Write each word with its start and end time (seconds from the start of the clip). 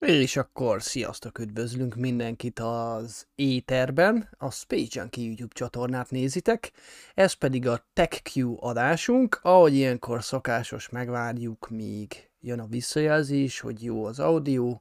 És 0.00 0.36
akkor 0.36 0.82
sziasztok, 0.82 1.38
üdvözlünk 1.38 1.94
mindenkit 1.94 2.58
az 2.58 3.26
éterben, 3.34 4.28
a 4.38 4.50
Space 4.50 5.00
Junkie 5.00 5.24
YouTube 5.24 5.54
csatornát 5.54 6.10
nézitek, 6.10 6.72
ez 7.14 7.32
pedig 7.32 7.66
a 7.66 7.84
TechQ 7.92 8.56
adásunk, 8.60 9.38
ahogy 9.42 9.74
ilyenkor 9.74 10.24
szokásos 10.24 10.88
megvárjuk, 10.88 11.68
míg 11.68 12.30
jön 12.40 12.60
a 12.60 12.66
visszajelzés, 12.66 13.60
hogy 13.60 13.84
jó 13.84 14.04
az 14.04 14.18
audio, 14.18 14.80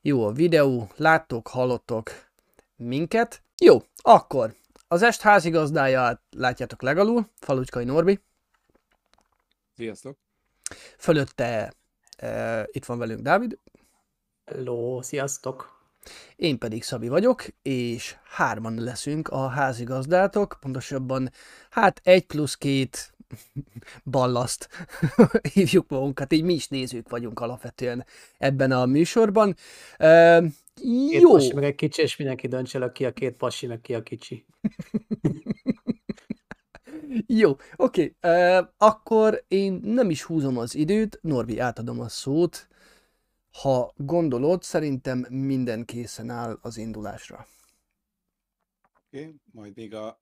jó 0.00 0.26
a 0.26 0.32
videó, 0.32 0.90
láttok, 0.96 1.48
hallottok 1.48 2.10
minket. 2.76 3.42
Jó, 3.58 3.82
akkor 3.96 4.54
az 4.88 5.02
est 5.02 5.20
házigazdáját 5.20 6.20
látjátok 6.30 6.82
legalul, 6.82 7.30
Falucskai 7.38 7.84
Norbi. 7.84 8.20
Sziasztok! 9.76 10.16
Fölötte 10.98 11.72
e, 12.16 12.66
itt 12.72 12.84
van 12.84 12.98
velünk 12.98 13.20
Dávid. 13.20 13.58
Hello, 14.54 15.02
sziasztok! 15.02 15.82
Én 16.36 16.58
pedig 16.58 16.82
Szabi 16.82 17.08
vagyok, 17.08 17.44
és 17.62 18.16
hárman 18.24 18.74
leszünk 18.74 19.28
a 19.28 19.48
házigazdátok, 19.48 20.56
pontosabban 20.60 21.30
hát 21.70 22.00
egy 22.04 22.26
plusz 22.26 22.54
két 22.54 23.14
ballaszt 24.10 24.68
hívjuk 25.54 25.88
magunkat, 25.88 26.32
így 26.32 26.42
mi 26.42 26.52
is 26.52 26.68
nézők 26.68 27.08
vagyunk 27.08 27.40
alapvetően 27.40 28.04
ebben 28.38 28.70
a 28.70 28.86
műsorban. 28.86 29.56
Uh, 29.98 30.44
két 30.74 31.20
jó. 31.20 31.32
passi 31.32 31.54
meg 31.54 31.64
egy 31.64 31.74
kicsi, 31.74 32.02
és 32.02 32.16
mindenki 32.16 32.48
döntse 32.48 32.78
le, 32.78 32.92
ki 32.92 33.04
a 33.04 33.12
két 33.12 33.36
passi, 33.36 33.66
meg 33.66 33.80
ki 33.80 33.94
a 33.94 34.02
kicsi. 34.02 34.46
jó, 37.42 37.50
oké. 37.76 38.14
Okay. 38.20 38.58
Uh, 38.58 38.66
akkor 38.78 39.44
én 39.48 39.80
nem 39.84 40.10
is 40.10 40.22
húzom 40.22 40.58
az 40.58 40.74
időt, 40.74 41.18
Norbi, 41.22 41.58
átadom 41.58 42.00
a 42.00 42.08
szót, 42.08 42.68
ha 43.52 43.92
gondolod, 43.96 44.62
szerintem 44.62 45.26
minden 45.28 45.84
készen 45.84 46.30
áll 46.30 46.58
az 46.62 46.76
indulásra. 46.76 47.46
Oké, 49.06 49.22
okay, 49.22 49.40
majd 49.52 49.76
még 49.76 49.94
a, 49.94 50.20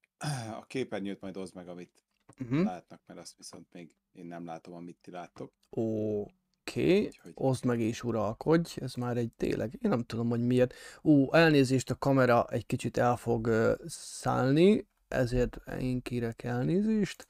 a 0.58 0.64
képernyőt 0.66 1.20
majd 1.20 1.36
hozd 1.36 1.54
meg, 1.54 1.68
amit 1.68 2.04
uh-huh. 2.40 2.64
látnak, 2.64 3.00
mert 3.06 3.20
azt 3.20 3.36
viszont 3.36 3.72
még 3.72 3.94
én 4.12 4.26
nem 4.26 4.44
látom, 4.44 4.74
amit 4.74 4.98
ti 5.00 5.10
láttok. 5.10 5.52
Oké, 5.70 6.30
okay. 6.64 7.06
Úgyhogy... 7.06 7.32
oszd 7.34 7.64
meg 7.64 7.80
és 7.80 8.02
uralkodj, 8.02 8.80
ez 8.80 8.94
már 8.94 9.16
egy 9.16 9.32
tényleg, 9.32 9.78
én 9.82 9.90
nem 9.90 10.04
tudom, 10.04 10.28
hogy 10.28 10.46
miért. 10.46 10.74
Ó, 11.02 11.34
elnézést, 11.34 11.90
a 11.90 11.96
kamera 11.96 12.46
egy 12.48 12.66
kicsit 12.66 12.96
el 12.96 13.16
fog 13.16 13.46
uh, 13.46 13.72
szállni, 13.86 14.88
ezért 15.08 15.56
én 15.80 16.02
kérek 16.02 16.42
elnézést. 16.42 17.26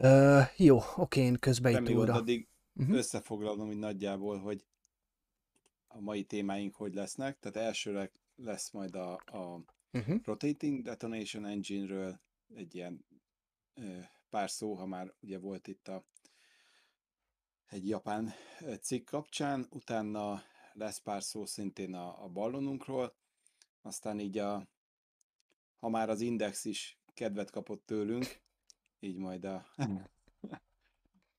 Uh, 0.00 0.42
jó, 0.56 0.78
oké, 0.96 1.20
én 1.20 1.38
közben 1.38 1.86
itt 1.86 1.94
újra. 1.94 2.14
Addig 2.14 2.48
uh-huh. 2.76 2.96
összefoglalom, 2.96 3.66
hogy 3.66 3.78
nagyjából, 3.78 4.38
hogy 4.38 4.66
a 5.88 6.00
mai 6.00 6.24
témáink 6.24 6.74
hogy 6.74 6.94
lesznek. 6.94 7.38
Tehát 7.38 7.68
elsőre 7.68 8.10
lesz 8.36 8.70
majd 8.70 8.94
a, 8.94 9.12
a 9.12 9.60
uh-huh. 9.92 10.24
Rotating 10.24 10.82
Detonation 10.82 11.46
Engine-ről 11.46 12.20
egy 12.54 12.74
ilyen 12.74 13.04
ö, 13.74 13.98
pár 14.30 14.50
szó, 14.50 14.74
ha 14.74 14.86
már 14.86 15.14
ugye 15.20 15.38
volt 15.38 15.66
itt 15.66 15.88
a 15.88 16.04
egy 17.66 17.88
japán 17.88 18.32
cikk 18.80 19.08
kapcsán, 19.08 19.66
utána 19.70 20.42
lesz 20.72 20.98
pár 20.98 21.22
szó 21.22 21.46
szintén 21.46 21.94
a, 21.94 22.24
a 22.24 22.28
ballonunkról, 22.28 23.14
aztán 23.82 24.20
így 24.20 24.38
a, 24.38 24.68
ha 25.78 25.88
már 25.88 26.08
az 26.08 26.20
Index 26.20 26.64
is 26.64 26.98
kedvet 27.14 27.50
kapott 27.50 27.86
tőlünk, 27.86 28.40
így 29.00 29.16
majd 29.16 29.44
a, 29.44 29.66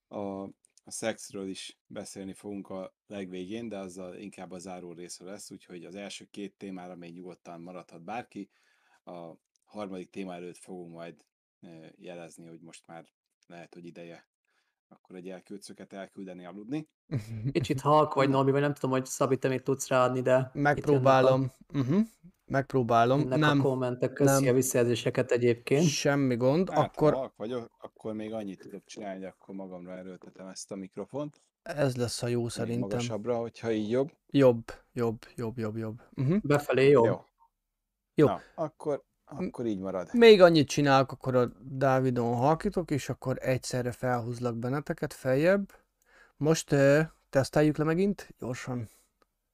a 0.20 0.50
a 0.88 0.92
szexről 0.92 1.48
is 1.48 1.80
beszélni 1.88 2.34
fogunk 2.34 2.70
a 2.70 2.96
legvégén, 3.08 3.70
de 3.70 3.78
azzal 3.78 4.16
inkább 4.16 4.52
a 4.52 4.58
záró 4.58 4.94
része 4.94 5.24
lesz, 5.24 5.52
úgyhogy 5.52 5.86
az 5.86 5.96
első 5.96 6.26
két 6.26 6.58
témára 6.58 6.96
még 6.96 7.14
nyugodtan 7.14 7.62
maradhat 7.62 8.04
bárki. 8.04 8.50
A 9.04 9.34
harmadik 9.64 10.10
téma 10.10 10.34
előtt 10.34 10.58
fogunk 10.58 10.94
majd 10.94 11.26
jelezni, 11.96 12.48
hogy 12.48 12.62
most 12.62 12.88
már 12.88 13.06
lehet, 13.48 13.74
hogy 13.74 13.86
ideje 13.86 14.28
akkor 14.88 15.16
egy 15.16 15.30
elkülcöket 15.30 15.94
elküldeni 15.94 16.46
aludni. 16.46 16.90
Kicsit 17.52 17.82
halk 17.82 18.14
vagy, 18.14 18.30
Norbi, 18.30 18.52
vagy 18.52 18.62
nem 18.62 18.74
tudom, 18.74 18.92
hogy 18.92 19.06
Szabi, 19.06 19.38
te 19.38 19.48
még 19.48 19.62
tudsz 19.62 19.88
ráadni, 19.88 20.22
de... 20.22 20.52
Megpróbálom. 20.54 21.52
A... 21.68 21.78
Uh-huh. 21.78 22.08
Megpróbálom. 22.48 23.20
Ennek 23.20 23.40
nem, 23.40 23.60
a 23.60 23.64
kommentek, 23.64 24.14
köszi 24.14 24.44
nem. 24.44 24.54
a 24.54 24.56
visszajelzéseket 24.56 25.32
egyébként. 25.32 25.88
Semmi 25.88 26.36
gond. 26.36 26.70
Hát, 26.70 26.86
akkor... 26.86 27.14
ha 27.14 27.34
vagyok, 27.38 27.70
akkor 27.82 28.14
még 28.14 28.34
annyit 28.34 28.60
tudok 28.60 28.86
csinálni, 28.86 29.26
akkor 29.26 29.56
magamra 29.56 29.98
erőltetem 29.98 30.48
ezt 30.48 30.72
a 30.72 30.76
mikrofont. 30.76 31.42
Ez 31.62 31.96
lesz 31.96 32.24
a 32.24 32.28
jó 32.28 32.42
még 32.42 32.50
szerintem. 32.50 32.90
Magasabbra, 32.90 33.38
hogyha 33.38 33.72
így 33.72 33.90
jobb. 33.90 34.12
Jobb, 34.30 34.64
jobb, 34.94 35.26
jobb, 35.36 35.58
jobb, 35.58 35.78
jobb. 35.78 36.02
Uh-huh. 36.16 36.38
Befelé 36.42 36.90
jobb. 36.90 37.06
Jó. 37.06 37.24
Jó. 38.16 38.26
Na, 38.26 38.42
akkor 38.56 39.06
akkor 39.30 39.66
így 39.66 39.80
marad. 39.80 40.14
Még 40.14 40.42
annyit 40.42 40.68
csinálok, 40.68 41.12
akkor 41.12 41.36
a 41.36 41.52
Dávidon 41.62 42.36
halkítok, 42.36 42.92
és 42.92 43.10
akkor 43.10 43.38
egyszerre 43.40 43.92
felhúzlak 43.92 44.56
benneteket 44.56 45.14
feljebb. 45.14 45.74
Most 46.38 46.72
uh, 46.72 47.00
teszteljük 47.30 47.78
le 47.78 47.84
megint, 47.84 48.30
gyorsan. 48.40 48.90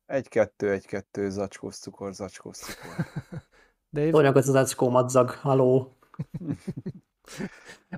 Egy-kettő, 0.06 0.72
egy-kettő, 0.72 1.30
zacskós 1.30 1.76
cukor, 1.76 2.14
zacskós 2.14 2.58
cukor. 2.58 3.06
Dave? 3.94 4.10
Tolják 4.10 4.36
az 4.36 4.46
zacskó 4.46 4.90
madzag, 4.90 5.30
haló. 5.30 5.76
Oké. 6.18 6.68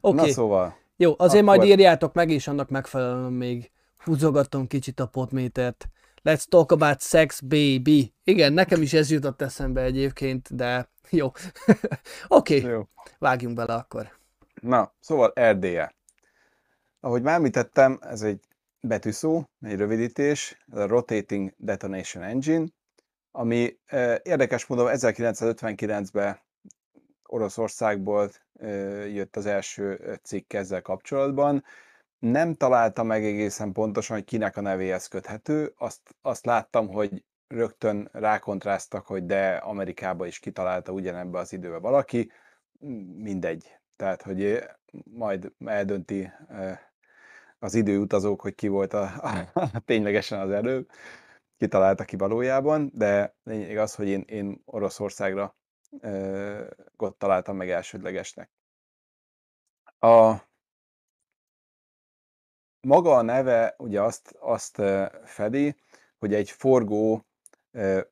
Okay. 0.01 0.25
Na 0.25 0.33
szóval. 0.33 0.77
Jó, 0.97 1.15
azért 1.17 1.43
akkor... 1.43 1.57
majd 1.57 1.69
írjátok 1.69 2.13
meg, 2.13 2.29
és 2.29 2.47
annak 2.47 2.69
megfelelően 2.69 3.33
még 3.33 3.71
húzogatom 3.97 4.67
kicsit 4.67 4.99
a 4.99 5.05
potmétert. 5.05 5.89
Let's 6.23 6.43
talk 6.49 6.71
about 6.71 7.01
sex, 7.01 7.39
baby. 7.39 8.13
Igen, 8.23 8.53
nekem 8.53 8.81
is 8.81 8.93
ez 8.93 9.11
jutott 9.11 9.41
eszembe 9.41 9.81
egyébként, 9.81 10.55
de 10.55 10.89
jó. 11.09 11.31
Oké, 12.27 12.57
okay. 12.57 12.71
Jó. 12.71 12.87
vágjunk 13.19 13.55
bele 13.55 13.73
akkor. 13.73 14.09
Na, 14.61 14.93
szóval 14.99 15.33
RDE. 15.51 15.95
Ahogy 16.99 17.21
már 17.21 17.35
említettem, 17.35 17.99
ez 18.01 18.21
egy 18.21 18.39
betűszó, 18.87 19.43
egy 19.61 19.77
rövidítés, 19.77 20.63
ez 20.71 20.77
a 20.77 20.87
Rotating 20.87 21.53
Detonation 21.57 22.23
Engine, 22.23 22.65
ami 23.31 23.79
érdekes 24.23 24.65
módon 24.65 24.89
1959-ben 24.91 26.39
Oroszországból 27.23 28.29
jött 29.13 29.35
az 29.35 29.45
első 29.45 30.17
cikk 30.23 30.53
ezzel 30.53 30.81
kapcsolatban. 30.81 31.63
Nem 32.19 32.53
találta 32.53 33.03
meg 33.03 33.25
egészen 33.25 33.71
pontosan, 33.71 34.15
hogy 34.15 34.25
kinek 34.25 34.57
a 34.57 34.61
nevéhez 34.61 35.07
köthető. 35.07 35.73
Azt, 35.77 36.15
azt 36.21 36.45
láttam, 36.45 36.87
hogy 36.87 37.23
rögtön 37.47 38.09
rákontráztak, 38.11 39.05
hogy 39.05 39.25
de 39.25 39.55
Amerikába 39.55 40.25
is 40.25 40.39
kitalálta 40.39 40.91
ugyanebbe 40.91 41.39
az 41.39 41.53
időbe 41.53 41.77
valaki, 41.77 42.31
mindegy. 43.17 43.79
Tehát, 43.95 44.21
hogy 44.21 44.63
majd 45.03 45.51
eldönti 45.65 46.31
az 47.65 47.73
időutazók, 47.73 48.41
hogy 48.41 48.55
ki 48.55 48.67
volt 48.67 48.93
a, 48.93 49.03
a, 49.03 49.49
a 49.53 49.79
ténylegesen 49.85 50.39
az 50.39 50.51
előbb, 50.51 50.89
kitalálta 51.57 52.03
ki 52.03 52.15
valójában, 52.15 52.91
de 52.93 53.35
lényeg 53.43 53.77
az, 53.77 53.95
hogy 53.95 54.07
én, 54.07 54.23
én 54.27 54.61
Oroszországra 54.65 55.55
ö, 55.99 56.67
ott 56.97 57.19
találtam 57.19 57.55
meg 57.55 57.69
elsődlegesnek. 57.69 58.49
A 59.99 60.35
maga 62.81 63.15
a 63.15 63.21
neve 63.21 63.75
ugye 63.77 64.01
azt, 64.01 64.35
azt 64.39 64.81
fedi, 65.23 65.75
hogy 66.17 66.33
egy 66.33 66.49
forgó 66.49 67.25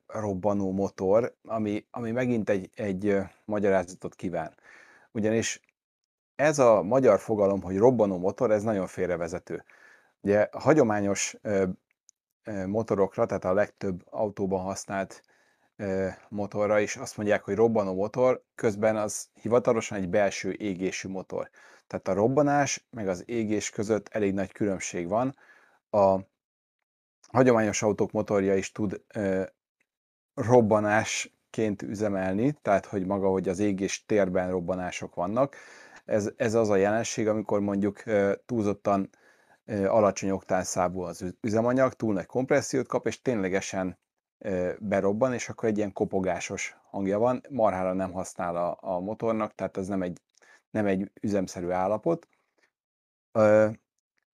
robbanó 0.06 0.72
motor, 0.72 1.36
ami, 1.42 1.86
ami 1.90 2.10
megint 2.10 2.48
egy, 2.48 2.70
egy 2.74 3.16
magyarázatot 3.44 4.14
kíván. 4.14 4.54
Ugyanis 5.12 5.60
ez 6.36 6.58
a 6.58 6.82
magyar 6.82 7.18
fogalom, 7.18 7.62
hogy 7.62 7.78
robbanó 7.78 8.18
motor, 8.18 8.50
ez 8.50 8.62
nagyon 8.62 8.86
félrevezető. 8.86 9.64
Ugye 10.20 10.40
a 10.40 10.60
hagyományos 10.60 11.36
motorokra, 12.66 13.26
tehát 13.26 13.44
a 13.44 13.52
legtöbb 13.52 14.02
autóban 14.10 14.62
használt 14.62 15.22
motorra 16.28 16.80
is 16.80 16.96
azt 16.96 17.16
mondják, 17.16 17.44
hogy 17.44 17.54
robbanó 17.54 17.94
motor, 17.94 18.42
közben 18.54 18.96
az 18.96 19.28
hivatalosan 19.32 19.98
egy 19.98 20.08
belső 20.08 20.52
égésű 20.52 21.08
motor. 21.08 21.50
Tehát 21.86 22.08
a 22.08 22.12
robbanás 22.12 22.86
meg 22.90 23.08
az 23.08 23.22
égés 23.26 23.70
között 23.70 24.08
elég 24.08 24.34
nagy 24.34 24.52
különbség 24.52 25.08
van. 25.08 25.36
A 25.90 26.18
hagyományos 27.32 27.82
autók 27.82 28.10
motorja 28.10 28.54
is 28.56 28.72
tud 28.72 29.00
robbanásként 30.34 31.82
üzemelni, 31.82 32.52
tehát 32.62 32.86
hogy 32.86 33.06
maga, 33.06 33.28
hogy 33.28 33.48
az 33.48 33.58
égés 33.58 34.04
térben 34.06 34.50
robbanások 34.50 35.14
vannak. 35.14 35.56
Ez, 36.04 36.30
ez 36.36 36.54
az 36.54 36.70
a 36.70 36.76
jelenség, 36.76 37.28
amikor 37.28 37.60
mondjuk 37.60 38.02
túlzottan 38.46 39.10
alacsony 39.66 40.30
oktán 40.30 40.64
számú 40.64 41.00
az 41.00 41.34
üzemanyag, 41.40 41.92
túl 41.92 42.12
nagy 42.12 42.26
kompressziót 42.26 42.86
kap, 42.86 43.06
és 43.06 43.22
ténylegesen 43.22 43.98
berobban, 44.78 45.32
és 45.32 45.48
akkor 45.48 45.68
egy 45.68 45.76
ilyen 45.76 45.92
kopogásos 45.92 46.76
hangja 46.90 47.18
van, 47.18 47.42
marhára 47.50 47.92
nem 47.92 48.12
használ 48.12 48.56
a, 48.56 48.78
a 48.80 49.00
motornak, 49.00 49.54
tehát 49.54 49.76
ez 49.76 49.86
nem 49.86 50.02
egy, 50.02 50.20
nem 50.70 50.86
egy 50.86 51.10
üzemszerű 51.20 51.68
állapot. 51.68 52.28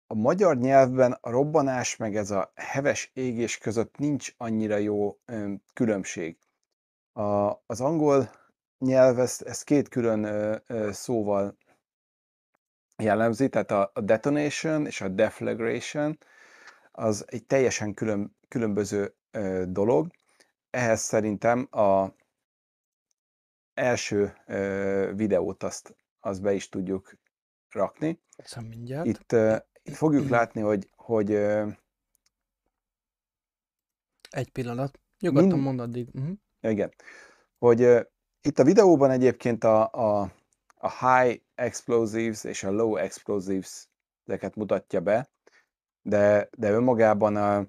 a 0.07 0.15
magyar 0.15 0.57
nyelvben 0.57 1.17
a 1.21 1.29
robbanás 1.29 1.95
meg 1.95 2.15
ez 2.15 2.31
a 2.31 2.51
heves 2.55 3.11
égés 3.13 3.57
között 3.57 3.97
nincs 3.97 4.33
annyira 4.37 4.77
jó 4.77 5.17
különbség. 5.73 6.37
A, 7.13 7.49
az 7.65 7.81
angol 7.81 8.29
nyelv 8.79 9.19
ezt, 9.19 9.41
ezt 9.41 9.63
két 9.63 9.89
külön 9.89 10.23
ö, 10.23 10.55
ö, 10.67 10.91
szóval 10.91 11.57
jellemzi, 12.97 13.49
tehát 13.49 13.71
a, 13.71 13.91
a 13.93 14.01
detonation 14.01 14.85
és 14.85 15.01
a 15.01 15.07
deflagration 15.07 16.17
az 16.91 17.25
egy 17.27 17.45
teljesen 17.45 17.93
külön, 17.93 18.35
különböző 18.47 19.15
ö, 19.31 19.63
dolog. 19.67 20.11
Ehhez 20.69 21.01
szerintem 21.01 21.67
a 21.71 22.13
első 23.73 24.33
ö, 24.45 25.11
videót 25.15 25.63
azt, 25.63 25.95
azt 26.19 26.41
be 26.41 26.53
is 26.53 26.69
tudjuk 26.69 27.13
rakni. 27.69 28.21
Mindjárt. 28.69 29.05
Itt, 29.07 29.31
ö, 29.31 29.55
itt 29.83 29.95
fogjuk 29.95 30.29
látni, 30.37 30.61
hogy, 30.61 30.89
hogy 30.95 31.31
ö, 31.31 31.69
Egy 34.29 34.51
pillanat. 34.51 34.99
Nyugodtan 35.19 35.49
Mind- 35.49 35.63
mondd 35.63 35.79
addig. 35.79 36.09
Uh-huh. 36.13 36.37
igen, 36.59 36.93
hogy 37.57 38.07
itt 38.41 38.59
a 38.59 38.63
videóban 38.63 39.09
egyébként 39.09 39.63
a, 39.63 39.89
a, 39.91 40.31
a 40.77 41.07
high 41.07 41.41
explosives 41.55 42.43
és 42.43 42.63
a 42.63 42.71
low 42.71 42.95
explosives 42.95 43.87
ezeket 44.25 44.55
mutatja 44.55 44.99
be, 44.99 45.29
de, 46.01 46.49
de 46.57 46.71
önmagában 46.71 47.35
a, 47.35 47.65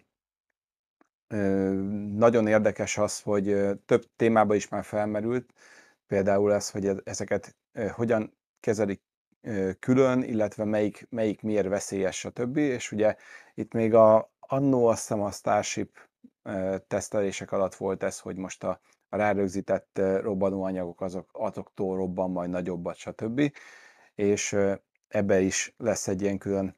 nagyon 2.16 2.46
érdekes 2.46 2.98
az, 2.98 3.20
hogy 3.20 3.56
több 3.86 4.04
témában 4.16 4.56
is 4.56 4.68
már 4.68 4.84
felmerült, 4.84 5.52
például 6.06 6.52
ez, 6.52 6.70
hogy 6.70 6.90
ezeket 7.04 7.56
hogyan 7.92 8.36
kezelik 8.60 9.02
külön, 9.78 10.22
illetve 10.22 10.64
melyik, 10.64 11.06
melyik 11.10 11.42
miért 11.42 11.68
veszélyes, 11.68 12.18
stb. 12.18 12.56
És 12.56 12.92
ugye 12.92 13.16
itt 13.54 13.72
még 13.72 13.94
a 13.94 14.32
annó 14.38 14.86
azt 14.86 15.00
hiszem 15.00 15.20
a 15.20 15.30
Starship 15.30 15.98
tesztelések 16.86 17.52
alatt 17.52 17.74
volt 17.74 18.02
ez, 18.02 18.20
hogy 18.20 18.36
most 18.36 18.64
a, 18.64 18.80
a 19.10 19.16
rárögzített 19.16 20.00
robbanóanyagok 20.20 21.00
azok, 21.00 21.30
azoktól 21.32 21.96
robban 21.96 22.30
majd 22.30 22.50
nagyobbat, 22.50 22.96
stb. 22.96 23.52
És 24.14 24.56
ebbe 25.08 25.40
is 25.40 25.74
lesz 25.76 26.08
egy 26.08 26.22
ilyen 26.22 26.38
külön 26.38 26.76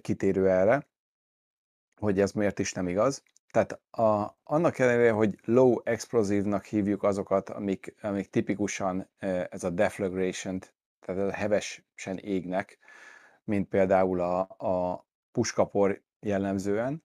kitérő 0.00 0.50
erre, 0.50 0.86
hogy 2.00 2.20
ez 2.20 2.32
miért 2.32 2.58
is 2.58 2.72
nem 2.72 2.88
igaz. 2.88 3.22
Tehát 3.50 3.80
a, 3.90 4.38
annak 4.42 4.78
ellenére, 4.78 5.10
hogy 5.10 5.38
low 5.44 5.80
explosívnak 5.84 6.64
hívjuk 6.64 7.02
azokat, 7.02 7.50
amik, 7.50 7.94
amik 8.02 8.30
tipikusan 8.30 9.08
ez 9.50 9.64
a 9.64 9.70
deflagration 9.70 10.60
tehát 11.06 11.22
ez 11.22 11.28
a 11.28 11.36
hevesen 11.36 12.18
égnek, 12.20 12.78
mint 13.44 13.68
például 13.68 14.20
a, 14.20 14.38
a 14.40 15.06
puskapor 15.32 16.02
jellemzően, 16.20 17.04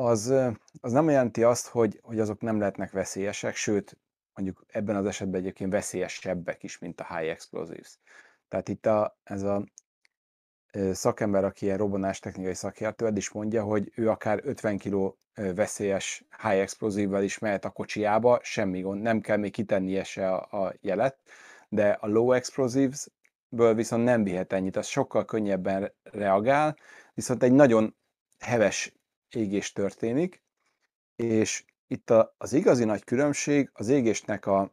az, 0.00 0.34
az 0.80 0.92
nem 0.92 1.08
jelenti 1.08 1.42
azt, 1.42 1.66
hogy, 1.66 2.00
hogy 2.02 2.20
azok 2.20 2.40
nem 2.40 2.58
lehetnek 2.58 2.90
veszélyesek, 2.90 3.54
sőt, 3.54 3.98
mondjuk 4.34 4.64
ebben 4.68 4.96
az 4.96 5.06
esetben 5.06 5.40
egyébként 5.40 5.72
veszélyesebbek 5.72 6.62
is, 6.62 6.78
mint 6.78 7.00
a 7.00 7.16
high 7.16 7.30
explosives. 7.30 7.98
Tehát 8.48 8.68
itt 8.68 8.86
a, 8.86 9.18
ez 9.24 9.42
a 9.42 9.64
szakember, 10.92 11.44
aki 11.44 11.64
ilyen 11.64 11.78
robbanás 11.78 12.18
technikai 12.18 12.54
szakértő, 12.54 13.06
ed 13.06 13.16
is 13.16 13.30
mondja, 13.30 13.62
hogy 13.62 13.92
ő 13.94 14.10
akár 14.10 14.40
50 14.42 14.78
kg 14.78 15.14
veszélyes 15.54 16.24
high 16.42 16.60
explosívvel 16.60 17.22
is 17.22 17.38
mehet 17.38 17.64
a 17.64 17.70
kocsiába, 17.70 18.40
semmi 18.42 18.80
gond, 18.80 19.02
nem 19.02 19.20
kell 19.20 19.36
még 19.36 19.52
kitennie 19.52 20.04
se 20.04 20.32
a, 20.32 20.64
a 20.64 20.74
jelet, 20.80 21.18
de 21.68 21.90
a 21.90 22.06
low 22.06 22.32
explosives-ből 22.32 23.74
viszont 23.74 24.04
nem 24.04 24.22
vihet 24.22 24.52
ennyit, 24.52 24.76
az 24.76 24.86
sokkal 24.86 25.24
könnyebben 25.24 25.92
reagál, 26.02 26.76
viszont 27.14 27.42
egy 27.42 27.52
nagyon 27.52 27.96
heves 28.38 28.97
égés 29.30 29.72
történik, 29.72 30.42
és 31.16 31.64
itt 31.86 32.10
a, 32.10 32.34
az 32.38 32.52
igazi 32.52 32.84
nagy 32.84 33.04
különbség 33.04 33.70
az 33.72 33.88
égésnek 33.88 34.46
a, 34.46 34.72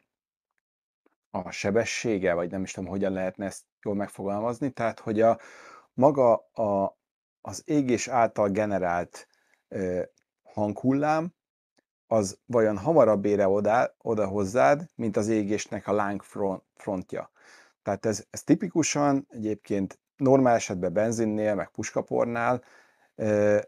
a 1.31 1.51
sebessége, 1.51 2.33
vagy 2.33 2.51
nem 2.51 2.63
is 2.63 2.71
tudom, 2.71 2.89
hogyan 2.89 3.11
lehetne 3.11 3.45
ezt 3.45 3.63
jól 3.81 3.95
megfogalmazni, 3.95 4.71
tehát 4.71 4.99
hogy 4.99 5.21
a 5.21 5.39
maga 5.93 6.35
a, 6.53 6.97
az 7.41 7.61
égés 7.65 8.07
által 8.07 8.49
generált 8.49 9.27
ö, 9.67 10.01
hanghullám, 10.43 11.33
az 12.07 12.39
vajon 12.45 12.77
hamarabb 12.77 13.25
ére 13.25 13.47
oda, 13.47 13.95
oda 13.97 14.27
hozzád, 14.27 14.85
mint 14.95 15.17
az 15.17 15.27
égésnek 15.27 15.87
a 15.87 15.91
láng 15.91 16.23
front, 16.23 16.63
frontja. 16.75 17.31
Tehát 17.83 18.05
ez, 18.05 18.25
ez 18.29 18.43
tipikusan 18.43 19.27
egyébként 19.29 19.99
normál 20.15 20.55
esetben 20.55 20.93
benzinnél, 20.93 21.55
meg 21.55 21.69
puskapornál 21.69 22.63
ö, 23.15 23.59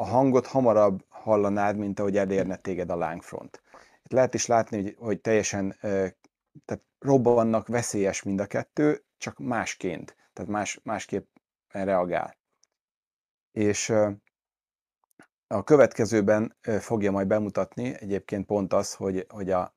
a 0.00 0.04
hangot 0.04 0.46
hamarabb 0.46 1.04
hallanád, 1.08 1.76
mint 1.76 1.98
ahogy 1.98 2.16
elérne 2.16 2.56
téged 2.56 2.90
a 2.90 2.96
lángfront. 2.96 3.62
Itt 4.02 4.12
lehet 4.12 4.34
is 4.34 4.46
látni, 4.46 4.82
hogy, 4.82 4.94
hogy 4.98 5.20
teljesen 5.20 5.76
tehát 6.64 6.84
robbannak 6.98 7.66
veszélyes 7.66 8.22
mind 8.22 8.40
a 8.40 8.46
kettő, 8.46 9.04
csak 9.18 9.38
másként, 9.38 10.16
tehát 10.32 10.50
más, 10.50 10.80
másképp 10.82 11.28
reagál. 11.68 12.36
És 13.52 13.92
a 15.46 15.64
következőben 15.64 16.56
fogja 16.78 17.10
majd 17.10 17.26
bemutatni 17.26 17.94
egyébként 17.98 18.46
pont 18.46 18.72
az, 18.72 18.94
hogy, 18.94 19.26
hogy 19.28 19.50
a, 19.50 19.74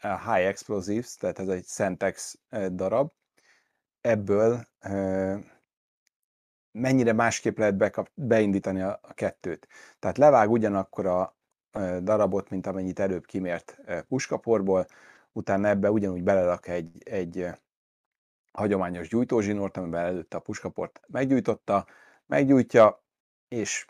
High 0.00 0.46
Explosives, 0.46 1.14
tehát 1.14 1.38
ez 1.38 1.48
egy 1.48 1.64
Centex 1.64 2.38
ö, 2.50 2.68
darab, 2.68 3.12
ebből 4.00 4.66
mennyire 6.80 7.12
másképp 7.12 7.58
lehet 7.58 7.76
bekap, 7.76 8.08
beindítani 8.14 8.80
a, 8.80 8.98
a 9.02 9.12
kettőt. 9.12 9.68
Tehát 9.98 10.18
levág 10.18 10.50
ugyanakkor 10.50 11.06
a 11.06 11.36
darabot, 12.02 12.50
mint 12.50 12.66
amennyit 12.66 12.98
előbb 12.98 13.24
kimért 13.24 13.78
puskaporból, 14.08 14.86
utána 15.32 15.68
ebbe 15.68 15.90
ugyanúgy 15.90 16.22
belerak 16.22 16.68
egy, 16.68 17.02
egy 17.04 17.46
hagyományos 18.52 19.08
gyújtózsinort, 19.08 19.76
amiben 19.76 20.04
előtte 20.04 20.36
a 20.36 20.40
puskaport 20.40 21.00
meggyújtotta, 21.06 21.86
meggyújtja, 22.26 23.02
és 23.48 23.86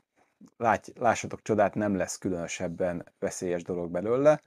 lát, 0.56 0.92
lássatok 0.98 1.42
csodát, 1.42 1.74
nem 1.74 1.96
lesz 1.96 2.18
különösebben 2.18 3.12
veszélyes 3.18 3.62
dolog 3.62 3.90
belőle. 3.90 4.42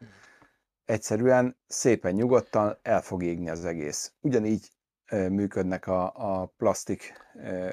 Egyszerűen 0.86 1.58
szépen 1.68 2.14
nyugodtan 2.14 2.78
el 2.82 3.02
fog 3.02 3.24
égni 3.24 3.50
az 3.50 3.66
egész. 3.66 4.14
Ugyanígy 4.22 4.70
működnek 5.12 5.88
a, 5.88 6.12
a 6.16 6.46
plastik 6.58 7.14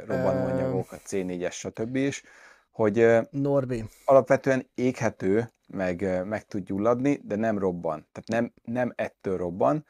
robbanóanyagok, 0.07 0.93
a 0.93 0.97
C4-es, 0.97 1.53
stb. 1.53 1.97
is, 1.97 2.23
hogy 2.71 3.07
Norbi, 3.31 3.85
alapvetően 4.05 4.71
éghető, 4.75 5.51
meg, 5.67 6.27
meg 6.27 6.47
tud 6.47 6.65
gyulladni, 6.65 7.21
de 7.25 7.37
nem 7.37 7.59
robban. 7.59 8.07
Tehát 8.13 8.29
nem, 8.29 8.53
nem 8.65 8.93
ettől 8.97 9.37
robban. 9.37 9.85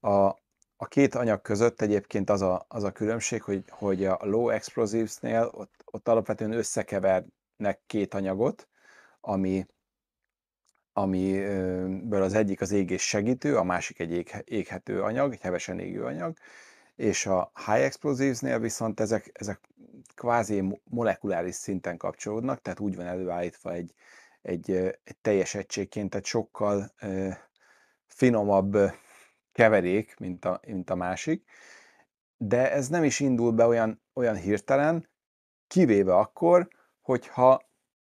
A, 0.00 0.38
a 0.76 0.86
két 0.88 1.14
anyag 1.14 1.40
között 1.42 1.80
egyébként 1.80 2.30
az 2.30 2.42
a, 2.42 2.64
az 2.68 2.84
a 2.84 2.90
különbség, 2.90 3.42
hogy, 3.42 3.64
hogy 3.68 4.04
a 4.04 4.18
low 4.22 4.48
explosives-nél 4.48 5.50
ott, 5.54 5.74
ott 5.84 6.08
alapvetően 6.08 6.52
összekevernek 6.52 7.80
két 7.86 8.14
anyagot, 8.14 8.68
ami, 9.20 9.66
amiből 10.92 12.22
az 12.22 12.34
egyik 12.34 12.60
az 12.60 12.70
égés 12.70 13.08
segítő, 13.08 13.56
a 13.56 13.62
másik 13.62 13.98
egy 13.98 14.10
ég, 14.10 14.42
éghető 14.44 15.02
anyag, 15.02 15.32
egy 15.32 15.40
hevesen 15.40 15.78
égő 15.78 16.04
anyag, 16.04 16.36
és 17.00 17.26
a 17.26 17.52
high 17.66 17.84
explosives-nél 17.84 18.58
viszont 18.58 19.00
ezek, 19.00 19.30
ezek 19.32 19.60
kvázi 20.14 20.60
mo- 20.60 20.80
molekuláris 20.84 21.54
szinten 21.54 21.96
kapcsolódnak, 21.96 22.62
tehát 22.62 22.80
úgy 22.80 22.96
van 22.96 23.06
előállítva 23.06 23.72
egy, 23.72 23.94
egy, 24.42 24.70
egy 25.04 25.16
teljes 25.22 25.54
egységként, 25.54 26.10
tehát 26.10 26.24
sokkal 26.24 26.92
ö, 27.00 27.28
finomabb 28.06 28.76
keverék, 29.52 30.16
mint 30.18 30.44
a, 30.44 30.60
mint 30.66 30.90
a 30.90 30.94
másik, 30.94 31.44
de 32.36 32.72
ez 32.72 32.88
nem 32.88 33.04
is 33.04 33.20
indul 33.20 33.52
be 33.52 33.66
olyan, 33.66 34.02
olyan 34.14 34.36
hirtelen, 34.36 35.08
kivéve 35.66 36.14
akkor, 36.14 36.68
hogyha 37.00 37.68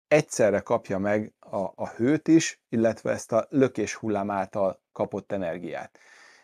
egyszerre 0.08 0.60
kapja 0.60 0.98
meg 0.98 1.34
a, 1.38 1.72
a 1.74 1.88
hőt 1.88 2.28
is, 2.28 2.62
illetve 2.68 3.10
ezt 3.10 3.32
a 3.32 3.46
lökés 3.48 3.94
hullám 3.94 4.30
által 4.30 4.82
kapott 4.92 5.32
energiát. 5.32 5.98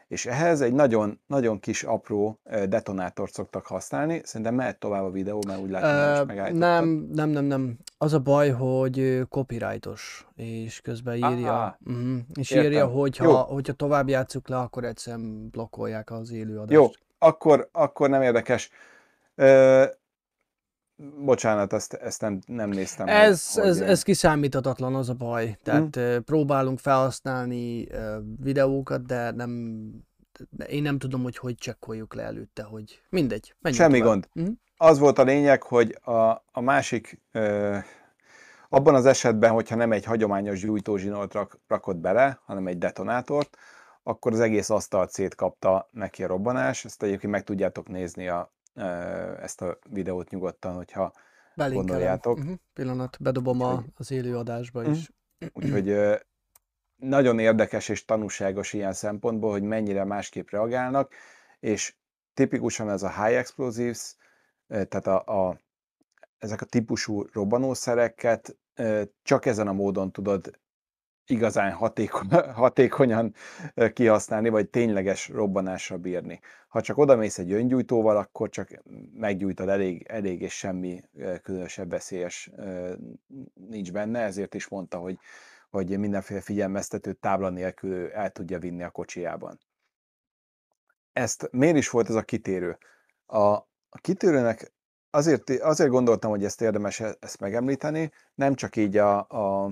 És 0.09 0.27
ehhez 0.27 0.61
egy 0.61 0.73
nagyon, 0.73 1.21
nagyon 1.27 1.61
kis 1.61 1.83
apró 1.83 2.41
detonátort 2.69 3.33
szoktak 3.33 3.67
használni. 3.67 4.21
Szerintem 4.25 4.55
mehet 4.55 4.79
tovább 4.79 5.05
a 5.05 5.11
videó, 5.11 5.43
mert 5.47 5.61
úgy 5.61 5.71
látom, 5.71 6.23
is 6.23 6.27
megállítottad. 6.27 6.69
nem, 6.69 7.09
nem, 7.13 7.29
nem, 7.29 7.45
nem. 7.45 7.79
Az 7.99 8.13
a 8.13 8.19
baj, 8.19 8.51
hogy 8.51 9.23
copyrightos, 9.29 10.27
és 10.35 10.81
közben 10.81 11.17
írja, 11.17 11.53
Á, 11.53 11.79
uh 11.87 12.19
és 12.35 12.51
értem. 12.51 12.67
írja, 12.67 12.87
hogy 12.87 13.17
Jó. 13.21 13.31
ha, 13.31 13.39
hogyha 13.39 13.73
tovább 13.73 14.09
játsszuk 14.09 14.49
le, 14.49 14.59
akkor 14.59 14.85
egyszerűen 14.85 15.49
blokkolják 15.49 16.11
az 16.11 16.33
élőadást. 16.33 16.71
Jó, 16.71 16.87
akkor, 17.19 17.69
akkor 17.73 18.09
nem 18.09 18.23
érdekes. 18.23 18.71
Ö, 19.35 19.85
bocsánat, 21.25 21.73
ezt, 21.73 21.93
ezt 21.95 22.21
nem, 22.21 22.39
nem 22.47 22.69
néztem. 22.69 23.07
hogy- 23.07 23.17
Ez, 23.17 23.55
hogy, 23.55 23.65
ez, 23.67 23.81
ö, 23.81 23.85
ez 23.85 24.03
kiszámíthatatlan, 24.03 24.95
az 24.95 25.09
a 25.09 25.15
baj. 25.15 25.57
Tehát 25.63 25.97
ö, 25.97 26.21
próbálunk 26.21 26.79
felhasználni 26.79 27.89
videókat, 28.41 29.07
de 29.07 29.31
nem, 29.31 29.81
de 30.51 30.65
én 30.65 30.83
nem 30.83 30.99
tudom, 30.99 31.23
hogy 31.23 31.37
hogy 31.37 31.55
csekkoljuk 31.55 32.15
le 32.15 32.23
előtte, 32.23 32.63
hogy 32.63 33.03
mindegy. 33.11 33.55
Semmi 33.63 33.99
tovább. 33.99 34.13
gond. 34.13 34.29
Mhm. 34.33 34.49
az 34.77 34.99
volt 34.99 35.19
a 35.19 35.23
lényeg, 35.23 35.63
hogy 35.63 35.99
a, 36.03 36.31
a 36.53 36.61
másik, 36.61 37.23
ö, 37.33 37.77
abban 38.69 38.95
az 38.95 39.07
esetben, 39.07 39.51
hogyha 39.51 39.77
nem 39.77 39.93
egy 39.93 40.05
hagyományos 40.05 40.61
gyújtózsinolt 40.61 41.33
rak, 41.33 41.61
rakott 41.69 41.97
bele, 41.97 42.41
hanem 42.45 42.67
egy 42.67 42.79
detonátort, 42.79 43.57
akkor 44.03 44.33
az 44.33 44.41
egész 44.41 44.71
asztalt 44.71 45.11
szétkapta 45.11 45.89
neki 45.93 46.25
a 46.25 46.27
robbanás. 46.27 46.85
Ezt 46.85 47.03
egyébként 47.03 47.33
meg 47.33 47.45
tudjátok 47.45 47.89
nézni 47.89 48.29
a, 48.29 48.55
ezt 49.41 49.61
a 49.61 49.79
videót 49.91 50.31
nyugodtan, 50.31 50.75
hogyha 50.75 51.13
Belinkelem. 51.55 51.87
gondoljátok. 51.87 52.39
Uh-huh. 52.39 52.55
Pillanat, 52.73 53.17
bedobom 53.21 53.61
a, 53.61 53.85
az 53.97 54.11
élő 54.11 54.37
adásba 54.37 54.81
uh-huh. 54.81 54.97
is. 54.97 55.13
Úgyhogy 55.53 56.19
nagyon 56.97 57.39
érdekes 57.39 57.89
és 57.89 58.05
tanúságos 58.05 58.73
ilyen 58.73 58.93
szempontból, 58.93 59.51
hogy 59.51 59.63
mennyire 59.63 60.05
másképp 60.05 60.51
reagálnak, 60.51 61.15
és 61.61 61.97
tipikusan 62.35 62.91
ez 62.91 63.03
a 63.03 63.25
high 63.25 63.37
explosives, 63.37 64.17
tehát 64.67 65.07
a, 65.07 65.49
a, 65.49 65.61
ezek 66.39 66.61
a 66.61 66.65
típusú 66.65 67.23
robbanószereket 67.33 68.59
csak 69.23 69.47
ezen 69.47 69.69
a 69.69 69.73
módon 69.73 70.13
tudod 70.13 70.61
igazán 71.31 71.73
hatékony, 71.73 72.29
hatékonyan 72.63 73.35
kihasználni, 73.93 74.49
vagy 74.49 74.69
tényleges 74.69 75.29
robbanásra 75.29 75.97
bírni. 75.97 76.41
Ha 76.69 76.81
csak 76.81 76.99
odamész 76.99 77.39
egy 77.39 77.53
öngyújtóval, 77.53 78.17
akkor 78.17 78.49
csak 78.49 78.83
meggyújtod 79.15 79.69
elég, 79.69 80.07
elég 80.09 80.41
és 80.41 80.55
semmi 80.55 81.03
különösebb 81.43 81.91
veszélyes 81.91 82.51
nincs 83.69 83.93
benne, 83.93 84.21
ezért 84.21 84.55
is 84.55 84.69
mondta, 84.69 84.99
hogy, 84.99 85.19
hogy 85.71 85.99
mindenféle 85.99 86.41
figyelmeztető 86.41 87.13
tábla 87.13 87.51
nélkül 87.51 88.11
el 88.11 88.31
tudja 88.31 88.59
vinni 88.59 88.83
a 88.83 88.91
kocsijában. 88.91 89.59
Ezt 91.13 91.49
miért 91.53 91.77
is 91.77 91.91
volt 91.91 92.09
ez 92.09 92.15
a 92.15 92.23
kitérő? 92.23 92.79
A, 93.27 93.39
a 93.89 93.99
kitérőnek 94.01 94.73
azért, 95.11 95.51
azért 95.51 95.91
gondoltam, 95.91 96.31
hogy 96.31 96.45
ezt 96.45 96.61
érdemes 96.61 97.01
e-, 97.01 97.17
ezt 97.21 97.41
megemlíteni, 97.41 98.13
nem 98.35 98.55
csak 98.55 98.77
így 98.77 98.97
a, 98.97 99.19
a 99.19 99.71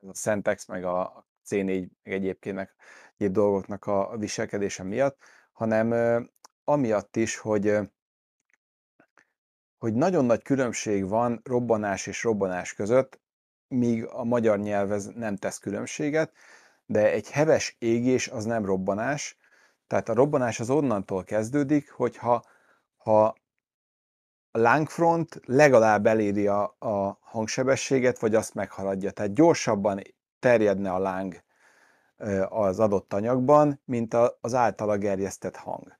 a 0.00 0.14
Sentex, 0.14 0.66
meg 0.66 0.84
a 0.84 1.26
C4, 1.46 1.66
meg 1.66 1.90
egyébként 2.02 2.74
egyéb 3.16 3.32
dolgoknak 3.32 3.86
a 3.86 4.16
viselkedése 4.16 4.82
miatt, 4.82 5.18
hanem 5.52 5.92
amiatt 6.64 7.16
is, 7.16 7.36
hogy 7.36 7.78
hogy 9.78 9.94
nagyon 9.94 10.24
nagy 10.24 10.42
különbség 10.42 11.08
van 11.08 11.40
robbanás 11.44 12.06
és 12.06 12.22
robbanás 12.22 12.74
között, 12.74 13.20
míg 13.68 14.04
a 14.04 14.24
magyar 14.24 14.58
nyelv 14.58 14.92
ez 14.92 15.06
nem 15.06 15.36
tesz 15.36 15.58
különbséget, 15.58 16.32
de 16.86 17.10
egy 17.10 17.30
heves 17.30 17.76
égés 17.78 18.28
az 18.28 18.44
nem 18.44 18.64
robbanás, 18.64 19.36
tehát 19.86 20.08
a 20.08 20.14
robbanás 20.14 20.60
az 20.60 20.70
onnantól 20.70 21.24
kezdődik, 21.24 21.90
hogyha 21.90 22.44
ha 22.96 23.36
a 24.56 24.60
lángfront 24.60 25.40
legalább 25.44 26.06
eléri 26.06 26.46
a, 26.46 26.62
a 26.78 27.18
hangsebességet, 27.20 28.18
vagy 28.18 28.34
azt 28.34 28.54
meghaladja. 28.54 29.10
Tehát 29.10 29.34
gyorsabban 29.34 30.02
terjedne 30.38 30.90
a 30.90 30.98
láng 30.98 31.42
az 32.48 32.80
adott 32.80 33.12
anyagban, 33.12 33.80
mint 33.84 34.16
az 34.40 34.54
általa 34.54 34.96
gerjesztett 34.96 35.56
hang. 35.56 35.98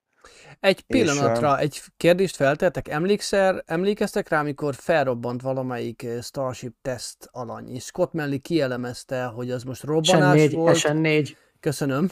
Egy 0.61 0.81
pillanatra, 0.81 1.55
és, 1.55 1.63
egy 1.63 1.83
kérdést 1.97 2.37
feltettek. 2.37 2.89
Emlékszer, 2.89 3.63
emlékeztek 3.67 4.29
rá, 4.29 4.41
amikor 4.41 4.75
felrobbant 4.75 5.43
valamelyik 5.43 6.07
Starship 6.23 6.75
teszt 6.83 7.29
alany, 7.33 7.75
és 7.75 7.85
Scott 7.85 8.13
Manley 8.13 8.41
kielemezte, 8.41 9.25
hogy 9.25 9.51
az 9.51 9.63
most 9.63 9.83
robbanás 9.83 10.41
SN4, 10.41 10.53
volt. 10.55 10.77
SN4. 10.77 11.37
Köszönöm. 11.61 12.11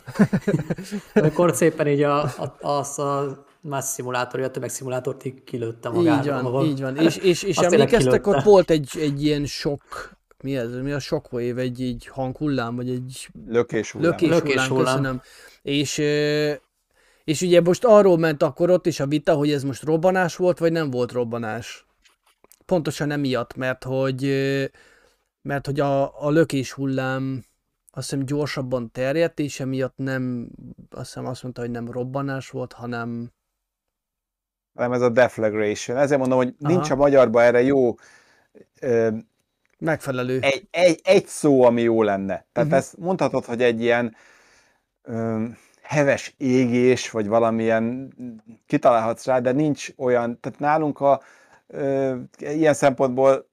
Amikor 1.15 1.55
szépen 1.55 1.87
így 1.89 2.03
a, 2.03 2.23
a, 2.23 2.57
az 2.61 2.99
a 2.99 3.45
más 3.63 3.85
szimulátorja, 3.85 4.47
a 4.47 4.51
tömegszimmulátort 4.51 5.25
így 5.25 5.45
kilőtte 5.45 5.89
magára. 5.89 6.21
Így 6.23 6.29
van, 6.29 6.43
maga. 6.43 6.65
így 6.65 6.81
van. 6.81 6.97
És, 6.97 7.17
és, 7.17 7.43
és 7.43 7.57
emlékeztek, 7.57 8.27
ott 8.27 8.43
volt 8.43 8.71
egy, 8.71 8.91
egy 8.99 9.25
ilyen 9.25 9.47
sok, 9.47 9.83
mi 10.43 10.57
ez, 10.57 10.75
mi 10.75 10.93
a 10.93 10.99
shockwave, 10.99 11.61
egy 11.61 11.81
így 11.81 12.07
hanghullám, 12.07 12.77
vagy 12.77 12.91
egy 12.91 13.29
lökéshullám. 13.47 14.11
Lökéshullám, 14.11 14.45
lökéshullám. 14.45 14.85
köszönöm. 14.85 15.23
És, 15.63 15.99
és 17.25 17.41
ugye 17.41 17.61
most 17.61 17.85
arról 17.85 18.19
ment 18.19 18.43
akkor 18.43 18.71
ott 18.71 18.87
is 18.87 19.01
a 19.01 19.07
vita, 19.07 19.35
hogy 19.35 19.53
ez 19.53 19.63
most 19.63 19.83
robbanás 19.83 20.37
volt, 20.37 20.59
vagy 20.59 20.73
nem 20.73 20.91
volt 20.91 21.13
robbanás. 21.13 21.87
Pontosan 22.67 23.11
emiatt, 23.11 23.55
mert 23.55 23.85
hogy, 23.85 24.23
mert 25.43 25.67
hogy 25.67 25.81
a, 25.81 26.25
a 26.27 26.31
lökés 26.31 26.73
hullám 26.73 27.45
azt 27.95 28.11
hiszem 28.11 28.27
gyorsabban 28.27 28.91
terjedt, 28.91 29.39
és 29.39 29.61
emiatt 29.61 29.97
nem, 29.97 30.51
azt 30.91 31.07
hiszem 31.07 31.27
azt 31.27 31.43
mondta, 31.43 31.61
hogy 31.61 31.71
nem 31.71 31.91
robbanás 31.91 32.51
volt, 32.51 32.73
hanem 32.73 33.33
hanem 34.75 34.93
ez 34.93 35.01
a 35.01 35.09
deflagration. 35.09 35.97
Ezért 35.97 36.21
mondom, 36.21 36.39
hogy 36.39 36.55
Aha. 36.61 36.73
nincs 36.73 36.91
a 36.91 36.97
magyarban 36.97 37.43
erre 37.43 37.63
jó 37.63 37.95
ö, 38.81 39.09
megfelelő. 39.79 40.39
Egy, 40.41 40.67
egy, 40.71 41.01
egy 41.03 41.27
szó, 41.27 41.63
ami 41.63 41.83
jó 41.83 42.03
lenne. 42.03 42.47
Tehát 42.53 42.69
uh-huh. 42.69 42.75
ezt 42.75 42.99
mondhatod, 42.99 43.45
hogy 43.45 43.63
egy 43.63 43.81
ilyen 43.81 44.17
ö, 45.03 45.45
heves 45.83 46.35
égés, 46.37 47.11
vagy 47.11 47.27
valamilyen 47.27 48.15
kitalálhatsz 48.67 49.27
rá, 49.27 49.41
de 49.41 49.53
nincs 49.53 49.89
olyan, 49.97 50.41
tehát 50.41 50.59
nálunk 50.59 51.01
a 51.01 51.23
ö, 51.67 52.17
ilyen 52.39 52.75
szempontból 52.75 53.51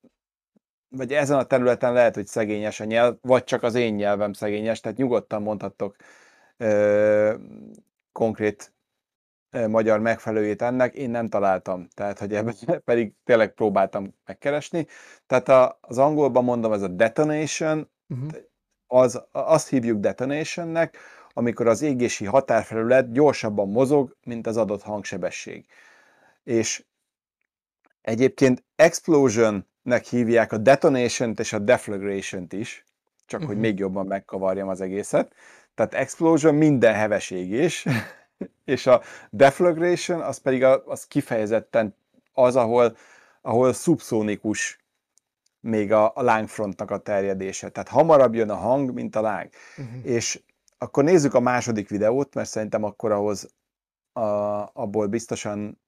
vagy 0.89 1.13
ezen 1.13 1.37
a 1.37 1.43
területen 1.43 1.93
lehet, 1.93 2.15
hogy 2.15 2.27
szegényes 2.27 2.79
a 2.79 2.83
nyelv, 2.83 3.15
vagy 3.21 3.43
csak 3.43 3.63
az 3.63 3.75
én 3.75 3.93
nyelvem 3.93 4.33
szegényes, 4.33 4.79
tehát 4.79 4.97
nyugodtan 4.97 5.41
mondhattok 5.41 5.95
ö, 6.57 7.33
konkrét 8.11 8.73
magyar 9.51 9.99
megfelelőjét 9.99 10.61
ennek, 10.61 10.95
én 10.95 11.09
nem 11.09 11.29
találtam, 11.29 11.87
tehát 11.93 12.19
hogy 12.19 12.33
ebben 12.33 12.55
pedig 12.85 13.13
tényleg 13.23 13.53
próbáltam 13.53 14.13
megkeresni. 14.25 14.87
Tehát 15.27 15.49
a, 15.49 15.77
az 15.81 15.97
angolban 15.97 16.43
mondom, 16.43 16.73
ez 16.73 16.81
a 16.81 16.87
detonation, 16.87 17.89
uh-huh. 18.07 18.29
az, 18.87 19.21
azt 19.31 19.69
hívjuk 19.69 19.99
detonationnek, 19.99 20.97
amikor 21.33 21.67
az 21.67 21.81
égési 21.81 22.25
határfelület 22.25 23.11
gyorsabban 23.11 23.69
mozog, 23.69 24.15
mint 24.23 24.47
az 24.47 24.57
adott 24.57 24.81
hangsebesség. 24.81 25.65
És 26.43 26.83
egyébként 28.01 28.63
explosionnek 28.75 30.05
hívják 30.09 30.51
a 30.51 30.57
detonation-t 30.57 31.39
és 31.39 31.53
a 31.53 31.59
deflagration-t 31.59 32.53
is, 32.53 32.85
csak 33.25 33.39
uh-huh. 33.39 33.55
hogy 33.55 33.63
még 33.63 33.79
jobban 33.79 34.05
megkavarjam 34.05 34.67
az 34.67 34.81
egészet. 34.81 35.33
Tehát 35.75 35.93
explosion 35.93 36.55
minden 36.55 36.93
heves 36.93 37.29
égés, 37.29 37.85
és 38.65 38.87
a 38.87 39.01
deflagration 39.29 40.21
az 40.21 40.37
pedig 40.37 40.63
a, 40.63 40.83
az 40.85 41.05
kifejezetten 41.05 41.95
az, 42.33 42.55
ahol, 42.55 42.97
ahol 43.41 43.73
szubszónikus 43.73 44.79
még 45.59 45.91
a, 45.91 46.11
a 46.15 46.21
lángfrontnak 46.21 46.91
a 46.91 46.97
terjedése. 46.97 47.69
Tehát 47.69 47.89
hamarabb 47.89 48.35
jön 48.35 48.49
a 48.49 48.55
hang, 48.55 48.91
mint 48.93 49.15
a 49.15 49.21
láng. 49.21 49.49
Uh-huh. 49.77 50.05
És 50.05 50.41
akkor 50.77 51.03
nézzük 51.03 51.33
a 51.33 51.39
második 51.39 51.89
videót, 51.89 52.33
mert 52.33 52.49
szerintem 52.49 52.83
akkor 52.83 53.11
ahhoz 53.11 53.49
a, 54.13 54.21
abból 54.73 55.07
biztosan 55.07 55.79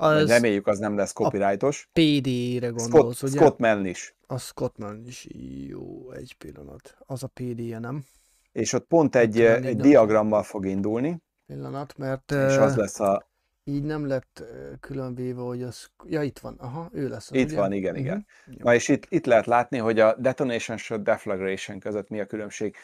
az 0.00 0.28
reméljük, 0.28 0.66
az 0.66 0.78
nem 0.78 0.96
lesz 0.96 1.12
copyrightos. 1.12 1.88
PD-re 1.92 2.68
gondolsz, 2.68 3.16
Scott, 3.16 3.30
ugye? 3.30 3.38
Scott 3.38 3.58
Mann 3.58 3.84
is. 3.84 4.14
A 4.26 4.38
Scott 4.38 4.78
Mann 4.78 5.06
is. 5.06 5.26
Jó, 5.68 6.10
egy 6.10 6.34
pillanat. 6.38 6.96
Az 6.98 7.22
a 7.22 7.26
PD-je, 7.26 7.78
nem? 7.78 8.04
És 8.52 8.72
ott 8.72 8.86
pont 8.86 9.16
egy, 9.16 9.40
egy 9.40 9.76
diagrammal 9.76 10.42
fog 10.42 10.66
indulni. 10.66 11.22
Pillanat, 11.48 11.96
mert... 11.96 12.32
És 12.32 12.56
az 12.56 12.76
lesz 12.76 13.00
a... 13.00 13.26
Így 13.64 13.82
nem 13.82 14.06
lett 14.06 14.44
különvéve, 14.80 15.40
hogy 15.40 15.62
az... 15.62 15.90
Ja, 16.04 16.22
itt 16.22 16.38
van. 16.38 16.54
Aha, 16.58 16.88
ő 16.92 17.08
lesz. 17.08 17.30
Az, 17.30 17.36
itt 17.36 17.46
ugye? 17.46 17.56
van, 17.56 17.72
igen, 17.72 17.90
uh-huh. 17.90 18.06
igen. 18.06 18.26
Na 18.58 18.74
és 18.74 18.88
itt, 18.88 19.06
itt 19.08 19.26
lehet 19.26 19.46
látni, 19.46 19.78
hogy 19.78 20.00
a 20.00 20.14
detonation 20.18 20.76
és 20.76 20.90
a 20.90 20.96
deflagration 20.96 21.78
között 21.78 22.08
mi 22.08 22.20
a 22.20 22.26
különbség. 22.26 22.76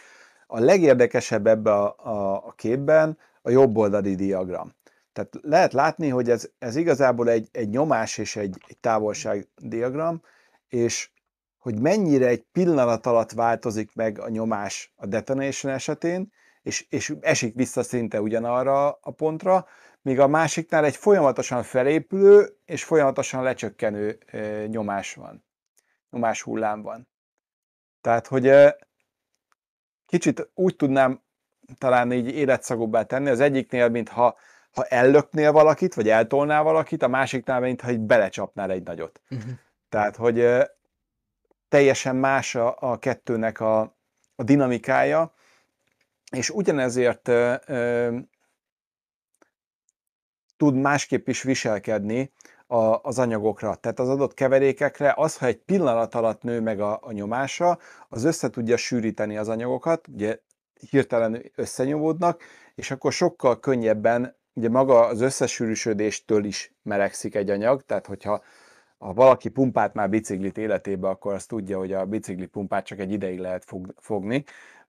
A 0.46 0.60
legérdekesebb 0.60 1.46
ebbe 1.46 1.72
a, 1.72 1.94
a, 1.98 2.46
a 2.46 2.52
képben 2.56 3.18
a 3.42 3.50
jobb 3.50 3.76
oldali 3.76 4.14
diagram. 4.14 4.74
Tehát 5.12 5.34
lehet 5.42 5.72
látni, 5.72 6.08
hogy 6.08 6.30
ez, 6.30 6.50
ez 6.58 6.76
igazából 6.76 7.28
egy, 7.28 7.48
egy 7.52 7.68
nyomás 7.68 8.18
és 8.18 8.36
egy, 8.36 8.56
egy 8.66 8.78
távolság 8.78 9.48
diagram, 9.56 10.22
és 10.68 11.10
hogy 11.58 11.80
mennyire 11.80 12.26
egy 12.26 12.44
pillanat 12.52 13.06
alatt 13.06 13.32
változik 13.32 13.94
meg 13.94 14.18
a 14.18 14.28
nyomás 14.28 14.92
a 14.96 15.06
detonation 15.06 15.72
esetén, 15.72 16.32
és, 16.64 16.86
és 16.88 17.14
esik 17.20 17.54
vissza 17.54 17.82
szinte 17.82 18.20
ugyanarra 18.20 18.92
a 18.92 19.10
pontra, 19.10 19.66
míg 20.02 20.20
a 20.20 20.26
másiknál 20.26 20.84
egy 20.84 20.96
folyamatosan 20.96 21.62
felépülő 21.62 22.56
és 22.64 22.84
folyamatosan 22.84 23.42
lecsökkenő 23.42 24.18
nyomás 24.66 25.14
van, 25.14 25.44
nyomás 26.10 26.42
hullám 26.42 26.82
van. 26.82 27.08
Tehát, 28.00 28.26
hogy 28.26 28.50
kicsit 30.06 30.50
úgy 30.54 30.76
tudnám 30.76 31.22
talán 31.78 32.12
így 32.12 32.28
életszagúbbá 32.28 33.02
tenni, 33.02 33.30
az 33.30 33.40
egyiknél, 33.40 33.88
mintha 33.88 34.36
ha 34.72 34.84
ellöknél 34.84 35.52
valakit, 35.52 35.94
vagy 35.94 36.08
eltolnál 36.08 36.62
valakit, 36.62 37.02
a 37.02 37.08
másiknál, 37.08 37.60
mintha 37.60 37.88
egy 37.88 38.00
belecsapnál 38.00 38.70
egy 38.70 38.82
nagyot. 38.82 39.20
Uh-huh. 39.30 39.50
Tehát, 39.88 40.16
hogy 40.16 40.46
teljesen 41.68 42.16
más 42.16 42.54
a, 42.54 42.76
a 42.80 42.98
kettőnek 42.98 43.60
a, 43.60 43.80
a 44.34 44.42
dinamikája, 44.42 45.34
és 46.34 46.50
ugyanezért 46.50 47.28
ö, 47.28 47.54
ö, 47.66 48.16
tud 50.56 50.74
másképp 50.74 51.28
is 51.28 51.42
viselkedni 51.42 52.32
a, 52.66 52.98
az 53.02 53.18
anyagokra. 53.18 53.74
Tehát 53.74 53.98
az 53.98 54.08
adott 54.08 54.34
keverékekre 54.34 55.14
az, 55.16 55.36
ha 55.38 55.46
egy 55.46 55.58
pillanat 55.58 56.14
alatt 56.14 56.42
nő 56.42 56.60
meg 56.60 56.80
a, 56.80 56.98
a 57.02 57.12
nyomása, 57.12 57.78
az 58.08 58.24
össze 58.24 58.50
tudja 58.50 58.76
sűríteni 58.76 59.36
az 59.36 59.48
anyagokat, 59.48 60.08
ugye 60.08 60.38
hirtelen 60.90 61.50
összenyomódnak, 61.54 62.42
és 62.74 62.90
akkor 62.90 63.12
sokkal 63.12 63.60
könnyebben, 63.60 64.36
ugye 64.54 64.68
maga 64.68 65.06
az 65.06 65.20
összesűrűsödéstől 65.20 66.44
is 66.44 66.74
melegszik 66.82 67.34
egy 67.34 67.50
anyag, 67.50 67.82
tehát 67.82 68.06
hogyha 68.06 68.42
ha 68.98 69.12
valaki 69.12 69.48
pumpát 69.48 69.94
már 69.94 70.10
biciklit 70.10 70.58
életébe, 70.58 71.08
akkor 71.08 71.32
azt 71.32 71.48
tudja, 71.48 71.78
hogy 71.78 71.92
a 71.92 72.04
bicikli 72.04 72.46
pumpát 72.46 72.86
csak 72.86 72.98
egy 72.98 73.12
ideig 73.12 73.38
lehet 73.38 73.64
fogni, 73.96 74.44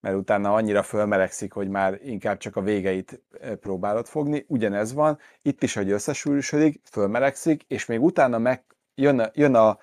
mert 0.06 0.18
utána 0.18 0.54
annyira 0.54 0.84
fölmelegszik, 0.84 1.54
hogy 1.54 1.68
már 1.68 2.00
inkább 2.04 2.38
csak 2.38 2.56
a 2.56 2.62
végeit 2.62 3.22
próbálod 3.60 4.06
fogni. 4.06 4.46
Ugyanez 4.48 4.94
van, 4.94 5.20
itt 5.42 5.64
is, 5.64 5.74
hogy 5.74 5.92
összesűrűsödik, 5.92 6.82
fölmelegszik, 6.84 7.64
és 7.68 7.86
még 7.86 8.02
utána 8.04 8.38
meg 8.38 8.64
jön 8.96 9.20
a, 9.20 9.30
jön 9.34 9.56
a 9.56 9.80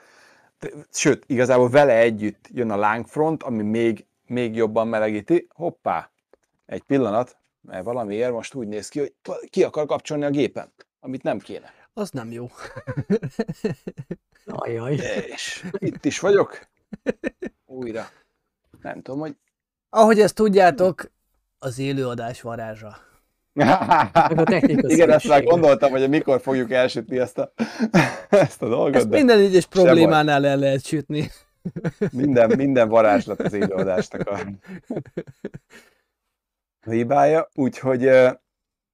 sőt, 0.90 1.24
igazából 1.26 1.70
vele 1.70 1.96
együtt 1.96 2.48
jön 2.48 2.70
a 2.70 2.76
lángfront, 2.76 3.42
ami 3.42 3.62
még, 3.62 4.06
még 4.26 4.54
jobban 4.54 4.88
melegíti. 4.88 5.46
Hoppá, 5.54 6.10
egy 6.66 6.82
pillanat, 6.82 7.36
mert 7.60 7.84
valamiért 7.84 8.32
most 8.32 8.54
úgy 8.54 8.68
néz 8.68 8.88
ki, 8.88 8.98
hogy 8.98 9.14
ki 9.50 9.62
akar 9.62 9.86
kapcsolni 9.86 10.24
a 10.24 10.30
gépen, 10.30 10.72
amit 11.00 11.22
nem 11.22 11.38
kéne. 11.38 11.72
Az 11.92 12.10
nem 12.10 12.32
jó. 12.32 12.50
Ajaj. 14.46 14.94
És 15.26 15.66
itt 15.72 16.04
is 16.04 16.20
vagyok. 16.20 16.68
Újra. 17.66 18.04
Nem 18.80 19.02
tudom, 19.02 19.20
hogy... 19.20 19.36
Ahogy 19.94 20.20
ezt 20.20 20.34
tudjátok, 20.34 21.10
az 21.58 21.78
élőadás 21.78 22.40
varázsa. 22.40 22.96
Igen, 24.94 25.10
ezt 25.10 25.28
már 25.28 25.44
gondoltam, 25.44 25.90
hogy 25.90 26.08
mikor 26.08 26.40
fogjuk 26.40 26.70
elsütni 26.70 27.18
ezt 27.18 27.38
a, 27.38 27.52
ezt 28.28 28.62
a 28.62 28.68
dolgot. 28.68 28.94
Ezt 28.94 29.08
minden 29.08 29.38
egyes 29.38 29.66
problémánál 29.66 30.46
el 30.46 30.56
lehet 30.56 30.84
sütni. 30.84 31.30
Minden, 32.12 32.56
minden 32.56 32.88
varázslat 32.88 33.40
az 33.40 33.52
élőadásnak 33.52 34.28
a 34.28 34.38
hibája, 36.90 37.48
úgyhogy 37.54 38.06
uh, 38.06 38.30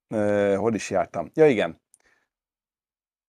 uh, 0.09 0.55
hol 0.55 0.75
is 0.75 0.91
jártam? 0.91 1.31
Ja 1.35 1.47
igen, 1.47 1.81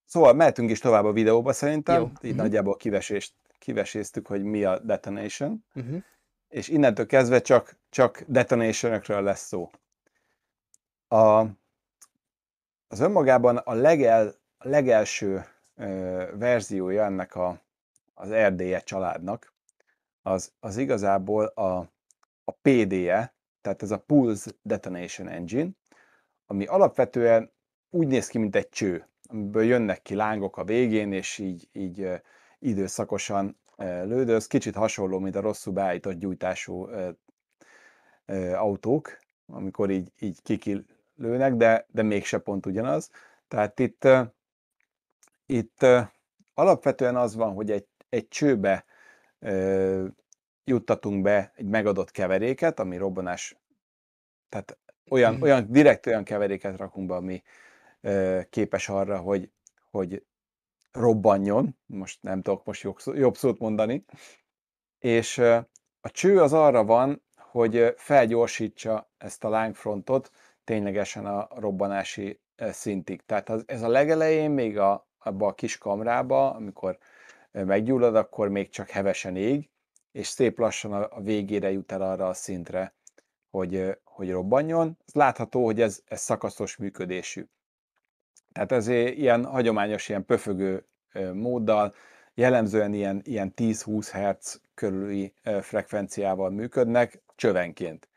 Szóval 0.05 0.33
mehetünk 0.33 0.69
is 0.69 0.79
tovább 0.79 1.05
a 1.05 1.11
videóba 1.11 1.53
szerintem, 1.53 2.01
Jó. 2.01 2.05
így 2.05 2.11
uh-huh. 2.23 2.35
nagyjából 2.35 2.75
kivesést, 2.75 3.33
kiveséztük, 3.59 4.27
hogy 4.27 4.43
mi 4.43 4.63
a 4.63 4.79
detonation, 4.79 5.65
uh-huh. 5.75 6.03
És 6.49 6.67
innentől 6.67 7.05
kezdve 7.05 7.41
csak, 7.41 7.75
csak 7.89 8.23
detonationokról 8.27 9.21
lesz 9.21 9.47
szó. 9.47 9.69
A, 11.07 11.39
az 12.87 12.99
önmagában 12.99 13.57
a, 13.57 13.73
legel, 13.73 14.35
a 14.57 14.67
legelső 14.67 15.45
ö, 15.75 16.25
verziója 16.33 17.03
ennek 17.03 17.35
a, 17.35 17.61
az 18.13 18.33
RDE 18.33 18.79
családnak, 18.79 19.53
az, 20.21 20.51
az 20.59 20.77
igazából 20.77 21.45
a, 21.45 21.77
a 22.43 22.51
PDE, 22.61 23.33
tehát 23.61 23.81
ez 23.81 23.91
a 23.91 23.99
Pulse 23.99 24.51
Detonation 24.61 25.27
Engine, 25.27 25.69
ami 26.45 26.65
alapvetően 26.65 27.51
úgy 27.89 28.07
néz 28.07 28.27
ki, 28.27 28.37
mint 28.37 28.55
egy 28.55 28.69
cső 28.69 29.09
amiből 29.29 29.63
jönnek 29.63 30.01
ki 30.01 30.15
lángok 30.15 30.57
a 30.57 30.63
végén, 30.63 31.13
és 31.13 31.37
így, 31.37 31.69
így 31.71 32.09
időszakosan 32.59 33.59
lődöz. 33.79 34.47
Kicsit 34.47 34.75
hasonló, 34.75 35.19
mint 35.19 35.35
a 35.35 35.41
rosszul 35.41 35.73
beállított 35.73 36.13
gyújtású 36.13 36.89
autók, 38.53 39.17
amikor 39.45 39.89
így, 39.89 40.11
így 40.19 40.41
kikilőnek, 40.41 41.53
de, 41.55 41.85
de 41.91 42.01
mégse 42.01 42.37
pont 42.37 42.65
ugyanaz. 42.65 43.09
Tehát 43.47 43.79
itt, 43.79 44.07
itt 45.45 45.85
alapvetően 46.53 47.15
az 47.15 47.35
van, 47.35 47.53
hogy 47.53 47.71
egy, 47.71 47.87
egy 48.09 48.27
csőbe 48.27 48.85
juttatunk 50.63 51.21
be 51.21 51.51
egy 51.55 51.65
megadott 51.65 52.11
keveréket, 52.11 52.79
ami 52.79 52.97
robbanás, 52.97 53.57
tehát 54.49 54.77
olyan, 55.09 55.35
mm. 55.35 55.41
olyan 55.41 55.71
direkt 55.71 56.05
olyan 56.05 56.23
keveréket 56.23 56.77
rakunk 56.77 57.07
be, 57.07 57.15
ami, 57.15 57.43
képes 58.49 58.89
arra, 58.89 59.17
hogy, 59.17 59.51
hogy 59.91 60.23
robbanjon, 60.91 61.77
most 61.85 62.23
nem 62.23 62.41
tudok 62.41 62.65
most 62.65 62.87
jobb 63.05 63.37
szót 63.37 63.59
mondani, 63.59 64.05
és 64.99 65.37
a 66.01 66.11
cső 66.11 66.41
az 66.41 66.53
arra 66.53 66.83
van, 66.83 67.23
hogy 67.35 67.93
felgyorsítsa 67.97 69.11
ezt 69.17 69.43
a 69.43 69.49
lángfrontot 69.49 70.31
ténylegesen 70.63 71.25
a 71.25 71.47
robbanási 71.55 72.39
szintig. 72.55 73.21
Tehát 73.25 73.51
ez 73.65 73.81
a 73.81 73.87
legelején 73.87 74.51
még 74.51 74.77
a, 74.77 75.07
abba 75.17 75.47
a 75.47 75.53
kis 75.53 75.77
kamrába, 75.77 76.53
amikor 76.53 76.97
meggyullad, 77.51 78.15
akkor 78.15 78.49
még 78.49 78.69
csak 78.69 78.89
hevesen 78.89 79.35
ég, 79.35 79.69
és 80.11 80.27
szép 80.27 80.59
lassan 80.59 80.93
a, 80.93 81.07
a 81.11 81.21
végére 81.21 81.71
jut 81.71 81.91
el 81.91 82.01
arra 82.01 82.27
a 82.27 82.33
szintre, 82.33 82.95
hogy, 83.49 83.97
hogy 84.03 84.31
robbanjon. 84.31 84.97
Ez 85.05 85.13
látható, 85.13 85.65
hogy 85.65 85.81
ez, 85.81 86.01
ez 86.05 86.21
szakaszos 86.21 86.77
működésű. 86.77 87.45
Tehát 88.59 88.71
ez 88.71 88.87
ilyen 89.17 89.45
hagyományos, 89.45 90.09
ilyen 90.09 90.25
pöfögő 90.25 90.85
móddal, 91.33 91.93
jellemzően 92.33 92.93
ilyen, 92.93 93.21
ilyen 93.23 93.53
10-20 93.55 94.09
Hz 94.11 94.61
körüli 94.73 95.33
frekvenciával 95.61 96.49
működnek 96.49 97.21
csövenként. 97.35 98.09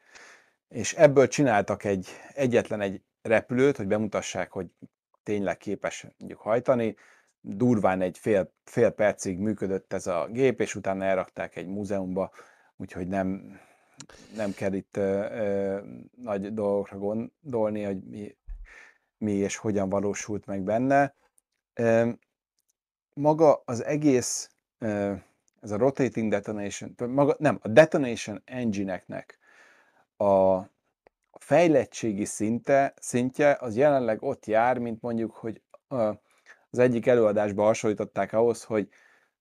És 0.69 0.95
ebből 0.95 1.29
csináltak 1.29 1.85
egy, 1.85 2.09
egyetlen 2.35 2.81
egy 2.81 3.03
repülőt, 3.23 3.77
hogy 3.77 3.87
bemutassák, 3.87 4.53
hogy 4.53 4.67
tényleg 5.23 5.57
képes 5.57 6.07
mondjuk 6.19 6.41
hajtani. 6.41 6.97
Durván 7.41 8.01
egy 8.01 8.19
fél, 8.19 8.53
fél 8.65 8.91
percig 8.91 9.39
működött 9.39 9.93
ez 9.93 10.07
a 10.07 10.29
gép, 10.31 10.61
és 10.61 10.75
utána 10.75 11.05
elrakták 11.05 11.57
egy 11.57 11.67
múzeumba, 11.67 12.33
úgyhogy 12.77 13.09
nem, 13.09 13.61
nem 14.37 14.53
kell 14.53 14.73
itt 14.73 14.97
ö, 14.97 15.27
ö, 15.31 15.81
nagy 16.17 16.55
dolgokra 16.55 16.99
gondolni, 16.99 17.83
hogy 17.83 18.03
mi 18.03 18.37
mi 19.23 19.33
és 19.33 19.57
hogyan 19.57 19.89
valósult 19.89 20.47
meg 20.47 20.63
benne. 20.63 21.15
Maga 23.15 23.63
az 23.65 23.85
egész, 23.85 24.49
ez 25.61 25.71
a 25.71 25.77
rotating 25.77 26.31
detonation, 26.31 26.95
maga, 27.09 27.37
nem, 27.39 27.59
a 27.63 27.69
detonation 27.69 28.43
engine-eknek 28.45 29.39
a 30.17 30.61
fejlettségi 31.39 32.25
szinte, 32.25 32.95
szintje 33.01 33.57
az 33.61 33.77
jelenleg 33.77 34.23
ott 34.23 34.47
jár, 34.47 34.79
mint 34.79 35.01
mondjuk, 35.01 35.31
hogy 35.31 35.63
az 36.71 36.79
egyik 36.79 37.07
előadásban 37.07 37.67
hasonlították 37.67 38.33
ahhoz, 38.33 38.65
hogy, 38.65 38.89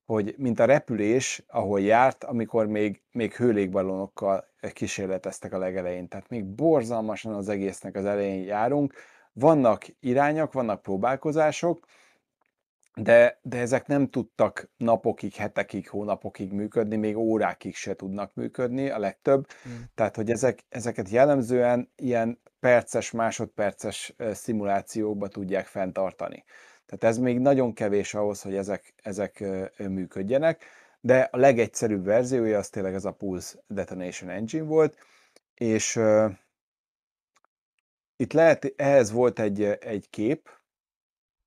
hogy 0.05 0.35
mint 0.37 0.59
a 0.59 0.65
repülés, 0.65 1.43
ahol 1.47 1.81
járt, 1.81 2.23
amikor 2.23 2.67
még, 2.67 3.01
még 3.11 3.35
hőlégbalonokkal 3.35 4.45
kísérleteztek 4.73 5.53
a 5.53 5.57
legelején. 5.57 6.07
Tehát 6.07 6.29
még 6.29 6.45
borzalmasan 6.45 7.33
az 7.33 7.49
egésznek 7.49 7.95
az 7.95 8.05
elején 8.05 8.43
járunk, 8.43 8.93
vannak 9.33 9.85
irányok, 9.99 10.53
vannak 10.53 10.81
próbálkozások, 10.81 11.85
de, 12.95 13.39
de 13.41 13.57
ezek 13.57 13.87
nem 13.87 14.09
tudtak 14.09 14.69
napokig, 14.77 15.33
hetekig, 15.33 15.89
hónapokig 15.89 16.51
működni, 16.51 16.95
még 16.95 17.17
órákig 17.17 17.75
se 17.75 17.95
tudnak 17.95 18.33
működni, 18.33 18.89
a 18.89 18.99
legtöbb. 18.99 19.47
Hmm. 19.63 19.85
Tehát, 19.95 20.15
hogy 20.15 20.31
ezek, 20.31 20.65
ezeket 20.69 21.09
jellemzően 21.09 21.91
ilyen 21.95 22.41
perces, 22.59 23.11
másodperces 23.11 24.15
szimulációkba 24.33 25.27
tudják 25.27 25.65
fenntartani. 25.65 26.43
Tehát 26.85 27.15
ez 27.15 27.17
még 27.21 27.39
nagyon 27.39 27.73
kevés 27.73 28.13
ahhoz, 28.13 28.41
hogy 28.41 28.55
ezek, 28.55 28.93
ezek 29.03 29.43
működjenek, 29.77 30.65
de 31.01 31.29
a 31.31 31.37
legegyszerűbb 31.37 32.05
verziója 32.05 32.57
az 32.57 32.69
tényleg 32.69 32.93
ez 32.93 33.05
a 33.05 33.11
Pulse 33.11 33.57
Detonation 33.67 34.29
Engine 34.29 34.63
volt, 34.63 34.97
és 35.55 35.99
itt 38.21 38.33
lehet, 38.33 38.73
ehhez 38.75 39.11
volt 39.11 39.39
egy, 39.39 39.63
egy 39.63 40.09
kép, 40.09 40.49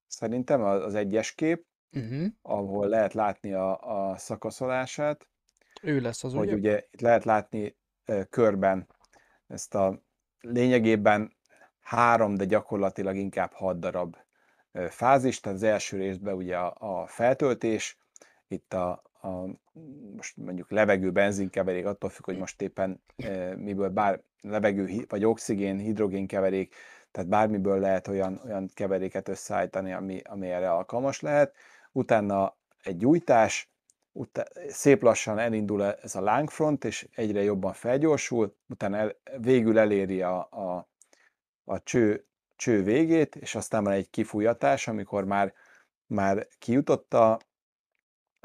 szerintem 0.06 0.62
az 0.62 0.94
egyes 0.94 1.32
kép, 1.32 1.66
uh-huh. 1.92 2.26
ahol 2.42 2.88
lehet 2.88 3.12
látni 3.12 3.52
a, 3.52 3.78
a 4.10 4.16
szakaszolását. 4.16 5.28
Ő 5.82 6.00
lesz 6.00 6.24
az, 6.24 6.32
hogy 6.32 6.46
ugye? 6.46 6.56
ugye 6.56 6.86
itt 6.90 7.00
lehet 7.00 7.24
látni 7.24 7.76
e, 8.04 8.24
körben 8.24 8.88
ezt 9.46 9.74
a 9.74 10.02
lényegében 10.40 11.36
három, 11.80 12.34
de 12.34 12.44
gyakorlatilag 12.44 13.16
inkább 13.16 13.52
hat 13.52 13.78
darab 13.78 14.16
e, 14.72 14.88
fázis, 14.88 15.40
tehát 15.40 15.58
az 15.58 15.64
első 15.64 15.96
részben 15.96 16.34
ugye 16.34 16.56
a, 16.56 17.02
a 17.02 17.06
feltöltés, 17.06 17.98
itt 18.48 18.74
a, 18.74 19.02
a 19.24 19.46
most 20.16 20.36
mondjuk 20.36 20.70
levegő, 20.70 21.10
benzinkeverék, 21.10 21.86
attól 21.86 22.10
függ, 22.10 22.24
hogy 22.24 22.38
most 22.38 22.62
éppen 22.62 23.02
e, 23.16 23.56
miből 23.56 23.88
bár 23.88 24.22
levegő 24.40 25.04
vagy 25.08 25.24
oxigén, 25.24 25.78
hidrogén 25.78 26.26
keverék, 26.26 26.74
tehát 27.10 27.28
bármiből 27.28 27.78
lehet 27.78 28.08
olyan, 28.08 28.40
olyan 28.44 28.70
keveréket 28.74 29.28
összeállítani, 29.28 29.92
ami, 29.92 30.20
ami 30.24 30.50
erre 30.50 30.70
alkalmas 30.70 31.20
lehet. 31.20 31.54
Utána 31.92 32.56
egy 32.82 32.96
gyújtás, 32.96 33.72
utána 34.12 34.48
szép 34.68 35.02
lassan 35.02 35.38
elindul 35.38 35.84
ez 35.84 36.14
a 36.14 36.20
lángfront, 36.20 36.84
és 36.84 37.08
egyre 37.14 37.42
jobban 37.42 37.72
felgyorsul, 37.72 38.56
utána 38.68 38.96
el, 38.96 39.16
végül 39.40 39.78
eléri 39.78 40.22
a, 40.22 40.48
a, 40.50 40.88
a 41.64 41.82
cső 41.82 42.26
cső 42.56 42.82
végét, 42.82 43.36
és 43.36 43.54
aztán 43.54 43.84
van 43.84 43.92
egy 43.92 44.10
kifújatás, 44.10 44.88
amikor 44.88 45.24
már, 45.24 45.54
már 46.06 46.46
kijutott 46.58 47.14
a 47.14 47.38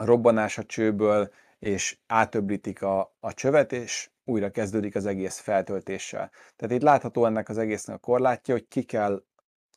robbanás 0.06 0.58
a 0.58 0.64
csőből, 0.64 1.32
és 1.60 1.98
átöblítik 2.08 2.82
a, 2.82 3.16
a 3.20 3.34
csövet, 3.34 3.72
és 3.72 4.10
újra 4.24 4.52
kezdődik 4.52 4.96
az 4.96 5.06
egész 5.06 5.40
feltöltéssel. 5.40 6.32
Tehát 6.56 6.76
itt 6.76 6.82
látható 6.82 7.26
ennek 7.26 7.50
az 7.50 7.58
egésznek 7.58 7.96
a 7.96 8.00
korlátja, 8.00 8.54
hogy 8.54 8.68
ki 8.68 8.84
kell 8.84 9.24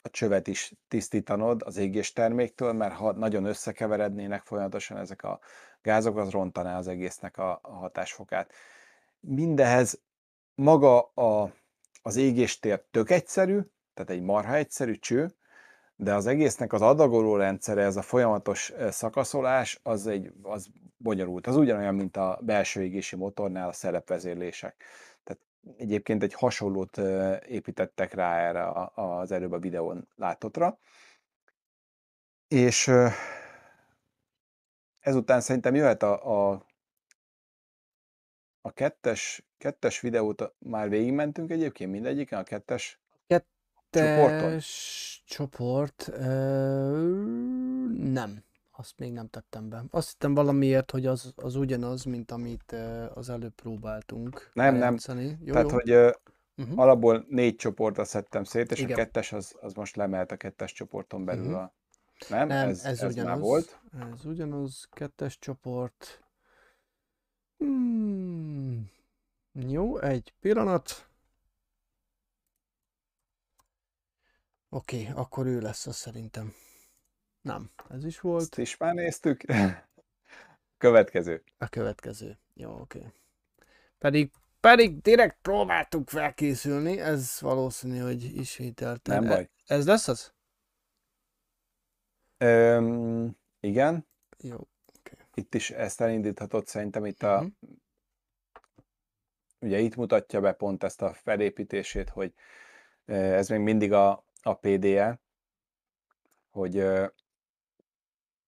a 0.03 0.11
csövet 0.11 0.47
is 0.47 0.73
tisztítanod 0.89 1.63
az 1.65 1.77
égés 1.77 2.13
terméktől, 2.13 2.73
mert 2.73 2.95
ha 2.95 3.13
nagyon 3.13 3.45
összekeverednének 3.45 4.43
folyamatosan 4.43 4.97
ezek 4.97 5.23
a 5.23 5.41
gázok, 5.83 6.17
az 6.17 6.31
rontaná 6.31 6.79
az 6.79 6.89
egésznek 6.89 7.39
a, 7.39 7.59
a 7.63 7.73
hatásfokát. 7.73 8.53
Mindehez 9.21 10.01
maga 10.55 11.01
a, 11.01 11.53
az 12.03 12.17
égéstér 12.17 12.83
tök 12.91 13.11
egyszerű, 13.11 13.61
tehát 13.95 14.11
egy 14.11 14.23
marha 14.23 14.55
egyszerű 14.55 14.95
cső, 14.95 15.35
de 16.03 16.15
az 16.15 16.27
egésznek 16.27 16.73
az 16.73 16.83
adagoló 16.83 17.37
rendszere, 17.37 17.83
ez 17.83 17.97
a 17.97 18.03
folyamatos 18.03 18.73
szakaszolás, 18.91 19.81
az, 19.83 20.07
egy, 20.07 20.33
az 20.43 20.69
bonyolult. 20.97 21.47
Az 21.47 21.57
ugyanolyan, 21.57 21.95
mint 21.95 22.17
a 22.17 22.39
belső 22.43 22.83
égési 22.83 23.17
motornál 23.17 23.69
a 23.69 23.73
szerepvezérlések. 23.73 24.85
Tehát 25.25 25.43
egyébként 25.77 26.23
egy 26.23 26.35
hasonlót 26.35 26.99
építettek 27.47 28.13
rá 28.15 28.39
erre 28.39 28.91
az 28.95 29.33
előbb 29.33 29.53
a 29.53 29.59
videón 29.59 30.09
látottra. 30.15 30.79
És 32.49 32.91
ezután 35.01 35.41
szerintem 35.41 35.75
jöhet 35.75 36.03
a, 36.03 36.51
a, 36.51 36.67
a 38.61 38.73
kettes, 38.73 39.45
kettes 39.59 40.01
videót, 40.01 40.55
már 40.59 40.89
végigmentünk 40.89 41.51
egyébként 41.51 41.91
mindegyiken, 41.91 42.39
a 42.39 42.43
kettes 42.43 43.02
csoporton? 44.01 44.39
Kettes 44.41 45.23
csoport, 45.27 46.09
ö, 46.13 46.23
nem. 47.97 48.43
Azt 48.71 48.99
még 48.99 49.13
nem 49.13 49.29
tettem 49.29 49.69
be. 49.69 49.85
Azt 49.91 50.11
hittem 50.11 50.35
valamiért, 50.35 50.91
hogy 50.91 51.07
az, 51.07 51.33
az 51.37 51.57
ugyanaz, 51.57 52.05
mint 52.05 52.31
amit 52.31 52.73
az 53.15 53.31
előbb 53.31 53.55
próbáltunk 53.55 54.51
Nem, 54.53 54.73
nem. 54.73 54.79
lejátszani. 54.81 55.39
Jó, 55.45 55.53
Tehát, 55.53 55.71
jó. 55.71 55.77
hogy 56.01 56.15
Uh-huh. 56.57 56.79
alapból 56.79 57.25
négy 57.29 57.57
csoportra 57.57 58.05
szedtem 58.05 58.45
szét, 58.45 58.71
és 58.73 58.79
Igen. 58.79 58.93
a 58.93 58.95
kettes 58.97 59.33
az, 59.33 59.55
az 59.61 59.73
most 59.73 59.97
lemehet 59.97 60.33
a 60.33 60.37
kettes 60.37 60.73
csoporton 60.73 61.25
belül 61.25 61.45
Mhm. 61.45 61.55
a... 61.55 61.73
Nem? 62.29 62.49
Nem, 62.49 62.69
ez, 62.69 62.85
ez, 62.85 63.03
ez 63.03 63.13
ugyanaz. 63.13 63.31
már 63.31 63.41
volt. 63.41 63.81
Ez 64.13 64.25
ugyanaz, 64.25 64.89
kettes 64.91 65.39
csoport. 65.39 66.23
Hmm. 67.59 68.91
Jó, 69.53 69.99
egy 69.99 70.35
pillanat. 70.41 71.09
Oké, 74.75 75.09
akkor 75.15 75.47
ő 75.47 75.61
lesz 75.61 75.87
az 75.87 75.97
szerintem. 75.97 76.55
Nem, 77.41 77.71
ez 77.91 78.05
is 78.05 78.21
volt. 78.21 78.43
Ezt 78.43 78.59
is 78.59 78.77
már 78.77 78.95
néztük. 78.95 79.43
Következő. 80.79 81.43
A 81.59 81.69
következő. 81.69 82.39
Jó, 82.55 82.81
oké. 82.81 83.13
Pedig, 83.99 84.31
pedig 84.61 85.01
direkt 85.01 85.39
próbáltuk 85.43 86.09
felkészülni, 86.09 87.01
ez 87.01 87.41
valószínű, 87.41 87.99
hogy 87.99 88.37
ismételten. 88.37 89.23
Nem 89.23 89.29
baj. 89.29 89.51
Ez 89.67 89.87
lesz 89.87 90.09
az? 90.09 90.33
Öm, 92.37 93.37
igen, 93.61 94.07
Jó. 94.39 94.69
itt 95.35 95.55
is 95.55 95.71
ezt 95.71 96.01
elindíthatod 96.01 96.67
szerintem 96.67 97.05
itt 97.05 97.23
a... 97.23 97.41
Mhm. 97.41 97.73
Ugye 99.59 99.79
itt 99.79 99.97
mutatja 99.97 100.41
be 100.41 100.53
pont 100.53 100.83
ezt 100.85 101.03
a 101.03 101.13
felépítését, 101.13 102.11
hogy 102.11 102.35
ez 103.05 103.49
még 103.49 103.61
mindig 103.61 103.93
a, 103.93 104.25
a 104.43 104.55
PDE, 104.55 105.21
hogy 106.51 106.85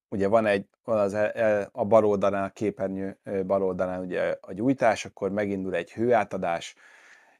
ugye 0.08 0.28
van 0.28 0.46
egy, 0.46 0.68
van 0.84 0.98
az 0.98 1.14
el, 1.14 1.30
el, 1.30 1.68
a 1.72 1.84
bal 1.84 2.04
oldalán, 2.04 2.44
a 2.44 2.50
képernyő 2.52 3.18
bal 3.46 3.62
oldalán 3.62 4.00
ugye 4.00 4.36
a 4.40 4.52
gyújtás, 4.52 5.04
akkor 5.04 5.30
megindul 5.30 5.74
egy 5.74 5.92
hőátadás, 5.92 6.74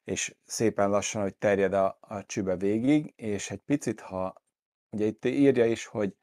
és 0.04 0.34
szépen 0.44 0.90
lassan, 0.90 1.22
hogy 1.22 1.34
terjed 1.34 1.72
a, 1.72 1.98
a 2.00 2.24
csübe 2.26 2.56
végig, 2.56 3.12
és 3.16 3.50
egy 3.50 3.60
picit, 3.60 4.00
ha 4.00 4.42
ugye 4.90 5.04
itt 5.04 5.24
írja 5.24 5.64
is, 5.64 5.86
hogy, 5.86 6.16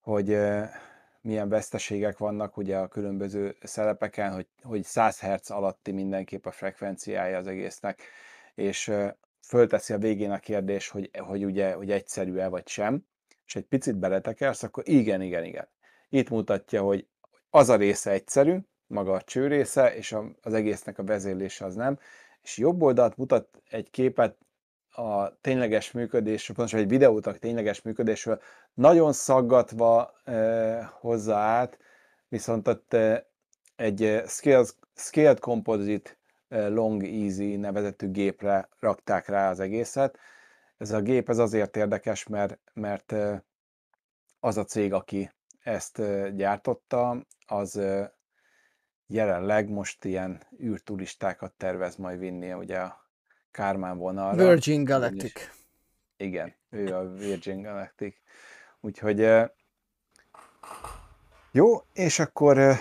hogy 0.00 0.38
milyen 1.20 1.48
veszteségek 1.48 2.18
vannak 2.18 2.56
ugye 2.56 2.78
a 2.78 2.88
különböző 2.88 3.56
szerepeken, 3.62 4.32
hogy, 4.32 4.46
hogy 4.62 4.82
100 4.82 5.20
Hz 5.20 5.50
alatti 5.50 5.92
mindenképp 5.92 6.46
a 6.46 6.50
frekvenciája 6.50 7.38
az 7.38 7.46
egésznek, 7.46 8.02
és 8.54 8.92
fölteszi 9.46 9.92
a 9.92 9.98
végén 9.98 10.30
a 10.30 10.38
kérdés, 10.38 10.88
hogy, 10.88 11.10
hogy 11.18 11.44
ugye, 11.44 11.72
hogy 11.72 11.90
egyszerű-e 11.90 12.48
vagy 12.48 12.68
sem, 12.68 13.06
és 13.46 13.56
egy 13.56 13.64
picit 13.64 13.96
beletekersz, 13.96 14.62
akkor 14.62 14.88
igen, 14.88 15.22
igen, 15.22 15.44
igen. 15.44 15.68
Itt 16.08 16.28
mutatja, 16.28 16.82
hogy 16.82 17.06
az 17.50 17.68
a 17.68 17.76
része 17.76 18.10
egyszerű, 18.10 18.58
maga 18.86 19.12
a 19.12 19.22
cső 19.22 19.46
része, 19.46 19.94
és 19.94 20.16
az 20.42 20.54
egésznek 20.54 20.98
a 20.98 21.04
vezérlése 21.04 21.64
az 21.64 21.74
nem, 21.74 21.98
és 22.42 22.56
jobb 22.56 22.82
oldalt 22.82 23.16
mutat 23.16 23.62
egy 23.70 23.90
képet 23.90 24.36
a 24.90 25.40
tényleges 25.40 25.90
működésről, 25.90 26.56
pontosan 26.56 26.80
egy 26.80 26.88
videót 26.88 27.26
a 27.26 27.34
tényleges 27.34 27.82
működésről, 27.82 28.40
nagyon 28.74 29.12
szaggatva 29.12 30.14
eh, 30.24 30.88
hozza 31.00 31.36
át, 31.36 31.78
viszont 32.28 32.68
ott 32.68 32.92
eh, 32.92 33.22
egy 33.76 34.22
scaled, 34.26 34.68
scaled 34.94 35.38
Composite 35.38 36.16
Long 36.52 37.04
Easy 37.04 37.56
nevezetű 37.56 38.10
gépre 38.10 38.68
rakták 38.78 39.26
rá 39.26 39.50
az 39.50 39.60
egészet. 39.60 40.18
Ez 40.78 40.90
a 40.90 41.00
gép 41.00 41.28
ez 41.28 41.38
azért 41.38 41.76
érdekes, 41.76 42.26
mert, 42.26 42.58
mert 42.72 43.14
az 44.40 44.56
a 44.56 44.64
cég, 44.64 44.92
aki 44.92 45.30
ezt 45.62 46.02
gyártotta, 46.36 47.26
az 47.46 47.80
jelenleg 49.06 49.68
most 49.68 50.04
ilyen 50.04 50.42
űrturistákat 50.62 51.52
tervez 51.52 51.96
majd 51.96 52.18
vinni 52.18 52.52
ugye 52.52 52.78
a 52.78 53.00
Kármán 53.50 53.98
vonalra. 53.98 54.48
Virgin 54.48 54.84
Galactic. 54.84 55.50
Igen, 56.16 56.54
ő 56.70 56.96
a 56.96 57.08
Virgin 57.08 57.62
Galactic. 57.62 58.16
Úgyhogy 58.80 59.28
jó, 61.50 61.82
és 61.92 62.18
akkor 62.18 62.74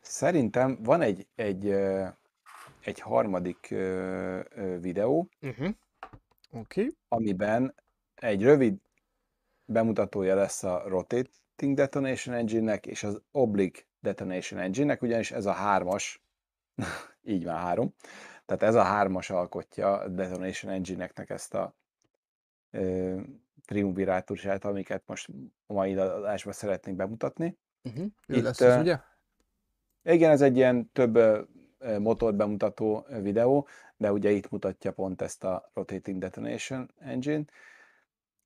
szerintem 0.00 0.78
van 0.82 1.00
egy, 1.00 1.26
egy, 1.34 1.74
egy 2.84 3.00
harmadik 3.00 3.70
eh, 3.70 4.38
eh, 4.40 4.80
videó, 4.80 5.28
Uh-huh. 5.40 5.68
Oké. 6.50 6.88
amiben 7.08 7.74
egy 8.14 8.42
rövid 8.42 8.78
bemutatója 9.64 10.34
lesz 10.34 10.62
a 10.62 10.82
Rotating 10.86 11.76
Detonation 11.76 12.34
Engine-nek 12.34 12.86
és 12.86 13.02
az 13.02 13.22
Oblique 13.30 13.82
Detonation 14.00 14.60
Engine-nek, 14.60 15.02
ugyanis 15.02 15.30
ez 15.30 15.46
a 15.46 15.52
hármas, 15.52 16.22
így 17.22 17.44
már 17.44 17.58
három, 17.58 17.94
tehát 18.44 18.62
ez 18.62 18.74
a 18.74 18.82
hármas 18.82 19.30
alkotja 19.30 19.92
a 19.98 20.08
Detonation 20.08 20.72
Engine-neknek 20.72 21.30
ezt 21.30 21.54
a 21.54 21.74
ö, 22.70 23.20
triumvirátusát, 23.66 24.64
amiket 24.64 25.02
most 25.06 25.28
a 25.66 25.72
mai 25.72 25.96
adásban 25.96 26.52
szeretnénk 26.52 26.96
bemutatni. 26.96 27.58
Uh-huh. 27.82 28.06
Ő 28.26 28.36
Itt, 28.36 28.42
lesz 28.42 28.60
ö, 28.60 28.80
ugye? 28.80 28.98
Igen, 30.02 30.30
ez 30.30 30.40
egy 30.40 30.56
ilyen 30.56 30.90
több 30.92 31.18
motort 31.98 32.36
bemutató 32.36 33.06
videó, 33.22 33.66
de 33.96 34.12
ugye 34.12 34.30
itt 34.30 34.50
mutatja 34.50 34.92
pont 34.92 35.22
ezt 35.22 35.44
a 35.44 35.70
Rotating 35.74 36.18
Detonation 36.18 36.90
Engine. 36.98 37.44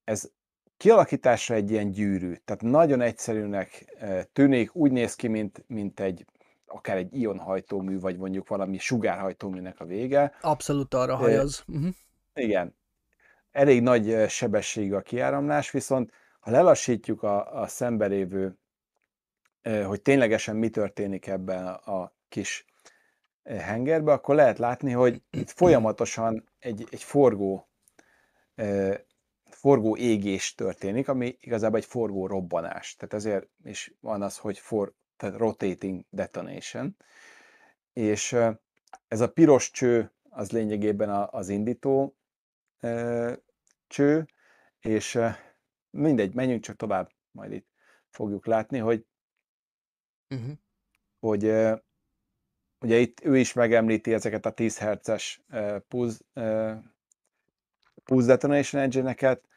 Ez 0.05 0.31
kialakításra 0.77 1.55
egy 1.55 1.71
ilyen 1.71 1.91
gyűrű, 1.91 2.35
tehát 2.45 2.63
nagyon 2.63 3.01
egyszerűnek 3.01 3.97
tűnik, 4.33 4.75
úgy 4.75 4.93
néz 4.93 5.15
ki, 5.15 5.29
mint, 5.29 5.65
mint 5.67 6.01
egy 6.01 6.25
akár 6.67 6.97
egy 6.97 7.17
ionhajtómű, 7.17 7.99
vagy 7.99 8.17
mondjuk 8.17 8.49
valami 8.49 8.79
sugárhajtóműnek 8.79 9.81
a 9.81 9.85
vége. 9.85 10.33
Abszolút 10.41 10.95
arra 10.95 11.17
hajaz. 11.17 11.65
Uh-huh. 11.67 11.95
Igen, 12.35 12.77
elég 13.51 13.83
nagy 13.83 14.29
sebességű 14.29 14.93
a 14.93 15.01
kiáramlás, 15.01 15.71
viszont 15.71 16.13
ha 16.41 16.51
lelassítjuk 16.51 17.23
a, 17.23 17.61
a 17.61 17.67
szembelévő, 17.67 18.59
hogy 19.87 20.03
ténylegesen 20.03 20.57
mi 20.57 20.69
történik 20.69 21.27
ebben 21.27 21.67
a, 21.67 22.13
kis 22.29 22.67
hengerbe, 23.57 24.13
akkor 24.13 24.35
lehet 24.35 24.59
látni, 24.59 24.93
hogy 24.93 25.23
itt 25.31 25.51
folyamatosan 25.51 26.49
egy, 26.59 26.87
egy 26.91 27.03
forgó, 27.03 27.69
forgó 29.51 29.97
égés 29.97 30.55
történik, 30.55 31.09
ami 31.09 31.37
igazából 31.41 31.79
egy 31.79 31.85
forgó 31.85 32.27
robbanás. 32.27 32.95
Tehát 32.97 33.15
ezért 33.15 33.49
is 33.65 33.95
van 34.01 34.23
az, 34.23 34.39
hogy 34.39 34.59
for, 34.59 34.95
tehát 35.17 35.37
rotating 35.37 36.05
detonation. 36.11 36.97
És 37.93 38.37
ez 39.09 39.21
a 39.21 39.33
piros 39.33 39.71
cső 39.71 40.13
az 40.31 40.51
lényegében 40.51 41.11
az 41.31 41.49
indító 41.49 42.17
cső, 43.87 44.27
és 44.81 45.19
mindegy, 45.91 46.35
menjünk 46.35 46.63
csak 46.63 46.77
tovább, 46.77 47.11
majd 47.31 47.53
itt 47.53 47.69
fogjuk 48.11 48.47
látni, 48.47 48.79
hogy, 48.79 49.07
Uh-huh. 50.31 50.53
hogy 51.19 51.45
ugye 52.81 52.97
itt 52.97 53.25
ő 53.25 53.39
is 53.39 53.53
megemlíti 53.53 54.13
ezeket 54.13 54.47
a 54.47 54.51
10 54.51 54.79
Hz-es 54.79 55.43
ö, 55.51 55.77
pulz 55.89 56.25
ö, 56.33 56.73
Pulse 58.05 58.27
Detonation 58.27 58.83
Engine-eket, 58.83 59.49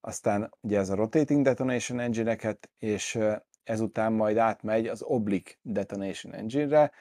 aztán 0.00 0.54
ugye 0.60 0.78
ez 0.78 0.90
a 0.90 0.94
Rotating 0.94 1.44
Detonation 1.44 2.00
Engine-eket, 2.00 2.70
és 2.78 3.18
ezután 3.64 4.12
majd 4.12 4.36
átmegy 4.36 4.86
az 4.86 5.02
Oblique 5.02 5.54
Detonation 5.62 6.34
Engine-re. 6.34 6.92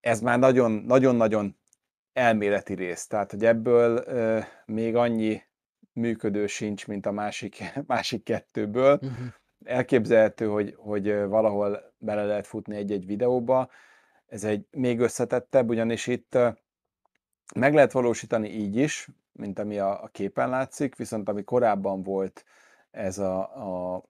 Ez 0.00 0.20
már 0.20 0.38
nagyon-nagyon 0.84 1.56
elméleti 2.12 2.74
rész, 2.74 3.06
tehát 3.06 3.30
hogy 3.30 3.44
ebből 3.44 4.04
még 4.66 4.96
annyi 4.96 5.42
működő 5.92 6.46
sincs, 6.46 6.86
mint 6.86 7.06
a 7.06 7.12
másik, 7.12 7.62
másik 7.86 8.22
kettőből. 8.22 8.98
Uh-huh. 9.02 9.26
Elképzelhető, 9.64 10.46
hogy, 10.46 10.74
hogy 10.76 11.12
valahol 11.12 11.94
bele 11.98 12.24
lehet 12.24 12.46
futni 12.46 12.76
egy-egy 12.76 13.06
videóba. 13.06 13.70
Ez 14.28 14.44
egy 14.44 14.66
még 14.70 15.00
összetettebb, 15.00 15.68
ugyanis 15.68 16.06
itt 16.06 16.38
meg 17.54 17.74
lehet 17.74 17.92
valósítani 17.92 18.48
így 18.48 18.76
is, 18.76 19.08
mint 19.32 19.58
ami 19.58 19.78
a, 19.78 20.02
a 20.02 20.06
képen 20.06 20.48
látszik, 20.48 20.96
viszont 20.96 21.28
ami 21.28 21.44
korábban 21.44 22.02
volt 22.02 22.44
ez 22.90 23.18
a, 23.18 23.94
a 23.94 24.04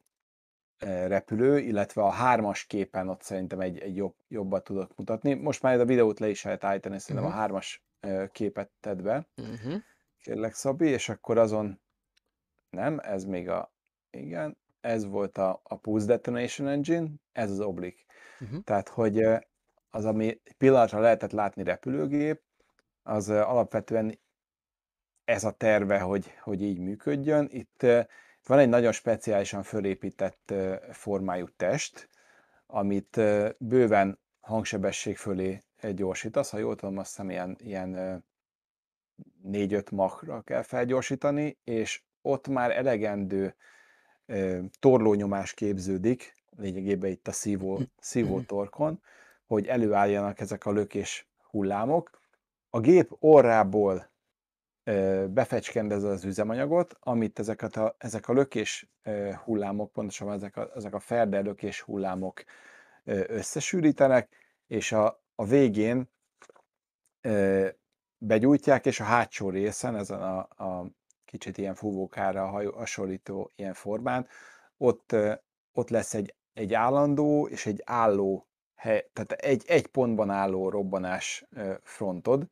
repülő, 1.07 1.59
illetve 1.59 2.03
a 2.03 2.11
hármas 2.11 2.65
képen 2.65 3.09
ott 3.09 3.23
szerintem 3.23 3.61
egy, 3.61 3.79
egy 3.79 3.97
jobb, 3.97 4.15
jobbat 4.29 4.65
tudok 4.65 4.97
mutatni. 4.97 5.35
Most 5.35 5.63
már 5.63 5.81
a 5.81 5.85
videót 5.85 6.19
le 6.19 6.29
is 6.29 6.43
lehet 6.45 6.65
állítani, 6.65 6.99
szerintem 6.99 7.25
uh-huh. 7.25 7.39
a 7.39 7.41
hármas 7.41 7.85
képet 8.33 8.71
tedd 8.81 9.03
be. 9.03 9.27
Uh-huh. 9.37 9.83
Kérlek, 10.23 10.55
Szabi, 10.55 10.87
és 10.87 11.09
akkor 11.09 11.39
azon 11.39 11.81
nem, 12.71 12.99
ez 12.99 13.25
még 13.25 13.49
a, 13.49 13.73
igen, 14.11 14.57
ez 14.81 15.05
volt 15.07 15.39
a, 15.39 15.61
a 15.63 15.77
Pulse 15.77 16.07
Detonation 16.07 16.69
Engine, 16.69 17.09
ez 17.33 17.51
az 17.51 17.61
Oblique. 17.61 18.05
Uh-huh. 18.41 18.63
Tehát, 18.65 18.89
hogy 18.89 19.27
az, 19.91 20.05
ami 20.05 20.41
pillanatra 20.59 21.01
lehetett 21.01 21.33
látni 21.33 21.63
repülőgép, 21.63 22.43
az 23.03 23.29
alapvetően 23.29 24.19
ez 25.25 25.45
a 25.45 25.51
terve, 25.51 25.99
hogy, 25.99 26.35
hogy 26.41 26.63
így 26.63 26.79
működjön. 26.79 27.49
Itt 27.51 27.87
van 28.47 28.59
egy 28.59 28.69
nagyon 28.69 28.93
speciálisan 28.93 29.63
fölépített 29.63 30.55
formájú 30.91 31.47
test, 31.57 32.09
amit 32.67 33.21
bőven 33.59 34.19
hangsebesség 34.41 35.17
fölé 35.17 35.65
gyorsítasz. 35.95 36.51
Ha 36.51 36.59
jól 36.59 36.77
tudom, 36.77 36.99
azt 36.99 37.09
hiszem 37.09 37.31
ilyen, 37.31 37.57
ilyen 37.61 38.25
4-5 39.45 39.93
machra 39.93 40.41
kell 40.41 40.63
felgyorsítani, 40.63 41.59
és 41.65 42.03
ott 42.23 42.49
már 42.49 42.71
elegendő 42.71 43.55
torlónyomás 44.79 45.55
képződik, 45.55 46.35
lényegében 46.57 47.11
itt 47.11 47.29
a 47.29 47.33
szívó, 47.33 47.81
szívó 47.99 48.41
torkon, 48.41 49.03
hogy 49.49 49.67
előálljanak 49.67 50.41
ezek 50.41 50.67
a 50.67 50.71
lökés 50.71 51.29
hullámok. 51.51 52.11
A 52.71 52.81
gép 52.81 53.17
orrából 53.19 54.11
befecskendez 55.29 56.03
az 56.03 56.25
üzemanyagot, 56.25 56.97
amit 57.01 57.39
ezeket 57.39 57.77
a, 57.77 57.95
ezek 57.99 58.29
a 58.29 58.33
lökés 58.33 58.91
hullámok, 59.45 59.93
pontosabban 59.93 60.35
ezek 60.35 60.57
a, 60.57 60.71
ezek 60.75 60.95
a 60.95 60.99
ferde 60.99 61.41
lökés 61.41 61.81
hullámok 61.81 62.45
összesűrítenek, 63.05 64.29
és 64.67 64.93
a, 64.93 65.23
a 65.35 65.45
végén 65.45 66.11
begyújtják, 68.19 68.87
és 68.87 69.01
a 69.01 69.05
hátsó 69.05 69.51
részen, 69.51 69.97
ezen 69.97 70.23
a, 70.23 70.39
a 70.39 70.87
kicsit 71.25 71.59
ilyen 71.59 71.75
fúvókára 71.75 72.47
hasonlító 72.71 73.53
ilyen 73.57 73.75
formán, 73.75 74.27
ott, 74.77 75.17
ott 75.73 75.89
lesz 75.89 76.15
egy, 76.15 76.35
egy 76.53 76.75
állandó 76.75 77.49
és 77.49 77.67
egy 77.67 77.83
álló 77.85 78.48
hely, 78.79 79.09
tehát 79.13 79.33
egy, 79.33 79.65
egy 79.67 79.87
pontban 79.87 80.31
álló 80.31 80.69
robbanás 80.69 81.47
frontod, 81.83 82.47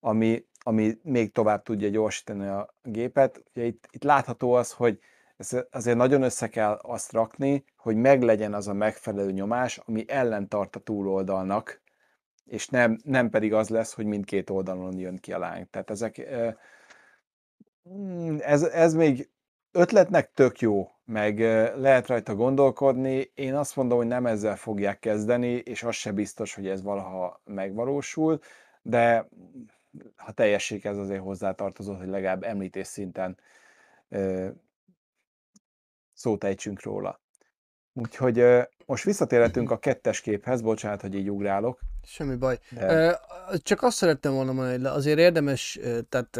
ami, 0.00 0.44
ami 0.58 0.98
még 1.02 1.32
tovább 1.32 1.62
tudja 1.62 1.88
gyorsítani 1.88 2.46
a 2.46 2.74
gépet. 2.82 3.42
Ugye 3.54 3.64
itt, 3.64 3.88
itt 3.90 4.02
látható 4.02 4.52
az, 4.52 4.72
hogy 4.72 4.98
ez 5.36 5.56
azért 5.70 5.96
nagyon 5.96 6.22
össze 6.22 6.48
kell 6.48 6.72
azt 6.72 7.12
rakni, 7.12 7.64
hogy 7.76 7.96
meglegyen 7.96 8.54
az 8.54 8.68
a 8.68 8.72
megfelelő 8.72 9.32
nyomás, 9.32 9.78
ami 9.78 10.04
ellentart 10.08 10.76
a 10.76 10.80
túloldalnak, 10.80 11.80
és 12.44 12.68
nem, 12.68 12.98
nem 13.04 13.30
pedig 13.30 13.52
az 13.52 13.68
lesz, 13.68 13.94
hogy 13.94 14.06
mindkét 14.06 14.50
oldalon 14.50 14.98
jön 14.98 15.16
ki 15.16 15.32
a 15.32 15.38
láng. 15.38 15.70
Tehát 15.70 15.90
ezek, 15.90 16.28
hmm, 17.82 18.36
ez, 18.40 18.62
ez 18.62 18.94
még 18.94 19.30
ötletnek 19.72 20.32
tök 20.32 20.60
jó, 20.60 20.90
meg 21.06 21.38
lehet 21.76 22.06
rajta 22.06 22.34
gondolkodni. 22.34 23.30
Én 23.34 23.54
azt 23.54 23.76
mondom, 23.76 23.98
hogy 23.98 24.06
nem 24.06 24.26
ezzel 24.26 24.56
fogják 24.56 24.98
kezdeni, 24.98 25.52
és 25.52 25.82
az 25.82 25.94
se 25.94 26.12
biztos, 26.12 26.54
hogy 26.54 26.68
ez 26.68 26.82
valaha 26.82 27.40
megvalósul, 27.44 28.40
de 28.82 29.28
ha 30.16 30.32
teljesség 30.32 30.86
ez 30.86 30.98
azért 30.98 31.22
hozzátartozott, 31.22 31.98
hogy 31.98 32.08
legalább 32.08 32.42
említés 32.42 32.86
szinten 32.86 33.38
szót 36.12 36.44
ejtsünk 36.44 36.82
róla. 36.82 37.20
Úgyhogy 37.92 38.44
most 38.86 39.04
visszatérhetünk 39.04 39.70
a 39.70 39.78
kettes 39.78 40.20
képhez, 40.20 40.60
bocsánat, 40.60 41.00
hogy 41.00 41.14
így 41.14 41.30
ugrálok. 41.30 41.80
Semmi 42.08 42.36
baj. 42.36 42.58
De... 42.70 43.20
Csak 43.62 43.82
azt 43.82 43.96
szerettem 43.96 44.32
volna 44.32 44.52
mondani, 44.52 44.76
hogy 44.76 44.86
azért 44.86 45.18
érdemes, 45.18 45.78
tehát 46.08 46.36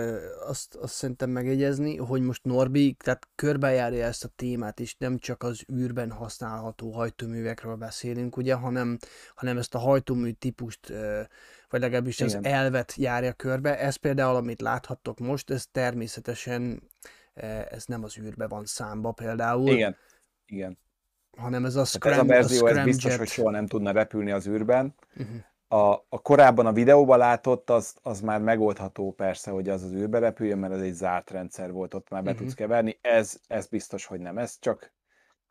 azt, 0.46 0.74
azt 0.74 0.94
szerintem 0.94 1.30
megjegyezni, 1.30 1.96
hogy 1.96 2.22
most 2.22 2.44
Norbi, 2.44 2.96
tehát 3.04 3.28
körbejárja 3.34 4.04
ezt 4.04 4.24
a 4.24 4.28
témát 4.36 4.80
is, 4.80 4.96
nem 4.98 5.18
csak 5.18 5.42
az 5.42 5.64
űrben 5.72 6.10
használható 6.10 6.90
hajtóművekről 6.90 7.76
beszélünk, 7.76 8.36
ugye, 8.36 8.54
hanem, 8.54 8.98
hanem 9.34 9.58
ezt 9.58 9.74
a 9.74 9.78
hajtómű 9.78 10.30
típust, 10.30 10.92
vagy 11.68 11.80
legalábbis 11.80 12.20
Igen. 12.20 12.36
az 12.36 12.44
elvet 12.44 12.94
járja 12.96 13.32
körbe. 13.32 13.78
Ez 13.78 13.96
például, 13.96 14.36
amit 14.36 14.60
láthattok 14.60 15.18
most, 15.18 15.50
ez 15.50 15.66
természetesen 15.72 16.82
ez 17.70 17.84
nem 17.84 18.04
az 18.04 18.18
űrbe 18.18 18.46
van 18.46 18.64
számba 18.64 19.12
például. 19.12 19.70
Igen, 19.70 19.96
igen 20.46 20.78
hanem 21.36 21.64
ez 21.64 21.76
a 21.76 21.84
Scram, 21.84 22.12
ez 22.12 22.18
a 22.18 22.24
verzió, 22.24 22.66
a 22.66 22.70
ez 22.70 22.84
biztos, 22.84 23.10
jet. 23.10 23.18
hogy 23.18 23.28
soha 23.28 23.50
nem 23.50 23.66
tudna 23.66 23.90
repülni 23.90 24.30
az 24.30 24.46
űrben. 24.46 24.94
Uh-huh. 25.16 25.36
A, 25.68 25.92
a 26.08 26.22
korábban 26.22 26.66
a 26.66 26.72
videóban 26.72 27.18
látott, 27.18 27.70
az, 27.70 27.96
az 28.02 28.20
már 28.20 28.40
megoldható 28.40 29.12
persze, 29.12 29.50
hogy 29.50 29.68
az 29.68 29.82
az 29.82 29.92
űrbe 29.92 30.18
repüljön, 30.18 30.58
mert 30.58 30.72
ez 30.72 30.80
egy 30.80 30.92
zárt 30.94 31.30
rendszer 31.30 31.72
volt, 31.72 31.94
ott 31.94 32.08
már 32.08 32.22
be 32.22 32.30
uh-huh. 32.30 32.44
tudsz 32.44 32.56
keverni. 32.56 32.98
Ez, 33.00 33.40
ez 33.46 33.66
biztos, 33.66 34.04
hogy 34.04 34.20
nem. 34.20 34.38
Ez 34.38 34.58
csak 34.58 34.92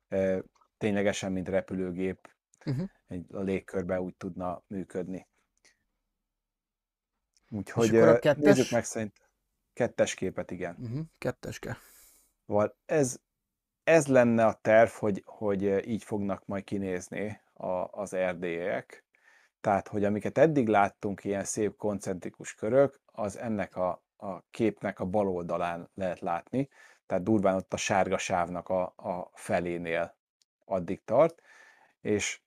e, 0.08 0.44
ténylegesen, 0.78 1.32
mint 1.32 1.50
repülőgép 1.50 2.30
uh-huh. 2.66 2.90
egy, 3.08 3.26
a 3.32 3.40
légkörbe 3.40 4.02
úgy 4.02 4.16
tudna 4.16 4.64
működni. 4.68 5.28
Úgyhogy 7.50 7.90
kettes... 7.90 8.36
nézzük 8.36 8.72
meg 8.72 8.84
szerint 8.84 9.30
kettes 9.74 10.14
képet, 10.14 10.52
igen. 10.52 10.76
Uh-huh. 10.80 11.00
Ketteske. 11.18 11.78
Val, 12.46 12.78
ez, 12.86 13.20
ez 13.84 14.08
lenne 14.08 14.46
a 14.46 14.60
terv, 14.62 14.90
hogy, 14.90 15.24
hogy 15.26 15.88
így 15.88 16.04
fognak 16.04 16.46
majd 16.46 16.64
kinézni 16.64 17.42
a, 17.54 17.68
az 17.92 18.14
erdélyek. 18.14 19.05
Tehát, 19.66 19.88
hogy 19.88 20.04
amiket 20.04 20.38
eddig 20.38 20.68
láttunk, 20.68 21.24
ilyen 21.24 21.44
szép 21.44 21.78
koncentrikus 21.78 22.54
körök, 22.54 23.02
az 23.06 23.38
ennek 23.38 23.76
a, 23.76 24.04
a 24.18 24.42
képnek 24.50 25.00
a 25.00 25.06
bal 25.06 25.28
oldalán 25.28 25.90
lehet 25.94 26.20
látni, 26.20 26.70
tehát 27.06 27.24
durván 27.24 27.56
ott 27.56 27.74
a 27.74 27.78
sárga 27.78 28.18
sávnak 28.18 28.70
a, 28.70 28.82
a 28.96 29.32
felénél 29.34 30.16
addig 30.66 31.04
tart, 31.04 31.42
és 32.02 32.42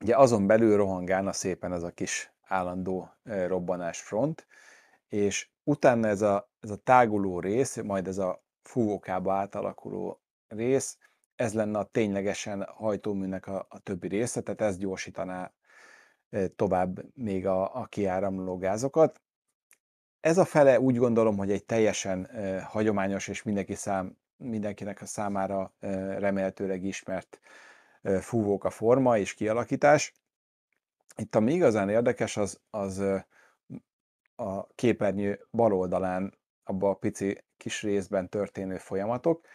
ugye 0.00 0.16
azon 0.16 0.46
belül 0.46 0.76
rohangálna 0.76 1.32
szépen 1.32 1.72
ez 1.72 1.82
a 1.82 1.90
kis 1.90 2.32
állandó 2.42 3.10
robbanás 3.22 4.00
front, 4.00 4.46
és 5.08 5.50
utána 5.64 6.08
ez 6.08 6.22
a, 6.22 6.50
ez 6.60 6.70
a 6.70 6.76
táguló 6.76 7.40
rész, 7.40 7.82
majd 7.82 8.08
ez 8.08 8.18
a 8.18 8.42
fúvókába 8.62 9.32
átalakuló 9.32 10.20
rész, 10.48 10.98
ez 11.34 11.54
lenne 11.54 11.78
a 11.78 11.84
ténylegesen 11.84 12.64
hajtóműnek 12.64 13.46
a, 13.46 13.66
a 13.68 13.78
többi 13.78 14.08
része, 14.08 14.40
tehát 14.40 14.60
ez 14.60 14.78
gyorsítaná 14.78 15.52
tovább 16.56 17.14
még 17.14 17.46
a, 17.46 17.74
a 17.74 17.84
kiáramló 17.84 18.58
gázokat. 18.58 19.20
Ez 20.20 20.38
a 20.38 20.44
fele 20.44 20.80
úgy 20.80 20.96
gondolom, 20.96 21.36
hogy 21.36 21.50
egy 21.50 21.64
teljesen 21.64 22.28
hagyományos 22.64 23.28
és 23.28 23.42
mindenki 23.42 23.74
szám, 23.74 24.16
mindenkinek 24.36 25.00
a 25.00 25.06
számára 25.06 25.74
remélhetőleg 26.18 26.84
ismert 26.84 27.40
eh, 28.02 28.20
fúvóka 28.20 28.70
forma 28.70 29.18
és 29.18 29.34
kialakítás. 29.34 30.12
Itt 31.16 31.34
ami 31.34 31.52
igazán 31.52 31.88
érdekes, 31.88 32.36
az, 32.36 32.60
az 32.70 33.02
a 34.36 34.66
képernyő 34.74 35.46
bal 35.50 35.72
oldalán 35.72 36.38
abban 36.64 36.90
a 36.90 36.94
pici 36.94 37.44
kis 37.56 37.82
részben 37.82 38.28
történő 38.28 38.76
folyamatok. 38.76 39.46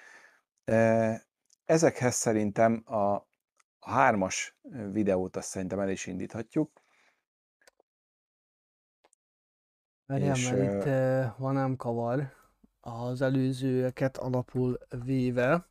Ezekhez 1.65 2.15
szerintem 2.15 2.83
a, 2.85 3.29
a 3.83 3.89
hármas 3.89 4.55
videót 4.91 5.35
azt 5.35 5.47
szerintem 5.47 5.79
el 5.79 5.89
is 5.89 6.05
indíthatjuk. 6.05 6.71
Várjál, 10.05 10.35
és, 10.35 10.49
mert 10.49 10.85
itt 10.85 10.91
uh, 10.91 11.39
van 11.39 11.57
ám 11.57 11.75
kavar 11.75 12.33
az 12.79 13.21
előzőeket 13.21 14.17
alapul 14.17 14.77
véve. 15.03 15.67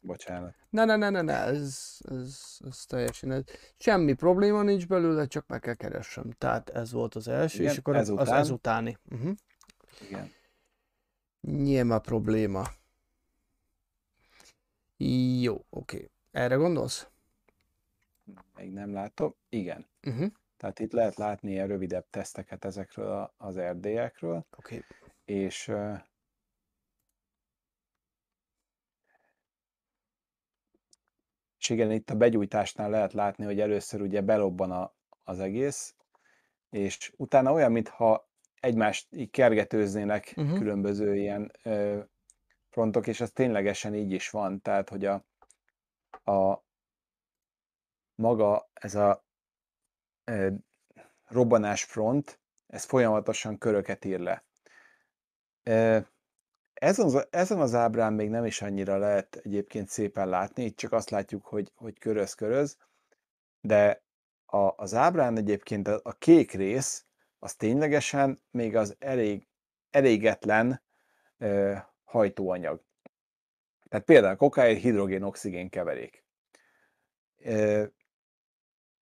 Bocsánat. 0.00 0.54
Ne, 0.70 0.84
ne, 0.84 0.96
ne, 0.96 1.10
ne, 1.10 1.22
ne, 1.22 1.32
ez, 1.32 1.96
ez, 1.98 2.56
ez 2.68 2.84
teljesen, 2.84 3.30
ez, 3.30 3.42
semmi 3.76 4.12
probléma 4.12 4.62
nincs 4.62 4.86
belőle, 4.86 5.26
csak 5.26 5.46
meg 5.46 5.60
kell 5.60 5.74
keressem. 5.74 6.30
Tehát 6.30 6.70
ez 6.70 6.92
volt 6.92 7.14
az 7.14 7.28
első, 7.28 7.60
Igen, 7.60 7.72
és 7.72 7.78
akkor 7.78 7.96
ezután. 7.96 8.26
az 8.26 8.32
ezutáni. 8.32 8.98
Uh-huh. 9.10 9.34
Igen. 10.08 10.30
Nyilván 11.40 12.00
probléma. 12.00 12.64
Jó, 15.40 15.64
oké. 15.70 16.10
Erre 16.34 16.54
gondolsz? 16.54 17.08
Még 18.56 18.72
nem 18.72 18.92
látom. 18.92 19.34
Igen. 19.48 19.86
Uh-huh. 20.06 20.30
Tehát 20.56 20.78
itt 20.78 20.92
lehet 20.92 21.16
látni 21.16 21.50
ilyen 21.50 21.66
rövidebb 21.66 22.06
teszteket 22.10 22.64
ezekről 22.64 23.10
a- 23.10 23.34
az 23.36 23.56
erdélyekről, 23.56 24.46
Oké. 24.58 24.84
és 25.24 25.68
ö, 25.68 25.94
és 31.58 31.68
igen, 31.68 31.90
itt 31.90 32.10
a 32.10 32.16
begyújtásnál 32.16 32.90
lehet 32.90 33.12
látni, 33.12 33.44
hogy 33.44 33.60
először 33.60 34.00
ugye 34.00 34.20
belobban 34.20 34.70
a, 34.70 34.94
az 35.24 35.40
egész, 35.40 35.94
és 36.70 37.12
utána 37.16 37.52
olyan, 37.52 37.72
mintha 37.72 38.28
egymást 38.60 39.14
így 39.14 39.30
kergetőznének 39.30 40.34
uh-huh. 40.36 40.58
különböző 40.58 41.16
ilyen 41.16 41.50
ö, 41.62 42.00
frontok, 42.68 43.06
és 43.06 43.20
ez 43.20 43.30
ténylegesen 43.32 43.94
így 43.94 44.12
is 44.12 44.30
van, 44.30 44.60
tehát 44.60 44.88
hogy 44.88 45.04
a, 45.04 45.24
a 46.24 46.64
maga 48.14 48.70
ez 48.72 48.94
a 48.94 49.24
ö, 50.24 50.50
robbanásfront, 51.24 52.40
ez 52.66 52.84
folyamatosan 52.84 53.58
köröket 53.58 54.04
ír 54.04 54.18
le. 54.18 54.44
Ö, 55.62 55.98
Ezen 56.74 57.04
az, 57.04 57.26
ezen 57.30 57.60
az 57.60 57.74
ábrán 57.74 58.12
még 58.12 58.30
nem 58.30 58.44
is 58.44 58.62
annyira 58.62 58.96
lehet 58.98 59.36
egyébként 59.36 59.88
szépen 59.88 60.28
látni, 60.28 60.64
itt 60.64 60.76
csak 60.76 60.92
azt 60.92 61.10
látjuk, 61.10 61.44
hogy, 61.44 61.72
hogy 61.74 61.98
köröz-köröz, 61.98 62.76
de 63.60 64.02
a, 64.46 64.72
az 64.76 64.94
ábrán 64.94 65.36
egyébként 65.36 65.88
a, 65.88 66.00
a 66.02 66.12
kék 66.12 66.52
rész, 66.52 67.06
az 67.38 67.54
ténylegesen 67.54 68.42
még 68.50 68.76
az 68.76 68.96
elég, 68.98 69.48
elégetlen 69.90 70.82
ö, 71.38 71.76
hajtóanyag. 72.04 72.82
Tehát 73.94 74.08
például 74.08 74.36
kokáin 74.36 74.76
hidrogén-oxigén 74.76 75.68
keverék. 75.68 76.24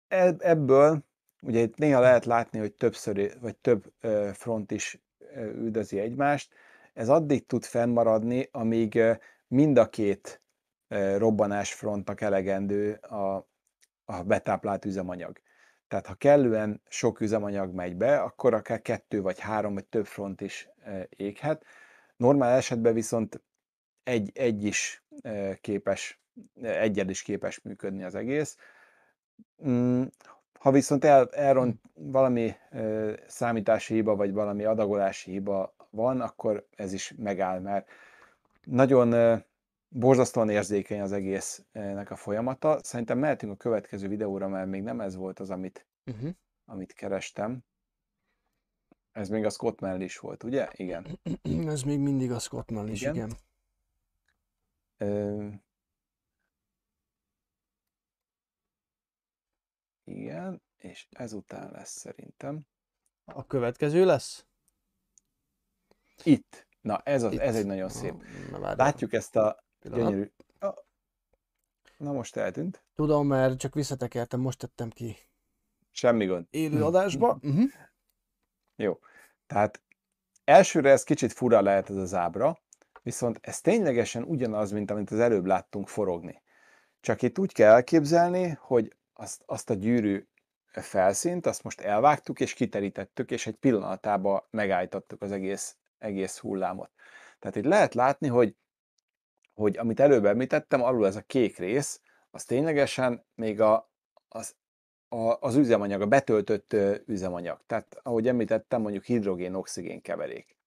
E- 0.07 0.35
ebből 0.37 1.03
ugye 1.41 1.59
itt 1.59 1.77
néha 1.77 1.99
lehet 1.99 2.25
látni, 2.25 2.59
hogy 2.59 2.73
többször, 2.73 3.39
vagy 3.39 3.55
több 3.57 3.93
front 4.33 4.71
is 4.71 5.01
üldözi 5.35 5.99
egymást, 5.99 6.53
ez 6.93 7.09
addig 7.09 7.45
tud 7.45 7.63
fennmaradni, 7.63 8.49
amíg 8.51 8.99
mind 9.47 9.77
a 9.77 9.89
két 9.89 10.41
robbanásfrontnak 11.17 12.21
elegendő 12.21 12.93
a, 12.93 13.47
a 14.05 14.23
betáplált 14.23 14.85
üzemanyag. 14.85 15.41
Tehát 15.87 16.07
ha 16.07 16.13
kellően 16.13 16.81
sok 16.87 17.19
üzemanyag 17.19 17.73
megy 17.73 17.95
be, 17.95 18.21
akkor 18.21 18.53
akár 18.53 18.81
kettő 18.81 19.21
vagy 19.21 19.39
három 19.39 19.73
vagy 19.73 19.85
több 19.85 20.05
front 20.05 20.41
is 20.41 20.69
éghet. 21.09 21.65
Normál 22.17 22.55
esetben 22.55 22.93
viszont 22.93 23.41
egy, 24.09 24.31
egy 24.33 24.63
is 24.63 25.03
képes, 25.61 26.21
egyed 26.61 27.09
is 27.09 27.21
képes 27.21 27.61
működni 27.61 28.03
az 28.03 28.15
egész. 28.15 28.57
Mm, 29.67 30.03
Ha 30.59 30.71
viszont 30.71 31.05
el, 31.05 31.29
elront 31.29 31.81
valami 31.93 32.55
számítási 33.27 33.93
hiba, 33.93 34.15
vagy 34.15 34.33
valami 34.33 34.63
adagolási 34.63 35.31
hiba 35.31 35.75
van, 35.89 36.21
akkor 36.21 36.67
ez 36.75 36.93
is 36.93 37.13
megáll, 37.17 37.59
mert 37.59 37.89
nagyon 38.63 39.39
borzasztóan 39.87 40.49
érzékeny 40.49 41.01
az 41.01 41.11
egésznek 41.11 42.11
a 42.11 42.15
folyamata. 42.15 42.79
Szerintem 42.83 43.17
mehetünk 43.17 43.51
a 43.51 43.55
következő 43.55 44.07
videóra, 44.07 44.47
mert 44.47 44.67
még 44.67 44.81
nem 44.81 45.01
ez 45.01 45.15
volt 45.15 45.39
az, 45.39 45.49
amit, 45.49 45.87
Uh-huh. 46.05 46.29
amit 46.65 46.93
kerestem. 46.93 47.63
Ez 49.11 49.29
még 49.29 49.45
a 49.45 49.49
Scott 49.49 49.79
Mell 49.79 50.01
is 50.01 50.17
volt, 50.17 50.43
ugye? 50.43 50.67
Igen. 50.71 51.19
Ez 51.67 51.81
még 51.81 51.99
mindig 51.99 52.31
a 52.31 52.39
Scottman 52.39 52.87
is, 52.89 53.01
Igen. 53.01 53.15
igen. 53.15 53.31
Ö, 55.01 55.47
igen, 60.03 60.61
és 60.77 61.07
ezután 61.09 61.71
lesz 61.71 61.97
szerintem. 61.97 62.61
A 63.25 63.45
következő 63.45 64.05
lesz? 64.05 64.45
Itt. 66.23 66.67
Na, 66.81 67.01
ez, 67.03 67.23
az, 67.23 67.37
ez 67.39 67.53
Itt. 67.53 67.59
egy 67.59 67.65
nagyon 67.65 67.89
szép. 67.89 68.13
Na, 68.51 68.59
várjál. 68.59 68.75
Látjuk 68.75 69.13
ezt 69.13 69.35
a 69.35 69.63
Pillanat. 69.79 70.09
gyönyörű... 70.09 70.31
Na 71.97 72.11
most 72.11 72.35
eltűnt. 72.35 72.83
Tudom, 72.95 73.27
mert 73.27 73.59
csak 73.59 73.73
visszatekertem, 73.73 74.39
most 74.39 74.57
tettem 74.57 74.89
ki 74.89 75.15
Semmi 75.91 76.25
gond. 76.25 76.47
élő 76.49 76.83
adásba. 76.83 77.33
Uh-huh. 77.33 77.69
Jó. 78.75 78.99
Tehát 79.47 79.81
elsőre 80.43 80.89
ez 80.91 81.03
kicsit 81.03 81.33
fura 81.33 81.61
lehet 81.61 81.89
ez 81.89 81.95
az 81.95 82.13
ábra, 82.13 82.59
viszont 83.03 83.39
ez 83.41 83.61
ténylegesen 83.61 84.23
ugyanaz, 84.23 84.71
mint 84.71 84.91
amit 84.91 85.11
az 85.11 85.19
előbb 85.19 85.45
láttunk 85.45 85.87
forogni. 85.87 86.41
Csak 86.99 87.21
itt 87.21 87.39
úgy 87.39 87.53
kell 87.53 87.73
elképzelni, 87.73 88.57
hogy 88.59 88.95
azt, 89.13 89.43
azt 89.45 89.69
a 89.69 89.73
gyűrű 89.73 90.27
felszínt, 90.71 91.45
azt 91.45 91.63
most 91.63 91.81
elvágtuk 91.81 92.39
és 92.39 92.53
kiterítettük, 92.53 93.31
és 93.31 93.47
egy 93.47 93.55
pillanatában 93.55 94.43
megállítottuk 94.49 95.21
az 95.21 95.31
egész, 95.31 95.77
egész 95.97 96.37
hullámot. 96.37 96.91
Tehát 97.39 97.55
itt 97.55 97.63
lehet 97.63 97.93
látni, 97.93 98.27
hogy, 98.27 98.55
hogy 99.53 99.77
amit 99.77 99.99
előbb 99.99 100.25
említettem, 100.25 100.83
alul 100.83 101.05
ez 101.05 101.15
a 101.15 101.21
kék 101.21 101.57
rész, 101.57 102.01
az 102.31 102.43
ténylegesen 102.43 103.25
még 103.35 103.61
a, 103.61 103.91
az 104.27 104.55
a, 105.09 105.37
az 105.39 105.55
üzemanyag, 105.55 106.01
a 106.01 106.07
betöltött 106.07 106.75
üzemanyag. 107.05 107.61
Tehát, 107.65 107.99
ahogy 108.03 108.27
említettem, 108.27 108.81
mondjuk 108.81 109.03
hidrogén-oxigén 109.03 110.01
keverék. 110.01 110.57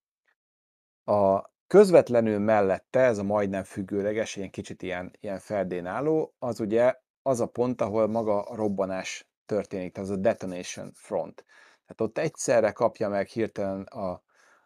A 1.04 1.50
közvetlenül 1.72 2.38
mellette, 2.38 3.00
ez 3.00 3.18
a 3.18 3.22
majdnem 3.22 3.64
függőleges, 3.64 4.37
ilyen 4.37 4.50
kicsit 4.50 4.82
ilyen, 4.82 5.12
ilyen 5.20 5.38
ferdén 5.38 5.87
álló, 5.87 6.35
az 6.38 6.61
ugye 6.61 6.94
az 7.22 7.40
a 7.40 7.46
pont, 7.46 7.80
ahol 7.80 8.06
maga 8.06 8.42
a 8.42 8.54
robbanás 8.54 9.28
történik, 9.46 9.98
az 9.98 10.11
a 10.11 10.16
detonation 10.16 10.90
front. 10.94 11.44
Tehát 11.87 12.00
ott 12.00 12.18
egyszerre 12.18 12.70
kapja 12.70 13.08
meg 13.08 13.26
hirtelen 13.26 13.82
a, 13.82 14.22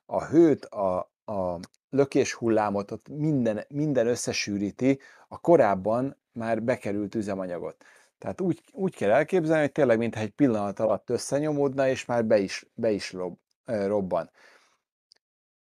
a 0.06 0.24
hőt, 0.24 0.64
a, 0.64 0.98
a 1.24 1.58
lökés 1.90 2.34
hullámot, 2.34 2.90
ott 2.90 3.08
minden, 3.08 3.64
minden 3.68 4.06
összesűríti 4.06 5.00
a 5.28 5.40
korábban 5.40 6.16
már 6.32 6.62
bekerült 6.62 7.14
üzemanyagot. 7.14 7.84
Tehát 8.18 8.40
úgy, 8.40 8.62
úgy 8.72 8.94
kell 8.94 9.10
elképzelni, 9.10 9.60
hogy 9.60 9.72
tényleg 9.72 9.98
mintha 9.98 10.20
egy 10.20 10.34
pillanat 10.34 10.80
alatt 10.80 11.10
összenyomódna, 11.10 11.88
és 11.88 12.04
már 12.04 12.24
be 12.24 12.38
is, 12.38 12.66
be 12.74 12.90
is 12.90 13.12
rob, 13.12 13.38
robban. 13.64 14.30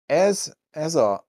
Ez, 0.06 0.56
ez 0.78 0.96
a 0.96 1.26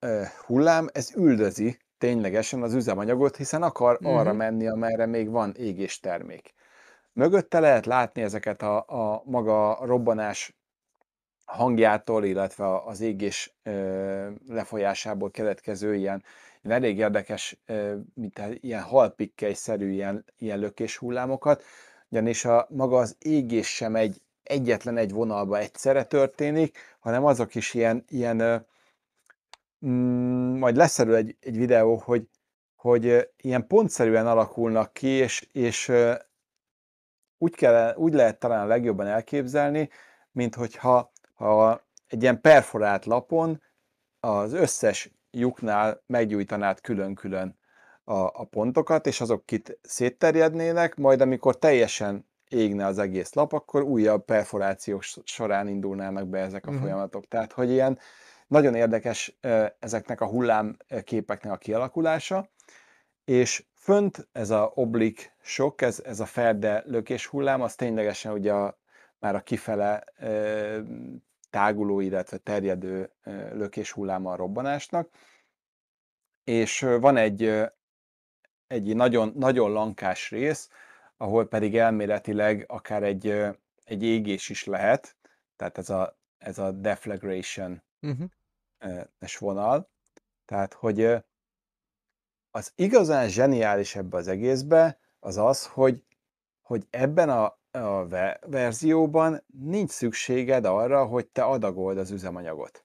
hullám, 0.46 0.88
ez 0.92 1.16
üldözi 1.16 1.78
ténylegesen 1.98 2.62
az 2.62 2.74
üzemanyagot, 2.74 3.36
hiszen 3.36 3.62
akar 3.62 3.98
Mhm. 4.00 4.10
arra 4.10 4.32
menni, 4.32 4.68
amerre 4.68 5.06
még 5.06 5.30
van 5.30 5.54
égés 5.56 6.00
termék. 6.00 6.54
Mögötte 7.12 7.60
lehet 7.60 7.86
látni 7.86 8.22
ezeket 8.22 8.62
a, 8.62 8.84
a 8.86 9.22
maga 9.24 9.78
robbanás 9.84 10.56
hangjától, 11.44 12.24
illetve 12.24 12.82
az 12.84 13.00
égés 13.00 13.54
ö, 13.62 14.30
lefolyásából 14.48 15.30
keletkező 15.30 15.94
ilyen, 15.94 16.24
ilyen 16.62 16.76
elég 16.76 16.98
érdekes, 16.98 17.58
ö, 17.66 17.96
mint 18.14 18.40
ilyen 18.60 18.82
halpikkely-szerű 18.82 19.90
ilyen, 19.90 20.24
ilyen 20.38 20.58
lökés 20.58 20.96
hullámokat, 20.96 21.62
ugyanis 22.10 22.44
a, 22.44 22.66
maga 22.70 22.98
az 22.98 23.16
égés 23.18 23.74
sem 23.74 23.96
egy 23.96 24.22
egyetlen 24.42 24.96
egy 24.96 25.12
vonalba 25.12 25.58
egyszerre 25.58 26.04
történik, 26.04 26.78
hanem 26.98 27.24
azok 27.24 27.54
is 27.54 27.74
ilyen, 27.74 28.04
ilyen 28.08 28.66
mm, 29.86 30.58
majd 30.58 30.76
lesz 30.76 30.98
erről 30.98 31.14
egy, 31.14 31.36
egy 31.40 31.56
videó, 31.56 31.96
hogy, 31.96 32.28
hogy 32.76 33.30
ilyen 33.36 33.66
pontszerűen 33.66 34.26
alakulnak 34.26 34.92
ki, 34.92 35.08
és, 35.08 35.48
és 35.52 35.92
úgy, 37.38 37.54
kell, 37.54 37.94
úgy 37.94 38.12
lehet 38.12 38.38
talán 38.38 38.64
a 38.64 38.66
legjobban 38.66 39.06
elképzelni, 39.06 39.88
mint 40.32 40.54
hogyha 40.54 41.12
ha 41.34 41.86
egy 42.06 42.22
ilyen 42.22 42.40
perforált 42.40 43.04
lapon 43.04 43.62
az 44.20 44.52
összes 44.52 45.10
lyuknál 45.30 46.02
meggyújtanád 46.06 46.80
külön-külön 46.80 47.58
a, 48.04 48.14
a 48.14 48.44
pontokat, 48.50 49.06
és 49.06 49.20
azok 49.20 49.46
kit 49.46 49.78
szétterjednének, 49.82 50.96
majd 50.96 51.20
amikor 51.20 51.58
teljesen 51.58 52.26
égne 52.48 52.86
az 52.86 52.98
egész 52.98 53.32
lap, 53.32 53.52
akkor 53.52 53.82
újabb 53.82 54.24
perforációk 54.24 55.02
során 55.24 55.68
indulnának 55.68 56.28
be 56.28 56.38
ezek 56.38 56.66
a 56.66 56.70
Mhm. 56.70 56.80
folyamatok. 56.80 57.28
Tehát, 57.28 57.52
hogy 57.52 57.70
ilyen 57.70 57.98
nagyon 58.48 58.74
érdekes 58.74 59.38
ezeknek 59.78 60.20
a 60.20 60.26
hullámképeknek 60.26 61.52
a 61.52 61.56
kialakulása, 61.56 62.50
és 63.24 63.64
fönt 63.74 64.28
ez 64.32 64.50
a 64.50 64.72
oblik 64.74 65.34
sok, 65.42 65.82
ez, 65.82 66.00
ez 66.04 66.20
a 66.20 66.26
ferde 66.26 66.82
lökés 66.86 67.26
hullám, 67.26 67.60
az 67.60 67.74
ténylegesen 67.74 68.32
ugye 68.32 68.52
a, 68.52 68.78
már 69.18 69.34
a 69.34 69.40
kifele 69.40 70.04
táguló, 71.50 72.00
illetve 72.00 72.36
terjedő 72.36 73.12
lökés 73.52 73.92
hulláma 73.92 74.32
a 74.32 74.36
robbanásnak, 74.36 75.08
és 76.44 76.80
van 76.80 77.16
egy, 77.16 77.62
egy 78.66 78.96
nagyon, 78.96 79.32
nagyon 79.36 79.70
lankás 79.70 80.30
rész, 80.30 80.70
ahol 81.16 81.48
pedig 81.48 81.76
elméletileg 81.76 82.64
akár 82.68 83.02
egy, 83.02 83.28
egy 83.84 84.02
égés 84.02 84.48
is 84.48 84.64
lehet, 84.64 85.16
tehát 85.56 85.78
ez 85.78 85.90
a, 85.90 86.18
ez 86.38 86.58
a 86.58 86.70
deflagration 86.70 87.82
Uh-huh. 88.00 88.30
Vonal. 89.38 89.90
Tehát, 90.44 90.74
hogy 90.74 91.16
az 92.50 92.72
igazán 92.74 93.28
zseniális 93.28 93.96
ebbe 93.96 94.16
az 94.16 94.28
egészbe 94.28 94.98
az 95.20 95.36
az, 95.36 95.66
hogy, 95.66 96.02
hogy 96.62 96.86
ebben 96.90 97.28
a, 97.28 97.58
a 97.70 98.06
verzióban 98.46 99.44
nincs 99.46 99.90
szükséged 99.90 100.64
arra, 100.64 101.04
hogy 101.04 101.26
te 101.26 101.42
adagold 101.42 101.98
az 101.98 102.10
üzemanyagot. 102.10 102.84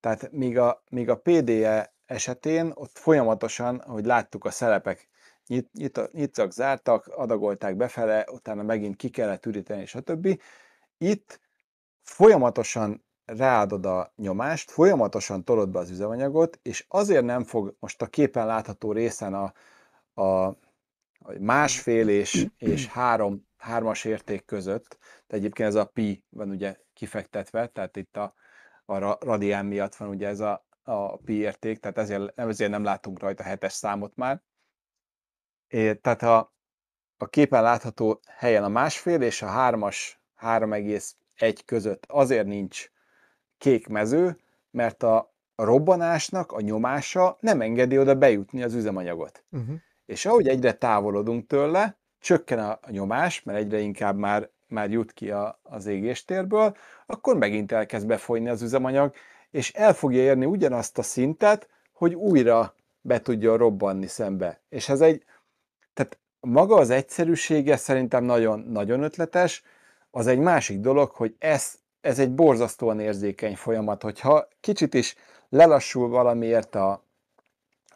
Tehát 0.00 0.32
míg 0.32 0.58
a, 0.58 0.82
míg 0.90 1.08
a 1.08 1.18
PDE 1.18 1.94
esetén 2.06 2.72
ott 2.74 2.98
folyamatosan, 2.98 3.76
ahogy 3.76 4.04
láttuk 4.04 4.44
a 4.44 4.50
szelepek 4.50 5.08
nyit, 5.46 5.72
nyit, 5.72 6.12
nyittak, 6.12 6.52
zártak, 6.52 7.06
adagolták 7.06 7.76
befele, 7.76 8.26
utána 8.30 8.62
megint 8.62 8.96
ki 8.96 9.08
kellett 9.08 9.46
üríteni, 9.46 9.86
stb. 9.86 10.42
Itt 10.98 11.40
folyamatosan 12.02 13.05
ráadod 13.26 13.86
a 13.86 14.12
nyomást, 14.16 14.70
folyamatosan 14.70 15.44
tolod 15.44 15.68
be 15.68 15.78
az 15.78 15.90
üzemanyagot, 15.90 16.58
és 16.62 16.84
azért 16.88 17.24
nem 17.24 17.44
fog 17.44 17.76
most 17.80 18.02
a 18.02 18.06
képen 18.06 18.46
látható 18.46 18.92
részen 18.92 19.34
a, 19.34 19.52
a 20.22 20.56
másfél 21.38 22.08
és, 22.08 22.46
és 22.56 22.86
három, 22.86 23.48
hármas 23.56 24.04
érték 24.04 24.44
között, 24.44 24.98
de 25.26 25.36
egyébként 25.36 25.68
ez 25.68 25.74
a 25.74 25.84
pi 25.84 26.24
van 26.28 26.50
ugye 26.50 26.76
kifektetve, 26.92 27.66
tehát 27.66 27.96
itt 27.96 28.16
a, 28.16 28.34
a 28.84 29.24
radián 29.24 29.66
miatt 29.66 29.94
van 29.94 30.08
ugye 30.08 30.28
ez 30.28 30.40
a, 30.40 30.66
a 30.82 31.16
pi 31.16 31.34
érték, 31.34 31.78
tehát 31.78 31.98
ezért, 31.98 32.38
ezért 32.38 32.70
nem 32.70 32.84
látunk 32.84 33.18
rajta 33.18 33.42
hetes 33.42 33.72
számot 33.72 34.16
már. 34.16 34.42
É, 35.68 35.94
tehát 35.94 36.22
a, 36.22 36.54
a 37.16 37.26
képen 37.26 37.62
látható 37.62 38.20
helyen 38.26 38.64
a 38.64 38.68
másfél 38.68 39.22
és 39.22 39.42
a 39.42 39.46
hármas 39.46 40.20
3,1 40.40 41.58
között 41.64 42.04
azért 42.06 42.46
nincs 42.46 42.90
kék 43.58 43.88
mező, 43.88 44.38
mert 44.70 45.02
a 45.02 45.34
robbanásnak 45.56 46.52
a 46.52 46.60
nyomása 46.60 47.36
nem 47.40 47.60
engedi 47.60 47.98
oda 47.98 48.14
bejutni 48.14 48.62
az 48.62 48.74
üzemanyagot. 48.74 49.44
Uh-huh. 49.50 49.76
És 50.06 50.26
ahogy 50.26 50.48
egyre 50.48 50.72
távolodunk 50.72 51.46
tőle, 51.46 51.98
csökken 52.20 52.58
a 52.58 52.80
nyomás, 52.90 53.42
mert 53.42 53.58
egyre 53.58 53.78
inkább 53.78 54.16
már, 54.16 54.50
már 54.66 54.90
jut 54.90 55.12
ki 55.12 55.30
a, 55.30 55.60
az 55.62 55.86
égéstérből, 55.86 56.76
akkor 57.06 57.36
megint 57.36 57.72
elkezd 57.72 58.06
befolyni 58.06 58.48
az 58.48 58.62
üzemanyag, 58.62 59.14
és 59.50 59.72
el 59.72 59.94
fogja 59.94 60.22
érni 60.22 60.44
ugyanazt 60.44 60.98
a 60.98 61.02
szintet, 61.02 61.68
hogy 61.92 62.14
újra 62.14 62.74
be 63.00 63.20
tudja 63.20 63.56
robbanni 63.56 64.06
szembe. 64.06 64.60
És 64.68 64.88
ez 64.88 65.00
egy, 65.00 65.24
tehát 65.94 66.18
maga 66.40 66.76
az 66.76 66.90
egyszerűsége 66.90 67.76
szerintem 67.76 68.24
nagyon, 68.24 68.60
nagyon 68.60 69.02
ötletes, 69.02 69.62
az 70.10 70.26
egy 70.26 70.38
másik 70.38 70.80
dolog, 70.80 71.10
hogy 71.10 71.34
ez, 71.38 71.78
ez 72.06 72.18
egy 72.18 72.34
borzasztóan 72.34 73.00
érzékeny 73.00 73.56
folyamat, 73.56 74.02
hogyha 74.02 74.48
kicsit 74.60 74.94
is 74.94 75.14
lelassul 75.48 76.08
valamiért 76.08 76.74
a, 76.74 77.04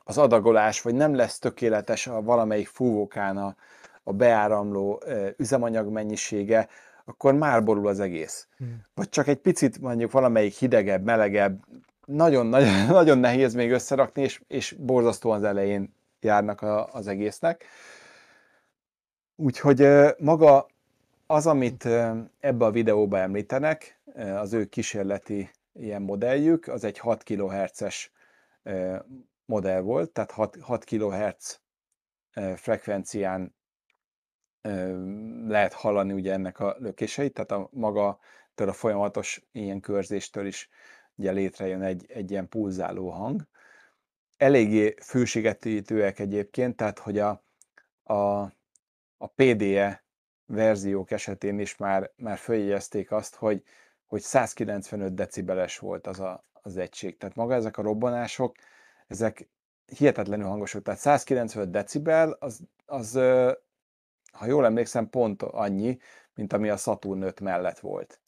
az 0.05 0.19
adagolás, 0.19 0.83
vagy 0.83 0.95
nem 0.95 1.15
lesz 1.15 1.39
tökéletes 1.39 2.07
a 2.07 2.23
valamelyik 2.23 2.69
fúvókán 2.69 3.37
a, 3.37 3.57
a 4.03 4.13
beáramló 4.13 5.03
üzemanyag 5.37 5.89
mennyisége, 5.89 6.69
akkor 7.05 7.35
már 7.35 7.65
borul 7.65 7.89
az 7.89 8.01
egész. 8.01 8.49
Hmm. 8.57 8.81
Vagy 8.95 9.09
csak 9.09 9.29
egy 9.29 9.39
picit 9.39 9.81
mondjuk 9.81 10.11
valamelyik 10.11 10.55
hidegebb, 10.55 11.05
melegebb, 11.05 11.65
nagyon, 12.07 12.47
nagyon, 12.57 12.87
nagyon 12.87 13.19
nehéz 13.19 13.55
még 13.55 13.71
összerakni, 13.71 14.23
és, 14.23 14.43
és 14.49 14.77
borzasztóan 14.79 15.37
az 15.37 15.45
elején 15.45 15.95
járnak 16.21 16.63
a, 16.63 16.89
az 16.93 17.07
egésznek. 17.07 17.65
Úgyhogy 19.37 19.89
maga 20.19 20.67
az, 21.31 21.47
amit 21.47 21.85
ebbe 22.41 22.65
a 22.65 22.71
videóba 22.71 23.19
említenek, 23.19 24.01
az 24.15 24.53
ő 24.53 24.65
kísérleti 24.65 25.51
ilyen 25.73 26.03
modelljük, 26.03 26.67
az 26.67 26.85
egy 26.85 26.99
6 26.99 27.23
kHz-es 27.23 28.13
modell 29.45 29.81
volt, 29.81 30.11
tehát 30.11 30.31
6, 30.31 30.57
6 30.61 30.85
kHz 30.85 31.61
frekvencián 32.57 33.55
lehet 35.47 35.73
hallani 35.73 36.13
ugye 36.13 36.33
ennek 36.33 36.61
a 36.61 36.77
lökéseit, 36.79 37.33
tehát 37.33 37.51
a 37.51 37.69
maga 37.73 38.19
a 38.55 38.73
folyamatos 38.73 39.43
ilyen 39.53 39.81
körzéstől 39.81 40.47
is 40.47 40.69
ugye 41.15 41.31
létrejön 41.31 41.83
egy, 41.83 42.05
egy 42.09 42.31
ilyen 42.31 42.49
pulzáló 42.49 43.11
hang. 43.11 43.47
Eléggé 44.37 44.95
főségetítőek 45.03 46.19
egyébként, 46.19 46.77
tehát 46.77 46.99
hogy 46.99 47.19
a, 47.19 47.43
a, 48.03 48.15
a 49.17 49.27
PDE 49.35 50.09
verziók 50.51 51.11
esetén 51.11 51.59
is 51.59 51.77
már, 51.77 52.11
már 52.17 52.39
följegyezték 52.39 53.13
azt, 53.13 53.35
hogy, 53.35 53.63
hogy 54.07 54.21
195 54.21 55.15
decibeles 55.15 55.79
volt 55.79 56.07
az 56.07 56.21
a, 56.21 56.45
az 56.53 56.77
egység. 56.77 57.17
Tehát 57.17 57.37
maga 57.37 57.55
ezek 57.55 57.79
a 57.79 57.83
robbanások, 57.83 58.57
ezek 59.07 59.49
hihetetlenül 59.87 60.47
hangosak. 60.47 60.83
Tehát 60.83 61.01
195 61.01 61.71
decibel, 61.71 62.31
az, 62.31 62.61
az 62.87 63.13
ha 64.33 64.47
jól 64.47 64.65
emlékszem, 64.65 65.11
pont 65.11 65.43
annyi, 65.43 65.99
mint 66.35 66.53
ami 66.53 66.69
a 66.69 66.77
Saturn 66.77 67.23
5 67.23 67.41
mellett 67.41 67.79
volt. 67.79 68.21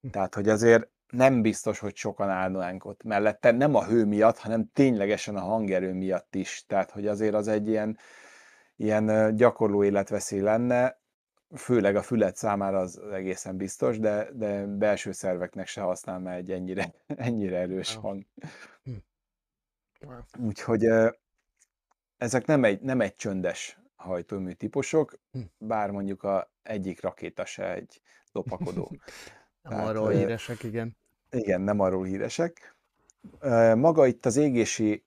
Hm. 0.00 0.08
Tehát, 0.08 0.34
hogy 0.34 0.48
azért 0.48 0.88
nem 1.10 1.42
biztos, 1.42 1.78
hogy 1.78 1.96
sokan 1.96 2.28
állnánk 2.28 2.84
ott 2.84 3.02
mellette, 3.02 3.50
nem 3.50 3.74
a 3.74 3.84
hő 3.84 4.04
miatt, 4.04 4.38
hanem 4.38 4.70
ténylegesen 4.72 5.36
a 5.36 5.40
hangerő 5.40 5.92
miatt 5.92 6.34
is. 6.34 6.64
Tehát, 6.66 6.90
hogy 6.90 7.06
azért 7.06 7.34
az 7.34 7.48
egy 7.48 7.68
ilyen, 7.68 7.98
ilyen 8.76 9.36
gyakorló 9.36 9.84
életveszély 9.84 10.40
lenne, 10.40 10.99
főleg 11.56 11.96
a 11.96 12.02
fület 12.02 12.36
számára 12.36 12.78
az 12.78 12.98
egészen 12.98 13.56
biztos, 13.56 13.98
de, 13.98 14.30
de 14.32 14.66
belső 14.66 15.12
szerveknek 15.12 15.66
se 15.66 15.80
használna 15.80 16.32
egy 16.32 16.50
ennyire, 16.50 16.94
ennyire 17.06 17.58
erős 17.58 17.94
hang. 17.94 18.24
Hm. 18.82 18.92
Úgyhogy 20.38 20.86
ezek 22.16 22.46
nem 22.46 22.64
egy, 22.64 22.80
nem 22.80 23.00
egy 23.00 23.14
csöndes 23.14 23.78
hajtómű 23.96 24.52
típusok, 24.52 25.18
hm. 25.32 25.40
bár 25.58 25.90
mondjuk 25.90 26.22
a 26.22 26.52
egyik 26.62 27.00
rakéta 27.00 27.44
se 27.44 27.72
egy 27.74 28.00
lopakodó. 28.32 28.90
nem 29.62 29.72
Tehát, 29.72 29.88
arról 29.88 30.10
híresek, 30.10 30.62
igen. 30.62 30.96
Igen, 31.30 31.60
nem 31.60 31.80
arról 31.80 32.04
híresek. 32.04 32.76
Maga 33.74 34.06
itt 34.06 34.26
az 34.26 34.36
égési 34.36 35.04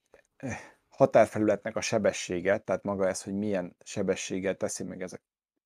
határfelületnek 0.87 1.75
a 1.75 1.81
sebessége, 1.81 2.57
tehát 2.57 2.83
maga 2.83 3.07
ez, 3.07 3.23
hogy 3.23 3.33
milyen 3.33 3.75
sebességgel 3.83 4.55
teszi 4.55 4.83
meg 4.83 5.01
ez 5.01 5.13
a, 5.13 5.17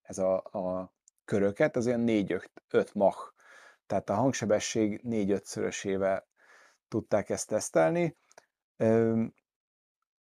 ez 0.07 0.17
a, 0.17 0.35
a 0.35 0.93
köröket, 1.25 1.75
az 1.75 1.87
olyan 1.87 2.03
4-5 2.07 2.93
Mach. 2.93 3.33
Tehát 3.85 4.09
a 4.09 4.13
hangsebesség 4.13 5.01
4-5-szörösével 5.03 6.23
tudták 6.87 7.29
ezt 7.29 7.47
tesztelni. 7.47 8.17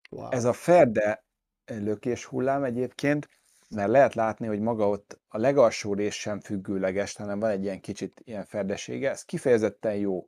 Wow. 0.09 0.29
Ez 0.29 0.45
a 0.45 0.53
Ferde 0.53 1.25
lökés 1.65 2.25
hullám 2.25 2.63
egyébként, 2.63 3.29
mert 3.69 3.89
lehet 3.89 4.13
látni, 4.13 4.47
hogy 4.47 4.59
maga 4.59 4.87
ott 4.89 5.19
a 5.27 5.37
legalsó 5.37 5.93
rész 5.93 6.15
sem 6.15 6.39
függőleges, 6.39 7.15
hanem 7.15 7.39
van 7.39 7.49
egy 7.49 7.63
ilyen 7.63 7.79
kicsit 7.79 8.21
ilyen 8.23 8.45
ferdesége, 8.45 9.09
ez 9.09 9.23
kifejezetten 9.23 9.95
jó. 9.95 10.25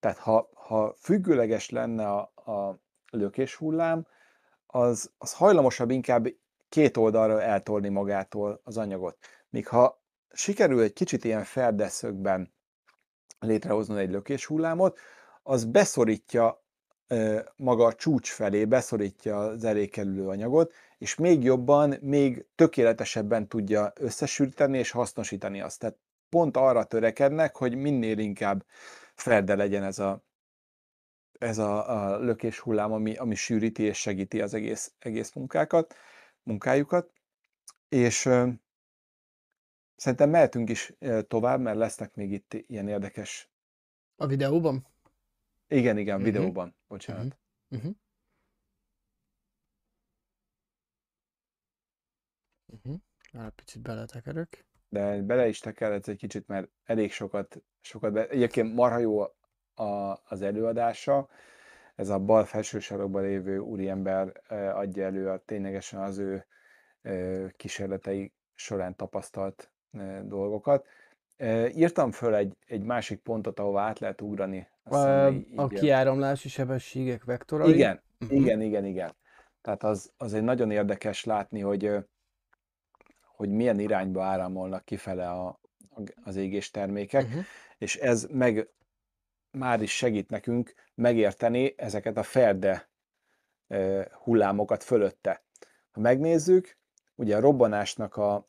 Tehát 0.00 0.18
ha, 0.18 0.48
ha 0.54 0.94
függőleges 0.98 1.70
lenne 1.70 2.10
a, 2.10 2.20
a 2.34 2.80
lökés 3.10 3.54
hullám, 3.54 4.06
az, 4.66 5.10
az 5.18 5.34
hajlamosabb 5.34 5.90
inkább 5.90 6.26
két 6.74 6.96
oldalra 6.96 7.42
eltolni 7.42 7.88
magától 7.88 8.60
az 8.64 8.76
anyagot. 8.76 9.18
Míg 9.48 9.66
ha 9.66 10.02
sikerül 10.32 10.80
egy 10.80 10.92
kicsit 10.92 11.24
ilyen 11.24 11.44
ferdeszögben 11.44 12.52
létrehozni 13.38 13.98
egy 13.98 14.10
lökés 14.10 14.46
hullámot, 14.46 14.98
az 15.42 15.64
beszorítja 15.64 16.64
maga 17.56 17.84
a 17.84 17.92
csúcs 17.92 18.30
felé 18.30 18.64
beszorítja 18.64 19.38
az 19.38 19.64
elékelülő 19.64 20.28
anyagot, 20.28 20.72
és 20.98 21.14
még 21.14 21.42
jobban, 21.42 21.96
még 22.00 22.46
tökéletesebben 22.54 23.48
tudja 23.48 23.92
összesűríteni 23.94 24.78
és 24.78 24.90
hasznosítani 24.90 25.60
azt. 25.60 25.78
Tehát 25.78 25.98
pont 26.28 26.56
arra 26.56 26.84
törekednek, 26.84 27.56
hogy 27.56 27.74
minél 27.74 28.18
inkább 28.18 28.64
ferde 29.14 29.54
legyen 29.54 29.82
ez 29.82 29.98
a, 29.98 30.24
ez 31.38 31.58
a, 31.58 31.90
a 31.90 32.18
lökés 32.18 32.58
hullám, 32.58 32.92
ami, 32.92 33.16
ami 33.16 33.34
sűríti 33.34 33.82
és 33.82 33.98
segíti 33.98 34.40
az 34.40 34.54
egész, 34.54 34.92
egész 34.98 35.32
munkákat, 35.32 35.94
munkájukat. 36.44 37.12
És 37.88 38.16
szerintem 39.96 40.30
mehetünk 40.30 40.70
is 40.70 40.92
tovább, 41.28 41.60
mert 41.60 41.76
lesznek 41.76 42.14
még 42.14 42.32
itt 42.32 42.52
ilyen 42.52 42.88
érdekes... 42.88 43.50
A 44.16 44.26
videóban? 44.26 44.86
Igen, 45.68 45.98
igen, 45.98 46.14
uh-huh. 46.14 46.32
videóban, 46.32 46.76
bocsánat. 46.86 47.38
Uh-huh. 47.68 47.94
Uh-huh. 52.66 53.00
Már 53.32 53.50
picit 53.50 53.82
beletekerök. 53.82 54.64
De 54.88 55.22
bele 55.22 55.48
is 55.48 55.58
tekeredsz 55.58 56.08
egy 56.08 56.16
kicsit, 56.16 56.46
mert 56.46 56.70
elég 56.84 57.12
sokat, 57.12 57.62
sokat 57.80 58.12
be... 58.12 58.28
Egyébként 58.28 58.74
marha 58.74 58.98
jó 58.98 59.20
a, 59.74 60.22
az 60.24 60.42
előadása. 60.42 61.28
Ez 61.94 62.08
a 62.08 62.18
bal 62.18 62.44
felső 62.44 62.78
sarokban 62.78 63.22
lévő 63.22 63.58
úriember 63.58 64.32
adja 64.74 65.04
elő 65.04 65.28
a 65.28 65.38
ténylegesen 65.38 66.00
az 66.00 66.18
ő 66.18 66.46
kísérletei 67.56 68.32
során 68.54 68.96
tapasztalt 68.96 69.70
dolgokat. 70.22 70.86
Írtam 71.74 72.10
föl 72.12 72.34
egy, 72.34 72.56
egy 72.66 72.82
másik 72.82 73.18
pontot, 73.20 73.58
ahova 73.58 73.80
át 73.80 73.98
lehet 73.98 74.20
ugrani 74.20 74.68
A, 74.82 74.96
a 75.56 75.66
kiáramlási 75.68 76.48
sebességek 76.48 77.24
vektorai. 77.24 77.72
Igen, 77.74 78.02
Mhm. 78.18 78.34
igen, 78.34 78.60
igen, 78.60 78.84
igen. 78.84 79.14
Tehát 79.60 79.82
az, 79.82 80.12
az 80.16 80.34
egy 80.34 80.42
nagyon 80.42 80.70
érdekes 80.70 81.24
látni, 81.24 81.60
hogy, 81.60 81.90
hogy 83.26 83.48
milyen 83.50 83.78
irányba 83.78 84.24
áramolnak 84.24 84.84
kifele 84.84 85.30
a, 85.30 85.46
a- 85.46 86.02
az 86.24 86.36
égés 86.36 86.70
termékek, 86.70 87.24
Uh-huh. 87.24 87.42
és 87.78 87.96
ez 87.96 88.26
meg 88.30 88.68
már 89.54 89.82
is 89.82 89.96
segít 89.96 90.30
nekünk 90.30 90.74
megérteni 90.94 91.74
ezeket 91.76 92.16
a 92.16 92.22
ferde 92.22 92.88
hullámokat 94.22 94.84
fölötte. 94.84 95.42
Ha 95.90 96.00
megnézzük, 96.00 96.78
ugye 97.14 97.36
a 97.36 97.40
robbanásnak 97.40 98.16
a 98.16 98.48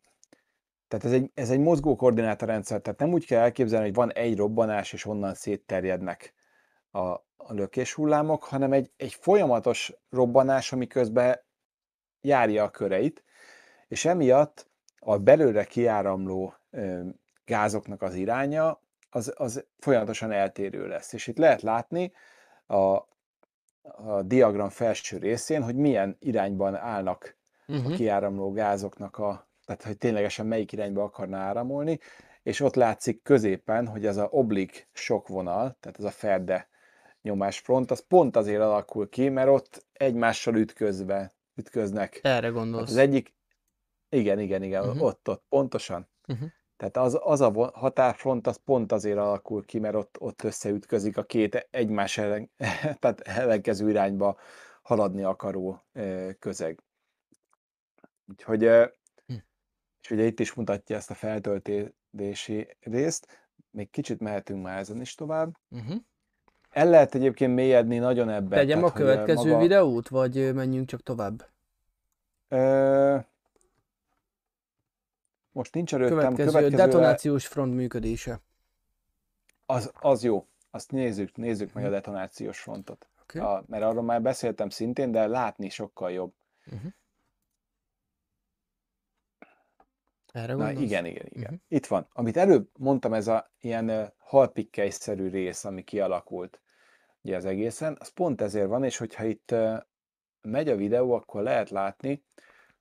tehát 0.88 1.06
ez 1.06 1.12
egy, 1.12 1.32
ez 1.34 1.50
egy 1.50 1.60
mozgó 1.60 1.96
koordinátorrendszer, 1.96 2.82
tehát 2.82 3.00
nem 3.00 3.14
úgy 3.14 3.26
kell 3.26 3.42
elképzelni, 3.42 3.86
hogy 3.86 3.96
van 3.96 4.14
egy 4.14 4.38
robbanás, 4.38 4.94
és 4.94 5.06
onnan 5.06 5.34
szétterjednek 5.34 6.34
a, 6.92 7.00
a 7.38 7.54
lökés 7.54 7.94
hullámok, 7.94 8.44
hanem 8.44 8.72
egy, 8.74 8.92
egy 8.98 9.14
folyamatos 9.14 9.94
robbanás, 10.10 10.72
ami 10.72 10.88
közben 10.88 11.40
járja 12.22 12.64
a 12.64 12.70
köreit, 12.70 13.24
és 13.88 14.06
emiatt 14.06 14.70
a 15.00 15.18
belőle 15.18 15.64
kiáramló 15.64 16.54
gázoknak 17.46 18.02
az 18.02 18.16
iránya 18.16 18.82
az, 19.16 19.34
az 19.38 19.66
folyamatosan 19.80 20.32
eltérő 20.32 20.88
lesz. 20.88 21.14
És 21.14 21.28
itt 21.28 21.38
lehet 21.38 21.62
látni 21.62 22.12
a, 22.66 22.76
a 23.84 24.22
diagram 24.24 24.70
felső 24.70 25.18
részén, 25.18 25.64
hogy 25.64 25.76
milyen 25.76 26.16
irányban 26.20 26.76
állnak 26.76 27.38
a 27.68 27.72
Uh-huh. 27.72 27.96
kiáramló 27.96 28.52
gázoknak 28.52 29.18
a, 29.18 29.48
tehát 29.66 29.84
hogy 29.84 29.98
ténylegesen 29.98 30.46
melyik 30.46 30.72
irányba 30.72 31.04
akarna 31.04 31.38
áramolni, 31.38 32.00
és 32.44 32.60
ott 32.60 32.76
látszik 32.76 33.22
középen, 33.24 33.88
hogy 33.88 34.06
ez 34.06 34.18
a 34.18 34.28
oblik 34.32 34.88
sokvonal, 34.94 35.78
tehát 35.80 35.98
ez 36.00 36.04
a 36.04 36.10
ferde 36.12 36.70
nyomásfront, 37.22 37.92
az 37.92 38.00
pont 38.08 38.36
azért 38.36 38.62
alakul 38.62 39.10
ki, 39.10 39.30
mert 39.30 39.48
ott 39.50 39.86
egymással 39.94 40.56
ütközve, 40.56 41.32
ütköznek. 41.56 42.20
Erre 42.24 42.48
gondolsz. 42.48 42.90
az 42.90 42.98
egyik, 42.98 43.34
igen, 44.10 44.40
igen, 44.40 44.64
igen, 44.64 44.88
Mhm. 44.88 45.02
ott, 45.02 45.30
ott, 45.30 45.44
pontosan. 45.50 46.10
Uh-huh. 46.28 46.50
Tehát 46.78 46.98
az, 46.98 47.18
az 47.22 47.42
a 47.42 47.72
határfront, 47.74 48.48
az 48.48 48.60
pont 48.66 48.92
azért 48.92 49.18
alakul 49.18 49.66
ki, 49.66 49.80
mert 49.80 49.96
ott, 49.96 50.16
ott 50.20 50.44
összeütközik 50.44 51.18
a 51.18 51.24
két 51.24 51.68
egymás 51.72 52.18
ellen, 52.18 52.52
tehát 53.00 53.20
ellenkező 53.20 53.90
irányba 53.90 54.38
haladni 54.82 55.24
akaró 55.24 55.84
közeg. 56.40 56.80
Úgyhogy, 58.30 58.64
Hm. 59.26 59.34
és 60.02 60.12
ugye 60.12 60.24
itt 60.26 60.40
is 60.40 60.54
mutatja 60.54 60.96
ezt 60.96 61.10
a 61.10 61.14
feltöltési 61.14 62.68
részt, 62.80 63.50
még 63.72 63.90
kicsit 63.90 64.20
mehetünk 64.20 64.64
már 64.64 64.78
ezen 64.78 65.02
is 65.02 65.16
tovább. 65.16 65.58
Uh-huh. 65.70 65.96
El 66.70 66.90
lehet 66.90 67.16
egyébként 67.16 67.54
mélyedni 67.54 67.98
nagyon 67.98 68.30
ebben. 68.30 68.50
Tegyem 68.60 68.84
a 68.84 68.92
tehát, 68.92 69.00
ö, 69.00 69.04
következő 69.04 69.50
maga- 69.50 69.62
videót, 69.62 70.08
vagy 70.08 70.54
menjünk 70.54 70.88
csak 70.88 71.02
tovább? 71.04 71.46
Ö, 72.48 73.18
most 75.56 75.74
nincs 75.74 75.94
előttem. 75.94 76.18
Következő, 76.18 76.50
következőre- 76.52 76.86
detonációs 76.86 77.48
front 77.48 77.74
működése. 77.74 78.42
Az, 79.66 79.92
az 80.00 80.24
jó. 80.24 80.48
Azt 80.72 80.92
nézzük, 80.92 81.36
nézzük 81.36 81.74
meg 81.74 81.86
a 81.86 81.90
detonációs 81.90 82.60
frontot. 82.60 83.10
Okay. 83.22 83.42
A, 83.42 83.64
mert 83.68 83.84
arról 83.84 84.04
már 84.04 84.22
beszéltem 84.22 84.70
szintén, 84.70 85.12
de 85.12 85.28
látni 85.28 85.70
sokkal 85.70 86.12
jobb. 86.12 86.34
Uh-huh. 86.66 86.92
Erre 90.32 90.54
Na 90.54 90.66
gondolsz? 90.66 90.82
igen, 90.90 91.06
igen, 91.06 91.26
igen. 91.30 91.52
Mhm. 91.52 91.76
Itt 91.76 91.86
van. 91.86 92.08
Amit 92.12 92.38
előbb 92.38 92.70
mondtam, 92.80 93.14
ez 93.14 93.28
a 93.28 93.52
ilyen 93.60 93.88
ö, 93.90 94.04
halpikkelyszerű 94.18 95.30
rész, 95.30 95.66
ami 95.66 95.84
kialakult 95.84 96.62
ugye 97.22 97.36
az 97.36 97.46
egészen, 97.46 97.98
az 98.00 98.08
pont 98.08 98.42
ezért 98.42 98.68
van, 98.68 98.84
és 98.84 98.98
hogyha 98.98 99.24
itt 99.24 99.56
megy 100.42 100.70
a 100.70 100.76
videó, 100.76 101.12
akkor 101.14 101.44
lehet 101.44 101.70
látni, 101.70 102.24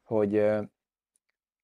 hogy 0.02 0.34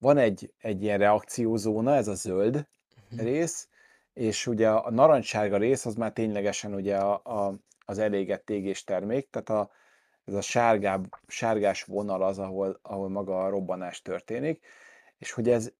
van 0.00 0.18
egy, 0.18 0.52
egy 0.58 0.82
ilyen 0.82 0.98
reakciózóna, 0.98 1.94
ez 1.94 2.08
a 2.08 2.14
zöld 2.14 2.66
Mhm. 3.10 3.24
rész, 3.24 3.68
és 4.12 4.46
ugye 4.46 4.68
a 4.70 4.90
narancssárga 4.90 5.56
rész 5.56 5.86
az 5.86 5.94
már 5.94 6.12
ténylegesen 6.12 6.74
ugye 6.74 6.96
a, 6.96 7.20
a, 7.24 7.54
az 7.84 7.98
elégett 7.98 8.50
égés 8.50 8.84
termék, 8.84 9.30
tehát 9.30 9.48
a, 9.48 9.70
ez 10.24 10.34
a 10.34 10.40
sárgább, 10.40 11.06
sárgás 11.26 11.82
vonal 11.82 12.22
az, 12.22 12.38
ahol, 12.38 12.78
ahol 12.82 13.08
maga 13.08 13.44
a 13.44 13.48
robbanás 13.48 14.02
történik, 14.02 14.66
és 15.18 15.32
hogy 15.32 15.48
ez, 15.48 15.70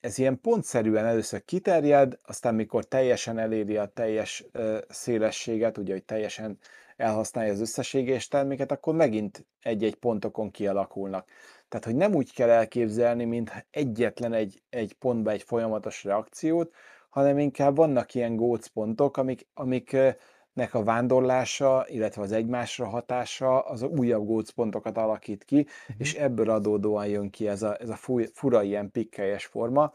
ez 0.00 0.18
ilyen 0.18 0.40
pontszerűen 0.40 1.04
először 1.04 1.44
kiterjed, 1.44 2.18
aztán 2.22 2.54
mikor 2.54 2.84
teljesen 2.84 3.38
eléri 3.38 3.76
a 3.76 3.86
teljes 3.86 4.44
ö, 4.52 4.78
szélességet, 4.88 5.78
ugye, 5.78 5.92
hogy 5.92 6.04
teljesen 6.04 6.58
elhasználja 6.96 7.52
az 7.52 7.60
összes 7.60 7.94
égés 7.94 8.28
terméket, 8.28 8.72
akkor 8.72 8.94
megint 8.94 9.46
egy-egy 9.60 9.94
pontokon 9.94 10.50
kialakulnak. 10.50 11.28
Tehát, 11.68 11.86
hogy 11.86 11.94
nem 11.96 12.14
úgy 12.14 12.32
kell 12.32 12.50
elképzelni, 12.50 13.24
mint 13.24 13.66
egyetlen 13.70 14.32
egy, 14.32 14.62
egy 14.70 14.92
pontba 14.94 15.30
egy 15.30 15.42
folyamatos 15.42 16.04
reakciót, 16.04 16.74
hanem 17.10 17.38
inkább 17.38 17.76
vannak 17.76 18.14
ilyen 18.14 18.36
gócpontok, 18.36 19.16
amik, 19.16 19.46
amiknek 19.54 20.74
a 20.74 20.82
vándorlása, 20.84 21.84
illetve 21.88 22.22
az 22.22 22.32
egymásra 22.32 22.86
hatása 22.86 23.60
az 23.60 23.82
újabb 23.82 24.26
gócpontokat 24.26 24.96
alakít 24.96 25.44
ki, 25.44 25.56
Mhm. 25.56 25.96
és 25.98 26.14
ebből 26.14 26.50
adódóan 26.50 27.06
jön 27.06 27.30
ki 27.30 27.48
ez 27.48 27.62
a, 27.62 27.76
ez 27.80 27.88
a 27.88 27.98
fura 28.32 28.62
ilyen 28.62 28.90
pikkelyes 28.90 29.46
forma, 29.46 29.92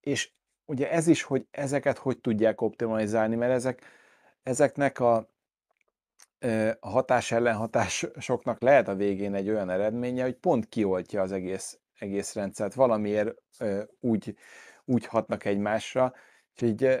és 0.00 0.32
ugye 0.64 0.90
ez 0.90 1.06
is, 1.06 1.22
hogy 1.22 1.46
ezeket 1.50 1.98
hogy 1.98 2.18
tudják 2.20 2.60
optimalizálni, 2.60 3.36
mert 3.36 3.52
ezek, 3.52 3.82
ezeknek 4.42 5.00
a, 5.00 5.28
ö, 6.40 6.70
a 6.80 6.88
hatás 6.88 7.32
ellenhatásoknak 7.32 8.60
lehet 8.60 8.88
a 8.88 8.94
végén 8.94 9.34
egy 9.34 9.48
olyan 9.48 9.70
eredménye, 9.70 10.22
hogy 10.22 10.36
pont 10.36 10.68
kioltja 10.68 11.22
az 11.22 11.32
egész, 11.32 11.78
egész 11.98 12.34
rendszert, 12.34 12.74
valamiért 12.74 13.34
úgy, 14.00 14.36
úgy 14.84 15.06
hatnak 15.06 15.44
egymásra, 15.44 16.14
ö, 16.62 16.96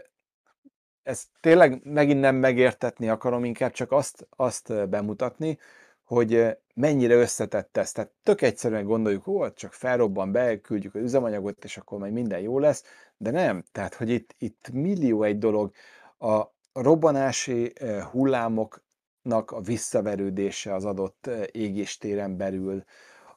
ezt 1.02 1.28
tényleg 1.40 1.80
megint 1.84 2.20
nem 2.20 2.36
megértetni 2.36 3.08
akarom, 3.08 3.44
inkább 3.44 3.72
csak 3.72 3.92
azt, 3.92 4.26
azt 4.36 4.88
bemutatni, 4.88 5.58
hogy 6.04 6.58
mennyire 6.74 7.14
összetett 7.14 7.76
ez. 7.76 7.92
Tehát 7.92 8.12
tök 8.22 8.42
egyszerűen 8.42 8.84
gondoljuk, 8.84 9.26
ó, 9.26 9.50
csak 9.52 9.72
felrobban, 9.72 10.32
beküldjük 10.32 10.94
az 10.94 11.02
üzemanyagot, 11.02 11.64
és 11.64 11.76
akkor 11.76 11.98
majd 11.98 12.12
minden 12.12 12.40
jó 12.40 12.58
lesz, 12.58 12.84
de 13.16 13.30
nem. 13.30 13.64
Tehát, 13.72 13.94
hogy 13.94 14.10
itt, 14.10 14.34
itt 14.38 14.70
millió 14.72 15.22
egy 15.22 15.38
dolog. 15.38 15.72
A 16.18 16.42
robbanási 16.72 17.72
ö, 17.80 18.00
hullámoknak 18.00 18.88
a 19.22 19.60
visszaverődése 19.60 20.74
az 20.74 20.84
adott 20.84 21.26
ö, 21.26 21.42
égéstéren 21.50 22.36
belül, 22.36 22.84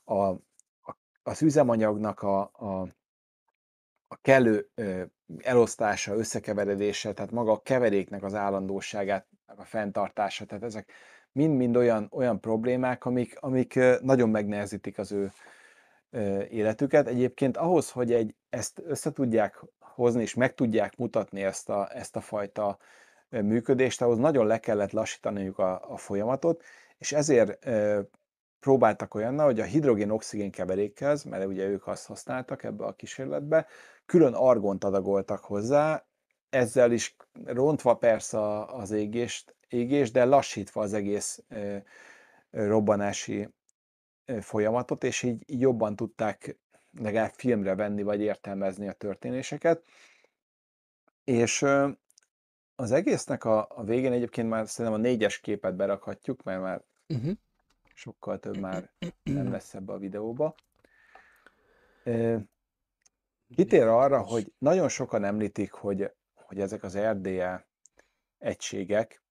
a, 0.03 0.13
a, 0.13 0.39
az 1.23 1.41
üzemanyagnak 1.41 2.21
a, 2.21 2.39
a, 2.53 2.88
a 4.07 4.15
kellő 4.21 4.69
elosztása, 5.38 6.15
összekeveredése, 6.15 7.13
tehát 7.13 7.31
maga 7.31 7.51
a 7.51 7.61
keveréknek 7.61 8.23
az 8.23 8.34
állandóságát, 8.34 9.27
a 9.45 9.63
fenntartása, 9.63 10.45
tehát 10.45 10.63
ezek 10.63 10.91
mind-mind 11.31 11.75
olyan, 11.75 12.07
olyan 12.11 12.39
problémák, 12.39 13.05
amik, 13.05 13.38
amik 13.39 13.79
nagyon 14.01 14.29
megnehezítik 14.29 14.97
az 14.97 15.11
ő 15.11 15.31
életüket. 16.49 17.07
Egyébként 17.07 17.57
ahhoz, 17.57 17.91
hogy 17.91 18.13
egy, 18.13 18.36
ezt 18.49 18.81
össze 18.86 19.11
tudják 19.11 19.63
hozni, 19.79 20.21
és 20.21 20.34
meg 20.34 20.53
tudják 20.53 20.97
mutatni 20.97 21.43
ezt 21.43 21.69
a, 21.69 21.89
ezt 21.95 22.15
a 22.15 22.21
fajta 22.21 22.77
működést, 23.41 24.01
ahhoz 24.01 24.17
nagyon 24.17 24.47
le 24.47 24.59
kellett 24.59 24.91
lassítaniuk 24.91 25.57
a, 25.59 25.91
a 25.91 25.97
folyamatot, 25.97 26.63
és 26.97 27.11
ezért 27.11 27.69
próbáltak 28.59 29.15
olyannal, 29.15 29.45
hogy 29.45 29.59
a 29.59 29.63
hidrogén-oxigén 29.63 30.51
keverékhez, 30.51 31.23
mert 31.23 31.45
ugye 31.45 31.65
ők 31.65 31.88
azt 31.88 32.05
használtak 32.05 32.63
ebbe 32.63 32.86
a 32.86 32.93
kísérletbe, 32.93 33.67
külön 34.05 34.34
argont 34.34 34.84
adagoltak 34.84 35.43
hozzá, 35.43 36.05
ezzel 36.49 36.91
is 36.91 37.15
rontva 37.43 37.95
persze 37.95 38.65
az 38.65 38.91
égést, 38.91 39.55
égés, 39.67 40.11
de 40.11 40.25
lassítva 40.25 40.81
az 40.81 40.93
egész 40.93 41.43
robbanási 42.49 43.49
folyamatot, 44.39 45.03
és 45.03 45.23
így, 45.23 45.43
jobban 45.61 45.95
tudták 45.95 46.59
legalább 46.99 47.31
filmre 47.31 47.75
venni, 47.75 48.03
vagy 48.03 48.21
értelmezni 48.21 48.88
a 48.88 48.93
történéseket. 48.93 49.84
És 51.23 51.65
az 52.76 52.91
egésznek 52.91 53.43
a, 53.43 53.67
a 53.69 53.84
végén 53.84 54.11
egyébként 54.11 54.49
már 54.49 54.67
szerintem 54.67 54.99
a 54.99 55.03
négyes 55.03 55.39
képet 55.39 55.76
berakhatjuk, 55.76 56.43
mert 56.43 56.61
már 56.61 56.84
Uh-huh. 57.07 57.34
sokkal 57.93 58.39
több 58.39 58.57
már 58.57 58.91
nem 59.24 59.51
lesz 59.51 59.74
ebbe 59.74 59.93
a 59.93 59.97
videóba. 59.97 60.55
Kitér 63.55 63.88
arra, 63.88 64.21
hogy 64.21 64.53
nagyon 64.57 64.89
sokan 64.89 65.24
említik, 65.24 65.71
hogy, 65.71 66.11
hogy 66.34 66.59
ezek 66.59 66.84
az 66.84 66.97
RDE 66.97 67.67
egységek, 68.38 69.24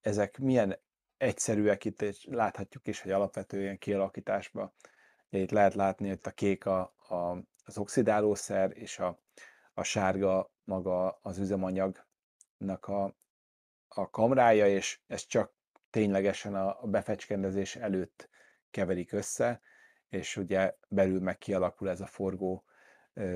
ezek 0.00 0.38
milyen 0.38 0.78
egyszerűek 1.16 1.84
itt, 1.84 2.02
és 2.02 2.24
láthatjuk 2.30 2.86
is, 2.86 3.00
hogy 3.00 3.10
alapvető 3.10 3.60
ilyen 3.60 3.78
kialakításban. 3.78 4.72
Itt 5.28 5.50
lehet 5.50 5.74
látni, 5.74 6.08
hogy 6.08 6.20
a 6.22 6.30
kék 6.30 6.66
a, 6.66 6.80
a, 7.08 7.14
az 7.64 7.78
oxidálószer, 7.78 8.76
és 8.76 8.98
a, 8.98 9.20
a 9.74 9.82
sárga 9.82 10.50
maga 10.64 11.18
az 11.22 11.38
üzemanyagnak 11.38 12.09
a, 12.68 13.14
a 13.88 14.10
kamrája, 14.10 14.68
és 14.68 15.00
ez 15.06 15.26
csak 15.26 15.54
ténylegesen 15.90 16.54
a, 16.54 16.82
a 16.82 16.86
befecskendezés 16.86 17.76
előtt 17.76 18.28
keverik 18.70 19.12
össze, 19.12 19.60
és 20.08 20.36
ugye 20.36 20.74
belül 20.88 21.20
meg 21.20 21.38
kialakul 21.38 21.88
ez 21.88 22.00
a 22.00 22.06
forgó 22.06 22.64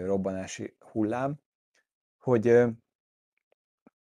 robbanási 0.05 0.77
hullám, 0.79 1.41
hogy 2.19 2.65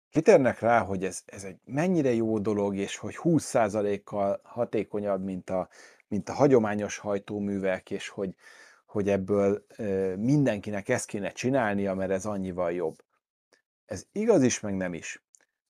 kitérnek 0.09 0.59
rá, 0.59 0.79
hogy 0.79 1.05
ez, 1.05 1.21
ez 1.25 1.43
egy 1.43 1.59
mennyire 1.65 2.13
jó 2.13 2.39
dolog, 2.39 2.75
és 2.75 2.97
hogy 2.97 3.15
20%-kal 3.23 4.39
hatékonyabb, 4.43 5.23
mint 5.23 5.49
a, 5.49 5.69
mint 6.07 6.29
a 6.29 6.33
hagyományos 6.33 6.97
hajtóművek, 6.97 7.91
és 7.91 8.09
hogy, 8.09 8.35
hogy 8.85 9.09
ebből 9.09 9.65
mindenkinek 10.17 10.89
ezt 10.89 11.05
kéne 11.05 11.31
csinálnia, 11.31 11.93
mert 11.93 12.11
ez 12.11 12.25
annyival 12.25 12.71
jobb. 12.71 12.95
Ez 13.91 14.05
igaz 14.11 14.43
is, 14.43 14.59
meg 14.59 14.75
nem 14.75 14.93
is. 14.93 15.23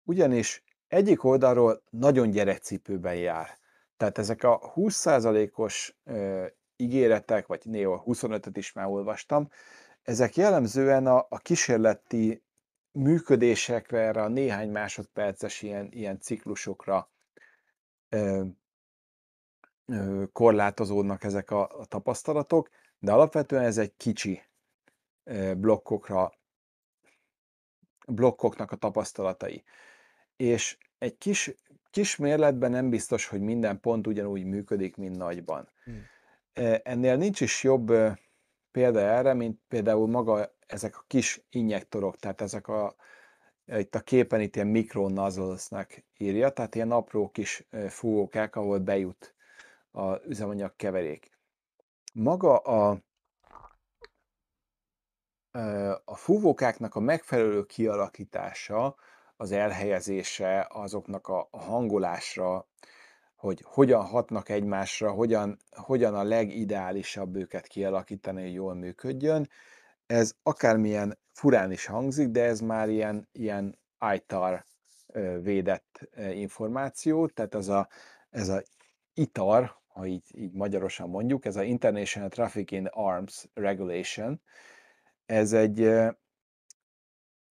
Ugyanis 0.03 0.64
egyik 0.88 1.24
oldalról 1.24 1.84
nagyon 1.89 2.30
gyerekcipőben 2.30 3.16
jár. 3.16 3.57
Tehát 3.97 4.18
ezek 4.18 4.43
a 4.43 4.74
20%-os 4.76 5.95
ígéretek, 6.76 7.47
vagy 7.47 7.61
néha 7.66 8.03
25-öt 8.05 8.57
is 8.57 8.74
már 8.74 8.88
olvastam, 8.88 9.49
ezek 10.03 10.36
jellemzően 10.36 11.07
a, 11.07 11.26
a 11.30 11.38
kísérleti 11.38 12.43
működésekre, 12.91 13.99
erre 13.99 14.22
a 14.22 14.28
néhány 14.28 14.70
másodperces 14.70 15.61
ilyen, 15.61 15.88
ilyen 15.91 16.20
ciklusokra 16.20 17.09
ö, 18.09 18.45
ö, 19.86 20.24
korlátozódnak 20.32 21.24
ezek 21.24 21.51
a, 21.51 21.80
a 21.80 21.86
tapasztalatok, 21.86 22.70
de 22.99 23.11
alapvetően 23.11 23.64
ez 23.64 23.78
egy 23.78 23.95
kicsi 23.97 24.41
ö, 25.24 25.53
blokkokra, 25.55 26.32
blokkoknak 28.08 28.72
a 28.72 28.76
tapasztalatai. 28.76 29.64
És 30.36 30.78
egy 30.97 31.18
kis, 31.18 31.56
kis 31.89 32.16
mérletben 32.16 32.72
nem 32.72 32.89
biztos, 32.89 33.28
hogy 33.28 33.41
minden 33.41 33.80
pont 33.80 34.08
ugyanúgy 34.08 34.45
működik, 34.45 34.95
mint 34.95 35.18
nagyban. 35.18 35.70
Hmm. 35.84 36.06
Ennél 36.84 37.16
nincs 37.16 37.41
is 37.41 37.64
jobb 37.64 37.91
példa 38.72 38.99
erre, 38.99 39.34
mint 39.34 39.60
például 39.68 40.08
maga 40.08 40.56
ezek 40.68 40.97
a 40.97 41.04
kis 41.08 41.41
injektorok, 41.49 42.18
tehát 42.18 42.41
ezek 42.41 42.68
a, 42.68 42.95
itt 43.66 43.95
a 43.95 43.99
képen 43.99 44.41
itt 44.41 44.56
ilyen 44.56 44.68
mikronuzzlesnek 44.68 46.06
írja, 46.18 46.49
tehát 46.49 46.76
ilyen 46.76 46.91
apró 46.91 47.30
kis 47.30 47.68
fúvókák, 47.89 48.56
ahol 48.56 48.80
bejut 48.80 49.36
a 49.91 50.26
üzemanyag 50.26 50.76
keverék. 50.76 51.32
Maga 52.14 52.58
a, 52.58 52.97
a 56.06 56.16
fúvókáknak 56.16 56.95
a 56.95 56.99
megfelelő 56.99 57.64
kialakítása, 57.64 58.95
az 59.38 59.51
elhelyezése, 59.51 60.68
azoknak 60.70 61.28
a 61.28 61.47
hangolásra, 61.51 62.68
hogy 63.36 63.64
hogyan 63.66 64.06
hatnak 64.06 64.49
egymásra, 64.49 65.12
hogyan, 65.12 65.58
hogyan 65.72 66.16
a 66.16 66.24
legideálisabb 66.24 67.36
őket 67.36 67.68
kialakítani, 67.68 68.41
hogy 68.41 68.54
jól 68.54 68.74
működjön. 68.74 69.49
Ez 70.06 70.34
akármilyen 70.43 71.20
furán 71.32 71.72
is 71.72 71.86
hangzik, 71.86 72.28
de 72.28 72.43
ez 72.43 72.60
már 72.60 72.89
ilyen, 72.89 73.28
ilyen 73.32 73.80
ITAR 74.14 74.66
védett 75.41 76.10
információ, 76.34 77.28
tehát 77.28 77.56
ez 77.56 77.68
a, 77.68 77.88
ez 78.30 78.49
a 78.49 78.62
ITAR, 79.14 79.76
ha 79.88 80.06
így, 80.06 80.24
így 80.32 80.54
magyarosan 80.54 81.10
mondjuk, 81.10 81.45
ez 81.45 81.56
a 81.56 81.64
International 81.64 82.30
Traffic 82.30 82.72
in 82.72 82.86
Arms 82.86 83.47
Regulation, 83.54 84.41
ez 85.26 85.53
egy, 85.53 85.82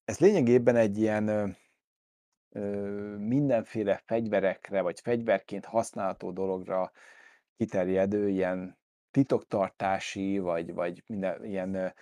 ez 0.04 0.18
lényegében 0.18 0.76
egy 0.76 0.98
ilyen 0.98 1.56
mindenféle 3.18 4.02
fegyverekre, 4.06 4.80
vagy 4.80 5.00
fegyverként 5.00 5.64
használható 5.64 6.30
dologra 6.30 6.92
kiterjedő 7.56 8.28
ilyen 8.28 8.78
titoktartási, 9.10 10.38
vagy, 10.38 10.74
vagy 10.74 11.02
minden 11.06 11.44
ilyen 11.44 11.94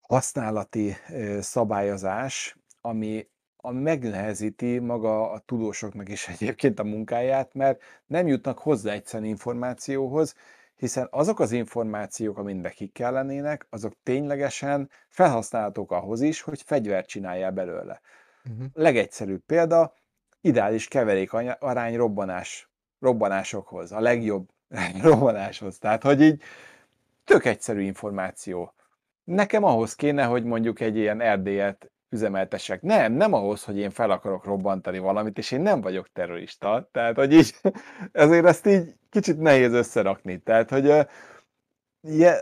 használati 0.00 0.96
szabályozás, 1.40 2.56
ami, 2.80 3.28
ami 3.56 3.80
megnehezíti 3.80 4.78
maga 4.78 5.30
a 5.30 5.38
tudósoknak 5.38 6.08
is 6.08 6.28
egyébként 6.38 6.78
a 6.78 6.84
munkáját, 6.84 7.54
mert 7.54 7.82
nem 8.06 8.26
jutnak 8.26 8.58
hozzá 8.58 8.92
egyszerűen 8.92 9.28
információhoz, 9.28 10.34
hiszen 10.78 11.08
azok 11.10 11.40
az 11.40 11.52
információk, 11.52 12.38
amik 12.38 12.60
nekik 12.60 12.92
kellenének, 12.92 13.66
azok 13.70 13.92
ténylegesen 14.02 14.90
felhasználhatók 15.08 15.90
ahhoz 15.90 16.20
is, 16.20 16.40
hogy 16.40 16.62
fegyvert 16.62 17.08
csináljál 17.08 17.50
belőle. 17.50 18.00
Uh-huh. 18.50 18.66
Legegyszerűbb 18.72 19.42
példa, 19.46 19.94
ideális 20.40 20.88
keverék 20.88 21.32
arány 21.58 21.96
robbanás, 21.96 22.70
robbanásokhoz, 23.00 23.92
a 23.92 24.00
legjobb 24.00 24.48
robbanáshoz. 25.02 25.78
Tehát, 25.78 26.02
hogy 26.02 26.20
így 26.20 26.42
tök 27.24 27.44
egyszerű 27.44 27.80
információ. 27.80 28.74
Nekem 29.24 29.64
ahhoz 29.64 29.94
kéne, 29.94 30.24
hogy 30.24 30.44
mondjuk 30.44 30.80
egy 30.80 30.96
ilyen 30.96 31.20
erdélyet 31.20 31.90
üzemeltesek. 32.10 32.82
Nem, 32.82 33.12
nem 33.12 33.32
ahhoz, 33.32 33.64
hogy 33.64 33.78
én 33.78 33.90
fel 33.90 34.10
akarok 34.10 34.44
robbantani 34.44 34.98
valamit, 34.98 35.38
és 35.38 35.50
én 35.50 35.60
nem 35.60 35.80
vagyok 35.80 36.12
terrorista. 36.12 36.88
Tehát, 36.92 37.16
hogy 37.16 37.32
így, 37.32 37.54
ezért 38.12 38.46
ezt 38.46 38.66
így 38.66 38.94
kicsit 39.10 39.38
nehéz 39.38 39.72
összerakni. 39.72 40.38
Tehát, 40.38 40.70
hogy 40.70 41.06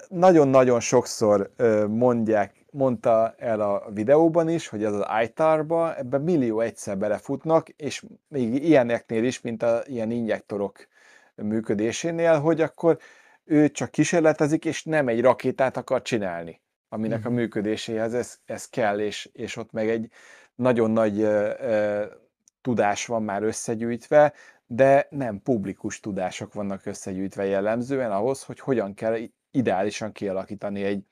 nagyon-nagyon 0.09 0.81
sokszor 0.81 1.53
mondják 1.89 2.67
mondta 2.71 3.35
el 3.39 3.61
a 3.61 3.91
videóban 3.91 4.49
is, 4.49 4.69
hogy 4.69 4.85
az 4.85 4.95
az 4.95 5.07
ITAR-ba 5.23 5.97
ebben 5.97 6.21
millió 6.21 6.61
egyszer 6.61 6.99
belefutnak, 6.99 7.69
és 7.69 8.05
még 8.29 8.64
ilyeneknél 8.64 9.25
is, 9.25 9.41
mint 9.41 9.62
a 9.62 9.83
ilyen 9.87 10.11
injektorok 10.11 10.87
működésénél, 11.35 12.41
hogy 12.41 12.61
akkor 12.61 12.99
ő 13.45 13.69
csak 13.69 13.91
kísérletezik, 13.91 14.64
és 14.64 14.85
nem 14.85 15.09
egy 15.09 15.21
rakétát 15.21 15.77
akar 15.77 16.03
csinálni, 16.03 16.61
aminek 16.97 17.24
a 17.24 17.28
mhm. 17.28 17.38
működéséhez 17.38 18.14
ez, 18.14 18.38
ez 18.44 18.68
kell, 18.68 18.99
és, 18.99 19.30
és 19.32 19.57
ott 19.57 19.72
meg 19.72 19.88
egy 19.88 20.11
nagyon 20.55 20.90
nagy 20.90 21.22
uh, 21.22 21.51
uh, 21.61 22.05
tudás 22.61 23.07
van 23.07 23.22
már 23.22 23.42
összegyűjtve, 23.42 24.32
de 24.66 25.07
nem 25.11 25.42
publikus 25.42 26.01
tudások 26.01 26.53
vannak 26.53 26.86
összegyűjtve 26.86 27.44
jellemzően 27.44 28.12
ahhoz, 28.12 28.42
hogy 28.42 28.61
hogyan 28.61 28.94
kell 28.94 29.16
ideálisan 29.51 30.12
kialakítani 30.12 30.84
egy, 30.84 31.05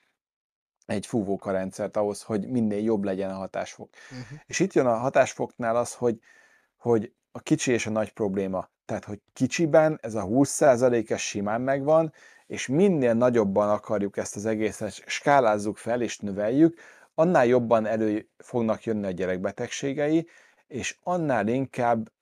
egy 0.86 1.06
fúvóka 1.06 1.50
rendszert 1.50 1.96
ahhoz, 1.96 2.22
hogy 2.22 2.48
minél 2.48 2.82
jobb 2.82 3.04
legyen 3.04 3.30
a 3.30 3.34
hatásfok. 3.34 3.90
Uh-huh. 4.10 4.38
És 4.46 4.60
itt 4.60 4.72
jön 4.72 4.86
a 4.86 4.96
hatásfoknál 4.96 5.76
az, 5.76 5.94
hogy, 5.94 6.18
hogy 6.76 7.12
a 7.32 7.40
kicsi 7.40 7.72
és 7.72 7.86
a 7.86 7.90
nagy 7.90 8.12
probléma. 8.12 8.70
Tehát, 8.84 9.04
hogy 9.04 9.20
kicsiben 9.32 9.98
ez 10.02 10.14
a 10.14 10.24
20%-es 10.24 11.22
simán 11.22 11.60
megvan, 11.60 12.12
és 12.46 12.66
minél 12.66 13.14
nagyobban 13.14 13.70
akarjuk 13.70 14.16
ezt 14.16 14.36
az 14.36 14.46
egészet, 14.46 14.92
skálázzuk 14.92 15.76
fel 15.76 16.02
és 16.02 16.18
növeljük, 16.18 16.78
annál 17.14 17.46
jobban 17.46 17.86
elő 17.86 18.28
fognak 18.38 18.84
jönni 18.84 19.06
a 19.06 19.10
gyerekbetegségei, 19.10 20.28
és 20.66 20.98
annál 21.02 21.48
inkább 21.48 22.12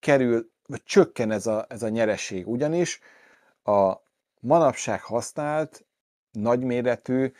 kerül, 0.00 0.50
vagy 0.66 0.82
csökken 0.82 1.30
ez 1.30 1.46
a, 1.46 1.66
ez 1.68 1.82
a 1.82 1.88
nyereség. 1.88 2.48
Ugyanis 2.48 3.00
a 3.62 3.94
manapság 4.40 5.02
használt, 5.02 5.86
nagyméretű, 6.30 7.32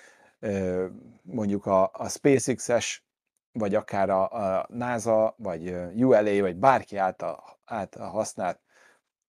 mondjuk 1.23 1.67
a, 1.67 1.91
a 1.93 2.09
SpaceX-es, 2.09 3.05
vagy 3.53 3.75
akár 3.75 4.11
a, 4.11 4.31
a 4.31 4.67
NASA, 4.69 5.35
vagy 5.39 5.75
ULA, 5.95 6.41
vagy 6.41 6.57
bárki 6.57 6.97
által, 6.97 7.59
által 7.65 8.09
használt 8.09 8.61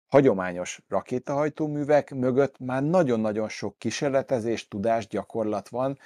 hagyományos 0.08 0.82
rakétahajtóművek 0.88 2.10
mögött 2.14 2.60
már 2.60 2.84
nagyon-nagyon 2.84 3.50
sok 3.50 3.78
kísérletezés, 3.78 4.68
tudás, 4.68 5.08
gyakorlat 5.08 5.70
van, 5.70 6.00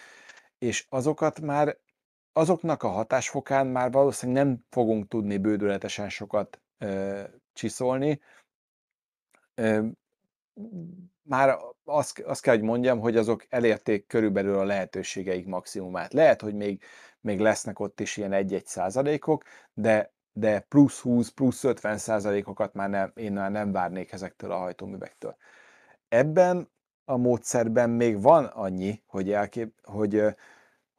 és 0.58 0.86
azokat 0.90 1.40
már 1.42 1.78
azoknak 2.34 2.84
a 2.84 2.88
hatásfokán 2.88 3.68
már 3.68 3.92
valószínűleg 3.92 4.46
nem 4.46 4.66
fogunk 4.70 5.08
tudni 5.08 5.38
bődületesen 5.38 6.10
sokat 6.10 6.62
ö, 6.78 7.24
csiszolni. 7.54 8.22
Ö, 9.56 9.86
már 11.22 11.58
azt, 11.84 12.20
azt 12.20 12.42
kell, 12.42 12.56
hogy 12.56 12.64
mondjam, 12.64 13.00
hogy 13.00 13.18
azok 13.18 13.46
elérték 13.50 14.08
körülbelül 14.08 14.58
a 14.58 14.64
lehetőségeik 14.64 15.46
maximumát. 15.46 16.14
Lehet, 16.14 16.42
hogy 16.42 16.54
még, 16.56 16.84
még 17.22 17.40
lesznek 17.40 17.80
ott 17.80 18.00
is 18.00 18.18
ilyen 18.18 18.32
1-1 18.34 18.66
százalékok, 18.66 19.44
de, 19.74 20.14
de 20.34 20.60
plusz 20.60 21.00
20, 21.00 21.30
plusz 21.30 21.64
50 21.64 21.98
százalékokat 21.98 22.74
már 22.74 22.90
nem, 22.90 23.12
én 23.16 23.32
már 23.32 23.52
nem 23.52 23.72
várnék 23.72 24.12
ezektől 24.12 24.52
a 24.52 24.58
hajtóművektől. 24.58 25.36
Ebben 26.10 26.70
a 27.06 27.18
módszerben 27.18 27.90
még 27.90 28.22
van 28.22 28.46
annyi, 28.46 29.04
hogy, 29.06 29.32
elkép, 29.32 29.74
hogy 29.84 30.36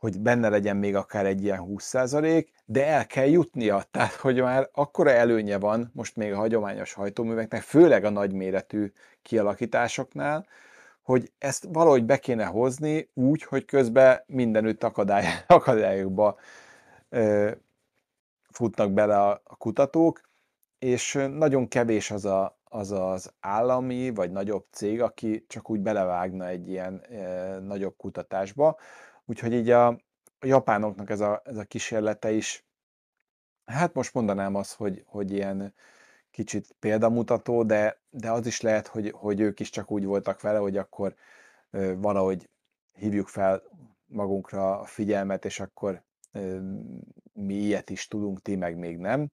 hogy 0.03 0.21
benne 0.21 0.49
legyen 0.49 0.77
még 0.77 0.97
akár 0.97 1.27
egy 1.27 1.43
ilyen 1.43 1.65
20%, 1.69 2.47
de 2.65 2.87
el 2.87 3.07
kell 3.07 3.27
jutnia. 3.27 3.83
Tehát, 3.91 4.13
hogy 4.13 4.41
már 4.41 4.69
akkora 4.73 5.11
előnye 5.11 5.59
van 5.59 5.91
most 5.95 6.17
még 6.17 6.33
a 6.33 6.37
hagyományos 6.37 6.93
hajtóműveknek, 6.93 7.63
főleg 7.63 8.05
a 8.05 8.11
nagyméretű 8.11 8.93
kialakításoknál, 9.23 10.47
hogy 11.03 11.33
ezt 11.39 11.67
valahogy 11.73 12.05
be 12.05 12.19
kéne 12.19 12.45
hozni 12.45 13.11
úgy, 13.15 13.43
hogy 13.43 13.65
közben 13.65 14.23
mindenütt 14.27 14.85
akadály, 14.85 15.25
akadályokba 15.47 16.39
futnak 18.53 18.93
bele 18.93 19.19
a, 19.21 19.41
a 19.45 19.57
kutatók, 19.57 20.21
és 20.79 21.13
nagyon 21.31 21.69
kevés 21.69 22.11
az, 22.11 22.25
a, 22.25 22.59
az 22.65 22.91
az 22.91 23.33
állami 23.41 24.11
vagy 24.11 24.31
nagyobb 24.31 24.67
cég, 24.71 25.01
aki 25.01 25.45
csak 25.47 25.71
úgy 25.71 25.81
belevágna 25.81 26.47
egy 26.47 26.69
ilyen 26.69 27.01
e, 27.01 27.59
nagyobb 27.59 27.97
kutatásba. 27.97 28.79
Úgyhogy 29.25 29.53
így 29.53 29.71
a, 29.71 29.87
a 30.39 30.47
japánoknak 30.47 31.11
ez 31.11 31.21
a, 31.21 31.43
ez 31.45 31.57
a 31.57 31.65
kísérlete 31.65 32.31
is, 32.31 32.65
hát 33.65 33.95
most 33.95 34.15
mondanám 34.15 34.55
azt, 34.55 34.75
hogy, 34.75 35.03
hogy 35.07 35.33
ilyen 35.33 35.75
kicsit 36.31 36.77
példamutató, 36.79 37.63
de, 37.63 38.01
de 38.11 38.31
az 38.31 38.47
is 38.47 38.61
lehet, 38.61 38.87
hogy, 38.87 39.11
hogy 39.11 39.41
ők 39.41 39.61
is 39.61 39.71
csak 39.71 39.91
úgy 39.91 40.05
voltak 40.05 40.41
vele, 40.41 40.59
hogy 40.59 40.77
akkor 40.77 41.15
ö, 41.71 41.95
valahogy 41.97 42.51
hívjuk 42.93 43.29
fel 43.29 43.63
magunkra 44.07 44.79
a 44.81 44.85
figyelmet, 44.85 45.45
és 45.45 45.61
akkor 45.61 46.03
mi 47.33 47.55
ilyet 47.55 47.91
is 47.91 48.09
tudunk, 48.09 48.43
ti 48.43 48.57
meg 48.57 48.77
még 48.77 48.99
nem. 48.99 49.31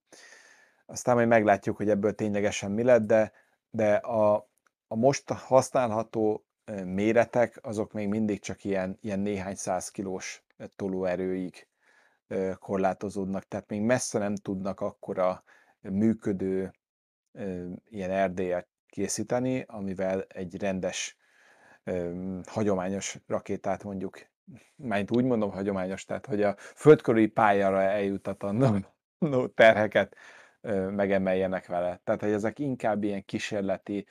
Aztán 0.86 1.14
majd 1.14 1.28
meglátjuk, 1.28 1.76
hogy 1.76 1.90
ebből 1.90 2.14
ténylegesen 2.14 2.70
mi 2.70 2.82
lett, 2.82 3.06
de, 3.06 3.32
de 3.70 3.94
a, 3.94 4.48
a 4.88 4.94
most 4.96 5.30
használható 5.30 6.44
méretek, 6.84 7.58
azok 7.62 7.92
még 7.92 8.08
mindig 8.08 8.40
csak 8.40 8.64
ilyen, 8.64 8.98
ilyen 9.00 9.20
néhány 9.20 9.54
száz 9.54 9.88
kilós 9.88 10.44
tolóerőig 10.76 11.68
korlátozódnak, 12.58 13.48
tehát 13.48 13.68
még 13.68 13.80
messze 13.80 14.18
nem 14.18 14.34
tudnak 14.34 14.80
akkora 14.80 15.42
működő 15.80 16.72
ilyen 17.88 18.10
erdélyet 18.10 18.68
készíteni, 18.86 19.64
amivel 19.66 20.22
egy 20.28 20.60
rendes, 20.60 21.16
hagyományos 22.46 23.18
rakétát 23.26 23.84
mondjuk, 23.84 24.29
mert 24.76 25.16
úgy 25.16 25.24
mondom 25.24 25.50
hagyományos, 25.50 26.04
tehát 26.04 26.26
hogy 26.26 26.42
a 26.42 26.54
földkörüli 26.58 27.26
pályára 27.26 27.82
eljutatandó 27.82 28.76
terheket 29.54 30.16
megemeljenek 30.90 31.66
vele. 31.66 32.00
Tehát, 32.04 32.20
hogy 32.20 32.32
ezek 32.32 32.58
inkább 32.58 33.02
ilyen 33.02 33.24
kísérleti 33.24 34.06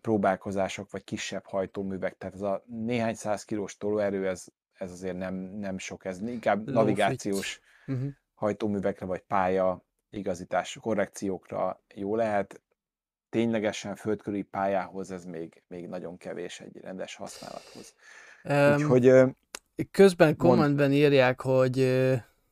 próbálkozások, 0.00 0.90
vagy 0.90 1.04
kisebb 1.04 1.44
hajtóművek. 1.46 2.18
Tehát 2.18 2.34
ez 2.34 2.40
a 2.40 2.64
néhány 2.66 3.14
száz 3.14 3.44
kilós 3.44 3.76
tolóerő, 3.76 4.28
ez, 4.28 4.44
ez 4.72 4.90
azért 4.90 5.16
nem, 5.16 5.34
nem 5.34 5.78
sok, 5.78 6.04
ez 6.04 6.20
inkább 6.20 6.66
Low 6.66 6.74
navigációs 6.74 7.60
uh-huh. 7.86 8.08
hajtóművekre, 8.34 9.06
vagy 9.06 9.20
pálya 9.20 9.84
igazítás, 10.10 10.78
korrekciókra 10.80 11.82
jó 11.94 12.16
lehet. 12.16 12.60
Ténylegesen 13.28 13.94
földkörüli 13.94 14.42
pályához 14.42 15.10
ez 15.10 15.24
még, 15.24 15.62
még 15.68 15.88
nagyon 15.88 16.16
kevés 16.16 16.60
egy 16.60 16.76
rendes 16.80 17.14
használathoz. 17.14 17.94
Um, 18.44 18.74
Úgyhogy... 18.74 19.34
Közben 19.90 20.36
kommentben 20.36 20.92
írják, 20.92 21.40
hogy 21.40 22.02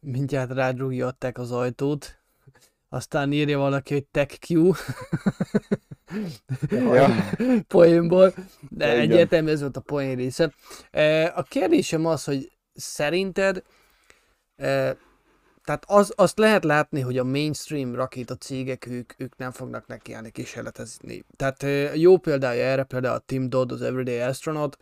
mindjárt 0.00 0.50
rádrúgják 0.50 1.38
az 1.38 1.52
ajtót, 1.52 2.18
aztán 2.88 3.32
írja 3.32 3.58
valaki, 3.58 3.92
hogy 3.94 4.04
TechQ 4.04 4.72
ja. 6.70 7.08
poénból, 7.68 8.34
de 8.68 8.86
ja, 8.86 9.00
egyértelmű 9.00 9.50
ez 9.50 9.60
volt 9.60 9.76
a 9.76 9.80
poén 9.80 10.16
része. 10.16 10.52
A 11.34 11.42
kérdésem 11.42 12.06
az, 12.06 12.24
hogy 12.24 12.52
szerinted 12.74 13.62
tehát 15.68 15.84
az, 15.86 16.12
azt 16.16 16.38
lehet 16.38 16.64
látni, 16.64 17.00
hogy 17.00 17.18
a 17.18 17.24
mainstream 17.24 17.94
rakéta 17.94 18.34
cégek, 18.34 18.86
ők, 18.86 19.12
ők 19.16 19.36
nem 19.36 19.50
fognak 19.50 19.86
nekiállni 19.86 20.30
kísérletezni. 20.30 21.24
Tehát 21.36 21.66
jó 21.94 22.16
példája 22.16 22.64
erre 22.64 22.82
például 22.82 23.14
a 23.14 23.18
Tim 23.18 23.48
Dodd, 23.48 23.72
az 23.72 23.82
Everyday 23.82 24.20
Astronaut, 24.20 24.76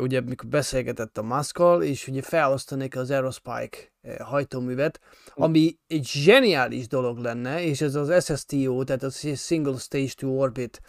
ugye 0.00 0.20
mikor 0.20 0.48
beszélgetett 0.48 1.18
a 1.18 1.22
Muskkal, 1.22 1.82
és 1.82 2.08
ugye 2.08 2.22
felosztanék 2.22 2.96
az 2.96 3.10
Aerospike 3.10 3.76
hajtóművet, 4.18 5.00
ami 5.34 5.76
egy 5.86 6.06
zseniális 6.06 6.86
dolog 6.88 7.18
lenne, 7.18 7.62
és 7.62 7.80
ez 7.80 7.94
az 7.94 8.24
SSTO, 8.24 8.84
tehát 8.84 9.02
a 9.02 9.10
Single 9.36 9.78
Stage 9.78 10.12
to 10.16 10.28
Orbit 10.28 10.80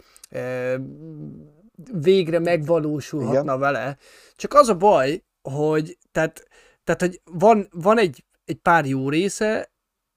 végre 1.92 2.38
megvalósulhatna 2.38 3.40
Igen. 3.42 3.58
vele. 3.58 3.96
Csak 4.36 4.54
az 4.54 4.68
a 4.68 4.74
baj, 4.74 5.22
hogy 5.42 5.98
tehát, 6.12 6.44
tehát 6.84 7.00
hogy 7.00 7.20
van, 7.24 7.68
van 7.70 7.98
egy 7.98 8.24
egy 8.44 8.56
pár 8.56 8.86
jó 8.86 9.08
része, 9.08 9.72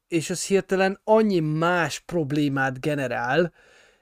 és 0.08 0.30
az 0.30 0.46
hirtelen 0.46 1.00
annyi 1.04 1.40
más 1.40 2.00
problémát 2.00 2.80
generál, 2.80 3.54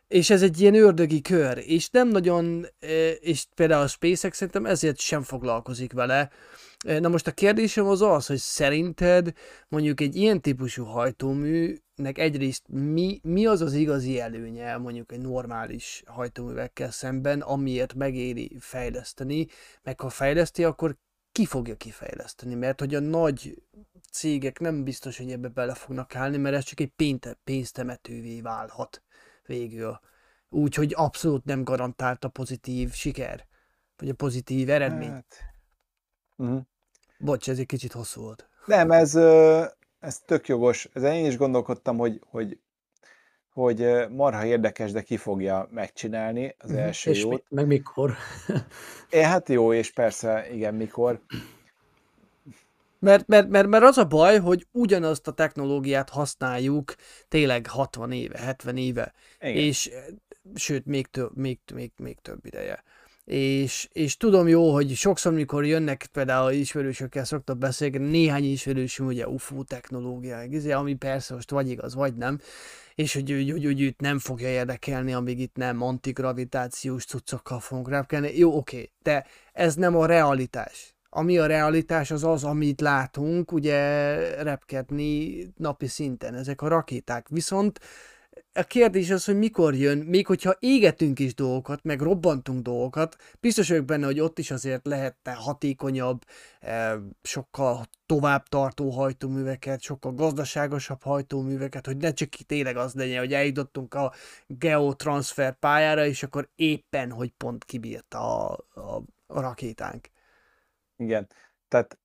és 0.07 0.29
ez 0.29 0.41
egy 0.41 0.61
ilyen 0.61 0.75
ördögi 0.75 1.21
kör, 1.21 1.57
és 1.65 1.89
nem 1.89 2.07
nagyon, 2.07 2.65
e, 2.79 3.11
és 3.11 3.45
például 3.55 3.83
a 3.83 3.87
SpaceX 3.87 4.37
szerintem 4.37 4.65
ezért 4.65 4.99
sem 4.99 5.21
foglalkozik 5.21 5.93
vele. 5.93 6.29
E, 6.85 6.99
na 6.99 7.07
most 7.07 7.27
a 7.27 7.31
kérdésem 7.31 7.85
az 7.85 8.01
az, 8.01 8.25
hogy 8.25 8.37
szerinted 8.37 9.31
mondjuk 9.67 10.01
egy 10.01 10.15
ilyen 10.15 10.41
típusú 10.41 10.83
hajtóműnek 10.83 12.17
egyrészt 12.17 12.63
mi, 12.67 13.19
mi 13.23 13.45
az 13.45 13.61
az 13.61 13.73
igazi 13.73 14.19
előnye 14.19 14.77
mondjuk 14.77 15.11
egy 15.11 15.21
normális 15.21 16.03
hajtóművekkel 16.05 16.91
szemben, 16.91 17.41
amiért 17.41 17.93
megéri 17.93 18.57
fejleszteni, 18.59 19.47
meg 19.83 19.99
ha 19.99 20.09
fejleszti, 20.09 20.63
akkor 20.63 20.97
ki 21.35 21.45
fogja 21.45 21.75
kifejleszteni, 21.75 22.53
mert 22.53 22.79
hogy 22.79 22.95
a 22.95 22.99
nagy 22.99 23.63
cégek 24.11 24.59
nem 24.59 24.83
biztos, 24.83 25.17
hogy 25.17 25.31
ebbe 25.31 25.47
bele 25.47 25.73
fognak 25.73 26.15
állni, 26.15 26.37
mert 26.37 26.55
ez 26.55 26.63
csak 26.63 26.79
egy 26.79 26.91
pénte, 26.95 27.37
pénztemetővé 27.43 28.41
válhat 28.41 29.03
végül. 29.45 29.99
Úgyhogy 30.49 30.93
abszolút 30.95 31.45
nem 31.45 31.63
garantált 31.63 32.23
a 32.23 32.29
pozitív 32.29 32.93
siker, 32.93 33.47
vagy 33.97 34.09
a 34.09 34.13
pozitív 34.13 34.69
eredmény. 34.69 35.09
Hát. 35.09 35.35
Uh-huh. 36.35 36.61
Bocs, 37.19 37.49
ez 37.49 37.59
egy 37.59 37.65
kicsit 37.65 37.91
hosszú 37.91 38.21
volt. 38.21 38.49
Nem, 38.65 38.91
ez, 38.91 39.15
ez 39.99 40.19
tök 40.25 40.47
jogos. 40.47 40.89
Ez 40.93 41.03
én 41.03 41.25
is 41.25 41.37
gondolkodtam, 41.37 41.97
hogy, 41.97 42.21
hogy 42.29 42.59
hogy 43.55 44.07
marha 44.09 44.45
érdekes, 44.45 44.91
de 44.91 45.01
ki 45.01 45.17
fogja 45.17 45.67
megcsinálni 45.71 46.55
az 46.57 46.69
uh-huh. 46.69 46.85
első 46.85 47.09
és 47.09 47.21
jót. 47.21 47.43
Mi, 47.49 47.55
meg 47.55 47.67
mikor? 47.67 48.15
é, 49.09 49.21
hát 49.21 49.49
jó, 49.49 49.73
és 49.73 49.91
persze, 49.91 50.47
igen, 50.53 50.73
mikor. 50.73 51.21
Mert, 52.99 53.27
mert, 53.27 53.49
mert, 53.49 53.67
mert 53.67 53.83
az 53.83 53.97
a 53.97 54.05
baj, 54.05 54.39
hogy 54.39 54.67
ugyanazt 54.71 55.27
a 55.27 55.31
technológiát 55.31 56.09
használjuk 56.09 56.95
tényleg 57.27 57.67
60 57.67 58.11
éve, 58.11 58.39
70 58.39 58.77
éve, 58.77 59.13
Igen. 59.39 59.55
és 59.55 59.91
sőt, 60.55 60.85
még 60.85 61.07
több, 61.07 61.37
még, 61.37 61.59
még, 61.73 61.91
még 61.97 62.17
több 62.21 62.45
ideje. 62.45 62.83
És, 63.25 63.87
és 63.91 64.17
tudom 64.17 64.47
jó, 64.47 64.73
hogy 64.73 64.93
sokszor, 64.93 65.33
mikor 65.33 65.65
jönnek 65.65 66.07
például 66.11 66.51
ismerősökkel 66.51 67.23
szoktak 67.23 67.57
beszélni, 67.57 67.97
néhány 67.97 68.51
ismerősöm 68.51 69.05
ugye 69.05 69.27
UFO 69.27 69.63
technológia, 69.63 70.43
izé, 70.43 70.71
ami 70.71 70.93
persze 70.93 71.33
most 71.33 71.51
vagy 71.51 71.69
igaz, 71.69 71.95
vagy 71.95 72.15
nem, 72.15 72.39
és 72.95 73.13
hogy, 73.13 73.31
hogy, 73.31 73.51
hogy, 73.51 73.63
hogy 73.65 73.81
őt 73.81 74.01
nem 74.01 74.19
fogja 74.19 74.47
érdekelni, 74.47 75.13
amíg 75.13 75.39
itt 75.39 75.55
nem 75.55 75.81
antigravitációs 75.81 77.05
cuccokkal 77.05 77.59
fogunk 77.59 77.89
repkelni. 77.89 78.37
Jó, 78.37 78.57
oké, 78.57 78.91
de 79.01 79.25
ez 79.53 79.75
nem 79.75 79.95
a 79.95 80.05
realitás 80.05 80.95
ami 81.17 81.37
a 81.37 81.45
realitás 81.45 82.11
az 82.11 82.23
az, 82.23 82.43
amit 82.43 82.81
látunk, 82.81 83.51
ugye 83.51 84.17
repkedni 84.43 85.37
napi 85.57 85.87
szinten, 85.87 86.33
ezek 86.33 86.61
a 86.61 86.67
rakéták. 86.67 87.27
Viszont 87.29 87.79
a 88.53 88.63
kérdés 88.63 89.09
az, 89.09 89.25
hogy 89.25 89.37
mikor 89.37 89.75
jön, 89.75 89.97
még 89.97 90.25
hogyha 90.25 90.55
égetünk 90.59 91.19
is 91.19 91.33
dolgokat, 91.33 91.83
meg 91.83 92.01
robbantunk 92.01 92.61
dolgokat, 92.61 93.15
biztos 93.39 93.69
vagyok 93.69 93.85
benne, 93.85 94.05
hogy 94.05 94.19
ott 94.19 94.39
is 94.39 94.51
azért 94.51 94.85
lehetne 94.85 95.31
hatékonyabb, 95.31 96.21
eh, 96.59 96.93
sokkal 97.21 97.85
tovább 98.05 98.47
tartó 98.47 98.89
hajtóműveket, 98.89 99.81
sokkal 99.81 100.13
gazdaságosabb 100.13 101.01
hajtóműveket, 101.01 101.85
hogy 101.85 101.97
ne 101.97 102.11
csak 102.11 102.29
tényleg 102.29 102.77
az 102.77 102.93
legyen, 102.93 103.19
hogy 103.19 103.33
eljutottunk 103.33 103.93
a 103.93 104.13
geotransfer 104.47 105.59
pályára, 105.59 106.05
és 106.05 106.23
akkor 106.23 106.49
éppen, 106.55 107.11
hogy 107.11 107.31
pont 107.37 107.63
kibírta 107.63 108.47
a, 108.47 108.65
a, 108.73 109.03
a 109.27 109.41
rakétánk. 109.41 110.09
Igen. 110.97 111.27
Tehát 111.67 111.99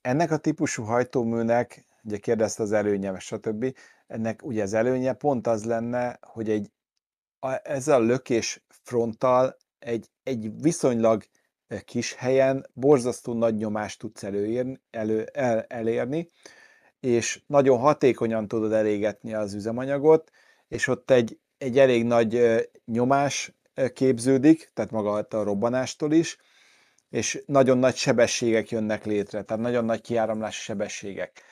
ennek 0.00 0.30
a 0.30 0.36
típusú 0.36 0.82
hajtóműnek, 0.82 1.84
ugye 2.02 2.18
kérdezte 2.18 2.62
az 2.62 2.72
előnye, 2.72 3.18
stb. 3.18 3.74
Ennek 4.08 4.44
ugye 4.44 4.62
az 4.62 4.74
előnye 4.74 5.12
pont 5.12 5.46
az 5.46 5.64
lenne, 5.64 6.18
hogy 6.22 6.50
egy, 6.50 6.72
a, 7.38 7.68
ezzel 7.68 8.00
a 8.00 8.04
lökés 8.04 8.64
fronttal 8.68 9.56
egy, 9.78 10.06
egy 10.22 10.62
viszonylag 10.62 11.24
kis 11.84 12.14
helyen 12.14 12.66
borzasztó 12.72 13.32
nagy 13.32 13.54
nyomást 13.54 13.98
tudsz 13.98 14.22
előírni, 14.22 14.80
elő, 14.90 15.24
el, 15.32 15.62
elérni, 15.62 16.28
és 17.00 17.42
nagyon 17.46 17.78
hatékonyan 17.78 18.48
tudod 18.48 18.72
elégetni 18.72 19.34
az 19.34 19.54
üzemanyagot, 19.54 20.30
és 20.68 20.86
ott 20.86 21.10
egy, 21.10 21.38
egy 21.58 21.78
elég 21.78 22.04
nagy 22.04 22.42
nyomás 22.84 23.52
képződik, 23.92 24.70
tehát 24.74 24.90
maga 24.90 25.12
a 25.12 25.42
robbanástól 25.42 26.12
is, 26.12 26.36
és 27.10 27.42
nagyon 27.46 27.78
nagy 27.78 27.96
sebességek 27.96 28.70
jönnek 28.70 29.04
létre, 29.04 29.42
tehát 29.42 29.62
nagyon 29.62 29.84
nagy 29.84 30.00
kiáramlási 30.00 30.60
sebességek. 30.60 31.42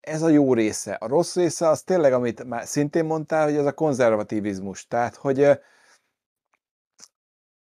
Ez 0.00 0.22
a 0.22 0.28
jó 0.28 0.54
része. 0.54 0.92
A 0.92 1.06
rossz 1.06 1.34
része 1.34 1.68
az 1.68 1.82
tényleg, 1.82 2.12
amit 2.12 2.44
már 2.44 2.66
szintén 2.66 3.04
mondtál, 3.04 3.44
hogy 3.44 3.56
ez 3.56 3.66
a 3.66 3.72
konzervativizmus. 3.72 4.86
Tehát, 4.86 5.14
hogy 5.16 5.48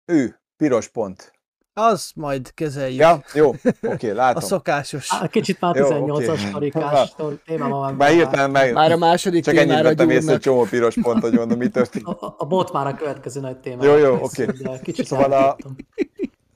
ő, 0.05 0.41
piros 0.57 0.89
pont. 0.89 1.33
Az 1.75 2.11
majd 2.15 2.55
kezeljük. 2.55 3.01
Ja, 3.01 3.23
jó, 3.35 3.55
oké, 3.83 4.11
A 4.11 4.15
látom. 4.15 4.43
szokásos. 4.43 5.13
Á, 5.13 5.27
Kicsit 5.29 5.61
már 5.61 5.77
Jó, 5.77 5.87
18-as 5.89 6.29
oké. 6.29 6.51
karikás 6.51 7.15
témában 7.47 7.79
van. 7.79 7.95
Már 7.95 8.11
hirtelen 8.11 8.51
meg... 8.51 8.73
Már 8.73 8.93
a 8.93 8.97
második 8.97 9.45
Csak 9.45 9.57
ennyit 9.57 9.83
vettem 9.83 10.11
észre, 10.11 10.33
egy 10.33 10.41
csomó 10.41 10.65
piros 10.65 10.95
pont, 11.03 11.21
hogy 11.21 11.33
mondom, 11.33 11.59
mi 11.59 11.69
történt. 11.69 12.07
A, 12.07 12.35
a 12.39 12.47
bot 12.47 12.73
már 12.73 12.87
a 12.87 12.95
következő 12.95 13.41
nagy 13.41 13.59
téma. 13.59 13.85
Jó, 13.85 13.97
jó, 13.97 14.23
oké. 14.23 14.47
Kicsit 14.83 15.07
Szóval 15.07 15.33
a-. 15.33 15.57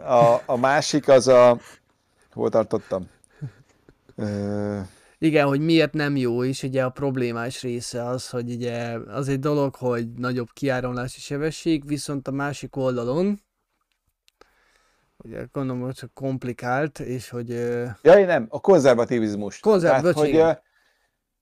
A, 0.03 0.43
a 0.47 0.57
másik 0.57 1.09
az 1.09 1.29
a... 1.29 1.59
Hol 2.33 2.51
tartottam? 2.51 3.09
Ö, 4.17 4.79
Igen, 5.19 5.47
hogy 5.47 5.61
miért 5.61 5.93
nem 5.93 6.17
jó 6.17 6.43
is, 6.43 6.63
ugye 6.63 6.85
a 6.85 6.91
problémás 6.91 7.63
része 7.63 8.05
az, 8.05 8.31
hogy 8.31 8.51
ugye 8.51 8.99
az 8.99 9.29
egy 9.29 9.39
dolog, 9.39 9.75
hogy 9.75 10.13
nagyobb 10.13 10.49
kiáramlási 10.53 11.21
sebesség, 11.21 11.87
viszont 11.87 12.29
a 12.29 12.31
másik 12.31 12.77
oldalon, 12.77 13.41
ugye 15.17 15.47
gondolom, 15.53 15.83
hogy 15.83 15.95
csak 15.95 16.15
komplikált, 16.15 16.99
és 16.99 17.29
hogy 17.29 17.51
ö, 17.51 17.87
Ja, 18.03 18.19
én 18.19 18.27
nem, 18.27 18.47
a 18.49 18.61
konzervativizmus. 18.61 19.61
Konzerv- 19.61 20.01
Tehát, 20.01 20.17
hogy, 20.17 20.59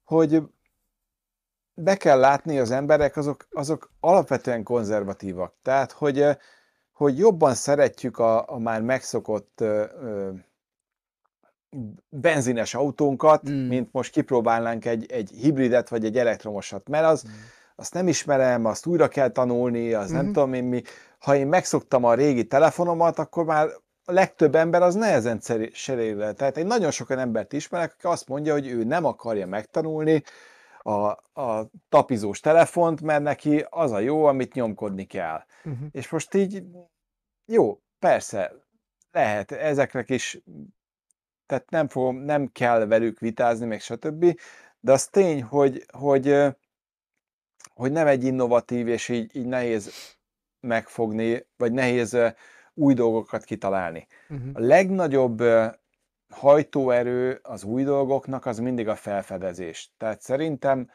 hogy 0.04 0.42
be 1.74 1.96
kell 1.96 2.18
látni, 2.18 2.58
az 2.58 2.70
emberek 2.70 3.16
azok, 3.16 3.46
azok 3.50 3.92
alapvetően 4.00 4.62
konzervatívak. 4.62 5.54
Tehát, 5.62 5.92
hogy, 5.92 6.26
hogy 6.92 7.18
jobban 7.18 7.54
szeretjük 7.54 8.18
a, 8.18 8.50
a 8.50 8.58
már 8.58 8.82
megszokott 8.82 9.64
benzines 12.08 12.74
autónkat, 12.74 13.50
Mm. 13.50 13.54
mint 13.66 13.88
most 13.92 14.12
kipróbálnánk 14.12 14.84
egy, 14.84 15.12
egy 15.12 15.30
hibridet 15.30 15.88
vagy 15.88 16.04
egy 16.04 16.18
elektromosat, 16.18 16.88
mert 16.88 17.04
az, 17.04 17.24
azt 17.76 17.94
nem 17.94 18.08
ismerem, 18.08 18.64
azt 18.64 18.86
újra 18.86 19.08
kell 19.08 19.28
tanulni, 19.28 19.92
az 19.92 20.10
nem 20.10 20.24
Mhm. 20.24 20.32
tudom 20.32 20.54
én 20.54 20.64
mi. 20.64 20.82
Ha 21.18 21.36
én 21.36 21.46
megszoktam 21.46 22.04
a 22.04 22.14
régi 22.14 22.46
telefonomat, 22.46 23.18
akkor 23.18 23.44
már 23.44 23.68
a 24.04 24.12
legtöbb 24.12 24.54
ember 24.54 24.82
az 24.82 24.94
nehezen 24.94 25.40
ceri- 25.40 25.70
cserél 25.70 26.16
le. 26.16 26.32
Tehát 26.32 26.56
én 26.56 26.66
nagyon 26.66 26.90
sok 26.90 27.10
olyan 27.10 27.22
embert 27.22 27.52
ismerek, 27.52 27.92
aki 27.96 28.06
azt 28.06 28.28
mondja, 28.28 28.52
hogy 28.52 28.66
ő 28.66 28.84
nem 28.84 29.04
akarja 29.04 29.46
megtanulni 29.46 30.22
a, 30.78 30.92
a 31.42 31.70
tapizós 31.88 32.40
telefont, 32.40 33.00
mert 33.00 33.22
neki 33.22 33.66
az 33.70 33.92
a 33.92 33.98
jó, 33.98 34.24
amit 34.24 34.54
nyomkodni 34.54 35.04
kell. 35.04 35.44
uh-huh. 35.64 35.88
És 35.90 36.08
most 36.10 36.34
így, 36.34 36.62
jó, 37.46 37.80
persze, 37.98 38.52
lehet, 39.10 39.52
ezeknek 39.52 40.10
is, 40.10 40.40
tehát 41.46 41.70
nem, 41.70 41.88
fogom, 41.88 42.16
nem 42.16 42.46
kell 42.52 42.86
velük 42.86 43.18
vitázni, 43.18 43.66
meg 43.66 43.80
stb., 43.80 44.40
de 44.80 44.92
az 44.92 45.06
tény, 45.06 45.42
hogy, 45.42 45.84
hogy, 45.92 46.36
hogy 47.74 47.92
nem 47.92 48.06
egy 48.06 48.24
innovatív, 48.24 48.88
és 48.88 49.08
így, 49.08 49.36
így 49.36 49.46
nehéz 49.46 49.90
megfogni, 50.60 51.46
vagy 51.56 51.72
nehéz 51.72 52.16
új 52.74 52.94
dolgokat 52.94 53.44
kitalálni. 53.44 54.06
Uh-huh. 54.28 54.48
A 54.52 54.60
legnagyobb 54.60 55.42
hajtóerő 56.28 57.38
az 57.42 57.64
új 57.64 57.82
dolgoknak 57.82 58.46
az 58.46 58.58
mindig 58.58 58.88
a 58.88 58.94
felfedezés. 58.94 59.92
Tehát 59.96 60.20
szerintem 60.20 60.90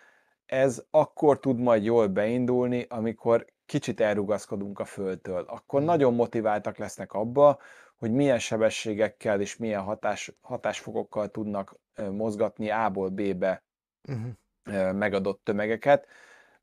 ez 0.45 0.83
akkor 0.91 1.39
tud 1.39 1.59
majd 1.59 1.83
jól 1.83 2.07
beindulni, 2.07 2.85
amikor 2.89 3.45
kicsit 3.65 3.99
elrugaszkodunk 3.99 4.79
a 4.79 4.85
földtől. 4.85 5.45
Akkor 5.47 5.79
Mhm. 5.79 5.89
nagyon 5.89 6.13
motiváltak 6.13 6.77
lesznek 6.77 7.13
abba, 7.13 7.59
hogy 7.99 8.11
milyen 8.11 8.39
sebességekkel 8.39 9.41
és 9.41 9.57
milyen 9.57 9.81
hatás, 9.81 10.31
hatásfokokkal 10.41 11.27
tudnak 11.27 11.75
mozgatni 12.11 12.69
A-ból 12.69 13.09
B-be 13.09 13.63
Uh-huh. 14.07 14.93
megadott 14.93 15.43
tömegeket, 15.43 16.07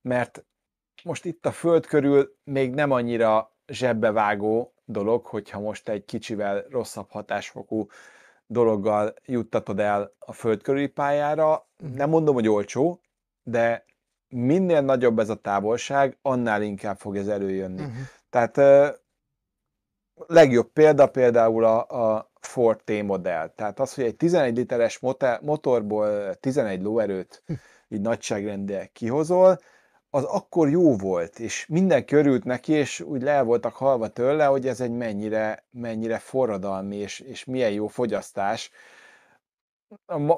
mert 0.01 0.45
most 1.03 1.25
itt 1.25 1.47
a 1.47 1.53
föld 1.53 1.87
körül 1.87 2.37
még 2.45 2.75
nem 2.75 2.91
annyira 2.91 3.57
zsebbevágó 3.67 4.75
dolog, 4.85 5.27
hogyha 5.27 5.61
most 5.61 5.89
egy 5.89 6.05
kicsivel 6.05 6.65
rosszabb 6.71 7.11
hatásfokú 7.11 7.87
dologgal 8.47 9.15
juttatod 9.25 9.79
el 9.81 10.13
a 10.19 10.33
föld 10.33 10.63
körüli 10.63 10.87
pályára. 10.87 11.69
Mhm. 11.83 11.95
Nem 11.95 12.09
mondom, 12.09 12.35
hogy 12.35 12.49
olcsó, 12.49 13.01
de 13.43 13.85
minél 14.29 14.81
nagyobb 14.81 15.19
ez 15.19 15.29
a 15.29 15.41
távolság, 15.41 16.19
annál 16.23 16.63
inkább 16.63 16.99
fog 16.99 17.17
ez 17.17 17.29
előjönni. 17.29 17.83
Uh-huh. 17.83 17.97
Tehát 18.31 18.57
legjobb 20.27 20.73
példa 20.73 21.07
például 21.07 21.65
a, 21.65 22.15
a 22.15 22.31
Ford 22.41 22.81
T 22.85 23.03
modell. 23.03 23.49
Tehát 23.49 23.81
az, 23.81 23.95
hogy 23.95 24.05
egy 24.05 24.17
11 24.17 24.57
literes 24.57 25.01
motorból 25.41 26.35
11 26.35 26.83
lóerőt 26.83 27.43
így 27.89 28.01
nagyságrendileg 28.01 28.93
kihozol, 28.93 29.59
az 30.11 30.25
akkor 30.25 30.71
jó 30.71 30.97
volt, 30.97 31.39
és 31.39 31.67
minden 31.67 32.05
körült 32.05 32.45
neki, 32.45 32.73
és 32.73 33.01
úgy 33.01 33.23
le 33.23 33.43
voltak 33.43 33.75
halva 33.75 34.09
tőle, 34.09 34.45
hogy 34.45 34.67
ez 34.67 34.81
egy 34.81 34.91
mennyire, 34.91 35.65
mennyire 35.71 36.19
forradalmi, 36.19 36.97
és, 36.97 37.21
és 37.21 37.45
milyen 37.45 37.71
jó 37.71 37.87
fogyasztás. 37.87 38.71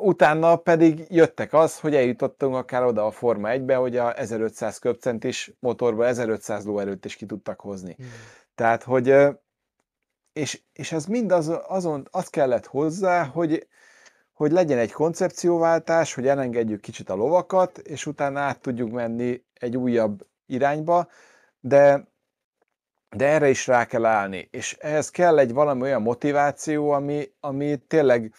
Utána 0.00 0.56
pedig 0.56 1.04
jöttek 1.08 1.52
az, 1.52 1.80
hogy 1.80 1.94
eljutottunk 1.94 2.54
akár 2.54 2.84
oda 2.84 3.06
a 3.06 3.10
Forma 3.10 3.48
1-be, 3.52 3.74
hogy 3.74 3.96
a 3.96 4.18
1500 4.18 4.78
köbcentis 4.78 5.52
motorba 5.60 6.06
1500 6.06 6.64
lóerőt 6.64 7.04
is 7.04 7.16
ki 7.16 7.26
tudtak 7.26 7.60
hozni. 7.60 7.96
Tehát, 8.54 8.82
hogy 8.82 9.14
és, 10.38 10.60
és 10.72 10.92
ez 10.92 11.06
mind 11.06 11.32
az, 11.32 11.52
azon, 11.66 12.08
az 12.10 12.28
kellett 12.28 12.66
hozzá, 12.66 13.24
hogy, 13.24 13.68
hogy 14.32 14.52
legyen 14.52 14.78
egy 14.78 14.92
koncepcióváltás, 14.92 16.14
hogy 16.14 16.26
elengedjük 16.26 16.80
kicsit 16.80 17.10
a 17.10 17.14
lovakat, 17.14 17.78
és 17.78 18.06
utána 18.06 18.40
át 18.40 18.60
tudjuk 18.60 18.90
menni 18.90 19.44
egy 19.52 19.76
újabb 19.76 20.26
irányba, 20.46 21.08
de, 21.60 22.08
de 23.16 23.26
erre 23.26 23.48
is 23.48 23.66
rá 23.66 23.86
kell 23.86 24.04
állni. 24.04 24.48
És 24.50 24.76
ehhez 24.80 25.10
kell 25.10 25.38
egy 25.38 25.52
valami 25.52 25.82
olyan 25.82 26.02
motiváció, 26.02 26.90
ami, 26.90 27.32
ami 27.40 27.76
tényleg 27.76 28.34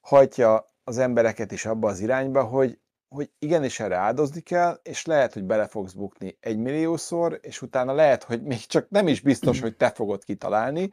hajtja 0.00 0.72
az 0.84 0.98
embereket 0.98 1.52
is 1.52 1.66
abba 1.66 1.88
az 1.88 2.00
irányba, 2.00 2.42
hogy, 2.42 2.78
hogy 3.08 3.30
igenis 3.38 3.80
erre 3.80 3.96
áldozni 3.96 4.40
kell, 4.40 4.80
és 4.82 5.06
lehet, 5.06 5.32
hogy 5.32 5.44
bele 5.44 5.66
fogsz 5.66 5.92
bukni 5.92 6.36
egy 6.40 6.58
milliószor, 6.58 7.38
és 7.42 7.62
utána 7.62 7.92
lehet, 7.92 8.22
hogy 8.22 8.42
még 8.42 8.66
csak 8.66 8.90
nem 8.90 9.08
is 9.08 9.20
biztos, 9.20 9.60
hogy 9.60 9.76
te 9.76 9.90
fogod 9.90 10.24
kitalálni, 10.24 10.90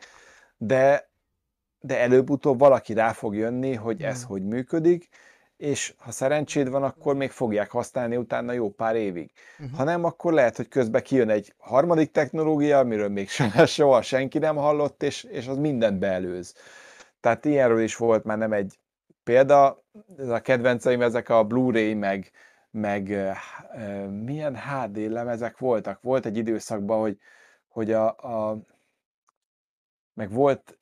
de, 0.57 1.09
de 1.79 1.99
előbb-utóbb 1.99 2.59
valaki 2.59 2.93
rá 2.93 3.11
fog 3.11 3.35
jönni, 3.35 3.73
hogy 3.73 4.01
ez 4.01 4.23
Mm. 4.23 4.27
hogy 4.27 4.43
működik, 4.43 5.09
és 5.57 5.93
ha 5.97 6.11
szerencséd 6.11 6.69
van, 6.69 6.83
akkor 6.83 7.15
még 7.15 7.31
fogják 7.31 7.71
használni 7.71 8.17
utána 8.17 8.51
jó 8.51 8.69
pár 8.69 8.95
évig. 8.95 9.31
Uh-huh. 9.59 9.77
Ha 9.77 9.83
nem, 9.83 10.03
akkor 10.03 10.33
lehet, 10.33 10.55
hogy 10.55 10.67
közben 10.67 11.03
kijön 11.03 11.29
egy 11.29 11.53
harmadik 11.57 12.11
technológia, 12.11 12.77
amiről 12.77 13.09
még 13.09 13.29
soha, 13.29 13.65
soha 13.75 14.01
senki 14.01 14.37
nem 14.37 14.55
hallott, 14.55 15.03
és, 15.03 15.23
és 15.23 15.47
az 15.47 15.57
mindent 15.57 15.99
beelőz. 15.99 16.55
Tehát 17.19 17.45
ilyenről 17.45 17.81
is 17.81 17.95
volt 17.95 18.23
már 18.23 18.37
nem 18.37 18.53
egy 18.53 18.79
példa, 19.23 19.83
ez 20.17 20.29
a 20.29 20.39
kedvenceim, 20.39 21.01
ezek 21.01 21.29
a 21.29 21.43
Blu-ray, 21.43 21.93
meg, 21.93 22.31
meg 22.71 23.11
eh, 23.11 23.37
milyen 24.07 24.55
HD 24.57 24.97
lemezek 24.97 25.57
voltak. 25.57 26.01
Volt 26.01 26.25
egy 26.25 26.37
időszakban, 26.37 26.99
hogy, 26.99 27.17
hogy 27.67 27.91
a, 27.91 28.07
a 28.07 28.57
meg 30.15 30.31
volt, 30.31 30.77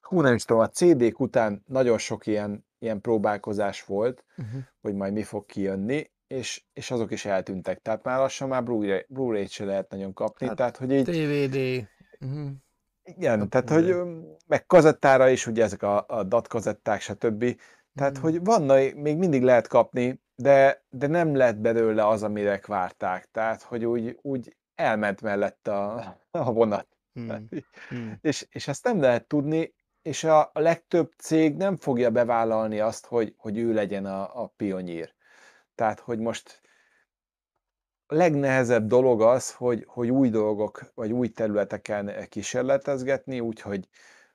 hú 0.00 0.20
nem 0.20 0.34
is 0.34 0.44
tudom, 0.44 0.62
a 0.62 0.68
CD-k 0.68 1.20
után 1.20 1.62
nagyon 1.66 1.98
sok 1.98 2.26
ilyen, 2.26 2.66
ilyen 2.78 3.00
próbálkozás 3.00 3.84
volt, 3.84 4.24
Uh-huh. 4.36 4.60
hogy 4.80 4.94
majd 4.94 5.12
mi 5.12 5.22
fog 5.22 5.46
kijönni, 5.46 6.10
és, 6.26 6.64
és 6.72 6.90
azok 6.90 7.10
is 7.10 7.24
eltűntek. 7.24 7.82
Tehát 7.82 8.02
már 8.02 8.18
lassan 8.18 8.48
már 8.48 8.62
Blu-ray, 8.64 9.04
Blu-ray-t 9.08 9.50
se 9.50 9.64
lehet 9.64 9.90
nagyon 9.90 10.12
kapni, 10.12 10.46
Hát, 10.46 10.56
tehát 10.56 10.76
hogy 10.76 10.92
így, 10.92 11.02
DVD. 11.04 11.86
Uh-huh. 12.20 12.48
igen, 13.02 13.40
a 13.40 13.46
tehát 13.46 13.66
Blu-ray. 13.66 13.92
hogy 13.92 14.24
meg 14.46 14.66
kazettára 14.66 15.28
is, 15.28 15.46
ugye 15.46 15.62
ezek 15.64 15.82
a, 15.82 16.04
a 16.08 16.22
DAT 16.22 16.48
kazetták, 16.48 17.00
stb. 17.00 17.44
Tehát, 17.94 18.12
Mhm. 18.12 18.22
hogy 18.22 18.44
vannak, 18.44 18.94
még 18.94 19.16
mindig 19.16 19.42
lehet 19.42 19.66
kapni, 19.66 20.20
de, 20.34 20.84
de 20.90 21.06
nem 21.06 21.34
lett 21.34 21.56
belőle 21.56 22.06
az, 22.08 22.22
amire 22.22 22.60
várták. 22.66 23.28
Tehát, 23.32 23.62
hogy 23.62 23.84
úgy, 23.84 24.18
úgy 24.22 24.56
elment 24.74 25.22
mellett 25.22 25.68
a, 25.68 25.94
a 26.30 26.52
vonat. 26.52 26.86
Hmm. 27.16 27.48
Hmm. 27.88 28.18
És, 28.20 28.46
és 28.50 28.68
ezt 28.68 28.84
nem 28.84 29.00
lehet 29.00 29.26
tudni, 29.26 29.74
és 30.02 30.24
a, 30.24 30.40
a 30.40 30.60
legtöbb 30.60 31.12
cég 31.18 31.56
nem 31.56 31.76
fogja 31.76 32.10
bevállalni 32.10 32.80
azt, 32.80 33.06
hogy, 33.06 33.34
hogy 33.36 33.58
ő 33.58 33.72
legyen 33.72 34.06
a, 34.06 34.42
a 34.42 34.52
pionýr. 34.56 35.14
Tehát, 35.74 36.00
hogy 36.00 36.18
most 36.18 36.60
a 38.06 38.14
legnehezebb 38.14 38.86
dolog 38.86 39.22
az, 39.22 39.54
hogy, 39.54 39.84
hogy 39.86 40.10
új 40.10 40.28
dolgok, 40.28 40.92
vagy 40.94 41.12
új 41.12 41.28
területeken 41.28 42.28
kísérletezgetni, 42.28 43.40
úgyhogy 43.40 43.88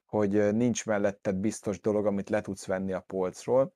hogy 0.06 0.56
nincs 0.56 0.86
melletted 0.86 1.36
biztos 1.36 1.80
dolog, 1.80 2.06
amit 2.06 2.30
le 2.30 2.42
tudsz 2.42 2.66
venni 2.66 2.94
a 2.94 3.00
polcról. 3.00 3.74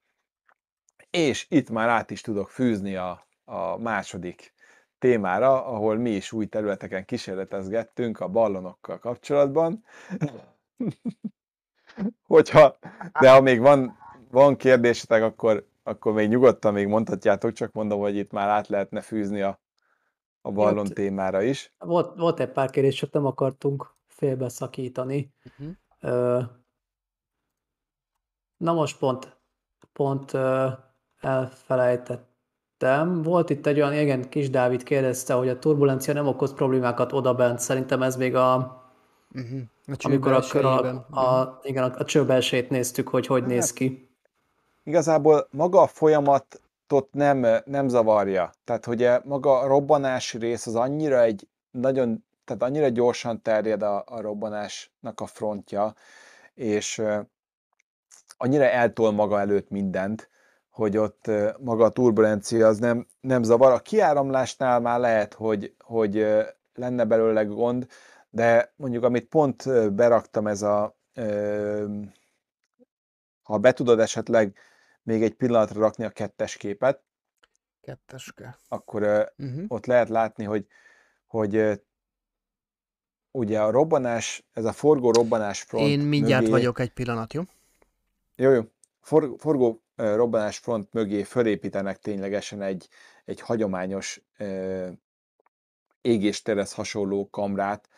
És 1.10 1.46
itt 1.50 1.70
már 1.70 1.90
át 1.90 2.12
is 2.12 2.22
tudok 2.22 2.50
fűzni 2.50 2.96
a, 2.96 3.28
a 3.44 3.78
második 3.78 4.54
témára, 5.00 5.66
ahol 5.66 5.98
mi 5.98 6.10
is 6.10 6.32
új 6.32 6.46
területeken 6.46 7.06
kísérletezgettünk 7.06 8.20
a 8.20 8.28
ballonokkal 8.28 9.00
kapcsolatban. 9.00 9.84
Hogyha, 12.28 12.78
de 13.20 13.32
ha 13.32 13.42
még 13.42 13.60
van, 13.60 13.98
van 14.32 14.56
kérdésetek, 14.56 15.24
akkor, 15.24 15.68
akkor 15.84 16.14
még 16.14 16.30
nyugodtan 16.30 16.74
még 16.74 16.88
mondhatjátok, 16.88 17.52
csak 17.52 17.72
mondom, 17.72 18.00
hogy 18.00 18.16
itt 18.16 18.32
már 18.32 18.50
át 18.50 18.68
lehetne 18.68 19.02
fűzni 19.02 19.42
a, 19.42 19.60
a 20.42 20.52
ballon 20.52 20.86
Jött. 20.86 20.96
témára 20.96 21.42
is. 21.42 21.74
Volt, 21.78 22.16
volt 22.18 22.40
egy 22.40 22.52
pár 22.52 22.70
kérdés, 22.70 22.96
csak 22.96 23.12
nem 23.12 23.26
akartunk 23.26 23.96
félbeszakítani. 24.08 25.34
Uh-huh. 25.46 25.76
Ö, 26.00 26.42
na 28.58 28.74
most 28.74 29.00
pont, 29.00 29.38
pont 29.94 30.34
ö, 30.34 30.70
elfelejtettem. 32.86 33.22
Volt 33.22 33.50
itt 33.50 33.66
egy 33.66 33.82
olyan, 33.82 33.94
igen, 33.94 34.30
kis 34.30 34.50
Dávid 34.50 34.84
kérdezte, 34.84 35.34
hogy 35.34 35.50
a 35.50 35.60
turbulencia 35.60 36.14
nem 36.14 36.28
okoz 36.28 36.54
problémákat 36.54 37.14
odabent. 37.14 37.60
Szerintem 37.60 38.02
ez 38.02 38.16
még 38.16 38.36
a, 38.36 38.84
Uh-huh. 39.36 39.60
A 39.88 39.96
amikor 40.04 40.32
a, 40.32 40.42
kör 40.50 40.66
a, 40.66 41.06
a, 41.10 41.60
igen, 41.64 41.84
a, 41.84 41.94
a 41.98 42.06
csőbelsét 42.06 42.70
néztük, 42.70 43.08
hogy 43.08 43.28
hogy 43.28 43.46
néz 43.46 43.74
ki. 43.74 44.10
Igazából 44.84 45.48
maga 45.52 45.82
a 45.82 45.88
folyamatot 45.88 47.08
nem, 47.12 47.46
nem 47.66 47.88
zavarja. 47.88 48.52
Tehát, 48.64 48.86
hogy 48.86 49.04
e 49.04 49.22
maga 49.26 49.60
a 49.60 49.68
robbanási 49.68 50.38
rész 50.38 50.68
az 50.68 50.76
annyira 50.76 51.22
egy 51.22 51.48
nagyon, 51.72 52.24
tehát 52.46 52.64
annyira 52.64 52.88
gyorsan 52.90 53.42
terjed 53.42 53.82
a, 53.82 54.04
a 54.08 54.22
robbanásnak 54.22 55.22
a 55.22 55.26
frontja, 55.26 55.94
és 56.54 56.98
ö, 56.98 57.20
annyira 58.38 58.64
eltol 58.64 59.12
maga 59.12 59.40
előtt 59.40 59.70
mindent, 59.70 60.30
hogy 60.76 60.98
ott 60.98 61.32
maga 61.60 61.84
a 61.84 61.90
turbulencia 61.90 62.68
az 62.68 62.80
nem, 62.80 63.08
nem 63.22 63.44
zavar. 63.44 63.72
A 63.72 63.80
kiáramlásnál 63.80 64.80
már 64.80 65.00
lehet, 65.00 65.34
hogy, 65.34 65.76
hogy 65.80 66.28
lenne 66.74 67.06
belőle 67.06 67.44
gond, 67.44 67.88
de 68.30 68.74
mondjuk 68.76 69.04
amit 69.04 69.26
pont 69.26 69.94
beraktam 69.94 70.48
ez 70.48 70.62
a 70.62 70.98
ha 73.44 73.58
be 73.58 73.74
tudod 73.74 74.00
esetleg 74.00 74.58
még 75.04 75.24
egy 75.24 75.34
pillanatra 75.34 75.80
rakni 75.80 76.04
a 76.04 76.10
kettes 76.10 76.58
képet, 76.58 77.02
Ketteske. 77.82 78.58
akkor 78.68 79.32
Uh-huh. 79.38 79.64
ott 79.68 79.86
lehet 79.86 80.10
látni, 80.10 80.44
hogy, 80.44 80.68
hogy 81.28 81.82
ugye 83.32 83.62
a 83.62 83.72
robbanás, 83.72 84.46
ez 84.54 84.66
a 84.66 84.72
forgó 84.72 85.12
robbanás 85.12 85.62
front 85.62 85.88
Én 85.88 86.00
mindjárt 86.00 86.42
mögé, 86.42 86.54
vagyok 86.54 86.80
egy 86.80 86.94
pillanat, 86.94 87.34
jó? 87.34 87.44
Jó, 88.36 88.52
jó. 88.52 88.62
For, 89.02 89.36
forgó 89.38 89.85
ö, 89.96 90.16
robbanás 90.16 90.58
front 90.58 90.94
mögé 90.94 91.24
fölépítenek 91.24 92.00
ténylegesen 92.00 92.62
egy, 92.62 92.88
egy 93.26 93.40
hagyományos 93.40 94.22
égésterhez 96.02 96.74
hasonló 96.74 97.30
kamrát, 97.30 97.90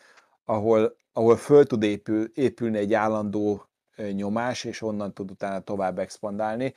ahol, 0.44 0.96
ahol 1.12 1.36
föl 1.36 1.66
tud 1.66 1.82
épül, 1.82 2.30
épülni 2.34 2.78
egy 2.78 2.94
állandó 2.94 3.68
nyomás, 4.12 4.64
és 4.64 4.82
onnan 4.82 5.14
tud 5.14 5.30
utána 5.30 5.60
tovább 5.60 5.98
expandálni. 5.98 6.74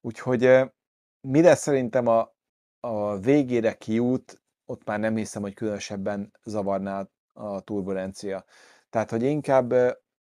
Úgyhogy 0.00 0.44
ö, 0.44 0.64
mire 1.20 1.54
szerintem 1.54 2.06
a, 2.06 2.34
a 2.80 3.18
végére 3.18 3.72
kiút, 3.72 4.42
ott 4.66 4.84
már 4.84 4.98
nem 4.98 5.16
hiszem, 5.16 5.42
hogy 5.42 5.54
különösebben 5.54 6.32
zavarná 6.44 7.08
a 7.32 7.60
turbulencia. 7.60 8.44
Tehát, 8.90 9.10
hogy 9.10 9.22
inkább 9.22 9.74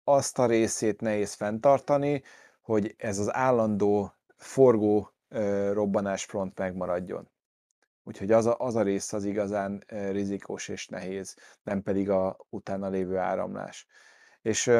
azt 0.04 0.40
a 0.40 0.46
részét 0.46 1.02
nehéz 1.02 1.34
fenntartani, 1.34 2.24
hogy 2.62 2.96
ez 2.98 3.20
az 3.20 3.34
állandó 3.34 4.14
forgó 4.44 5.14
ö, 5.28 5.74
robbanásfront 5.74 6.58
megmaradjon. 6.58 7.30
Úgyhogy 8.04 8.32
az 8.32 8.46
a, 8.46 8.56
az 8.58 8.76
a 8.76 8.82
rész 8.82 9.14
az 9.14 9.26
igazán 9.26 9.84
rizikós 9.88 10.68
és 10.68 10.88
nehéz, 10.88 11.36
nem 11.64 11.82
pedig 11.82 12.10
a 12.10 12.38
utána 12.50 12.90
lévő 12.90 13.18
áramlás. 13.18 13.88
És 14.42 14.72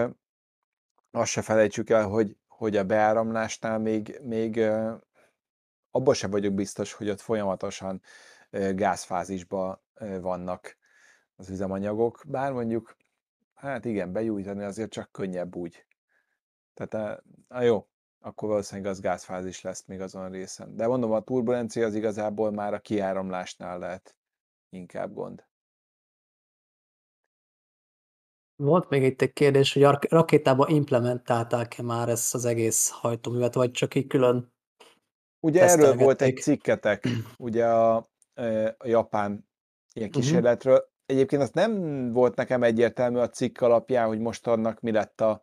azt 1.12 1.32
se 1.32 1.42
felejtsük 1.42 1.90
el, 1.90 2.08
hogy, 2.08 2.38
hogy 2.48 2.78
a 2.78 2.84
beáramlásnál 2.84 3.80
még, 3.80 4.20
még 4.24 4.60
abban 5.92 6.14
sem 6.14 6.30
vagyok 6.30 6.54
biztos, 6.54 6.94
hogy 6.94 7.10
ott 7.10 7.20
folyamatosan 7.20 8.02
gázfázisban 8.76 9.82
vannak 10.22 10.78
az 11.36 11.50
üzemanyagok, 11.50 12.24
bár 12.28 12.52
mondjuk, 12.52 12.98
hát 13.54 13.86
igen, 13.86 14.12
bejújtani 14.12 14.64
azért 14.64 14.92
csak 14.92 15.12
könnyebb 15.12 15.56
úgy. 15.56 15.86
Tehát, 16.74 17.22
á, 17.48 17.62
jó, 17.62 17.88
akkor 18.22 18.50
valószínűleg 18.50 18.92
az 18.92 19.00
gázfázis 19.00 19.62
lesz 19.62 19.86
még 19.86 20.02
azon 20.02 20.30
részen. 20.30 20.76
De 20.76 20.88
mondom, 20.88 21.12
a 21.12 21.22
turbulencia 21.22 21.86
az 21.86 21.96
igazából 21.96 22.52
már 22.52 22.74
a 22.74 22.80
kiáramlásnál 22.80 23.80
lehet 23.80 24.16
inkább 24.70 25.14
gond. 25.14 25.46
Volt 28.56 28.90
még 28.90 29.04
itt 29.04 29.22
egy 29.22 29.34
kérdés, 29.34 29.74
hogy 29.74 29.84
a 29.84 29.92
rak- 29.92 30.12
rakétába 30.12 30.68
implementálták-e 30.68 31.82
már 31.82 32.10
ezt 32.10 32.34
az 32.34 32.46
egész 32.46 32.90
hajtóművet, 32.90 33.54
vagy 33.54 33.72
csak 33.72 33.96
így 33.96 34.08
külön 34.08 34.54
Ugye 35.44 35.62
erről 35.70 35.96
volt 35.96 36.22
egy 36.22 36.38
cikketek, 36.38 37.08
ugye 37.38 37.68
a, 37.68 37.96
a 38.78 38.88
japán 38.88 39.50
ilyen 39.94 40.10
Mhm. 40.10 40.20
kísérletről. 40.20 40.90
Egyébként 41.06 41.42
az 41.42 41.52
nem 41.52 42.14
volt 42.14 42.36
nekem 42.36 42.64
egyértelmű 42.64 43.18
a 43.18 43.30
cikk 43.30 43.62
alapján, 43.62 44.08
hogy 44.08 44.20
most 44.20 44.48
annak 44.48 44.80
mi 44.80 44.92
lett 44.92 45.22
a, 45.22 45.42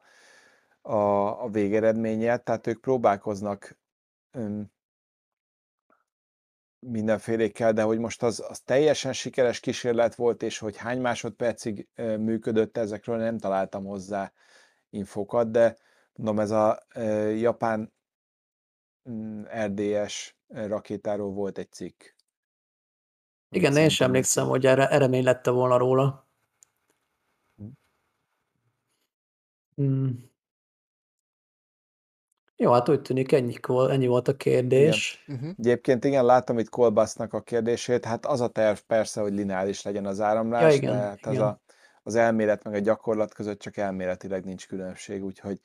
a, 0.88 1.42
a 1.42 1.48
végeredménye, 1.48 2.36
tehát 2.36 2.66
ők 2.66 2.80
próbálkoznak 2.80 3.78
öm, 4.30 4.72
mindenfélékkel, 6.78 7.72
de 7.72 7.82
hogy 7.82 7.98
most 7.98 8.22
az, 8.22 8.44
az 8.48 8.60
teljesen 8.60 9.12
sikeres 9.12 9.60
kísérlet 9.60 10.14
volt, 10.14 10.42
és 10.42 10.58
hogy 10.58 10.76
hány 10.76 11.00
másodpercig 11.00 11.88
ö, 11.94 12.16
működött, 12.16 12.76
ezekről 12.76 13.16
nem 13.16 13.38
találtam 13.38 13.84
hozzá 13.84 14.32
infokat, 14.90 15.50
de 15.50 15.76
mondom, 16.12 16.40
ez 16.40 16.50
a 16.50 16.82
ö, 16.94 17.30
japán 17.30 17.92
mm, 19.10 19.42
RDS 19.42 20.36
rakétáról 20.48 21.32
volt 21.32 21.58
egy 21.58 21.72
cikk. 21.72 22.02
Igen, 23.50 23.72
de 23.72 23.80
én 23.80 23.88
sem 23.88 24.06
emlékszem, 24.06 24.46
hogy 24.46 24.66
erre 24.66 24.88
eremény 24.88 25.24
lette 25.24 25.50
volna 25.50 25.76
róla. 25.76 26.28
Mm. 29.82 30.10
Jó, 32.60 32.72
hát 32.72 32.88
úgy 32.88 33.02
tűnik, 33.02 33.32
ennyi, 33.32 33.54
ennyi 33.88 34.06
volt 34.06 34.28
a 34.28 34.36
kérdés. 34.36 35.24
Uh-huh. 35.28 35.50
Egyébként 35.58 36.04
igen, 36.04 36.24
láttam 36.24 36.58
itt 36.58 36.68
Kolbasznak 36.68 37.32
a 37.32 37.40
kérdését, 37.40 38.04
hát 38.04 38.26
az 38.26 38.40
a 38.40 38.48
terv 38.48 38.78
persze, 38.86 39.20
hogy 39.20 39.32
lineáris 39.32 39.82
legyen 39.82 40.06
az 40.06 40.20
áramlás, 40.20 40.62
Ja, 40.62 40.68
de 40.68 40.74
igen, 40.74 40.94
hát 40.94 41.26
az, 41.26 41.32
igen. 41.32 41.46
a, 41.46 41.60
az 42.02 42.14
elmélet 42.14 42.64
meg 42.64 42.74
a 42.74 42.78
gyakorlat 42.78 43.34
között 43.34 43.58
csak 43.58 43.76
elméletileg 43.76 44.44
nincs 44.44 44.66
különbség, 44.66 45.24
úgyhogy 45.24 45.60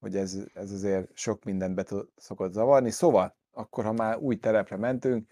hogy 0.00 0.16
ez, 0.16 0.38
ez 0.54 0.70
azért 0.70 1.08
sok 1.14 1.44
mindent 1.44 1.74
be 1.74 1.84
szokott 2.16 2.52
zavarni. 2.52 2.90
Szóval, 2.90 3.36
akkor 3.52 3.84
ha 3.84 3.92
már 3.92 4.16
új 4.16 4.36
terepre 4.36 4.76
mentünk, 4.76 5.30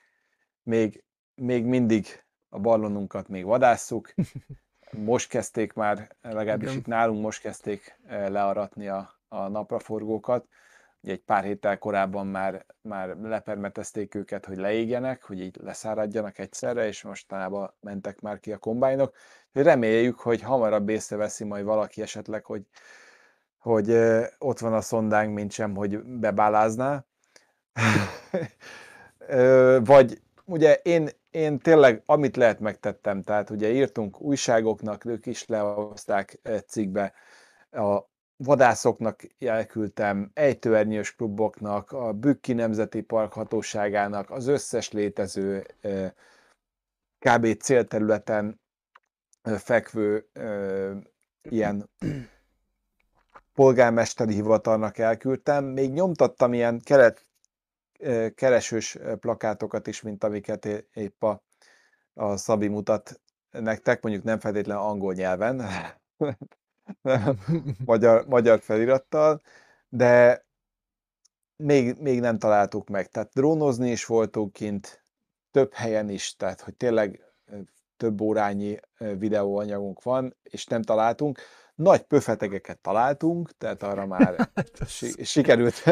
még, 0.63 1.05
még 1.35 1.65
mindig 1.65 2.07
a 2.49 2.59
ballonunkat 2.59 3.29
még 3.29 3.45
vadásszuk, 3.45 4.15
most 4.91 5.29
kezdték 5.29 5.73
már, 5.73 6.17
legalábbis 6.23 6.69
Igen. 6.69 6.79
itt 6.79 6.87
nálunk 6.87 7.23
most 7.23 7.41
kezdték 7.41 7.99
eh, 8.07 8.29
learatni 8.29 8.89
a, 8.89 9.21
a 9.29 9.49
napraforgókat. 9.49 10.47
Egy 11.03 11.21
pár 11.21 11.45
héttel 11.45 11.79
korábban 11.79 12.27
már, 12.27 12.67
már 12.81 13.17
lepermetezték 13.17 14.15
őket, 14.15 14.47
hogy 14.47 14.57
leégjenek, 14.57 15.23
hogy 15.23 15.41
így 15.41 15.57
leszáradjanak 15.63 16.39
egyszerre, 16.39 16.87
és 16.87 17.03
mostanában 17.03 17.75
mentek 17.81 18.21
már 18.21 18.41
ki 18.41 18.53
a 18.53 18.59
kombájnok. 18.59 19.15
Reméljük, 19.53 20.19
hogy 20.19 20.43
hamarabb 20.43 20.89
észreveszi 20.89 21.45
majd 21.45 21.65
valaki 21.65 22.03
esetleg, 22.03 22.45
hogy, 22.45 22.63
hogy 23.59 23.91
ott 24.39 24.59
van 24.59 24.73
a 24.73 24.81
szondánk, 24.81 25.35
mint 25.35 25.53
sem, 25.53 25.75
hogy 25.75 26.03
bebálázná. 26.03 27.05
Vagy 29.79 30.21
ugye 30.45 30.75
én, 30.75 31.09
én 31.31 31.59
tényleg 31.59 32.03
amit 32.07 32.37
lehet 32.37 32.61
megtettem, 32.61 33.23
tehát 33.23 33.51
ugye 33.51 33.71
írtunk 33.71 34.21
újságoknak, 34.21 35.05
ők 35.05 35.27
is 35.27 35.47
lehozták 35.47 36.39
eh, 36.43 36.61
cikkbe, 36.61 37.13
a 37.71 38.10
vadászoknak 38.45 39.22
elküldtem, 39.38 40.30
ejtőernyős 40.34 41.14
kluboknak, 41.14 41.93
a 41.93 42.12
Bükki 42.12 42.53
Nemzeti 42.53 43.01
Park 43.01 43.32
hatóságának, 43.32 44.30
az 44.30 44.47
összes 44.47 44.91
létező 44.91 45.66
kb. 47.18 47.57
célterületen 47.57 48.61
fekvő 49.43 50.26
ilyen 51.43 51.91
polgármesteri 53.55 54.34
hivatalnak 54.34 54.99
elküldtem. 54.99 55.64
Még 55.64 55.93
nyomtattam 55.93 56.53
ilyen 56.53 56.80
keret, 56.80 57.26
keresős 58.34 58.99
plakátokat 59.20 59.86
is, 59.86 60.03
mint 60.03 60.24
amiket 60.24 60.64
épp 60.95 61.22
a, 61.22 61.43
a 62.14 62.36
Szabi 62.36 62.68
mutat 62.68 63.20
nektek, 63.51 64.03
mondjuk 64.03 64.24
nem 64.24 64.38
feltétlenül 64.38 64.82
angol 64.82 65.12
nyelven, 65.12 65.62
magyar, 67.84 68.24
magyar 68.26 68.61
felirattal, 68.61 69.41
de 69.88 70.45
még, 71.57 71.97
még 72.01 72.20
nem 72.20 72.38
találtuk 72.38 72.88
meg. 72.88 73.09
Tehát 73.09 73.30
drónozni 73.32 73.91
is 73.91 74.05
voltunk 74.05 74.53
kint, 74.53 75.03
több 75.51 75.72
helyen 75.72 76.09
is, 76.09 76.36
tehát 76.36 76.61
hogy 76.61 76.74
tényleg 76.74 77.24
több 77.97 78.20
órányi 78.20 78.80
videóanyagunk 79.18 80.03
van, 80.03 80.36
és 80.43 80.66
nem 80.66 80.82
találtunk. 80.82 81.38
Nagy 81.74 82.03
pöfetegeket 82.03 82.78
találtunk, 82.78 83.51
tehát 83.59 83.82
arra 83.82 84.07
már 84.07 84.51
si- 84.86 85.24
sikerült 85.24 85.82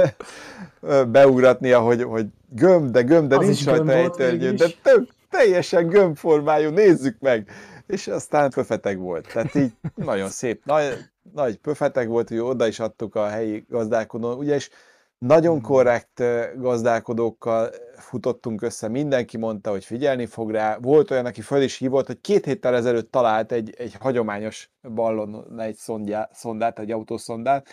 beugratnia, 1.10 1.80
hogy, 1.80 2.02
hogy 2.02 2.26
gömb, 2.48 2.90
de 2.90 3.02
gömb, 3.02 3.28
de 3.28 3.36
Az 3.36 3.44
nincs 3.44 3.64
rajta 3.64 3.92
ejtőernyő, 3.92 4.52
de 4.52 4.68
tök, 4.82 5.08
teljesen 5.30 5.88
gömbformájú, 5.88 6.70
nézzük 6.70 7.18
meg! 7.20 7.50
És 7.88 8.08
aztán 8.08 8.50
pöfeteg 8.50 8.98
volt. 8.98 9.32
Tehát 9.32 9.54
így 9.54 9.72
nagyon 9.94 10.28
szép, 10.28 10.64
nagy, 10.64 10.84
nagy 11.32 11.56
pöfetek 11.56 12.08
volt, 12.08 12.28
hogy 12.28 12.38
oda 12.38 12.66
is 12.66 12.80
adtuk 12.80 13.14
a 13.14 13.26
helyi 13.28 13.64
gazdálkodó, 13.68 14.32
ugye, 14.32 14.54
és 14.54 14.70
nagyon 15.18 15.56
Mhm. 15.56 15.64
korrekt 15.64 16.22
gazdálkodókkal 16.56 17.70
futottunk 17.96 18.62
össze, 18.62 18.88
mindenki 18.88 19.36
mondta, 19.36 19.70
hogy 19.70 19.84
figyelni 19.84 20.26
fog 20.26 20.50
rá. 20.50 20.76
Volt 20.78 21.10
olyan, 21.10 21.26
aki 21.26 21.40
föl 21.40 21.62
is 21.62 21.76
hívott, 21.78 22.06
hogy 22.06 22.20
két 22.20 22.44
héttel 22.44 22.74
ezelőtt 22.74 23.10
talált 23.10 23.52
egy, 23.52 23.74
egy 23.78 23.94
hagyományos 24.00 24.70
ballon 24.82 25.60
egy 25.60 25.76
szondjá, 25.76 26.28
szondát, 26.32 26.78
egy 26.78 26.90
autószondát, 26.90 27.68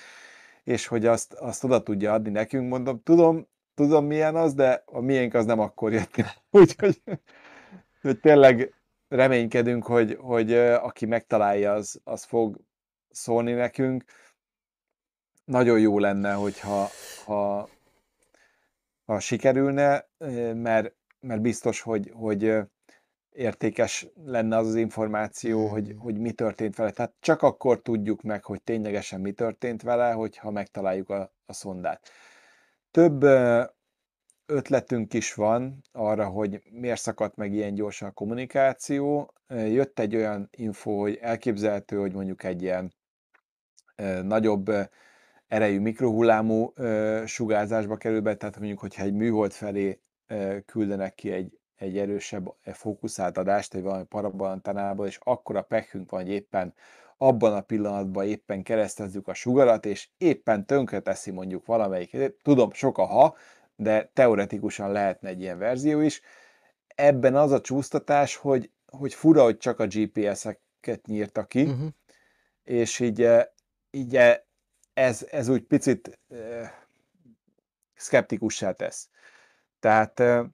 és 0.64 0.88
hogy 0.88 1.06
azt, 1.06 1.34
azt 1.34 1.64
oda 1.64 1.84
tudja 1.84 2.14
adni 2.14 2.30
nekünk, 2.30 2.70
mondom, 2.70 3.02
tudom, 3.04 3.48
tudom 3.76 4.06
milyen 4.06 4.36
az, 4.36 4.54
de 4.54 4.84
a 4.86 5.00
miénk 5.00 5.34
az 5.34 5.46
nem 5.46 5.60
akkor 5.60 5.94
jött 5.94 6.12
ki. 6.12 6.24
Úgyhogy 6.52 7.02
hogy 8.02 8.20
tényleg 8.20 8.74
reménykedünk, 9.16 9.86
hogy, 9.86 10.18
hogy 10.20 10.54
aki 10.58 11.06
megtalálja, 11.06 11.74
az, 11.74 12.02
az 12.04 12.24
fog 12.24 12.58
szólni 13.10 13.52
nekünk. 13.52 14.04
Nagyon 15.46 15.80
jó 15.80 16.00
lenne, 16.00 16.34
hogyha 16.34 16.88
ha, 17.26 17.70
ha 19.06 19.20
sikerülne, 19.20 20.10
mert, 20.54 20.96
mert 21.20 21.42
biztos, 21.42 21.82
hogy, 21.82 22.12
hogy 22.14 22.56
értékes 23.36 24.08
lenne 24.26 24.58
az 24.58 24.68
az 24.68 24.76
információ, 24.76 25.68
hogy, 25.68 25.96
hogy 25.98 26.18
mi 26.18 26.32
történt 26.32 26.76
vele. 26.76 26.92
Tehát 26.92 27.14
csak 27.20 27.42
akkor 27.42 27.82
tudjuk 27.82 28.22
meg, 28.22 28.44
hogy 28.44 28.62
ténylegesen 28.64 29.22
mi 29.22 29.32
történt 29.32 29.82
vele, 29.82 30.12
hogyha 30.12 30.52
megtaláljuk 30.52 31.10
a, 31.10 31.34
a 31.46 31.54
szondát. 31.54 32.10
Több 32.92 33.24
ötletünk 34.46 35.14
is 35.14 35.34
van 35.34 35.82
arra, 35.92 36.26
hogy 36.26 36.62
miért 36.72 37.02
szakadt 37.02 37.36
meg 37.36 37.54
ilyen 37.54 37.74
gyorsan 37.74 38.08
a 38.08 38.12
kommunikáció. 38.12 39.34
Jött 39.50 40.00
egy 40.00 40.16
olyan 40.16 40.50
info, 40.52 41.00
hogy 41.00 41.18
elképzelhető, 41.22 41.98
hogy 41.98 42.14
mondjuk 42.14 42.44
egy 42.44 42.62
ilyen 42.62 42.94
nagyobb 44.24 44.72
erejű 45.48 45.80
mikrohullámú 45.80 46.74
sugárzásba 47.26 47.96
kerül 47.96 48.22
be, 48.22 48.36
tehát 48.36 48.58
mondjuk, 48.58 48.80
hogyha 48.80 49.04
egy 49.04 49.14
műhold 49.14 49.52
felé 49.52 50.00
küldenek 50.66 51.16
ki 51.16 51.32
egy, 51.32 51.60
egy 51.76 51.98
erősebb 51.98 52.54
fókuszált 52.64 53.38
adást, 53.38 53.74
egy 53.74 53.82
valami 53.82 54.04
parabolantánából, 54.04 55.08
és 55.08 55.20
akkor 55.24 55.56
a 55.56 55.62
pekünk 55.62 56.10
van, 56.10 56.22
hogy 56.22 56.32
éppen 56.32 56.74
abban 57.18 57.54
a 57.54 57.62
pillanatban 57.62 58.26
éppen 58.26 58.64
keresztezzük 58.64 59.28
a 59.28 59.34
sugarat, 59.34 59.86
és 59.86 60.10
éppen 60.18 60.66
tönkre 60.66 61.00
teszi 61.00 61.32
mondjuk 61.32 61.66
valamelyik. 61.66 62.18
Tudom, 62.42 62.72
sok 62.72 62.98
a 62.98 63.06
ha, 63.06 63.36
de 63.76 64.10
teoretikusan 64.14 64.92
lehetne 64.92 65.30
egy 65.30 65.42
ilyen 65.42 65.58
verzió 65.58 66.00
is. 66.00 66.22
Ebben 66.88 67.36
az 67.36 67.52
a 67.52 67.62
csúsztatás, 67.62 68.36
hogy, 68.36 68.72
hogy 68.86 69.14
fura, 69.14 69.44
hogy 69.44 69.58
csak 69.58 69.80
a 69.80 69.88
GPS-eket 69.88 71.06
nyírta 71.06 71.46
ki, 71.46 71.64
uh-huh. 71.64 71.88
és 72.64 73.00
így, 73.00 73.30
így 73.92 74.20
ez, 74.94 75.28
ez 75.30 75.48
úgy 75.48 75.64
picit 75.64 76.20
uh, 76.28 76.40
szkeptikussá 77.96 78.72
tesz. 78.72 79.10
Tehát 79.80 80.20
uh, 80.20 80.46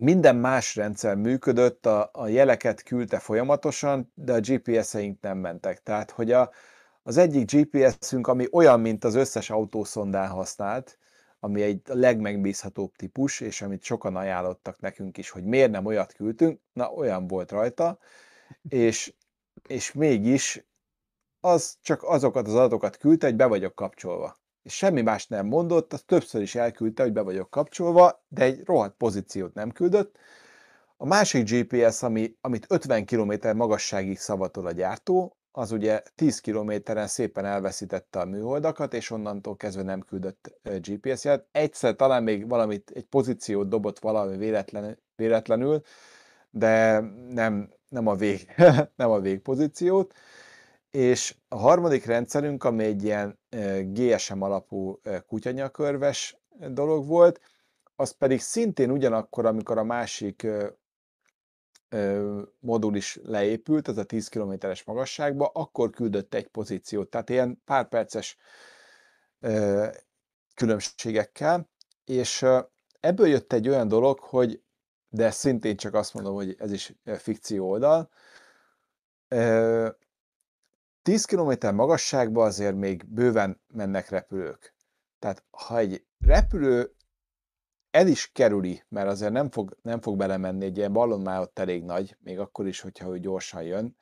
minden 0.00 0.36
más 0.36 0.76
rendszer 0.76 1.16
működött, 1.16 1.86
a, 1.86 2.10
a 2.12 2.28
jeleket 2.28 2.82
küldte 2.82 3.18
folyamatosan, 3.18 4.12
de 4.14 4.32
a 4.32 4.40
GPS-eink 4.40 5.20
nem 5.20 5.38
mentek. 5.38 5.82
Tehát, 5.82 6.10
hogy 6.10 6.32
a, 6.32 6.50
az 7.02 7.16
egyik 7.16 7.52
GPS-ünk, 7.52 8.26
ami 8.26 8.46
olyan, 8.52 8.80
mint 8.80 9.04
az 9.04 9.14
összes 9.14 9.50
autószondán 9.50 10.28
használt, 10.28 10.97
ami 11.40 11.62
egy 11.62 11.80
legmegbízhatóbb 11.84 12.94
típus, 12.96 13.40
és 13.40 13.62
amit 13.62 13.82
sokan 13.82 14.16
ajánlottak 14.16 14.80
nekünk 14.80 15.18
is, 15.18 15.30
hogy 15.30 15.44
miért 15.44 15.70
nem 15.70 15.86
olyat 15.86 16.12
küldtünk, 16.12 16.60
na 16.72 16.90
olyan 16.90 17.26
volt 17.26 17.50
rajta, 17.50 17.98
és, 18.68 19.14
és 19.68 19.92
mégis 19.92 20.66
az 21.40 21.78
csak 21.80 22.02
azokat 22.02 22.46
az 22.46 22.54
adatokat 22.54 22.96
küldte, 22.96 23.26
hogy 23.26 23.36
be 23.36 23.46
vagyok 23.46 23.74
kapcsolva. 23.74 24.36
És 24.62 24.76
semmi 24.76 25.00
más 25.00 25.26
nem 25.26 25.46
mondott, 25.46 25.92
az 25.92 26.02
többször 26.02 26.42
is 26.42 26.54
elküldte, 26.54 27.02
hogy 27.02 27.12
be 27.12 27.20
vagyok 27.20 27.50
kapcsolva, 27.50 28.24
de 28.28 28.42
egy 28.42 28.64
rohadt 28.64 28.96
pozíciót 28.96 29.54
nem 29.54 29.70
küldött. 29.70 30.16
A 30.96 31.06
másik 31.06 31.50
GPS, 31.50 32.02
ami, 32.02 32.36
amit 32.40 32.66
50 32.68 33.04
km 33.04 33.56
magasságig 33.56 34.18
szavatol 34.18 34.66
a 34.66 34.72
gyártó, 34.72 35.37
az 35.58 35.72
ugye 35.72 36.02
10 36.14 36.40
kilométeren 36.40 37.06
szépen 37.06 37.44
elveszítette 37.44 38.20
a 38.20 38.24
műholdakat, 38.24 38.94
és 38.94 39.10
onnantól 39.10 39.56
kezdve 39.56 39.82
nem 39.82 40.00
küldött 40.00 40.60
GPS-ját. 40.62 41.46
Egyszer 41.52 41.94
talán 41.94 42.22
még 42.22 42.48
valamit, 42.48 42.90
egy 42.94 43.04
pozíciót 43.04 43.68
dobott 43.68 43.98
valami 43.98 44.36
véletlen, 44.36 44.98
véletlenül, 45.16 45.82
de 46.50 47.00
nem, 47.30 47.70
nem, 47.88 48.06
a 48.06 48.14
vég, 48.14 48.54
nem 48.96 49.10
a 49.10 49.20
végpozíciót. 49.20 50.14
És 50.90 51.36
a 51.48 51.56
harmadik 51.56 52.04
rendszerünk, 52.04 52.64
ami 52.64 52.84
egy 52.84 53.04
ilyen 53.04 53.38
GSM 53.92 54.42
alapú 54.42 55.00
kutyanyakörves 55.26 56.38
dolog 56.68 57.06
volt, 57.06 57.40
az 57.96 58.10
pedig 58.10 58.40
szintén 58.40 58.90
ugyanakkor, 58.90 59.46
amikor 59.46 59.78
a 59.78 59.84
másik 59.84 60.46
modul 62.60 62.96
is 62.96 63.18
leépült, 63.22 63.88
ez 63.88 63.96
a 63.98 64.04
10 64.04 64.28
kilométeres 64.28 64.84
magasságba, 64.84 65.50
akkor 65.54 65.90
küldött 65.90 66.34
egy 66.34 66.46
pozíciót, 66.48 67.10
tehát 67.10 67.30
ilyen 67.30 67.62
pár 67.64 67.88
perces 67.88 68.36
különbségekkel, 70.54 71.70
és 72.04 72.46
ebből 73.00 73.28
jött 73.28 73.52
egy 73.52 73.68
olyan 73.68 73.88
dolog, 73.88 74.18
hogy, 74.18 74.62
de 75.08 75.30
szintén 75.30 75.76
csak 75.76 75.94
azt 75.94 76.14
mondom, 76.14 76.34
hogy 76.34 76.56
ez 76.58 76.72
is 76.72 76.94
fikció 77.04 77.68
oldal, 77.68 78.10
10 81.02 81.24
km 81.24 81.74
magasságban 81.74 82.46
azért 82.46 82.76
még 82.76 83.04
bőven 83.06 83.60
mennek 83.66 84.08
repülők. 84.08 84.74
Tehát 85.18 85.44
ha 85.50 85.78
egy 85.78 86.06
repülő 86.18 86.94
el 87.90 88.06
is 88.06 88.32
kerüli, 88.32 88.84
mert 88.88 89.08
azért 89.08 89.32
nem 89.32 89.50
fog, 89.50 89.76
nem 89.82 90.00
fog 90.00 90.16
belemenni, 90.16 90.64
egy 90.64 90.76
ilyen 90.76 90.92
ballon 90.92 91.20
már 91.20 91.40
ott 91.40 91.58
elég 91.58 91.84
nagy, 91.84 92.16
még 92.20 92.38
akkor 92.38 92.66
is, 92.66 92.80
hogyha 92.80 93.08
ő 93.08 93.18
gyorsan 93.18 93.62
jön, 93.62 93.96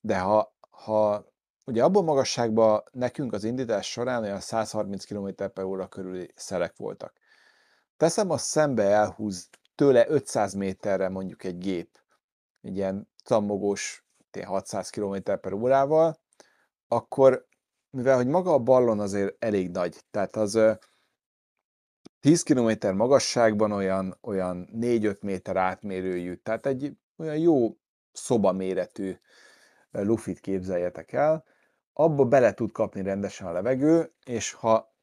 de 0.00 0.18
ha, 0.18 0.56
ha 0.70 1.32
ugye 1.66 1.84
abban 1.84 2.04
magasságban 2.04 2.82
nekünk 2.92 3.32
az 3.32 3.44
indítás 3.44 3.90
során 3.90 4.22
olyan 4.22 4.40
130 4.40 5.04
km 5.04 5.28
per 5.52 5.64
óra 5.64 5.88
körüli 5.88 6.30
szerek 6.34 6.76
voltak. 6.76 7.12
Teszem 7.96 8.30
azt 8.30 8.44
szembe 8.44 8.82
elhúz 8.82 9.48
tőle 9.74 10.08
500 10.08 10.54
méterre 10.54 11.08
mondjuk 11.08 11.44
egy 11.44 11.58
gép, 11.58 11.98
egy 12.60 12.76
ilyen 12.76 13.08
cammogós 13.24 14.04
600 14.44 14.90
km 14.90 15.16
per 15.40 15.52
órával, 15.52 16.20
akkor 16.88 17.46
mivel 17.90 18.16
hogy 18.16 18.26
maga 18.26 18.52
a 18.52 18.58
ballon 18.58 19.00
azért 19.00 19.44
elég 19.44 19.70
nagy, 19.70 20.04
tehát 20.10 20.36
az 20.36 20.58
10 22.24 22.42
km 22.42 22.96
magasságban 22.96 23.72
olyan, 23.72 24.18
olyan 24.20 24.68
4-5 24.72 25.20
méter 25.20 25.56
átmérőjű, 25.56 26.34
tehát 26.34 26.66
egy 26.66 26.96
olyan 27.16 27.36
jó 27.36 27.76
szoba 28.12 28.52
méretű 28.52 29.16
lufit 29.90 30.40
képzeljetek 30.40 31.12
el, 31.12 31.44
abba 31.92 32.24
bele 32.24 32.54
tud 32.54 32.72
kapni 32.72 33.02
rendesen 33.02 33.46
a 33.46 33.52
levegő, 33.52 34.12
és 34.24 34.52
ha 34.52 34.94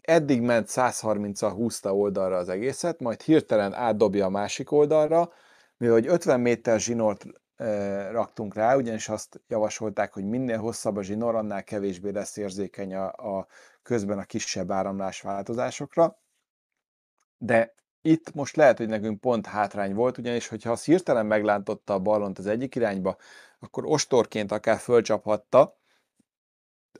eddig 0.00 0.40
ment 0.40 0.66
130-al 0.70 1.52
húzta 1.54 1.96
oldalra 1.96 2.36
az 2.36 2.48
egészet, 2.48 3.00
majd 3.00 3.22
hirtelen 3.22 3.72
átdobja 3.72 4.24
a 4.26 4.30
másik 4.30 4.70
oldalra, 4.70 5.32
mivel 5.76 5.94
hogy 5.94 6.06
50 6.06 6.40
méter 6.40 6.80
zsinort 6.80 7.24
raktunk 8.10 8.54
rá, 8.54 8.76
ugyanis 8.76 9.08
azt 9.08 9.40
javasolták, 9.48 10.12
hogy 10.12 10.24
minél 10.24 10.58
hosszabb 10.58 10.96
a 10.96 11.02
zsinór, 11.02 11.34
annál 11.34 11.64
kevésbé 11.64 12.10
lesz 12.10 12.36
érzékeny 12.36 12.94
a, 12.94 13.06
a 13.06 13.46
közben 13.82 14.18
a 14.18 14.24
kisebb 14.24 14.70
áramlás 14.70 15.20
változásokra 15.20 16.22
de 17.44 17.74
itt 18.02 18.34
most 18.34 18.56
lehet, 18.56 18.78
hogy 18.78 18.88
nekünk 18.88 19.20
pont 19.20 19.46
hátrány 19.46 19.94
volt, 19.94 20.18
ugyanis 20.18 20.48
hogyha 20.48 20.70
az 20.70 20.84
hirtelen 20.84 21.26
meglántotta 21.26 21.94
a 21.94 21.98
ballont 21.98 22.38
az 22.38 22.46
egyik 22.46 22.74
irányba, 22.74 23.16
akkor 23.58 23.84
ostorként 23.86 24.52
akár 24.52 24.78
fölcsaphatta 24.78 25.76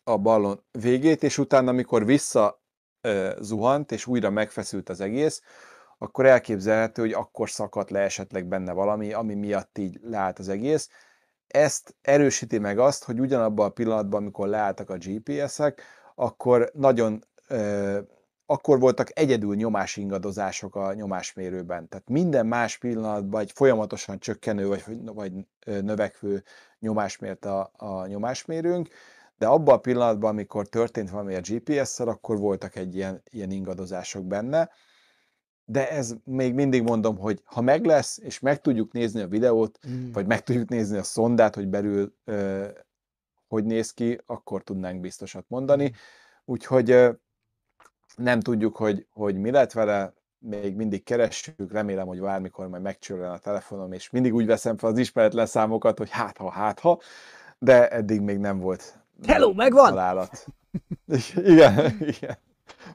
a 0.04 0.18
ballon 0.18 0.64
végét, 0.70 1.22
és 1.22 1.38
utána, 1.38 1.70
amikor 1.70 2.04
vissza 2.04 2.62
zuhant, 3.40 3.92
és 3.92 4.06
újra 4.06 4.30
megfeszült 4.30 4.88
az 4.88 5.00
egész, 5.00 5.42
akkor 5.98 6.26
elképzelhető, 6.26 7.02
hogy 7.02 7.12
akkor 7.12 7.50
szakadt 7.50 7.90
le 7.90 8.00
esetleg 8.00 8.46
benne 8.46 8.72
valami, 8.72 9.12
ami 9.12 9.34
miatt 9.34 9.78
így 9.78 10.00
leállt 10.02 10.38
az 10.38 10.48
egész. 10.48 10.88
Ezt 11.46 11.96
erősíti 12.00 12.58
meg 12.58 12.78
azt, 12.78 13.04
hogy 13.04 13.20
ugyanabban 13.20 13.66
a 13.66 13.70
pillanatban, 13.72 14.20
amikor 14.20 14.48
leálltak 14.48 14.90
a 14.90 14.96
GPS-ek, 14.96 15.82
akkor 16.14 16.70
nagyon 16.74 17.24
akkor 18.54 18.78
voltak 18.78 19.18
egyedül 19.18 19.54
nyomásingadozások 19.54 20.76
a 20.76 20.94
nyomásmérőben. 20.94 21.88
Tehát 21.88 22.08
minden 22.08 22.46
más 22.46 22.78
pillanatban 22.78 23.40
egy 23.40 23.52
folyamatosan 23.54 24.18
csökkenő 24.18 24.66
vagy, 24.66 24.84
vagy 25.04 25.32
növekvő 25.64 26.42
nyomást 26.78 27.20
mért 27.20 27.44
a, 27.44 27.70
a 27.76 28.06
nyomásmérőnk, 28.06 28.88
de 29.38 29.46
abban 29.46 29.74
a 29.74 29.78
pillanatban, 29.78 30.30
amikor 30.30 30.66
történt 30.66 31.10
valami 31.10 31.34
a 31.34 31.40
GPS-szel, 31.40 32.08
akkor 32.08 32.38
voltak 32.38 32.76
egy 32.76 32.94
ilyen, 32.94 33.22
ilyen 33.30 33.50
ingadozások 33.50 34.24
benne. 34.24 34.70
De 35.64 35.90
ez 35.90 36.14
még 36.24 36.54
mindig 36.54 36.82
mondom, 36.82 37.18
hogy 37.18 37.42
ha 37.44 37.60
meg 37.60 37.84
lesz, 37.84 38.18
és 38.18 38.40
meg 38.40 38.60
tudjuk 38.60 38.92
nézni 38.92 39.20
a 39.20 39.28
videót, 39.28 39.78
mm. 39.88 40.12
vagy 40.12 40.26
meg 40.26 40.42
tudjuk 40.42 40.68
nézni 40.68 40.98
a 40.98 41.02
szondát, 41.02 41.54
hogy 41.54 41.68
belül 41.68 42.14
ö, 42.24 42.66
hogy 43.48 43.64
néz 43.64 43.90
ki, 43.90 44.20
akkor 44.26 44.62
tudnánk 44.62 45.00
biztosat 45.00 45.44
mondani. 45.48 45.92
Úgyhogy 46.44 46.90
nem 48.16 48.40
tudjuk, 48.40 48.76
hogy, 48.76 49.06
hogy 49.12 49.36
mi 49.36 49.50
lett 49.50 49.72
vele, 49.72 50.12
még 50.38 50.76
mindig 50.76 51.02
keressük, 51.02 51.72
remélem, 51.72 52.06
hogy 52.06 52.20
bármikor 52.20 52.68
majd 52.68 52.82
megcsörlen 52.82 53.30
a 53.30 53.38
telefonom, 53.38 53.92
és 53.92 54.10
mindig 54.10 54.34
úgy 54.34 54.46
veszem 54.46 54.76
fel 54.76 54.90
az 54.90 54.98
ismeretlen 54.98 55.46
számokat, 55.46 55.98
hogy 55.98 56.10
hát 56.10 56.36
ha, 56.36 56.50
hát 56.50 56.80
ha, 56.80 57.00
de 57.58 57.88
eddig 57.88 58.20
még 58.20 58.38
nem 58.38 58.58
volt 58.58 58.98
Hello, 59.26 59.52
megvan! 59.52 59.88
találat. 59.88 60.46
Igen, 61.36 61.96
igen. 62.00 62.38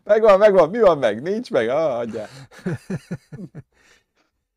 Megvan, 0.04 0.38
megvan, 0.38 0.70
mi 0.70 0.80
van 0.80 0.98
meg? 0.98 1.22
Nincs 1.22 1.52
meg? 1.52 1.70
Ah, 1.70 1.98
adjál. 2.00 2.28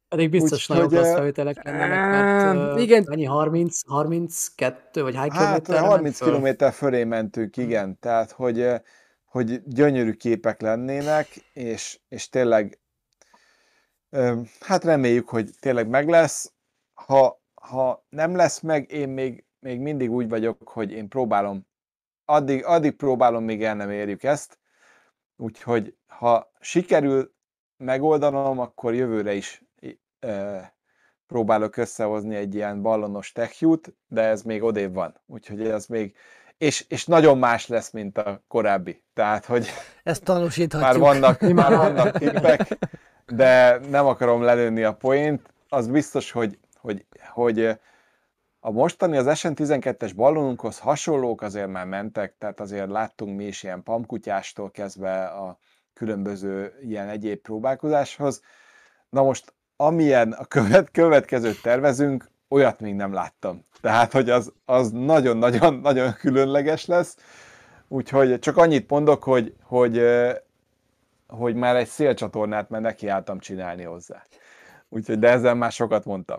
Pedig 0.09 0.31
biztos 0.31 0.71
Úgyhogy, 0.71 0.77
nagyobb 0.77 0.93
rossz 0.93 1.13
felvételek 1.13 1.65
lennének, 1.65 2.11
mert 2.11 2.81
igen. 2.81 3.05
Mennyi? 3.09 3.25
30, 3.25 3.81
32, 3.87 5.03
vagy 5.03 5.15
hány 5.15 5.31
Hát 5.31 5.39
kilométerre 5.39 5.81
ment 5.81 5.93
30 5.93 6.17
föl? 6.17 6.29
kilométer 6.29 6.73
fölé 6.73 7.05
mentünk, 7.05 7.57
igen, 7.57 7.99
tehát 8.01 8.31
hogy, 8.31 8.67
hogy 9.33 9.63
gyönyörű 9.65 10.13
képek 10.13 10.61
lennének, 10.61 11.27
és, 11.53 12.01
és 12.09 12.29
tényleg 12.29 12.81
hát 14.61 14.85
reméljük, 14.85 15.29
hogy 15.29 15.51
tényleg 15.61 15.89
meg 15.89 16.09
lesz. 16.09 16.53
Ha, 16.95 17.43
ha 17.55 18.07
nem 18.09 18.37
lesz 18.37 18.61
meg, 18.61 18.91
én 18.91 19.09
még, 19.09 19.45
még 19.59 19.81
mindig 19.81 20.11
úgy 20.11 20.29
vagyok, 20.29 20.69
hogy 20.69 20.93
én 20.93 21.09
próbálom, 21.09 21.67
addig, 22.25 22.65
addig 22.65 22.97
próbálom, 22.97 23.45
míg 23.45 23.63
el 23.63 23.75
nem 23.75 23.91
érjük 23.91 24.23
ezt, 24.23 24.59
úgyhogy 25.37 25.97
ha 26.07 26.53
sikerül 26.61 27.35
megoldanom, 27.77 28.59
akkor 28.59 28.95
jövőre 28.95 29.35
is 29.35 29.63
ö, 30.21 30.59
próbálok 31.27 31.77
összehozni 31.77 32.35
egy 32.35 32.55
ilyen 32.55 32.83
ballonos 32.83 33.33
techjút, 33.33 33.97
de 34.07 34.23
ez 34.23 34.43
még 34.43 34.63
odébb 34.63 34.95
van. 34.95 35.21
Úgyhogy 35.27 35.69
ez 35.69 35.87
még, 35.87 36.17
és, 36.59 36.85
és 36.89 37.07
nagyon 37.07 37.39
más 37.39 37.67
lesz, 37.67 37.91
mint 37.91 38.19
a 38.19 38.43
korábbi. 38.49 39.03
Tehát, 39.15 39.45
hogy 39.45 39.67
Ezt 40.03 40.27
már 40.27 40.37
tanúsíthatjuk. 40.37 41.03
vannak, 41.05 41.41
már 41.41 41.55
már- 41.71 41.77
vannak 41.77 42.19
tippek, 42.19 42.79
de 43.27 43.79
nem 43.91 44.07
akarom 44.07 44.43
lelőni 44.43 44.83
a 44.83 44.95
poént. 44.95 45.53
Az 45.69 45.87
biztos, 45.87 46.31
hogy, 46.31 46.59
hogy, 46.81 47.07
hogy 47.33 47.79
a 48.61 48.71
mostani 48.71 49.17
az 49.17 49.27
SN12-es 49.29 50.13
ballonunkhoz 50.17 50.79
hasonlók 50.79 51.43
azért 51.43 51.69
már 51.69 51.87
mentek, 51.87 52.35
tehát 52.39 52.61
azért 52.61 52.91
láttunk 52.91 53.37
mi 53.37 53.45
is 53.45 53.63
ilyen 53.63 53.83
pamkutyástól 53.83 54.71
kezdve 54.71 55.25
a 55.25 55.59
különböző 55.93 56.73
ilyen 56.83 57.09
egyéb 57.09 57.39
próbálkozáshoz. 57.39 58.43
Na 59.09 59.23
most, 59.23 59.55
amilyen 59.77 60.33
a 60.33 60.45
követ, 60.45 60.91
következőt 60.91 61.63
tervezünk, 61.63 62.31
olyat 62.53 62.81
még 62.81 62.95
nem 62.95 63.13
láttam. 63.13 63.65
Tehát, 63.81 64.13
hogy 64.13 64.31
az, 64.31 64.53
az 64.65 64.91
nagyon-nagyon 64.91 65.75
nagyon 65.75 66.13
különleges 66.13 66.87
lesz. 66.87 67.17
Úgyhogy 67.89 68.39
csak 68.39 68.57
annyit 68.57 68.91
mondok, 68.91 69.25
hogy, 69.25 69.55
hogy, 69.63 70.03
hogy 71.29 71.55
már 71.55 71.77
egy 71.77 71.87
szélcsatornát 71.87 72.69
már 72.69 72.81
nekiálltam 72.81 73.39
csinálni 73.39 73.83
hozzá. 73.83 74.23
Úgyhogy, 74.89 75.19
de 75.19 75.29
ezzel 75.29 75.55
már 75.55 75.73
sokat 75.73 76.05
mondtam. 76.05 76.39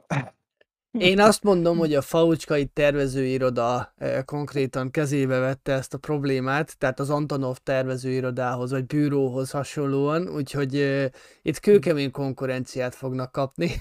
Én 0.97 1.19
azt 1.19 1.43
mondom, 1.43 1.77
hogy 1.77 1.93
a 1.95 2.01
Faucskai 2.01 2.65
tervezőiroda 2.65 3.93
eh, 3.97 4.23
konkrétan 4.25 4.91
kezébe 4.91 5.39
vette 5.39 5.73
ezt 5.73 5.93
a 5.93 5.97
problémát, 5.97 6.77
tehát 6.77 6.99
az 6.99 7.09
Antonov 7.09 7.57
tervezőirodához 7.63 8.71
vagy 8.71 8.85
bűróhoz 8.85 9.51
hasonlóan, 9.51 10.29
úgyhogy 10.29 10.75
eh, 10.75 11.09
itt 11.41 11.59
kőkemény 11.59 12.11
konkurenciát 12.11 12.95
fognak 12.95 13.31
kapni, 13.31 13.71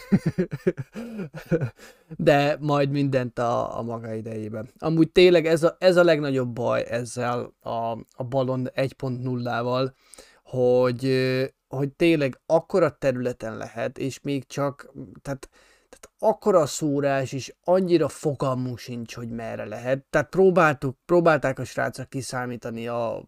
de 2.17 2.57
majd 2.61 2.91
mindent 2.91 3.39
a, 3.39 3.79
a 3.79 3.83
maga 3.83 4.15
idejében. 4.15 4.71
Amúgy 4.79 5.11
tényleg 5.11 5.47
ez 5.47 5.63
a, 5.63 5.77
ez 5.79 5.97
a 5.97 6.05
legnagyobb 6.05 6.49
baj 6.49 6.85
ezzel 6.89 7.55
a, 7.61 7.71
a 8.17 8.25
Balon 8.29 8.69
1.0-ával, 8.75 9.93
hogy, 10.43 11.05
eh, 11.05 11.49
hogy 11.69 11.89
tényleg 11.89 12.41
akkora 12.47 12.91
területen 12.91 13.57
lehet, 13.57 13.99
és 13.99 14.21
még 14.21 14.47
csak, 14.47 14.93
tehát 15.23 15.49
tehát 16.03 16.35
akkora 16.35 16.67
szórás, 16.67 17.33
és 17.33 17.55
annyira 17.65 18.09
fogalmunk 18.09 18.79
sincs, 18.79 19.15
hogy 19.15 19.31
merre 19.31 19.65
lehet. 19.65 20.05
Tehát 20.11 20.29
próbáltuk, 20.29 20.97
próbálták 21.05 21.59
a 21.59 21.65
srácok 21.65 22.09
kiszámítani 22.09 22.89
a 22.89 23.25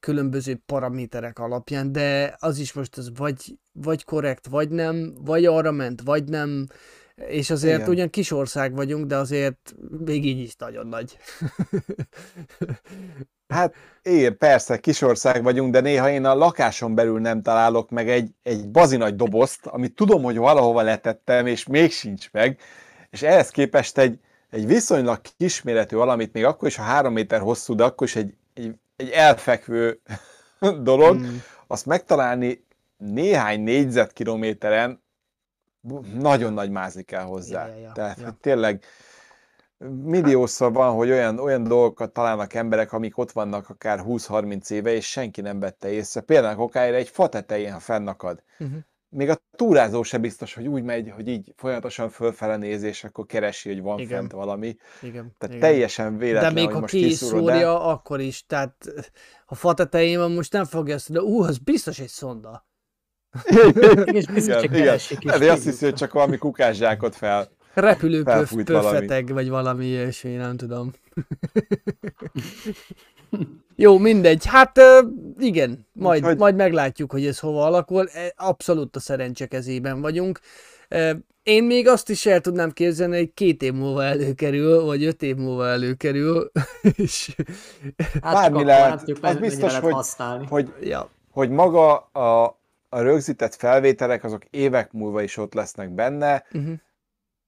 különböző 0.00 0.62
paraméterek 0.66 1.38
alapján, 1.38 1.92
de 1.92 2.36
az 2.38 2.58
is 2.58 2.72
most 2.72 2.96
az 2.96 3.10
vagy, 3.16 3.58
vagy 3.72 4.04
korrekt, 4.04 4.46
vagy 4.46 4.68
nem, 4.68 5.14
vagy 5.24 5.44
arra 5.44 5.70
ment, 5.70 6.00
vagy 6.00 6.24
nem, 6.24 6.66
és 7.14 7.50
azért. 7.50 7.76
Igen. 7.76 7.88
ugyan 7.88 8.10
kis 8.10 8.30
ország 8.30 8.74
vagyunk, 8.74 9.06
de 9.06 9.16
azért 9.16 9.74
még 10.04 10.26
így 10.26 10.38
is 10.38 10.56
nagyon 10.56 10.86
nagy. 10.86 11.16
Hát 13.48 13.74
igen, 14.02 14.38
persze, 14.38 14.78
kisország 14.78 15.42
vagyunk, 15.42 15.72
de 15.72 15.80
néha 15.80 16.10
én 16.10 16.24
a 16.24 16.34
lakáson 16.34 16.94
belül 16.94 17.20
nem 17.20 17.42
találok 17.42 17.90
meg 17.90 18.08
egy, 18.08 18.30
egy 18.42 18.68
bazinagy 18.68 19.16
dobozt, 19.16 19.66
amit 19.66 19.94
tudom, 19.94 20.22
hogy 20.22 20.36
valahova 20.36 20.82
letettem, 20.82 21.46
és 21.46 21.66
még 21.66 21.92
sincs 21.92 22.30
meg, 22.32 22.58
és 23.10 23.22
ehhez 23.22 23.50
képest 23.50 23.98
egy, 23.98 24.18
egy 24.50 24.66
viszonylag 24.66 25.20
kisméretű 25.36 25.96
valamit, 25.96 26.32
még 26.32 26.44
akkor 26.44 26.68
is, 26.68 26.76
ha 26.76 26.82
három 26.82 27.12
méter 27.12 27.40
hosszú, 27.40 27.74
de 27.74 27.84
akkor 27.84 28.06
is 28.06 28.16
egy, 28.16 28.34
egy, 28.54 28.74
egy 28.96 29.10
elfekvő 29.10 30.00
dolog, 30.82 31.16
Mm. 31.16 31.36
azt 31.66 31.86
megtalálni 31.86 32.64
néhány 32.96 33.60
négyzetkilométeren 33.60 35.04
nagyon 36.14 36.52
nagy 36.52 36.70
mázi 36.70 37.02
kell 37.02 37.22
hozzá. 37.22 37.66
Ja, 37.66 37.74
ja, 37.74 37.80
ja, 37.80 37.92
Tehát 37.92 38.20
ja. 38.20 38.36
tényleg 38.40 38.84
milliószor 39.84 40.72
van, 40.72 40.94
hogy 40.94 41.10
olyan, 41.10 41.38
olyan 41.38 41.62
dolgokat 41.62 42.12
találnak 42.12 42.54
emberek, 42.54 42.92
amik 42.92 43.18
ott 43.18 43.32
vannak 43.32 43.68
akár 43.68 44.02
20-30 44.06 44.70
éve, 44.70 44.92
és 44.92 45.10
senki 45.10 45.40
nem 45.40 45.60
vette 45.60 45.90
észre. 45.90 46.20
Például 46.20 46.62
akár 46.62 46.94
egy 46.94 47.08
fa 47.08 47.28
tetején, 47.28 47.72
ha 47.72 47.78
fennakad. 47.78 48.42
Uh-huh. 48.58 48.78
Még 49.08 49.28
a 49.28 49.36
túrázó 49.56 50.02
se 50.02 50.18
biztos, 50.18 50.54
hogy 50.54 50.66
úgy 50.66 50.82
megy, 50.82 51.10
hogy 51.10 51.28
így 51.28 51.52
folyamatosan 51.56 52.08
fölfele 52.08 52.56
néz, 52.56 52.82
és 52.82 53.04
akkor 53.04 53.26
keresi, 53.26 53.68
hogy 53.68 53.82
van 53.82 53.98
Igen. 53.98 54.18
fent 54.18 54.32
valami. 54.32 54.76
Igen. 55.02 55.34
Tehát 55.38 55.56
igen. 55.56 55.70
teljesen 55.70 56.18
véletlen, 56.18 56.54
De 56.54 56.60
még 56.60 56.70
ha 56.70 56.80
most 56.80 56.92
ki 56.92 57.04
is 57.04 57.06
kiszúrod, 57.06 57.38
szúrja, 57.38 57.58
de... 57.58 57.66
akkor 57.68 58.20
is, 58.20 58.46
tehát 58.46 58.74
ha 59.46 59.54
fa 59.54 59.74
tetején 59.74 60.18
van, 60.18 60.32
most 60.32 60.52
nem 60.52 60.64
fogja 60.64 60.94
azt, 60.94 61.12
de 61.12 61.20
ú, 61.20 61.42
az 61.42 61.58
biztos 61.58 61.98
egy 61.98 62.08
szonda. 62.08 62.66
És 64.04 64.26
biztos, 64.26 64.62
igen, 64.62 64.62
igen. 64.62 64.84
keresik 64.84 65.18
is. 65.18 65.24
Lehet, 65.24 65.40
hogy 65.40 65.50
azt 65.50 65.64
hiszi, 65.64 65.84
hogy 65.84 65.94
csak 65.94 66.12
valami 66.12 66.36
kukászsákot 66.36 67.16
fel. 67.16 67.55
Repülőpöf, 67.80 68.34
Felfújt 68.34 68.68
valami. 68.68 68.88
pöffeteg, 68.90 69.32
vagy 69.32 69.48
valami 69.48 69.86
ilyesmi, 69.86 70.34
nem 70.34 70.56
tudom. 70.56 70.90
Jó, 73.76 73.98
mindegy. 73.98 74.46
Hát 74.46 74.80
igen, 75.38 75.86
majd, 75.92 76.20
Úgyhogy- 76.22 76.38
majd 76.38 76.56
meglátjuk, 76.56 77.10
hogy 77.12 77.26
ez 77.26 77.38
hova 77.38 77.64
alakul. 77.64 78.08
E, 78.08 78.32
Abszolút 78.36 78.96
a 78.96 79.00
szerencse 79.00 79.46
kezében 79.46 80.00
vagyunk. 80.00 80.40
Én 81.42 81.64
még 81.64 81.88
azt 81.88 82.10
is 82.10 82.26
el 82.26 82.40
tudnám 82.40 82.70
képzelni, 82.70 83.16
hogy 83.16 83.34
két 83.34 83.62
év 83.62 83.72
múlva 83.72 84.04
előkerül, 84.04 84.84
vagy 84.84 85.04
öt 85.04 85.22
év 85.22 85.36
múlva 85.36 85.66
előkerül, 85.68 86.50
és 86.96 87.36
Hát 88.22 88.32
Bármi 88.34 88.64
lehet. 88.64 88.98
tudjuk, 88.98 89.18
Az 89.24 89.36
biztos, 89.36 89.62
lehet 89.68 89.82
hogy- 89.82 89.92
használni. 89.92 90.46
Hogy, 90.48 90.72
ja, 90.80 91.08
hogy 91.30 91.50
maga 91.50 91.96
a, 91.98 92.44
a 92.88 93.00
rögzített 93.00 93.54
felvételek, 93.54 94.24
azok 94.24 94.42
évek 94.50 94.92
múlva 94.92 95.22
is 95.22 95.36
ott 95.36 95.54
lesznek 95.54 95.90
benne. 95.90 96.44
uh-huh. 96.52 96.72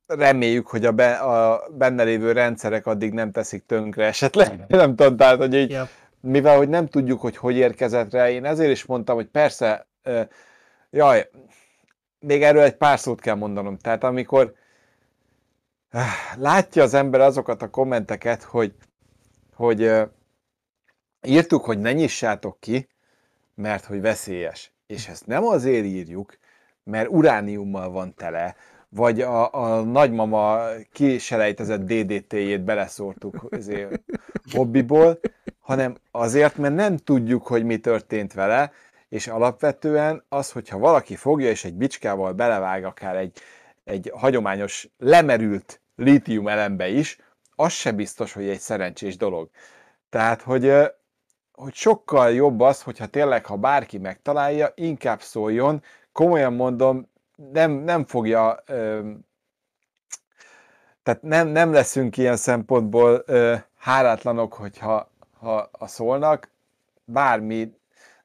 Reméljük, 0.08 0.66
hogy 0.66 0.84
a, 0.84 0.92
be, 0.92 1.12
a 1.12 1.68
benne 1.70 2.02
lévő 2.02 2.32
rendszerek 2.32 2.86
addig 2.86 3.12
nem 3.12 3.32
teszik 3.32 3.66
tönkre 3.66 4.06
esetleg. 4.06 4.64
Nem 4.68 4.96
tudom, 4.96 5.16
tehát, 5.16 5.36
hogy 5.36 5.54
így, 5.54 5.70
ja. 5.70 5.88
mivel 6.20 6.56
hogy 6.56 6.68
nem 6.68 6.86
tudjuk, 6.86 7.20
hogy 7.20 7.36
hogy 7.36 7.56
érkezett 7.56 8.10
rá, 8.10 8.30
én 8.30 8.44
ezért 8.44 8.70
is 8.70 8.84
mondtam, 8.84 9.14
hogy 9.16 9.26
persze, 9.26 9.86
jaj, 10.90 11.30
még 12.18 12.42
erről 12.42 12.62
egy 12.62 12.76
pár 12.76 12.98
szót 12.98 13.20
kell 13.20 13.34
mondanom. 13.34 13.78
Tehát 13.78 14.04
amikor 14.04 14.54
látja 16.36 16.82
az 16.82 16.94
ember 16.94 17.20
azokat 17.20 17.62
a 17.62 17.70
kommenteket, 17.70 18.42
hogy, 18.42 18.74
hogy 19.54 19.92
írtuk, 21.22 21.64
hogy 21.64 21.78
ne 21.78 21.92
nyissátok 21.92 22.60
ki, 22.60 22.88
mert 23.54 23.84
hogy 23.84 24.00
veszélyes. 24.00 24.72
És 24.86 25.08
ezt 25.08 25.26
nem 25.26 25.44
azért 25.44 25.84
írjuk, 25.84 26.38
mert 26.84 27.08
urániummal 27.08 27.90
van 27.90 28.14
tele, 28.14 28.56
vagy 28.88 29.20
a, 29.20 29.54
a 29.54 29.82
nagymama 29.82 30.66
kiselejtezett 30.92 31.80
DDT-jét 31.80 32.64
beleszórtuk 32.64 33.46
azért 33.50 34.02
hobbiból, 34.52 35.20
hanem 35.60 35.96
azért, 36.10 36.56
mert 36.56 36.74
nem 36.74 36.96
tudjuk, 36.96 37.46
hogy 37.46 37.64
mi 37.64 37.78
történt 37.78 38.32
vele, 38.32 38.72
és 39.08 39.26
alapvetően 39.26 40.24
az, 40.28 40.52
hogyha 40.52 40.78
valaki 40.78 41.16
fogja 41.16 41.48
és 41.48 41.64
egy 41.64 41.74
bicskával 41.74 42.32
belevág 42.32 42.84
akár 42.84 43.16
egy, 43.16 43.38
egy 43.84 44.10
hagyományos 44.14 44.88
lemerült 44.98 45.80
lítium 45.96 46.48
elembe 46.48 46.88
is, 46.88 47.18
az 47.54 47.72
se 47.72 47.92
biztos, 47.92 48.32
hogy 48.32 48.48
egy 48.48 48.58
szerencsés 48.58 49.16
dolog. 49.16 49.50
Tehát, 50.10 50.42
hogy, 50.42 50.72
hogy 51.52 51.74
sokkal 51.74 52.32
jobb 52.32 52.60
az, 52.60 52.82
hogyha 52.82 53.06
tényleg, 53.06 53.46
ha 53.46 53.56
bárki 53.56 53.98
megtalálja, 53.98 54.72
inkább 54.74 55.20
szóljon, 55.20 55.82
komolyan 56.12 56.52
mondom, 56.52 57.08
nem, 57.52 57.70
nem 57.70 58.04
fogja, 58.04 58.62
ö, 58.66 59.10
tehát 61.02 61.22
nem, 61.22 61.48
nem 61.48 61.72
leszünk 61.72 62.16
ilyen 62.16 62.36
szempontból 62.36 63.22
ö, 63.26 63.54
hálátlanok, 63.76 64.54
hogyha 64.54 65.10
ha, 65.38 65.68
ha 65.78 65.86
szólnak, 65.86 66.50
bármi, 67.04 67.72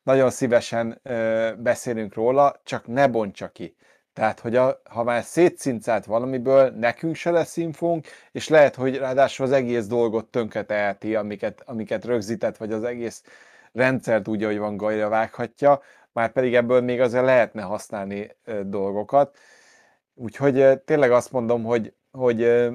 nagyon 0.04 0.30
szívesen 0.30 1.00
ö, 1.04 1.52
beszélünk 1.58 2.14
róla, 2.14 2.62
csak 2.64 2.88
ne 2.88 3.08
bontsa 3.08 3.48
ki. 3.48 3.76
Tehát, 4.14 4.40
hogy 4.40 4.56
a, 4.56 4.82
ha 4.90 5.04
már 5.04 5.24
szétszincált 5.24 6.06
valamiből, 6.06 6.70
nekünk 6.70 7.16
se 7.16 7.32
lesz 7.32 7.58
infónk, 7.58 8.08
és 8.32 8.48
lehet, 8.48 8.76
hogy 8.76 8.98
ráadásul 8.98 9.46
az 9.46 9.52
egész 9.52 9.88
dolgot 9.88 10.26
tönkreteheti, 10.26 11.16
amiket, 11.16 11.62
amiket 11.66 12.06
rögzített, 12.06 12.58
vagy 12.58 12.72
az 12.72 12.84
egész 12.84 13.24
rendszert 13.72 14.28
úgy, 14.28 14.44
ahogy 14.44 14.58
van 14.58 14.78
gajra 14.78 15.10
vághatja, 15.10 15.82
már 16.14 16.32
pedig 16.32 16.56
ebből 16.56 16.82
még 16.82 17.02
azért 17.02 17.26
lehetne 17.26 17.62
használni 17.62 18.38
dolgokat. 18.64 19.38
Úgyhogy 20.14 20.82
tényleg 20.86 21.12
azt 21.12 21.32
mondom, 21.32 21.64
hogy, 21.64 21.94
hogy 22.12 22.70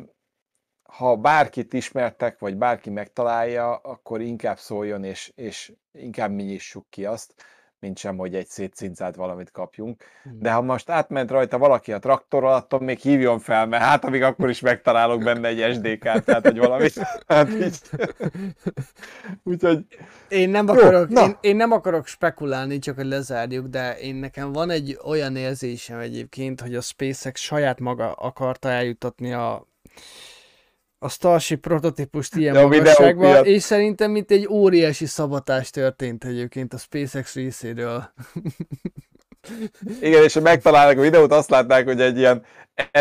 ha 0.82 1.16
bárkit 1.16 1.72
ismertek, 1.72 2.38
vagy 2.38 2.56
bárki 2.56 2.90
megtalálja, 2.90 3.76
akkor 3.76 4.20
inkább 4.20 4.58
szóljon, 4.58 5.04
és, 5.04 5.32
és 5.34 5.72
inkább 5.92 6.30
mi 6.30 6.42
nyissuk 6.42 6.86
ki 6.90 7.04
azt, 7.04 7.34
mint 7.80 7.98
sem, 7.98 8.16
hogy 8.16 8.34
egy 8.34 8.46
szétszincált 8.46 9.16
valamit 9.16 9.50
kapjunk. 9.50 10.04
Hmm. 10.22 10.38
De 10.40 10.52
ha 10.52 10.62
most 10.62 10.90
átment 10.90 11.30
rajta 11.30 11.58
valaki 11.58 11.92
a 11.92 11.98
traktorral, 11.98 12.54
attól 12.54 12.80
még 12.80 12.98
hívjon 12.98 13.38
fel, 13.38 13.66
mert 13.66 13.82
hát 13.82 14.04
amíg 14.04 14.22
akkor 14.22 14.48
is 14.48 14.60
megtalálok 14.60 15.22
benne 15.22 15.48
egy 15.48 15.74
SD-kártyát, 15.74 16.24
tehát 16.24 16.46
hogy 16.46 16.58
valamit. 16.58 16.92
Hát 17.26 17.50
így. 17.50 17.78
Úgyhogy... 19.50 19.86
Én 20.28 20.50
nem, 20.50 20.68
akarok, 20.68 21.10
Jó, 21.10 21.22
én, 21.22 21.36
én 21.40 21.56
nem 21.56 21.72
akarok 21.72 22.06
spekulálni, 22.06 22.78
csak 22.78 22.96
hogy 22.96 23.06
lezárjuk, 23.06 23.66
de 23.66 23.98
én 23.98 24.14
nekem 24.14 24.52
van 24.52 24.70
egy 24.70 24.98
olyan 25.04 25.36
érzésem 25.36 25.98
egyébként, 25.98 26.60
hogy 26.60 26.74
a 26.74 26.80
SpaceX 26.80 27.40
saját 27.40 27.80
maga 27.80 28.12
akarta 28.12 28.68
eljutatni 28.68 29.32
a 29.32 29.66
a 30.98 31.08
Starship 31.08 31.60
prototípust 31.60 32.36
ilyen 32.36 32.54
ja, 32.54 32.66
magasságban, 32.66 33.44
és 33.44 33.62
szerintem 33.62 34.10
mint 34.10 34.30
egy 34.30 34.46
óriási 34.46 35.06
szabatás 35.06 35.70
történt 35.70 36.24
egyébként 36.24 36.74
a 36.74 36.78
SpaceX 36.78 37.34
részéről. 37.34 38.12
Igen, 40.00 40.22
és 40.22 40.34
ha 40.34 40.40
megtalálnak 40.40 40.98
a 40.98 41.00
videót, 41.00 41.32
azt 41.32 41.50
látnák, 41.50 41.84
hogy 41.84 42.00
egy 42.00 42.18
ilyen 42.18 42.42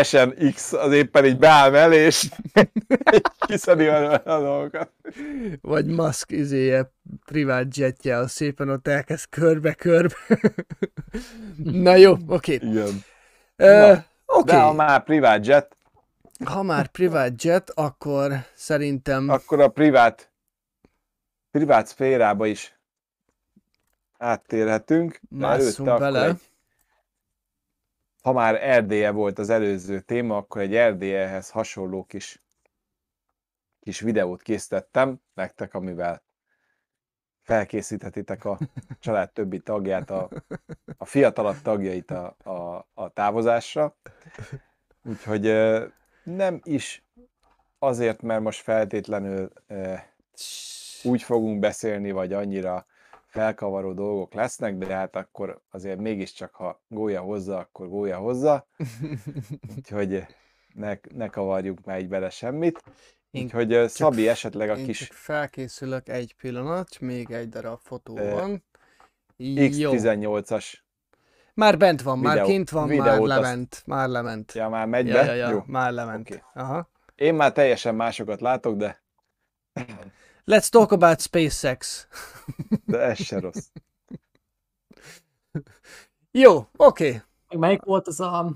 SNX 0.02 0.72
az 0.72 0.92
éppen 0.92 1.24
így 1.24 1.38
beáll 1.38 1.74
el, 1.74 1.92
és 1.92 2.28
kiszedi 3.46 3.86
a 3.86 4.22
dolgokat. 4.24 4.90
Vagy 5.60 5.86
Musk 5.86 6.30
izéje, 6.30 6.92
privát 7.24 7.76
jetje, 7.76 8.16
az 8.16 8.30
szépen 8.30 8.68
ott 8.68 8.88
elkezd 8.88 9.28
körbe-körbe. 9.28 10.14
Na 11.86 11.96
jó, 11.96 12.12
oké. 12.26 12.54
Okay. 12.54 12.68
Igen. 12.68 13.04
Uh, 13.56 13.98
okay. 14.26 14.54
De 14.54 14.60
ha 14.60 14.72
már 14.72 15.04
privát 15.04 15.46
jet, 15.46 15.76
ha 16.44 16.62
már 16.62 16.86
privát 16.86 17.42
jet, 17.42 17.70
akkor 17.70 18.32
szerintem... 18.54 19.28
Akkor 19.28 19.60
a 19.60 19.68
privát, 19.68 20.32
privát 21.50 21.86
szférába 21.86 22.46
is 22.46 22.78
áttérhetünk. 24.18 25.20
Másszunk 25.28 25.98
bele. 25.98 26.24
Egy, 26.26 26.40
ha 28.22 28.32
már 28.32 28.54
Erdélye 28.54 29.10
volt 29.10 29.38
az 29.38 29.50
előző 29.50 30.00
téma, 30.00 30.36
akkor 30.36 30.60
egy 30.60 30.74
Erdélyehez 30.74 31.50
hasonló 31.50 32.04
kis, 32.04 32.42
kis 33.80 34.00
videót 34.00 34.42
készítettem 34.42 35.20
nektek, 35.34 35.74
amivel 35.74 36.22
felkészíthetitek 37.42 38.44
a 38.44 38.58
család 39.00 39.32
többi 39.32 39.58
tagját, 39.58 40.10
a, 40.10 40.28
a 40.96 41.04
fiatalabb 41.04 41.62
tagjait 41.62 42.10
a, 42.10 42.36
a, 42.44 42.88
a 42.94 43.08
távozásra. 43.08 43.96
Úgyhogy 45.04 45.46
nem 46.36 46.60
is 46.64 47.04
azért, 47.78 48.22
mert 48.22 48.42
most 48.42 48.60
feltétlenül 48.60 49.50
e, 49.66 50.12
úgy 51.02 51.22
fogunk 51.22 51.58
beszélni, 51.58 52.10
vagy 52.10 52.32
annyira 52.32 52.86
felkavaró 53.26 53.92
dolgok 53.92 54.34
lesznek, 54.34 54.76
de 54.76 54.94
hát 54.94 55.16
akkor 55.16 55.60
azért 55.70 55.98
mégiscsak, 55.98 56.54
ha 56.54 56.82
gólya 56.88 57.20
hozza, 57.20 57.58
akkor 57.58 57.88
gólya 57.88 58.18
hozza. 58.18 58.66
Úgyhogy 59.76 60.26
ne, 60.74 60.98
ne 61.14 61.28
kavarjuk 61.28 61.84
már 61.84 62.00
így 62.00 62.08
bele 62.08 62.30
semmit. 62.30 62.82
Én 63.30 63.44
Úgyhogy 63.44 63.68
csak, 63.68 63.88
Szabi 63.88 64.28
esetleg 64.28 64.70
a 64.70 64.76
én 64.76 64.84
kis... 64.84 64.98
Csak 64.98 65.12
felkészülök 65.12 66.08
egy 66.08 66.34
pillanat, 66.34 67.00
még 67.00 67.30
egy 67.30 67.48
darab 67.48 67.78
fotó 67.82 68.14
van. 68.14 68.64
X18-as 69.38 70.74
már 71.58 71.78
bent 71.78 72.02
van, 72.02 72.20
videó, 72.20 72.34
már 72.34 72.44
kint 72.44 72.70
van, 72.70 72.88
már 72.88 73.18
lement, 73.18 73.72
azt... 73.72 73.86
már 73.86 74.08
lement. 74.08 74.52
Ja, 74.52 74.68
már 74.68 74.86
megy 74.86 75.06
ja, 75.06 75.14
be? 75.14 75.24
Ja, 75.24 75.32
ja, 75.32 75.50
Jó. 75.50 75.62
már 75.66 75.92
lement. 75.92 76.30
Okay. 76.30 76.42
Aha. 76.54 76.88
Én 77.14 77.34
már 77.34 77.52
teljesen 77.52 77.94
másokat 77.94 78.40
látok, 78.40 78.76
de... 78.76 79.02
Let's 80.44 80.68
talk 80.68 80.92
about 80.92 81.20
SpaceX. 81.20 82.06
de 82.84 82.98
ez 82.98 83.18
se 83.22 83.40
rossz. 83.40 83.66
Jó, 86.42 86.56
oké. 86.76 87.22
Okay. 87.46 87.58
Melyik 87.60 87.82
volt 87.82 88.06
az 88.06 88.20
a... 88.20 88.52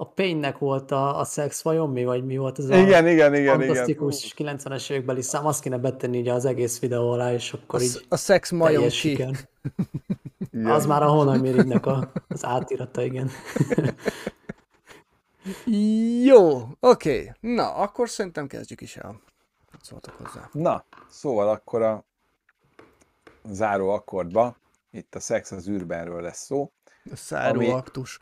A 0.00 0.08
Payne-nek 0.08 0.58
volt 0.58 0.90
a, 0.90 1.18
a 1.18 1.24
szex 1.24 1.62
vajon 1.62 1.90
mi, 1.90 2.04
vagy 2.04 2.24
mi 2.24 2.36
volt 2.36 2.58
ez 2.58 2.68
a 2.68 2.76
igen, 2.76 3.06
igen, 3.06 3.34
igen, 3.34 3.58
fantasztikus 3.58 4.34
igen. 4.36 4.56
90-es 4.58 4.90
évekbeli 4.90 5.22
szám, 5.22 5.46
azt 5.46 5.62
kéne 5.62 5.78
betenni 5.78 6.18
ugye 6.18 6.32
az 6.32 6.44
egész 6.44 6.80
videó 6.80 7.10
alá, 7.10 7.32
és 7.32 7.52
akkor 7.52 7.80
a, 7.80 7.82
így 7.82 8.06
a 8.08 8.16
szex 8.16 8.50
majom 8.50 8.88
ki. 8.88 9.24
Igen. 10.50 10.66
Az 10.66 10.86
már 10.86 11.02
a 11.02 11.08
Honamirigynek 11.08 11.86
a, 11.86 12.12
az 12.28 12.44
átirata, 12.44 13.02
igen. 13.02 13.30
Jó, 16.24 16.56
oké. 16.80 17.18
Okay. 17.20 17.30
Na, 17.40 17.74
akkor 17.74 18.08
szerintem 18.08 18.46
kezdjük 18.46 18.80
is 18.80 18.96
el. 18.96 19.20
Szóltak 19.80 20.14
hozzá. 20.14 20.48
Na, 20.52 20.84
szóval 21.08 21.48
akkor 21.48 21.82
a 21.82 22.04
záró 23.44 23.88
akkordba, 23.88 24.56
itt 24.90 25.14
a 25.14 25.20
szex 25.20 25.50
az 25.50 25.68
űrbenről 25.68 26.22
lesz 26.22 26.44
szó. 26.44 26.70
A 27.10 27.16
záró 27.16 27.58
ami... 27.58 27.70
aktus. 27.70 28.18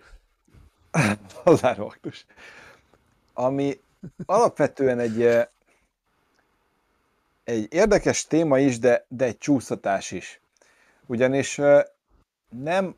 a 1.44 1.54
záró 1.54 1.86
aktus. 1.86 2.26
Ami 3.32 3.80
alapvetően 4.26 4.98
egy 4.98 5.48
egy 7.46 7.72
érdekes 7.72 8.26
téma 8.26 8.58
is, 8.58 8.78
de, 8.78 9.04
de 9.08 9.24
egy 9.24 9.38
csúsztatás 9.38 10.10
is. 10.10 10.40
Ugyanis 11.06 11.60
nem, 12.48 12.96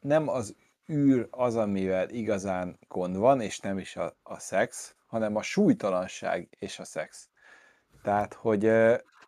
nem 0.00 0.28
az 0.28 0.54
űr 0.92 1.28
az, 1.30 1.56
amivel 1.56 2.08
igazán 2.08 2.78
gond 2.88 3.16
van, 3.16 3.40
és 3.40 3.60
nem 3.60 3.78
is 3.78 3.96
a, 3.96 4.16
a 4.22 4.38
szex, 4.38 4.94
hanem 5.06 5.36
a 5.36 5.42
súlytalanság 5.42 6.48
és 6.58 6.78
a 6.78 6.84
szex. 6.84 7.28
Tehát, 8.02 8.34
hogy 8.34 8.66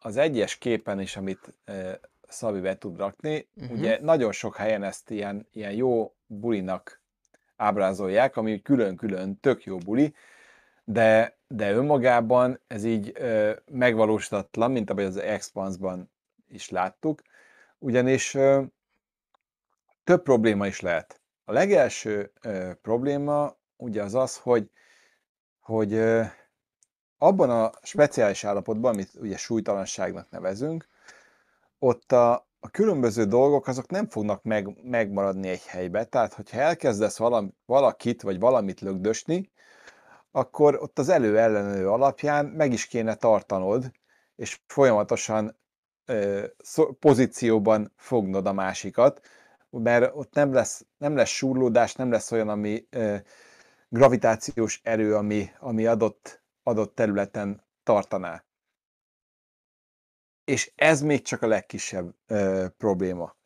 az 0.00 0.16
egyes 0.16 0.58
képen 0.58 1.00
is, 1.00 1.16
amit 1.16 1.54
Szabi 2.28 2.60
be 2.60 2.78
tud 2.78 2.96
rakni, 2.96 3.48
uh-huh. 3.54 3.78
ugye 3.78 3.98
nagyon 4.02 4.32
sok 4.32 4.56
helyen 4.56 4.82
ezt 4.82 5.10
ilyen, 5.10 5.46
ilyen 5.52 5.72
jó 5.72 6.14
bulinak 6.26 7.00
ábrázolják, 7.56 8.36
ami 8.36 8.62
külön-külön 8.62 9.40
tök 9.40 9.64
jó 9.64 9.78
buli, 9.78 10.14
de, 10.84 11.36
de 11.48 11.72
önmagában 11.72 12.60
ez 12.66 12.84
így 12.84 13.12
ö, 13.14 13.52
megvalósítatlan, 13.70 14.70
mint 14.70 14.90
ahogy 14.90 15.04
az 15.04 15.16
Expanse-ban 15.16 16.10
is 16.48 16.70
láttuk, 16.70 17.22
ugyanis 17.78 18.34
ö, 18.34 18.62
több 20.06 20.22
probléma 20.22 20.66
is 20.66 20.80
lehet. 20.80 21.20
A 21.44 21.52
legelső 21.52 22.32
ö, 22.42 22.70
probléma 22.82 23.56
ugye 23.76 24.02
az 24.02 24.14
az, 24.14 24.36
hogy, 24.36 24.70
hogy 25.60 25.92
ö, 25.92 26.22
abban 27.18 27.50
a 27.50 27.70
speciális 27.82 28.44
állapotban, 28.44 28.92
amit 28.92 29.10
ugye 29.14 29.36
súlytalanságnak 29.36 30.30
nevezünk, 30.30 30.88
ott 31.78 32.12
a, 32.12 32.32
a 32.60 32.68
különböző 32.70 33.24
dolgok 33.24 33.66
azok 33.66 33.90
nem 33.90 34.08
fognak 34.08 34.42
meg, 34.42 34.82
megmaradni 34.82 35.48
egy 35.48 35.64
helybe. 35.64 36.04
Tehát, 36.04 36.34
hogyha 36.34 36.60
elkezdesz 36.60 37.16
valam, 37.18 37.56
valakit 37.64 38.22
vagy 38.22 38.38
valamit 38.38 38.80
lögdösni, 38.80 39.50
akkor 40.30 40.82
ott 40.82 40.98
az 40.98 41.08
elő-ellenő 41.08 41.88
alapján 41.88 42.46
meg 42.46 42.72
is 42.72 42.86
kéne 42.86 43.14
tartanod, 43.14 43.92
és 44.36 44.60
folyamatosan 44.66 45.56
ö, 46.04 46.44
pozícióban 47.00 47.92
fognod 47.96 48.46
a 48.46 48.52
másikat, 48.52 49.20
mert 49.70 50.14
ott 50.14 50.34
nem 50.34 50.52
lesz, 50.52 50.86
nem 50.98 51.16
lesz 51.16 51.28
súrlódás, 51.28 51.94
nem 51.94 52.10
lesz 52.10 52.32
olyan, 52.32 52.48
ami 52.48 52.88
gravitációs 53.88 54.80
erő, 54.82 55.14
ami, 55.14 55.50
ami 55.58 55.86
adott, 55.86 56.42
adott 56.62 56.94
területen 56.94 57.64
tartaná. 57.82 58.44
És 60.44 60.72
ez 60.74 61.02
még 61.02 61.22
csak 61.22 61.42
a 61.42 61.46
legkisebb 61.46 62.14
ö, 62.26 62.66
probléma. 62.76 63.36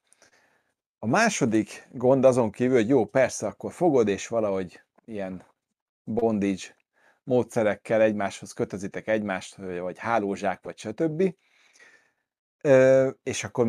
A 0.99 1.07
második 1.07 1.89
gond 1.93 2.25
azon 2.25 2.51
kívül, 2.51 2.77
hogy 2.77 2.89
jó, 2.89 3.07
persze, 3.07 3.47
akkor 3.47 3.73
fogod, 3.73 4.09
és 4.09 4.29
valahogy 4.29 4.83
ilyen 5.05 5.45
bondage 6.05 6.77
módszerekkel 7.25 8.01
egymáshoz 8.01 8.53
kötözitek 8.53 9.07
egymást, 9.07 9.57
vagy 9.57 9.99
hálózsák, 9.99 10.63
vagy 10.63 10.79
stb 10.79 11.35
és 13.23 13.45
akkor 13.45 13.67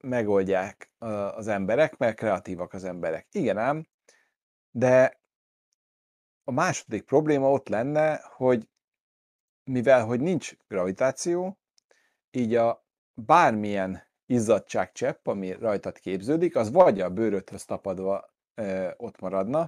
megoldják 0.00 0.90
az 1.34 1.48
emberek, 1.48 1.96
mert 1.96 2.16
kreatívak 2.16 2.72
az 2.72 2.84
emberek. 2.84 3.26
Igen 3.30 3.58
ám, 3.58 3.88
de 4.70 5.20
a 6.44 6.50
második 6.50 7.02
probléma 7.02 7.50
ott 7.50 7.68
lenne, 7.68 8.20
hogy 8.36 8.68
mivel 9.64 10.04
hogy 10.04 10.20
nincs 10.20 10.52
gravitáció, 10.68 11.58
így 12.30 12.54
a 12.54 12.86
bármilyen 13.14 14.02
izzadságcsepp, 14.26 15.26
ami 15.26 15.52
rajtad 15.52 15.98
képződik, 15.98 16.56
az 16.56 16.70
vagy 16.70 17.00
a 17.00 17.10
bőrödhöz 17.10 17.64
tapadva 17.64 18.34
ö, 18.54 18.88
ott 18.96 19.20
maradna 19.20 19.60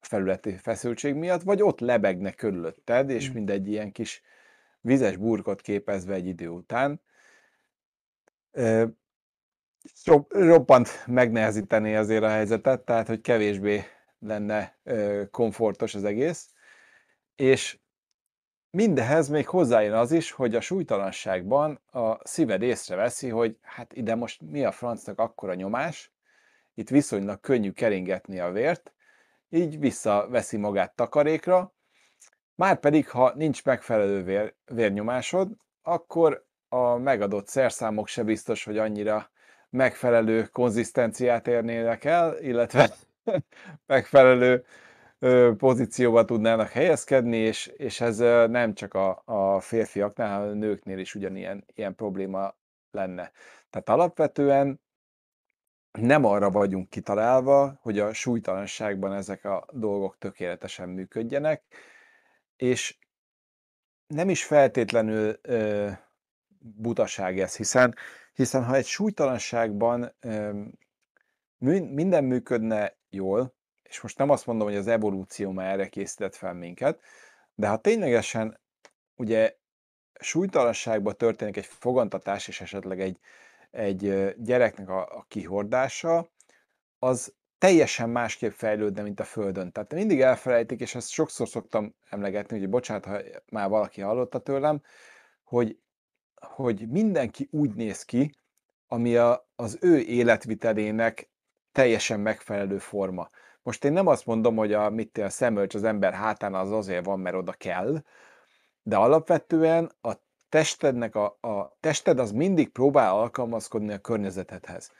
a 0.00 0.06
felületi 0.06 0.56
feszültség 0.56 1.14
miatt, 1.14 1.42
vagy 1.42 1.62
ott 1.62 1.80
lebegne 1.80 2.32
körülötted, 2.32 3.10
és 3.10 3.30
Mm. 3.30 3.32
mindegy 3.32 3.68
ilyen 3.68 3.92
kis 3.92 4.22
vizes 4.80 5.16
burkot 5.16 5.60
képezve 5.60 6.14
egy 6.14 6.26
idő 6.26 6.48
után. 6.48 7.00
Roppant 10.28 11.06
megnehezíteni 11.06 11.96
azért 11.96 12.22
a 12.22 12.28
helyzetet, 12.28 12.84
tehát 12.84 13.06
hogy 13.06 13.20
kevésbé 13.20 13.84
lenne 14.18 14.78
komfortos 15.30 15.94
az 15.94 16.04
egész. 16.04 16.52
És 17.36 17.78
mindehez 18.70 19.28
még 19.28 19.46
hozzájön 19.48 19.92
az 19.92 20.12
is, 20.12 20.30
hogy 20.30 20.54
a 20.54 20.60
súlytalanságban 20.60 21.80
a 21.90 22.28
szíved 22.28 22.62
észreveszi, 22.62 23.28
hogy 23.28 23.58
hát 23.62 23.92
ide 23.92 24.14
most 24.14 24.42
mi 24.42 24.64
a 24.64 24.72
francnak 24.72 25.18
akkora 25.18 25.54
nyomás, 25.54 26.12
itt 26.74 26.88
viszonylag 26.88 27.40
könnyű 27.40 27.72
keringetni 27.72 28.38
a 28.38 28.50
vért, 28.50 28.92
így 29.48 29.78
visszaveszi 29.78 30.56
magát 30.56 30.96
takarékra, 30.96 31.72
Márpedig, 32.58 33.08
ha 33.08 33.32
nincs 33.34 33.64
megfelelő 33.64 34.22
vér, 34.22 34.54
vérnyomásod, 34.64 35.56
akkor 35.82 36.47
a 36.68 36.96
megadott 36.96 37.46
szerszámok 37.46 38.08
se 38.08 38.22
biztos, 38.22 38.64
hogy 38.64 38.78
annyira 38.78 39.30
megfelelő 39.70 40.44
konzisztenciát 40.44 41.46
érnének 41.46 42.04
el, 42.04 42.38
illetve 42.38 42.90
megfelelő 43.86 44.64
pozícióba 45.56 46.24
tudnának 46.24 46.68
helyezkedni, 46.68 47.36
és, 47.36 47.66
és 47.66 48.00
ez 48.00 48.18
nem 48.50 48.74
csak 48.74 48.94
a, 48.94 49.22
a 49.24 49.60
férfiaknál, 49.60 50.38
hanem 50.38 50.50
a 50.50 50.54
nőknél 50.54 50.98
is 50.98 51.14
ugyanilyen 51.14 51.64
ilyen 51.74 51.94
probléma 51.94 52.56
lenne. 52.90 53.32
Tehát 53.70 53.88
alapvetően 53.88 54.80
nem 55.98 56.24
arra 56.24 56.50
vagyunk 56.50 56.90
kitalálva, 56.90 57.78
hogy 57.82 57.98
a 57.98 58.12
súlytalanságban 58.12 59.12
ezek 59.12 59.44
a 59.44 59.66
dolgok 59.72 60.18
tökéletesen 60.18 60.88
működjenek, 60.88 61.62
és 62.56 62.98
nem 64.06 64.28
is 64.28 64.44
feltétlenül 64.44 65.38
ö, 65.42 65.90
butaság 66.58 67.40
ez, 67.40 67.56
hiszen, 67.56 67.94
hiszen 68.34 68.64
ha 68.64 68.74
egy 68.74 68.86
súlytalanságban 68.86 70.14
minden 71.88 72.24
működne 72.24 72.96
jól, 73.10 73.54
és 73.82 74.00
most 74.00 74.18
nem 74.18 74.30
azt 74.30 74.46
mondom, 74.46 74.66
hogy 74.66 74.76
az 74.76 74.86
evolúció 74.86 75.50
már 75.50 75.72
erre 75.72 75.88
készített 75.88 76.34
fel 76.34 76.54
minket, 76.54 77.00
de 77.54 77.68
ha 77.68 77.76
ténylegesen 77.76 78.60
ugye 79.14 79.56
súlytalanságban 80.20 81.16
történik 81.16 81.56
egy 81.56 81.66
fogantatás, 81.66 82.48
és 82.48 82.60
esetleg 82.60 83.00
egy, 83.00 83.18
egy 83.70 84.34
gyereknek 84.36 84.88
a, 84.88 85.00
a 85.00 85.24
kihordása, 85.28 86.28
az 86.98 87.34
teljesen 87.58 88.10
másképp 88.10 88.50
fejlődne, 88.50 89.02
mint 89.02 89.20
a 89.20 89.24
Földön. 89.24 89.72
Tehát 89.72 89.94
mindig 89.94 90.20
elfelejtik, 90.20 90.80
és 90.80 90.94
ezt 90.94 91.10
sokszor 91.10 91.48
szoktam 91.48 91.94
emlegetni, 92.10 92.58
hogy 92.58 92.68
bocsánat, 92.68 93.04
ha 93.04 93.18
már 93.50 93.68
valaki 93.68 94.00
hallotta 94.00 94.38
tőlem, 94.38 94.82
hogy, 95.44 95.78
hogy 96.40 96.88
mindenki 96.88 97.48
úgy 97.50 97.74
néz 97.74 98.02
ki, 98.04 98.34
ami 98.88 99.16
a, 99.16 99.48
az 99.56 99.78
ő 99.80 99.98
életvitelének 99.98 101.30
teljesen 101.72 102.20
megfelelő 102.20 102.78
forma. 102.78 103.30
Most 103.62 103.84
én 103.84 103.92
nem 103.92 104.06
azt 104.06 104.26
mondom, 104.26 104.56
hogy 104.56 104.72
a, 104.72 104.90
mit 104.90 105.18
a 105.18 105.28
szemölcs 105.28 105.74
az 105.74 105.84
ember 105.84 106.12
hátán 106.12 106.54
az 106.54 106.72
azért 106.72 107.04
van, 107.04 107.20
mert 107.20 107.36
oda 107.36 107.52
kell, 107.52 108.02
de 108.82 108.96
alapvetően 108.96 109.92
a 110.00 110.12
testednek 110.48 111.14
a, 111.14 111.38
a 111.40 111.76
tested 111.80 112.18
az 112.18 112.32
mindig 112.32 112.68
próbál 112.68 113.14
alkalmazkodni 113.14 113.92
a 113.92 113.98
környezetedhez. 113.98 114.92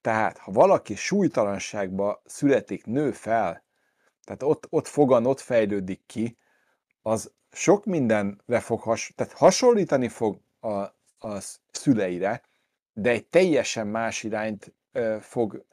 Tehát, 0.00 0.38
ha 0.38 0.52
valaki 0.52 0.94
súlytalanságba 0.94 2.22
születik, 2.24 2.86
nő 2.86 3.10
fel, 3.10 3.64
tehát 4.24 4.42
ott, 4.42 4.66
ott 4.70 4.86
fogan, 4.86 5.26
ott 5.26 5.40
fejlődik 5.40 6.02
ki, 6.06 6.38
az 7.02 7.32
sok 7.52 7.84
mindenre 7.84 8.60
fog 8.60 8.80
has, 8.80 9.12
tehát 9.16 9.32
hasonlítani 9.32 10.08
fog 10.08 10.40
a, 10.60 10.78
a 11.18 11.40
szüleire, 11.70 12.42
de 12.92 13.10
egy 13.10 13.26
teljesen 13.26 13.86
más 13.86 14.22
irányt 14.22 14.74
fog 15.20 15.64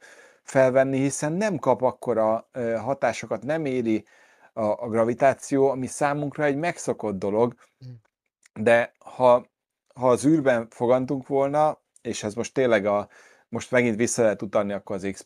felvenni, 0.42 0.98
hiszen 0.98 1.32
nem 1.32 1.58
kap 1.58 1.82
akkora 1.82 2.48
hatásokat, 2.78 3.42
nem 3.42 3.64
éri 3.64 4.04
a, 4.52 4.64
a 4.64 4.88
gravitáció, 4.88 5.68
ami 5.68 5.86
számunkra 5.86 6.44
egy 6.44 6.56
megszokott 6.56 7.18
dolog, 7.18 7.54
de 8.54 8.92
ha, 8.98 9.46
ha 9.94 10.08
az 10.08 10.24
űrben 10.24 10.68
fogantunk 10.70 11.26
volna, 11.26 11.80
és 12.02 12.22
ez 12.22 12.34
most 12.34 12.54
tényleg 12.54 12.86
a, 12.86 13.08
most 13.48 13.70
megint 13.70 13.96
vissza 13.96 14.22
lehet 14.22 14.42
utalni 14.42 14.72
akkor 14.72 14.96
az 14.96 15.08
x 15.12 15.24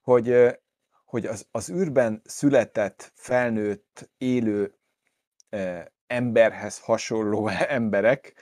hogy, 0.00 0.58
hogy 1.04 1.26
az, 1.26 1.46
az 1.50 1.70
űrben 1.70 2.22
született, 2.24 3.12
felnőtt, 3.14 4.10
élő 4.18 4.74
emberhez 6.06 6.80
hasonló 6.80 7.48
emberek, 7.78 8.34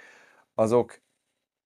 azok 0.54 1.00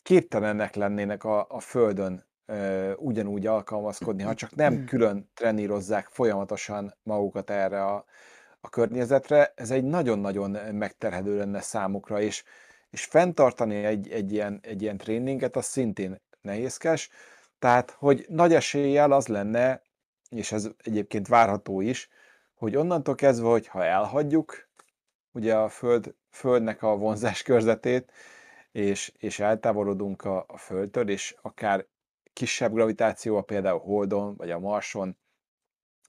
képtelenek 0.02 0.74
lennének 0.74 1.24
a, 1.24 1.46
a 1.48 1.60
Földön 1.60 2.24
ö, 2.46 2.92
ugyanúgy 2.92 3.46
alkalmazkodni, 3.46 4.22
ha 4.22 4.34
csak 4.34 4.54
nem 4.54 4.84
külön 4.84 5.30
trenírozzák 5.34 6.06
folyamatosan 6.06 6.94
magukat 7.02 7.50
erre 7.50 7.84
a, 7.84 8.04
a 8.60 8.68
környezetre. 8.68 9.52
Ez 9.56 9.70
egy 9.70 9.84
nagyon-nagyon 9.84 10.74
megterhelő 10.74 11.36
lenne 11.36 11.60
számukra, 11.60 12.20
és, 12.20 12.44
és 12.90 13.04
fenntartani 13.04 13.84
egy, 13.84 14.08
egy, 14.10 14.32
ilyen, 14.32 14.58
egy 14.62 14.82
ilyen 14.82 14.96
tréninget, 14.96 15.56
az 15.56 15.64
szintén 15.64 16.20
nehézkes. 16.40 17.10
Tehát, 17.58 17.90
hogy 17.90 18.26
nagy 18.28 18.54
eséllyel 18.54 19.12
az 19.12 19.26
lenne, 19.26 19.82
és 20.28 20.52
ez 20.52 20.68
egyébként 20.82 21.28
várható 21.28 21.80
is, 21.80 22.08
hogy 22.54 22.76
onnantól 22.76 23.14
kezdve, 23.14 23.48
hogy 23.48 23.66
ha 23.66 23.84
elhagyjuk 23.84 24.65
ugye 25.36 25.54
a 25.54 25.68
Föld, 25.68 26.14
Földnek 26.30 26.82
a 26.82 26.96
vonzás 26.96 27.42
körzetét, 27.42 28.12
és, 28.72 29.12
és 29.18 29.38
eltávolodunk 29.38 30.24
a, 30.24 30.44
a 30.48 30.56
Földtől, 30.56 31.08
és 31.08 31.36
akár 31.42 31.86
kisebb 32.32 32.72
gravitációval, 32.72 33.44
például 33.44 33.78
Holdon 33.78 34.36
vagy 34.36 34.50
a 34.50 34.58
Marson 34.58 35.16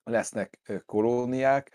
lesznek 0.04 0.60
kolóniák, 0.86 1.72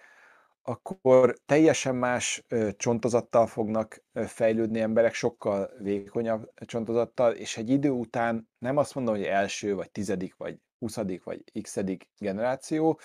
akkor 0.63 1.35
teljesen 1.47 1.95
más 1.95 2.47
csontozattal 2.77 3.47
fognak 3.47 4.03
fejlődni 4.13 4.81
emberek, 4.81 5.15
sokkal 5.15 5.71
vékonyabb 5.79 6.53
csontozattal, 6.67 7.33
és 7.33 7.57
egy 7.57 7.71
idő 7.71 7.91
után 7.91 8.49
nem 8.59 8.77
azt 8.77 8.95
mondom, 8.95 9.15
hogy 9.15 9.25
első, 9.25 9.75
vagy 9.75 9.91
tizedik, 9.91 10.37
vagy 10.37 10.59
huszadik, 10.79 11.23
vagy 11.23 11.45
x 11.63 11.79
generáció, 12.19 13.01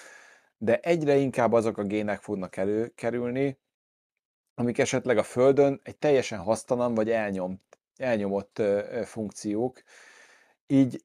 de 0.58 0.80
egyre 0.80 1.16
inkább 1.16 1.54
azok 1.54 1.78
a 1.78 1.84
gének 1.84 2.22
fognak 2.22 2.58
előkerülni, 2.58 3.58
amik 4.60 4.78
esetleg 4.78 5.18
a 5.18 5.24
Földön 5.24 5.80
egy 5.84 5.98
teljesen 5.98 6.40
hasztalan 6.40 6.94
vagy 6.94 7.10
elnyomt, 7.10 7.62
elnyomott 7.98 8.62
funkciók. 9.04 9.82
Így 10.68 11.02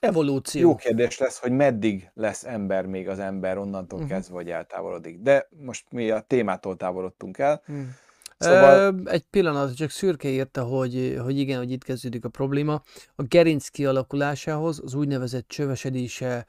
Evolúció. 0.00 0.60
jó 0.60 0.74
kérdés 0.74 1.18
lesz, 1.18 1.38
hogy 1.38 1.52
meddig 1.52 2.10
lesz 2.14 2.44
ember 2.44 2.86
még 2.86 3.08
az 3.08 3.18
ember 3.18 3.58
onnantól 3.58 3.98
Mhm. 3.98 4.08
kezdve, 4.08 4.34
hogy 4.34 4.50
eltávolodik. 4.50 5.18
De 5.18 5.48
most 5.56 5.92
mi 5.92 6.10
a 6.10 6.20
témától 6.20 6.76
távolodtunk 6.76 7.38
el. 7.38 7.62
Hmm. 7.64 7.94
Szóval- 8.38 9.08
egy 9.08 9.22
pillanat, 9.30 9.74
csak 9.76 9.90
Szürke 9.90 10.28
írta, 10.28 10.64
hogy, 10.64 11.18
hogy 11.22 11.38
igen, 11.38 11.58
hogy 11.58 11.70
itt 11.70 11.84
kezdődik 11.84 12.24
a 12.24 12.28
probléma. 12.28 12.82
A 13.14 13.22
gerinc 13.22 13.68
kialakulásához 13.68 14.80
az 14.84 14.94
úgynevezett 14.94 15.48
csövesedése 15.48 16.46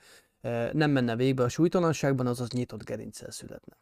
nem 0.72 0.92
menne 0.92 1.16
végbe 1.16 1.44
a 1.44 1.50
súlytalanságban, 1.50 2.28
azaz 2.28 2.50
nyitott 2.50 2.84
gerincsel 2.84 3.32
születne. 3.32 3.78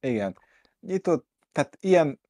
Igen. 0.00 0.36
Nyitott, 0.80 1.26
tehát 1.54 1.76
ilyen, 1.80 2.20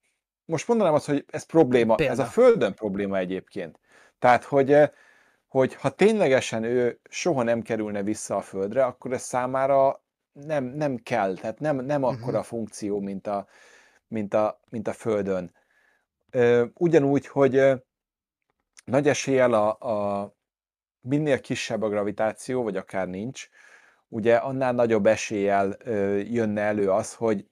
most 0.44 0.68
mondanám 0.68 0.94
azt, 0.94 1.06
hogy 1.06 1.24
ez 1.30 1.42
probléma, 1.42 1.94
Példa. 1.94 2.12
ez 2.12 2.18
a 2.18 2.24
Földön 2.24 2.74
probléma 2.74 3.16
egyébként. 3.16 3.80
Tehát, 4.18 4.44
hogy, 4.44 4.72
eh, 4.72 4.90
hogy 5.46 5.74
ha 5.74 5.90
ténylegesen 5.90 6.64
ő 6.64 7.00
soha 7.08 7.42
nem 7.42 7.62
kerülne 7.62 8.02
vissza 8.02 8.36
a 8.36 8.40
Földre, 8.40 8.84
akkor 8.84 9.12
ez 9.12 9.22
számára 9.22 10.02
nem, 10.32 10.64
nem 10.64 10.96
kell, 10.96 11.34
tehát 11.34 11.60
nem, 11.60 11.76
nem 11.76 12.04
akkora 12.04 12.42
funkció, 12.42 13.00
mint 13.00 13.26
a, 13.26 13.46
mint 14.08 14.34
a, 14.34 14.60
mint 14.70 14.88
a 14.88 14.92
Földön. 14.92 15.54
Ugyanúgy, 16.74 17.26
hogy 17.26 17.56
ö, 17.56 17.74
nagy 18.84 19.08
eséllyel 19.08 19.52
a, 19.52 19.78
a 19.78 20.34
minél 21.00 21.40
kisebb 21.40 21.82
a 21.82 21.88
gravitáció, 21.88 22.62
vagy 22.62 22.76
akár 22.76 23.08
nincs, 23.08 23.48
ugye 24.08 24.36
annál 24.36 24.72
nagyobb 24.72 25.06
eséllyel 25.06 25.76
jönne 26.18 26.60
elő 26.60 26.90
az, 26.90 27.14
hogy, 27.14 27.46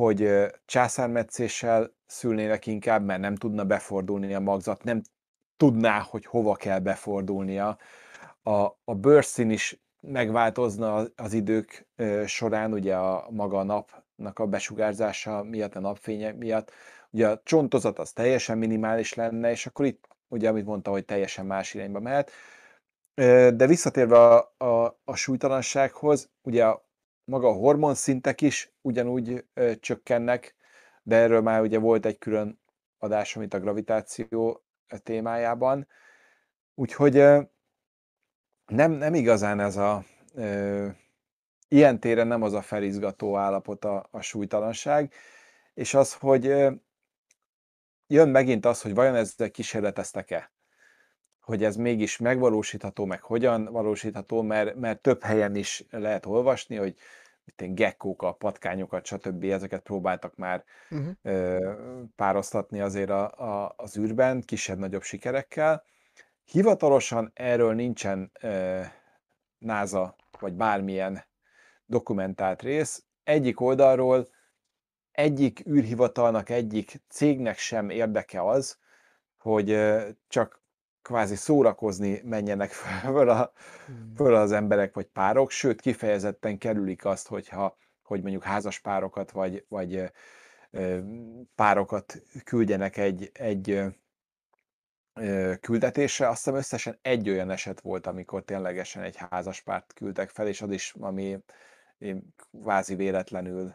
hogy 0.00 0.46
császármetszéssel 0.66 1.90
szülnének 2.06 2.66
inkább, 2.66 3.04
mert 3.04 3.20
nem 3.20 3.34
tudna 3.34 3.64
befordulni 3.64 4.34
a 4.34 4.40
magzat, 4.40 4.84
nem 4.84 5.02
tudná, 5.56 5.98
hogy 6.10 6.26
hova 6.26 6.54
kell 6.54 6.78
befordulnia. 6.78 7.78
A, 8.42 8.52
a 8.84 8.94
bőrszín 8.94 9.50
is 9.50 9.80
megváltozna 10.00 11.04
az 11.16 11.32
idők 11.32 11.86
során, 12.26 12.72
ugye 12.72 12.96
a 12.96 13.26
maga 13.30 13.58
a 13.58 13.62
napnak 13.62 14.38
a 14.38 14.46
besugárzása 14.46 15.42
miatt, 15.42 15.74
a 15.74 15.80
napfénye 15.80 16.32
miatt, 16.32 16.72
ugye 17.10 17.28
a 17.28 17.40
csontozat 17.44 17.98
az 17.98 18.12
teljesen 18.12 18.58
minimális 18.58 19.14
lenne, 19.14 19.50
és 19.50 19.66
akkor 19.66 19.86
itt 19.86 20.08
ugye, 20.28 20.48
amit 20.48 20.64
mondta, 20.66 20.90
hogy 20.90 21.04
teljesen 21.04 21.46
más 21.46 21.74
irányba 21.74 22.00
mehet. 22.00 22.30
De 23.54 23.66
visszatérve 23.66 24.18
a, 24.18 24.54
a, 24.58 25.00
a 25.04 25.14
súlytalansághoz, 25.14 26.30
ugye 26.42 26.64
a, 26.64 26.88
maga 27.30 27.48
a 27.48 27.52
hormonszintek 27.52 28.40
is 28.40 28.72
ugyanúgy 28.80 29.44
ö, 29.54 29.72
csökkennek, 29.80 30.54
de 31.02 31.16
erről 31.16 31.40
már 31.40 31.60
ugye 31.60 31.78
volt 31.78 32.06
egy 32.06 32.18
külön 32.18 32.60
adás, 32.98 33.36
amit 33.36 33.54
a 33.54 33.60
gravitáció 33.60 34.64
témájában. 35.02 35.88
Úgyhogy 36.74 37.16
ö, 37.16 37.40
nem, 38.66 38.92
nem 38.92 39.14
igazán 39.14 39.60
ez 39.60 39.76
a 39.76 40.04
ö, 40.34 40.88
ilyen 41.68 42.00
téren 42.00 42.26
nem 42.26 42.42
az 42.42 42.52
a 42.52 42.62
felizgató 42.62 43.36
állapot 43.36 43.84
a, 43.84 44.08
a 44.10 44.20
súlytalanság, 44.20 45.12
és 45.74 45.94
az, 45.94 46.14
hogy 46.14 46.46
ö, 46.46 46.72
jön 48.06 48.28
megint 48.28 48.66
az, 48.66 48.82
hogy 48.82 48.94
vajon 48.94 49.14
ezzel 49.14 49.50
kísérleteztek-e 49.50 50.50
hogy 51.40 51.64
ez 51.64 51.76
mégis 51.76 52.16
megvalósítható, 52.16 53.04
meg 53.04 53.22
hogyan 53.22 53.64
valósítható, 53.64 54.42
mert, 54.42 54.74
mert 54.74 55.02
több 55.02 55.22
helyen 55.22 55.54
is 55.54 55.84
lehet 55.90 56.26
olvasni, 56.26 56.76
hogy 56.76 56.94
mint 57.56 57.74
gekkókat, 57.74 58.38
patkányokat, 58.38 59.06
stb. 59.06 59.44
ezeket 59.44 59.82
próbáltak 59.82 60.36
már 60.36 60.64
uh-huh. 60.90 61.08
ö, 61.22 61.72
párosztatni 62.16 62.80
azért 62.80 63.10
a, 63.10 63.30
a, 63.30 63.74
az 63.76 63.98
űrben, 63.98 64.40
kisebb-nagyobb 64.40 65.02
sikerekkel. 65.02 65.84
Hivatalosan 66.44 67.30
erről 67.34 67.74
nincsen 67.74 68.30
ö, 68.40 68.80
NASA, 69.58 70.16
vagy 70.38 70.52
bármilyen 70.52 71.24
dokumentált 71.86 72.62
rész. 72.62 73.04
Egyik 73.24 73.60
oldalról 73.60 74.28
egyik 75.12 75.66
űrhivatalnak, 75.66 76.48
egyik 76.48 77.00
cégnek 77.08 77.58
sem 77.58 77.90
érdeke 77.90 78.44
az, 78.44 78.78
hogy 79.38 79.78
csak 80.28 80.59
kvázi 81.02 81.34
szórakozni 81.34 82.20
menjenek 82.24 82.70
föl, 83.02 83.28
a, 83.28 83.52
hmm. 83.86 84.12
föl 84.16 84.34
az 84.34 84.52
emberek 84.52 84.94
vagy 84.94 85.06
párok, 85.06 85.50
sőt 85.50 85.80
kifejezetten 85.80 86.58
kerülik 86.58 87.04
azt, 87.04 87.28
hogyha 87.28 87.76
hogy 88.02 88.22
mondjuk 88.22 88.42
házas 88.42 88.78
párokat 88.78 89.30
vagy, 89.30 89.64
vagy 89.68 90.12
párokat 91.54 92.22
küldjenek 92.44 92.96
egy, 92.96 93.30
egy 93.32 93.82
küldetésre. 95.60 96.28
Azt 96.28 96.44
hiszem 96.44 96.58
összesen 96.58 96.98
egy 97.02 97.28
olyan 97.28 97.50
eset 97.50 97.80
volt, 97.80 98.06
amikor 98.06 98.42
ténylegesen 98.42 99.02
egy 99.02 99.16
házas 99.16 99.60
párt 99.60 99.92
küldtek 99.92 100.28
fel, 100.30 100.46
és 100.46 100.62
az 100.62 100.70
is, 100.70 100.94
ami 101.00 101.38
kvázi 102.36 102.94
véletlenül 102.94 103.74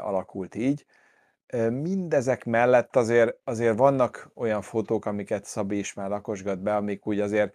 alakult 0.00 0.54
így. 0.54 0.86
Mindezek 1.70 2.44
mellett 2.44 2.96
azért, 2.96 3.36
azért 3.44 3.78
vannak 3.78 4.30
olyan 4.34 4.62
fotók, 4.62 5.04
amiket 5.04 5.44
Szabi 5.44 5.78
is 5.78 5.94
már 5.94 6.08
lakosgat 6.08 6.62
be, 6.62 6.76
amik 6.76 7.06
úgy 7.06 7.20
azért 7.20 7.54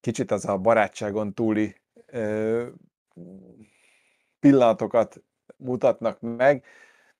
kicsit 0.00 0.30
az 0.30 0.44
a 0.44 0.58
barátságon 0.58 1.34
túli 1.34 1.76
ö, 2.06 2.66
pillanatokat 4.40 5.22
mutatnak 5.56 6.18
meg, 6.20 6.64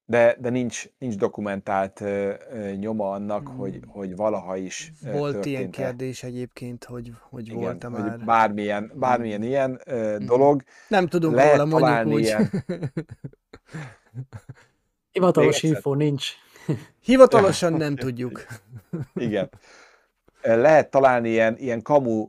de, 0.04 0.36
de 0.40 0.50
nincs, 0.50 0.88
nincs 0.98 1.16
dokumentált 1.16 2.00
ö, 2.00 2.34
ö, 2.50 2.70
nyoma 2.70 3.10
annak, 3.10 3.48
hmm. 3.48 3.56
hogy, 3.56 3.80
hogy 3.86 4.16
valaha 4.16 4.56
is 4.56 4.92
Volt 5.02 5.32
történt 5.32 5.46
ilyen 5.46 5.70
kérdés 5.70 6.22
egyébként, 6.22 6.84
hogy, 6.84 7.12
hogy 7.20 7.52
volt-e 7.52 7.88
már... 7.88 8.18
Bármilyen, 8.24 8.92
bármilyen 8.94 9.40
hmm. 9.40 9.48
ilyen 9.48 9.80
ö, 9.84 10.16
dolog. 10.18 10.62
Nem 10.88 11.06
tudunk 11.06 11.40
róla, 11.40 11.64
mondjuk 11.64 12.14
úgy. 12.14 12.22
Ilyen... 12.22 12.50
Hivatalos 15.12 15.62
info 15.62 15.94
nincs. 15.94 16.32
Hivatalosan 17.00 17.72
nem 17.72 17.96
tudjuk. 18.04 18.46
Igen. 19.14 19.50
Lehet 20.42 20.90
találni 20.90 21.28
ilyen, 21.28 21.56
ilyen 21.58 21.82
kamu 21.82 22.28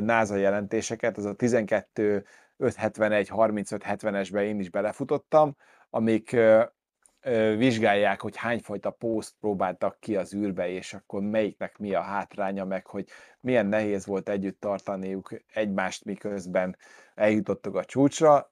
NASA 0.00 0.36
jelentéseket, 0.36 1.16
az 1.16 1.24
a 1.24 1.34
12 1.34 2.24
571 2.56 3.28
35 3.28 3.84
70-esbe 3.88 4.42
én 4.42 4.60
is 4.60 4.70
belefutottam, 4.70 5.56
amik 5.90 6.36
vizsgálják, 7.56 8.20
hogy 8.20 8.36
hányfajta 8.36 8.90
poszt 8.90 9.34
próbáltak 9.40 9.96
ki 10.00 10.16
az 10.16 10.34
űrbe, 10.34 10.68
és 10.68 10.94
akkor 10.94 11.22
melyiknek 11.22 11.78
mi 11.78 11.94
a 11.94 12.00
hátránya, 12.00 12.64
meg 12.64 12.86
hogy 12.86 13.08
milyen 13.40 13.66
nehéz 13.66 14.06
volt 14.06 14.28
együtt 14.28 14.60
tartaniuk 14.60 15.30
egymást, 15.52 16.04
miközben 16.04 16.76
eljutottak 17.14 17.74
a 17.74 17.84
csúcsra, 17.84 18.51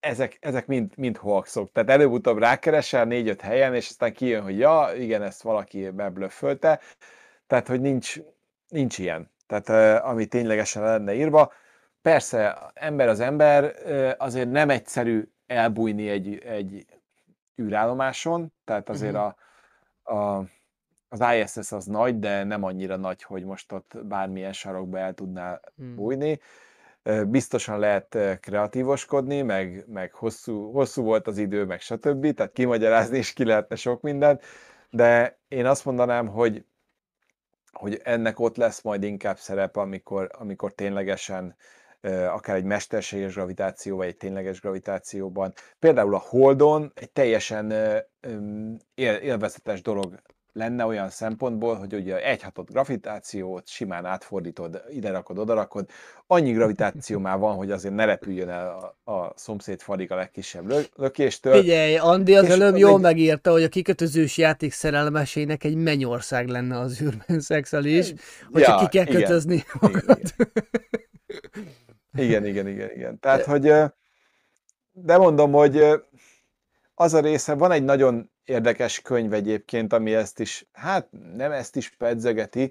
ezek, 0.00 0.36
ezek 0.40 0.66
mind, 0.66 0.92
mind 0.96 1.16
hoaxok. 1.16 1.72
Tehát 1.72 1.90
előbb-utóbb 1.90 2.38
rákeresel 2.38 3.04
négy-öt 3.04 3.40
helyen, 3.40 3.74
és 3.74 3.88
aztán 3.88 4.12
kijön, 4.12 4.42
hogy 4.42 4.58
ja, 4.58 4.88
igen, 4.96 5.22
ezt 5.22 5.42
valaki 5.42 5.90
beblöffölte. 5.90 6.80
Tehát, 7.46 7.68
hogy 7.68 7.80
nincs, 7.80 8.16
nincs 8.68 8.98
ilyen. 8.98 9.30
Tehát, 9.46 10.02
ami 10.04 10.26
ténylegesen 10.26 10.82
lenne 10.82 11.14
írva. 11.14 11.52
Persze, 12.02 12.70
ember 12.74 13.08
az 13.08 13.20
ember, 13.20 13.74
azért 14.18 14.50
nem 14.50 14.70
egyszerű 14.70 15.28
elbújni 15.46 16.08
egy, 16.08 16.38
egy 16.38 16.86
űrállomáson, 17.62 18.52
tehát 18.64 18.88
azért 18.88 19.14
uh-huh. 19.14 19.32
a, 20.02 20.14
a, 20.14 20.44
az 21.08 21.24
ISS 21.34 21.72
az 21.72 21.84
nagy, 21.84 22.18
de 22.18 22.44
nem 22.44 22.62
annyira 22.62 22.96
nagy, 22.96 23.22
hogy 23.22 23.44
most 23.44 23.72
ott 23.72 23.98
bármilyen 24.04 24.52
sarokba 24.52 24.98
el 24.98 25.14
tudnál 25.14 25.60
hmm. 25.76 25.94
Biztosan 27.26 27.78
lehet 27.78 28.18
kreatívoskodni, 28.40 29.42
meg, 29.42 29.84
meg 29.86 30.12
hosszú, 30.12 30.72
hosszú 30.72 31.02
volt 31.02 31.26
az 31.26 31.38
idő, 31.38 31.64
meg 31.64 31.80
stb. 31.80 32.34
Tehát 32.34 32.52
kimagyarázni 32.52 33.18
is 33.18 33.32
ki 33.32 33.44
lehetne 33.44 33.76
sok 33.76 34.00
mindent, 34.00 34.42
de 34.90 35.38
én 35.48 35.66
azt 35.66 35.84
mondanám, 35.84 36.26
hogy, 36.26 36.64
hogy 37.72 38.00
ennek 38.04 38.40
ott 38.40 38.56
lesz 38.56 38.82
majd 38.82 39.02
inkább 39.02 39.38
szerep, 39.38 39.76
amikor, 39.76 40.30
amikor 40.38 40.72
ténylegesen 40.72 41.56
akár 42.30 42.56
egy 42.56 42.64
mesterséges 42.64 43.34
gravitáció, 43.34 43.96
vagy 43.96 44.06
egy 44.06 44.16
tényleges 44.16 44.60
gravitációban. 44.60 45.52
Például 45.78 46.14
a 46.14 46.18
Holdon 46.28 46.92
egy 46.94 47.10
teljesen 47.10 47.74
élvezetes 48.94 49.82
dolog 49.82 50.20
lenne 50.58 50.84
olyan 50.84 51.10
szempontból, 51.10 51.74
hogy 51.74 51.94
ugye 51.94 52.22
egy 52.24 52.42
hatott 52.42 52.70
gravitációt 52.70 53.68
simán 53.68 54.04
átfordítod, 54.04 54.82
ide 54.90 55.10
rakod, 55.10 55.38
oda 55.38 55.54
rakod. 55.54 55.88
Annyi 56.26 56.52
gravitáció 56.52 57.18
már 57.28 57.38
van, 57.38 57.56
hogy 57.56 57.70
azért 57.70 57.94
ne 57.94 58.04
repüljön 58.04 58.48
el 58.48 58.94
a, 59.04 59.12
a 59.12 59.32
szomszéd 59.36 59.80
farig 59.80 60.12
a 60.12 60.14
legkisebb 60.14 60.66
lö- 60.66 60.90
lökéstől. 60.96 61.60
Figyelj, 61.60 61.96
Andi 61.96 62.36
az 62.36 62.50
előbb 62.50 62.76
jól 62.76 62.92
még... 62.92 63.02
megírta, 63.02 63.50
hogy 63.50 63.62
a 63.62 63.68
kikötözős 63.68 64.38
játék 64.38 64.72
szerelmesének 64.72 65.64
egy 65.64 65.76
mennyország 65.76 66.48
lenne 66.48 66.78
az 66.78 67.00
űrben 67.02 67.40
szexelés, 67.40 68.14
hogyha 68.52 68.72
ja, 68.72 68.88
ki 68.88 68.96
kell 68.96 69.06
igen, 69.06 69.20
kötözni 69.20 69.64
igen, 72.12 72.44
igen, 72.44 72.46
igen, 72.46 72.66
igen, 72.68 72.90
igen. 72.94 73.18
Tehát, 73.20 73.44
hogy 73.44 73.72
de 74.92 75.16
mondom, 75.16 75.52
hogy 75.52 75.82
az 77.00 77.14
a 77.14 77.20
része, 77.20 77.54
van 77.54 77.70
egy 77.70 77.84
nagyon 77.84 78.30
érdekes 78.44 79.00
könyv 79.00 79.32
egyébként, 79.32 79.92
ami 79.92 80.14
ezt 80.14 80.40
is, 80.40 80.68
hát 80.72 81.08
nem 81.10 81.52
ezt 81.52 81.76
is 81.76 81.96
pedzegeti, 81.96 82.70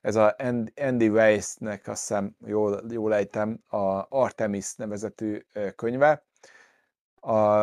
ez 0.00 0.16
a 0.16 0.36
Andy 0.76 1.08
Weiss-nek 1.08 1.88
azt 1.88 2.00
hiszem, 2.08 2.36
jól, 2.46 2.82
jól 2.88 3.14
ejtem, 3.14 3.60
a 3.68 4.06
Artemis 4.08 4.74
nevezetű 4.74 5.40
könyve. 5.76 6.24
A, 7.20 7.58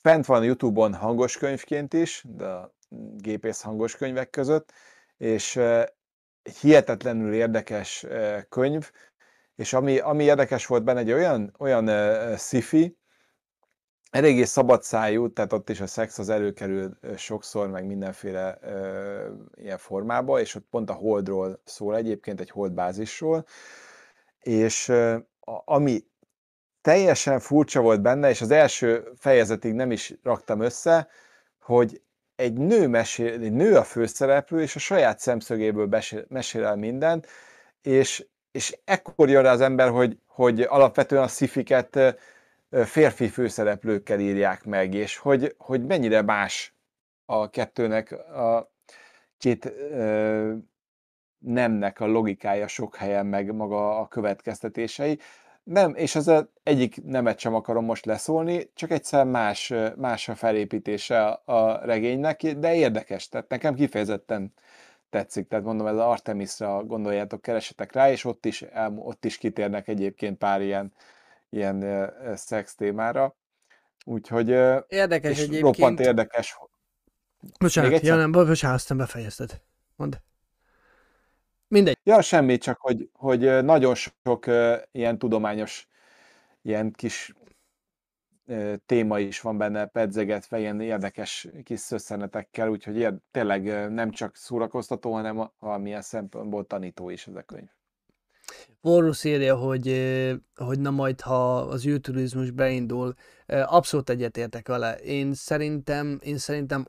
fent 0.00 0.26
van 0.26 0.44
YouTube-on 0.44 0.94
hangos 0.94 1.36
könyvként 1.36 1.94
is, 1.94 2.24
de 2.28 2.46
a 2.46 2.74
gépész 3.16 3.60
hangos 3.60 3.96
könyvek 3.96 4.30
között, 4.30 4.72
és 5.16 5.56
egy 6.42 6.56
hihetetlenül 6.60 7.32
érdekes 7.32 8.06
könyv, 8.48 8.90
és 9.54 9.72
ami, 9.72 9.98
ami 9.98 10.24
érdekes 10.24 10.66
volt 10.66 10.84
benne, 10.84 11.00
egy 11.00 11.12
olyan, 11.12 11.54
olyan 11.58 11.86
sci-fi, 12.36 12.98
eléggé 14.10 14.44
szabad 14.44 14.82
szájú, 14.82 15.32
tehát 15.32 15.52
ott 15.52 15.70
is 15.70 15.80
a 15.80 15.86
szex 15.86 16.18
az 16.18 16.28
előkerül 16.28 16.98
sokszor, 17.16 17.68
meg 17.68 17.86
mindenféle 17.86 18.58
ö, 18.62 19.32
ilyen 19.54 19.78
formába, 19.78 20.40
és 20.40 20.54
ott 20.54 20.66
pont 20.70 20.90
a 20.90 20.92
holdról 20.92 21.60
szól 21.64 21.96
egyébként, 21.96 22.40
egy 22.40 22.50
holdbázisról, 22.50 23.44
és 24.40 24.88
ö, 24.88 25.16
ami 25.64 26.04
teljesen 26.80 27.38
furcsa 27.40 27.80
volt 27.80 28.02
benne, 28.02 28.28
és 28.28 28.40
az 28.40 28.50
első 28.50 29.12
fejezetig 29.16 29.72
nem 29.72 29.90
is 29.90 30.14
raktam 30.22 30.60
össze, 30.60 31.08
hogy 31.60 32.02
egy 32.36 32.52
nő 32.52 32.86
mesél, 32.86 33.32
egy 33.32 33.52
nő 33.52 33.76
a 33.76 33.84
főszereplő, 33.84 34.62
és 34.62 34.76
a 34.76 34.78
saját 34.78 35.18
szemszögéből 35.18 35.86
mesél, 35.86 36.24
mesél 36.28 36.64
el 36.64 36.76
mindent, 36.76 37.26
és, 37.82 38.26
és 38.50 38.78
ekkor 38.84 39.28
jön 39.28 39.42
rá 39.42 39.52
az 39.52 39.60
ember, 39.60 39.88
hogy, 39.90 40.18
hogy 40.26 40.60
alapvetően 40.60 41.22
a 41.22 41.28
szifiket 41.28 42.16
férfi 42.70 43.28
főszereplőkkel 43.28 44.20
írják 44.20 44.64
meg, 44.64 44.94
és 44.94 45.16
hogy, 45.16 45.54
hogy 45.58 45.86
mennyire 45.86 46.22
más 46.22 46.74
a 47.24 47.50
kettőnek 47.50 48.12
a 48.36 48.72
két 49.38 49.64
ö, 49.64 50.54
nemnek 51.38 52.00
a 52.00 52.06
logikája 52.06 52.66
sok 52.66 52.96
helyen, 52.96 53.26
meg 53.26 53.54
maga 53.54 53.98
a 53.98 54.08
következtetései. 54.08 55.18
Nem, 55.62 55.94
és 55.94 56.14
az 56.14 56.46
egyik 56.62 57.04
nemet 57.04 57.38
sem 57.38 57.54
akarom 57.54 57.84
most 57.84 58.04
leszólni, 58.06 58.70
csak 58.74 58.90
egyszer 58.90 59.24
más, 59.24 59.72
más 59.96 60.28
a 60.28 60.34
felépítése 60.34 61.26
a 61.28 61.84
regénynek, 61.84 62.42
de 62.42 62.74
érdekes, 62.74 63.28
tehát 63.28 63.48
nekem 63.48 63.74
kifejezetten 63.74 64.52
tetszik, 65.10 65.48
tehát 65.48 65.64
mondom, 65.64 65.86
ez 65.86 65.94
az 65.94 66.00
Artemisra 66.00 66.84
gondoljátok, 66.84 67.42
keresetek 67.42 67.92
rá, 67.92 68.10
és 68.10 68.24
ott 68.24 68.46
is, 68.46 68.64
ott 68.96 69.24
is 69.24 69.38
kitérnek 69.38 69.88
egyébként 69.88 70.38
pár 70.38 70.62
ilyen, 70.62 70.92
ilyen 71.50 72.10
szex 72.34 72.74
témára. 72.74 73.36
Úgyhogy 74.04 74.48
érdekes 74.88 75.30
és 75.30 75.38
egyébként. 75.38 75.62
roppant 75.62 76.00
érdekes. 76.00 76.58
Bocsánat, 77.58 78.00
ja 78.00 78.16
nem, 78.16 78.32
bocsánat, 78.32 78.76
aztán 78.76 78.96
befejezted. 78.96 79.60
Mondd. 79.96 80.14
Mindegy. 81.68 81.98
Ja, 82.02 82.20
semmi, 82.22 82.58
csak 82.58 82.78
hogy, 82.80 83.10
hogy 83.12 83.64
nagyon 83.64 83.94
sok 83.94 84.46
ilyen 84.92 85.18
tudományos, 85.18 85.88
ilyen 86.62 86.92
kis 86.92 87.32
téma 88.86 89.18
is 89.18 89.40
van 89.40 89.58
benne 89.58 89.86
pedzegetve, 89.86 90.58
ilyen 90.58 90.80
érdekes 90.80 91.48
kis 91.64 91.80
szösszenetekkel, 91.80 92.68
úgyhogy 92.68 92.96
ilyen, 92.96 93.24
tényleg 93.30 93.92
nem 93.92 94.10
csak 94.10 94.36
szórakoztató, 94.36 95.12
hanem 95.12 95.50
valamilyen 95.58 96.02
szempontból 96.02 96.66
tanító 96.66 97.10
is 97.10 97.26
ez 97.26 97.34
a 97.34 97.42
könyv. 97.42 97.68
Vorus 98.80 99.24
írja, 99.24 99.56
hogy, 99.56 99.86
hogy 100.56 100.80
na 100.80 100.90
majd, 100.90 101.20
ha 101.20 101.56
az 101.56 101.86
űrturizmus 101.86 102.50
beindul, 102.50 103.14
abszolút 103.46 104.10
egyetértek 104.10 104.68
vele. 104.68 104.96
Én 104.96 105.34
szerintem, 105.34 106.18
én 106.22 106.38
szerintem 106.38 106.86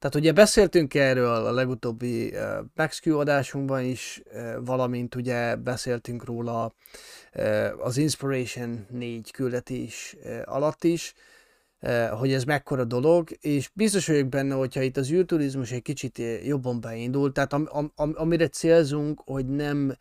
tehát 0.00 0.14
ugye 0.16 0.32
beszéltünk 0.32 0.94
erről 0.94 1.46
a 1.46 1.52
legutóbbi 1.52 2.26
uh, 2.26 2.64
MaxQ 2.74 3.18
adásunkban 3.18 3.84
is, 3.84 4.22
valamint 4.60 5.14
ugye 5.14 5.56
beszéltünk 5.56 6.24
róla 6.24 6.74
az 7.78 7.96
Inspiration 7.96 8.86
4 8.90 9.30
küldetés 9.30 10.16
alatt 10.44 10.84
is, 10.84 11.14
hogy 12.10 12.32
ez 12.32 12.44
mekkora 12.44 12.84
dolog, 12.84 13.28
és 13.40 13.70
biztos 13.74 14.06
vagyok 14.06 14.28
benne, 14.28 14.54
hogyha 14.54 14.82
itt 14.82 14.96
az 14.96 15.10
űrturizmus 15.10 15.70
egy 15.70 15.82
kicsit 15.82 16.22
jobban 16.44 16.80
beindul, 16.80 17.32
tehát 17.32 17.52
am, 17.52 17.68
am, 17.70 17.92
am, 17.94 18.12
amire 18.16 18.48
célzunk, 18.48 19.22
hogy 19.24 19.46
nem 19.46 19.96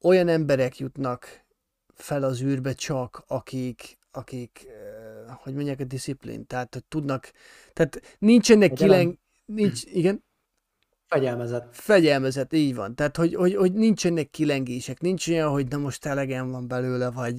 olyan 0.00 0.28
emberek 0.28 0.78
jutnak 0.78 1.44
fel 1.94 2.22
az 2.22 2.42
űrbe 2.42 2.72
csak, 2.72 3.24
akik, 3.26 3.98
akik 4.10 4.66
hogy 5.26 5.54
mondják, 5.54 5.80
a 5.80 5.84
disziplin, 5.84 6.46
tehát 6.46 6.74
hogy 6.74 6.84
tudnak, 6.84 7.32
tehát 7.72 8.16
nincsenek 8.18 8.72
kilen, 8.72 9.20
nincs, 9.44 9.82
igen? 9.84 10.24
Fegyelmezett. 11.14 11.68
Fegyelmezett, 11.72 12.52
így 12.52 12.74
van. 12.74 12.94
Tehát, 12.94 13.16
hogy, 13.16 13.34
hogy, 13.34 13.54
hogy 13.54 13.72
nincsenek 13.72 14.30
kilengések, 14.30 15.00
nincs 15.00 15.28
olyan, 15.28 15.50
hogy 15.50 15.66
na 15.68 15.76
most 15.76 16.06
elegem 16.06 16.50
van 16.50 16.68
belőle, 16.68 17.10
vagy, 17.10 17.34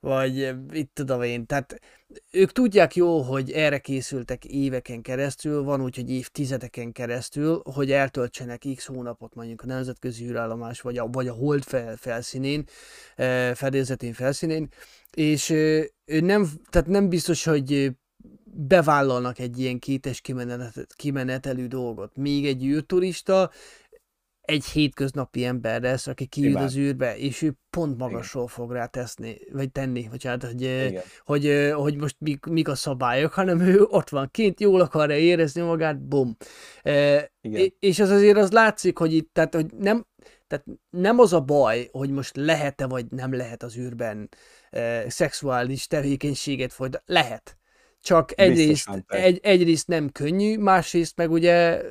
vagy 0.00 0.56
itt 0.72 0.94
tudom 0.94 1.22
én. 1.22 1.46
Tehát 1.46 1.80
ők 2.32 2.52
tudják 2.52 2.94
jó, 2.94 3.20
hogy 3.20 3.50
erre 3.50 3.78
készültek 3.78 4.44
éveken 4.44 5.02
keresztül, 5.02 5.62
van 5.62 5.82
úgy, 5.82 5.96
hogy 5.96 6.10
évtizedeken 6.10 6.92
keresztül, 6.92 7.62
hogy 7.74 7.92
eltöltsenek 7.92 8.62
x 8.74 8.86
hónapot 8.86 9.34
mondjuk 9.34 9.62
a 9.62 9.66
nemzetközi 9.66 10.24
űrállomás, 10.24 10.80
vagy 10.80 10.98
a, 10.98 11.06
vagy 11.06 11.28
a 11.28 11.32
hold 11.32 11.62
fel, 11.62 11.96
felszínén, 11.96 12.64
fedélzetén 13.54 14.12
felszínén, 14.12 14.68
és 15.14 15.50
ő 15.50 16.20
nem, 16.20 16.50
tehát 16.70 16.88
nem 16.88 17.08
biztos, 17.08 17.44
hogy 17.44 17.92
bevállalnak 18.44 19.38
egy 19.38 19.58
ilyen 19.58 19.78
kétes 19.78 20.20
kimenet, 20.20 20.86
kimenetelű 20.96 21.66
dolgot. 21.66 22.16
Még 22.16 22.46
egy 22.46 22.64
űrturista 22.64 23.50
egy 24.40 24.64
hétköznapi 24.64 25.44
ember 25.44 25.82
lesz, 25.82 26.06
aki 26.06 26.26
kijön 26.26 26.56
az 26.56 26.76
űrbe, 26.76 27.16
és 27.16 27.42
ő 27.42 27.54
pont 27.70 27.98
magasról 27.98 28.42
Igen. 28.42 28.54
fog 28.54 28.72
rá 28.72 28.86
teszni, 28.86 29.38
vagy 29.52 29.72
tenni, 29.72 30.06
vagy 30.10 30.24
hát, 30.24 30.44
hogy, 30.44 30.92
hogy, 31.24 31.70
hogy 31.74 31.96
most 31.96 32.16
mik, 32.18 32.44
mik 32.44 32.68
a 32.68 32.74
szabályok, 32.74 33.32
hanem 33.32 33.60
ő 33.60 33.82
ott 33.82 34.08
van 34.08 34.28
kint, 34.30 34.60
jól 34.60 34.80
akarja 34.80 35.16
érezni 35.16 35.60
magát, 35.60 35.98
bum. 36.00 36.36
Igen. 37.40 37.74
És 37.78 37.98
az 37.98 38.10
azért 38.10 38.36
az 38.36 38.50
látszik, 38.50 38.98
hogy 38.98 39.14
itt, 39.14 39.30
tehát, 39.32 39.54
hogy 39.54 39.66
nem, 39.78 40.06
tehát 40.46 40.64
nem 40.90 41.18
az 41.18 41.32
a 41.32 41.40
baj, 41.40 41.88
hogy 41.92 42.10
most 42.10 42.36
lehet-e 42.36 42.86
vagy 42.86 43.06
nem 43.10 43.34
lehet 43.34 43.62
az 43.62 43.76
űrben 43.76 44.28
e, 44.70 45.10
szexuális 45.10 45.86
tevékenységet 45.86 46.72
folytatni. 46.72 47.14
Lehet. 47.14 47.59
Csak 48.02 48.40
egyrészt, 48.40 49.04
egy, 49.06 49.40
egyrészt 49.42 49.88
nem 49.88 50.10
könnyű, 50.10 50.58
másrészt 50.58 51.16
meg 51.16 51.30
ugye 51.30 51.82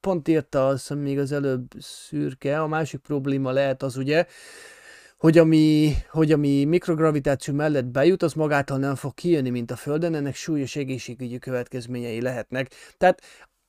pont 0.00 0.28
írta 0.28 0.66
azt, 0.66 0.94
még 0.94 1.18
az 1.18 1.32
előbb 1.32 1.66
szürke, 1.78 2.60
a 2.60 2.66
másik 2.66 3.00
probléma 3.00 3.50
lehet 3.50 3.82
az 3.82 3.96
ugye, 3.96 4.26
hogy 5.18 5.38
ami, 5.38 5.94
hogy 6.10 6.32
ami 6.32 6.64
mikrogravitáció 6.64 7.54
mellett 7.54 7.84
bejut, 7.84 8.22
az 8.22 8.32
magától 8.32 8.78
nem 8.78 8.94
fog 8.94 9.14
kijönni, 9.14 9.50
mint 9.50 9.70
a 9.70 9.76
Földön, 9.76 10.14
ennek 10.14 10.34
súlyos 10.34 10.76
egészségügyi 10.76 11.38
következményei 11.38 12.20
lehetnek. 12.20 12.74
Tehát 12.96 13.22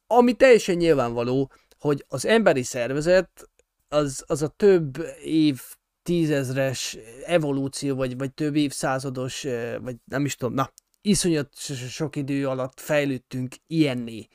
ami 0.07 0.33
teljesen 0.33 0.75
nyilvánvaló, 0.75 1.51
hogy 1.79 2.05
az 2.07 2.25
emberi 2.25 2.63
szervezet 2.63 3.49
az, 3.87 4.23
az 4.27 4.41
a 4.41 4.47
több 4.47 4.97
év 5.23 5.61
tízezres 6.03 6.97
evolúció, 7.25 7.95
vagy, 7.95 8.17
vagy 8.17 8.33
több 8.33 8.55
évszázados, 8.55 9.47
vagy 9.81 9.95
nem 10.05 10.25
is 10.25 10.35
tudom, 10.35 10.53
na, 10.53 10.71
iszonyat 11.05 11.55
sok 11.89 12.15
idő 12.15 12.47
alatt 12.47 12.79
fejlődtünk 12.79 13.55
ilyenné. 13.67 14.27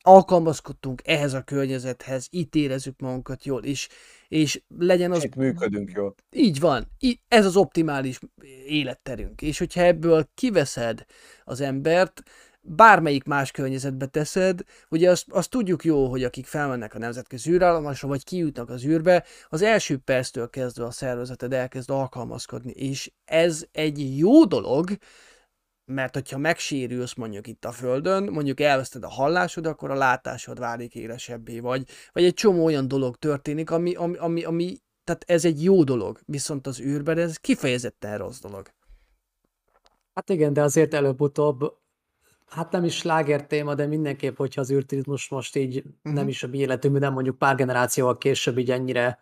Alkalmazkodtunk 0.00 1.02
ehhez 1.04 1.32
a 1.32 1.42
környezethez, 1.42 2.26
itt 2.30 2.54
érezzük 2.54 3.00
magunkat 3.00 3.44
jól, 3.44 3.64
és, 3.64 3.88
és 4.28 4.62
legyen 4.78 5.12
az... 5.12 5.24
Itt 5.24 5.34
működünk 5.34 5.90
jól. 5.90 6.14
Így 6.30 6.60
van. 6.60 6.88
Ez 7.28 7.46
az 7.46 7.56
optimális 7.56 8.18
életterünk. 8.66 9.42
És 9.42 9.58
hogyha 9.58 9.80
ebből 9.80 10.28
kiveszed 10.34 11.04
az 11.44 11.60
embert, 11.60 12.22
bármelyik 12.60 13.24
más 13.24 13.50
környezetbe 13.50 14.06
teszed, 14.06 14.60
ugye 14.88 15.10
azt, 15.10 15.26
azt 15.28 15.50
tudjuk 15.50 15.84
jó, 15.84 16.06
hogy 16.06 16.24
akik 16.24 16.46
felmennek 16.46 16.94
a 16.94 16.98
nemzetközi 16.98 17.50
űrállomásra, 17.50 18.08
vagy 18.08 18.24
kijutnak 18.24 18.70
az 18.70 18.84
űrbe, 18.84 19.24
az 19.48 19.62
első 19.62 19.98
perctől 19.98 20.50
kezdve 20.50 20.84
a 20.84 20.90
szervezeted 20.90 21.52
elkezd 21.52 21.90
alkalmazkodni, 21.90 22.72
és 22.72 23.12
ez 23.24 23.64
egy 23.72 24.18
jó 24.18 24.44
dolog, 24.44 24.90
mert 25.84 26.14
hogyha 26.14 26.38
megsérülsz 26.38 27.14
mondjuk 27.14 27.46
itt 27.46 27.64
a 27.64 27.72
Földön, 27.72 28.24
mondjuk 28.24 28.60
elveszted 28.60 29.04
a 29.04 29.08
hallásod, 29.08 29.66
akkor 29.66 29.90
a 29.90 29.94
látásod 29.94 30.58
válik 30.58 30.94
élesebbé, 30.94 31.60
vagy, 31.60 31.88
vagy 32.12 32.24
egy 32.24 32.34
csomó 32.34 32.64
olyan 32.64 32.88
dolog 32.88 33.16
történik, 33.16 33.70
ami, 33.70 33.94
ami, 33.94 34.16
ami, 34.16 34.44
ami 34.44 34.78
tehát 35.04 35.24
ez 35.26 35.44
egy 35.44 35.62
jó 35.62 35.84
dolog, 35.84 36.20
viszont 36.24 36.66
az 36.66 36.80
űrben 36.80 37.18
ez 37.18 37.36
kifejezetten 37.36 38.18
rossz 38.18 38.40
dolog. 38.40 38.70
Hát 40.14 40.30
igen, 40.30 40.52
de 40.52 40.62
azért 40.62 40.94
előbb-utóbb 40.94 41.82
Hát 42.46 42.70
nem 42.70 42.84
is 42.84 42.96
sláger 42.96 43.46
téma, 43.46 43.74
de 43.74 43.86
mindenképp, 43.86 44.36
hogyha 44.36 44.60
az 44.60 44.70
űrturizmus 44.70 45.28
most 45.28 45.56
így 45.56 45.76
uh-huh. 45.76 46.12
nem 46.12 46.28
is 46.28 46.42
a 46.42 46.46
mi 46.46 46.58
életünkben, 46.58 47.02
nem 47.02 47.12
mondjuk 47.12 47.38
pár 47.38 47.54
generációval 47.54 48.18
később 48.18 48.58
így 48.58 48.70
ennyire 48.70 49.18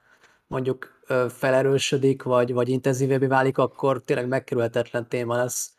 mondjuk 0.47 1.05
felerősödik, 1.28 2.22
vagy, 2.22 2.52
vagy 2.52 2.68
intenzívebbé 2.68 3.26
válik, 3.26 3.59
akkor 3.59 4.02
tényleg 4.02 4.28
megkerülhetetlen 4.28 5.09
téma 5.09 5.36
lesz. 5.36 5.74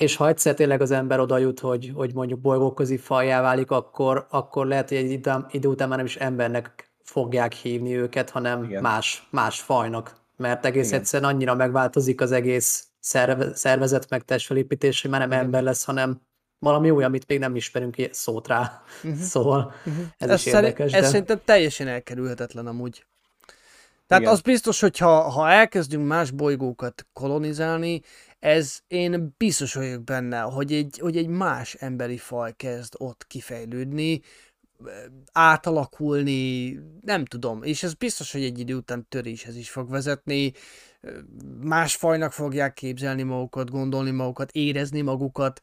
És 0.00 0.16
ha 0.16 0.28
egyszer 0.28 0.54
tényleg 0.54 0.80
az 0.80 0.90
ember 0.90 1.20
oda 1.20 1.38
jut, 1.38 1.60
hogy, 1.60 1.92
hogy 1.94 2.14
mondjuk 2.14 2.40
bolygóközi 2.40 2.96
fajjá 2.96 3.40
válik, 3.40 3.70
akkor, 3.70 4.26
akkor 4.30 4.66
lehet, 4.66 4.88
hogy 4.88 4.98
egy 4.98 5.10
idő, 5.10 5.32
idő 5.50 5.68
után 5.68 5.88
már 5.88 5.96
nem 5.96 6.06
is 6.06 6.16
embernek 6.16 6.92
fogják 7.02 7.52
hívni 7.52 7.96
őket, 7.96 8.30
hanem 8.30 8.60
más, 8.80 9.28
más 9.30 9.60
fajnak. 9.60 10.16
Mert 10.36 10.64
egész 10.64 10.86
Igen. 10.86 11.00
egyszerűen 11.00 11.30
annyira 11.30 11.54
megváltozik 11.54 12.20
az 12.20 12.32
egész 12.32 12.86
szervezet 13.52 14.10
meg 14.10 14.24
testfelépítés, 14.24 15.02
hogy 15.02 15.10
már 15.10 15.20
nem 15.20 15.30
Igen. 15.30 15.44
ember 15.44 15.62
lesz, 15.62 15.84
hanem 15.84 16.20
valami 16.58 16.90
új, 16.90 17.04
amit 17.04 17.26
még 17.26 17.38
nem 17.38 17.56
ismerünk 17.56 17.96
szót 18.10 18.48
rá. 18.48 18.82
Uh-huh. 19.02 19.20
Szóval 19.20 19.74
uh-huh. 19.86 20.04
ez, 20.18 20.28
ez 20.28 20.46
is 20.46 20.52
érdekes. 20.52 20.92
Ez 20.92 21.02
de... 21.02 21.08
szerintem 21.08 21.40
teljesen 21.44 21.88
elkerülhetetlen 21.88 22.66
amúgy. 22.66 23.04
Tehát 24.10 24.24
Igen. 24.24 24.34
az 24.34 24.40
biztos, 24.40 24.80
hogy 24.80 24.98
ha, 24.98 25.20
ha 25.20 25.50
elkezdünk 25.50 26.06
más 26.06 26.30
bolygókat 26.30 27.06
kolonizálni, 27.12 28.02
ez 28.38 28.78
én 28.86 29.34
biztos 29.36 29.74
vagyok 29.74 30.04
benne, 30.04 30.40
hogy 30.40 30.72
egy, 30.72 30.98
hogy 30.98 31.16
egy 31.16 31.26
más 31.26 31.74
emberi 31.74 32.16
faj 32.16 32.52
kezd 32.56 32.94
ott 32.98 33.26
kifejlődni, 33.26 34.20
átalakulni, 35.32 36.70
nem 37.00 37.24
tudom, 37.24 37.62
és 37.62 37.82
ez 37.82 37.94
biztos, 37.94 38.32
hogy 38.32 38.42
egy 38.44 38.58
idő 38.58 38.74
után 38.74 39.06
töréshez 39.08 39.56
is 39.56 39.70
fog 39.70 39.90
vezetni, 39.90 40.52
más 41.60 41.96
fajnak 41.96 42.32
fogják 42.32 42.74
képzelni 42.74 43.22
magukat, 43.22 43.70
gondolni 43.70 44.10
magukat, 44.10 44.50
érezni 44.50 45.00
magukat, 45.00 45.60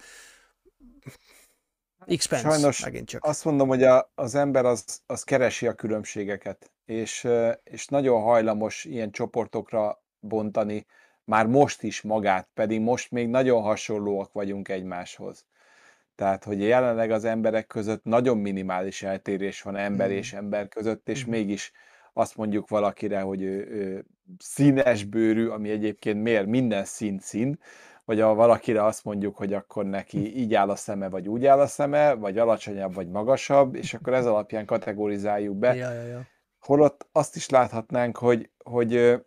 Expense, 2.05 2.49
Sajnos 2.49 2.83
megint 2.83 3.07
csak. 3.07 3.23
azt 3.25 3.45
mondom, 3.45 3.67
hogy 3.67 3.83
a, 3.83 4.11
az 4.15 4.35
ember 4.35 4.65
az, 4.65 5.01
az 5.05 5.23
keresi 5.23 5.67
a 5.67 5.73
különbségeket, 5.73 6.71
és, 6.87 7.27
és 7.63 7.87
nagyon 7.87 8.21
hajlamos 8.21 8.85
ilyen 8.85 9.11
csoportokra 9.11 10.03
bontani, 10.19 10.85
már 11.23 11.47
most 11.47 11.83
is 11.83 12.01
magát, 12.01 12.49
pedig 12.53 12.81
most 12.81 13.11
még 13.11 13.27
nagyon 13.27 13.61
hasonlóak 13.61 14.31
vagyunk 14.33 14.69
egymáshoz. 14.69 15.45
Tehát, 16.15 16.43
hogy 16.43 16.61
jelenleg 16.61 17.11
az 17.11 17.25
emberek 17.25 17.67
között 17.67 18.03
nagyon 18.03 18.37
minimális 18.37 19.03
eltérés 19.03 19.61
van 19.61 19.75
ember 19.75 20.09
mm. 20.09 20.11
és 20.11 20.33
ember 20.33 20.67
között, 20.67 21.09
és 21.09 21.25
mm. 21.25 21.29
mégis 21.29 21.71
azt 22.13 22.35
mondjuk 22.35 22.69
valakire, 22.69 23.19
hogy 23.19 23.41
ő, 23.41 23.67
ő 23.69 24.05
színes 24.37 25.03
bőrű, 25.03 25.47
ami 25.47 25.69
egyébként 25.69 26.21
miért 26.21 26.45
minden 26.45 26.85
szín 26.85 27.19
szín, 27.19 27.59
vagy 28.05 28.19
ha 28.19 28.33
valakire 28.33 28.83
azt 28.83 29.03
mondjuk, 29.03 29.35
hogy 29.35 29.53
akkor 29.53 29.85
neki 29.85 30.37
így 30.37 30.53
áll 30.53 30.69
a 30.69 30.75
szeme, 30.75 31.09
vagy 31.09 31.27
úgy 31.27 31.45
áll 31.45 31.59
a 31.59 31.67
szeme, 31.67 32.13
vagy 32.13 32.37
alacsonyabb, 32.37 32.93
vagy 32.93 33.09
magasabb, 33.09 33.75
és 33.75 33.93
akkor 33.93 34.13
ez 34.13 34.25
alapján 34.25 34.65
kategorizáljuk 34.65 35.55
be. 35.55 35.75
Ja, 35.75 35.91
ja, 35.91 36.03
ja. 36.03 36.25
Holott 36.59 37.07
azt 37.11 37.35
is 37.35 37.49
láthatnánk, 37.49 38.17
hogy, 38.17 38.49
hogy 38.63 39.21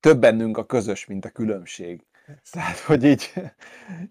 több 0.00 0.18
bennünk 0.18 0.58
a 0.58 0.66
közös, 0.66 1.06
mint 1.06 1.24
a 1.24 1.30
különbség. 1.30 2.04
Tehát, 2.50 2.78
hogy 2.78 3.04
így, 3.04 3.32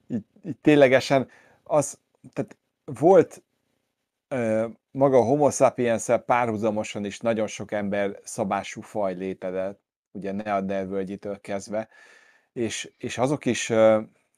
így, 0.07 0.23
így 0.43 0.57
ténylegesen 0.61 1.29
az, 1.63 1.99
tehát 2.33 2.57
volt 2.85 3.43
maga 4.91 5.17
a 5.17 5.23
homo 5.23 5.49
sapiens 5.51 6.05
párhuzamosan 6.25 7.05
is 7.05 7.19
nagyon 7.19 7.47
sok 7.47 7.71
ember 7.71 8.19
szabású 8.23 8.81
faj 8.81 9.15
létedett, 9.15 9.81
ugye 10.11 10.31
Neandervölgyitől 10.31 11.41
kezdve, 11.41 11.89
és, 12.53 12.91
és 12.97 13.17
azok 13.17 13.45
is, 13.45 13.71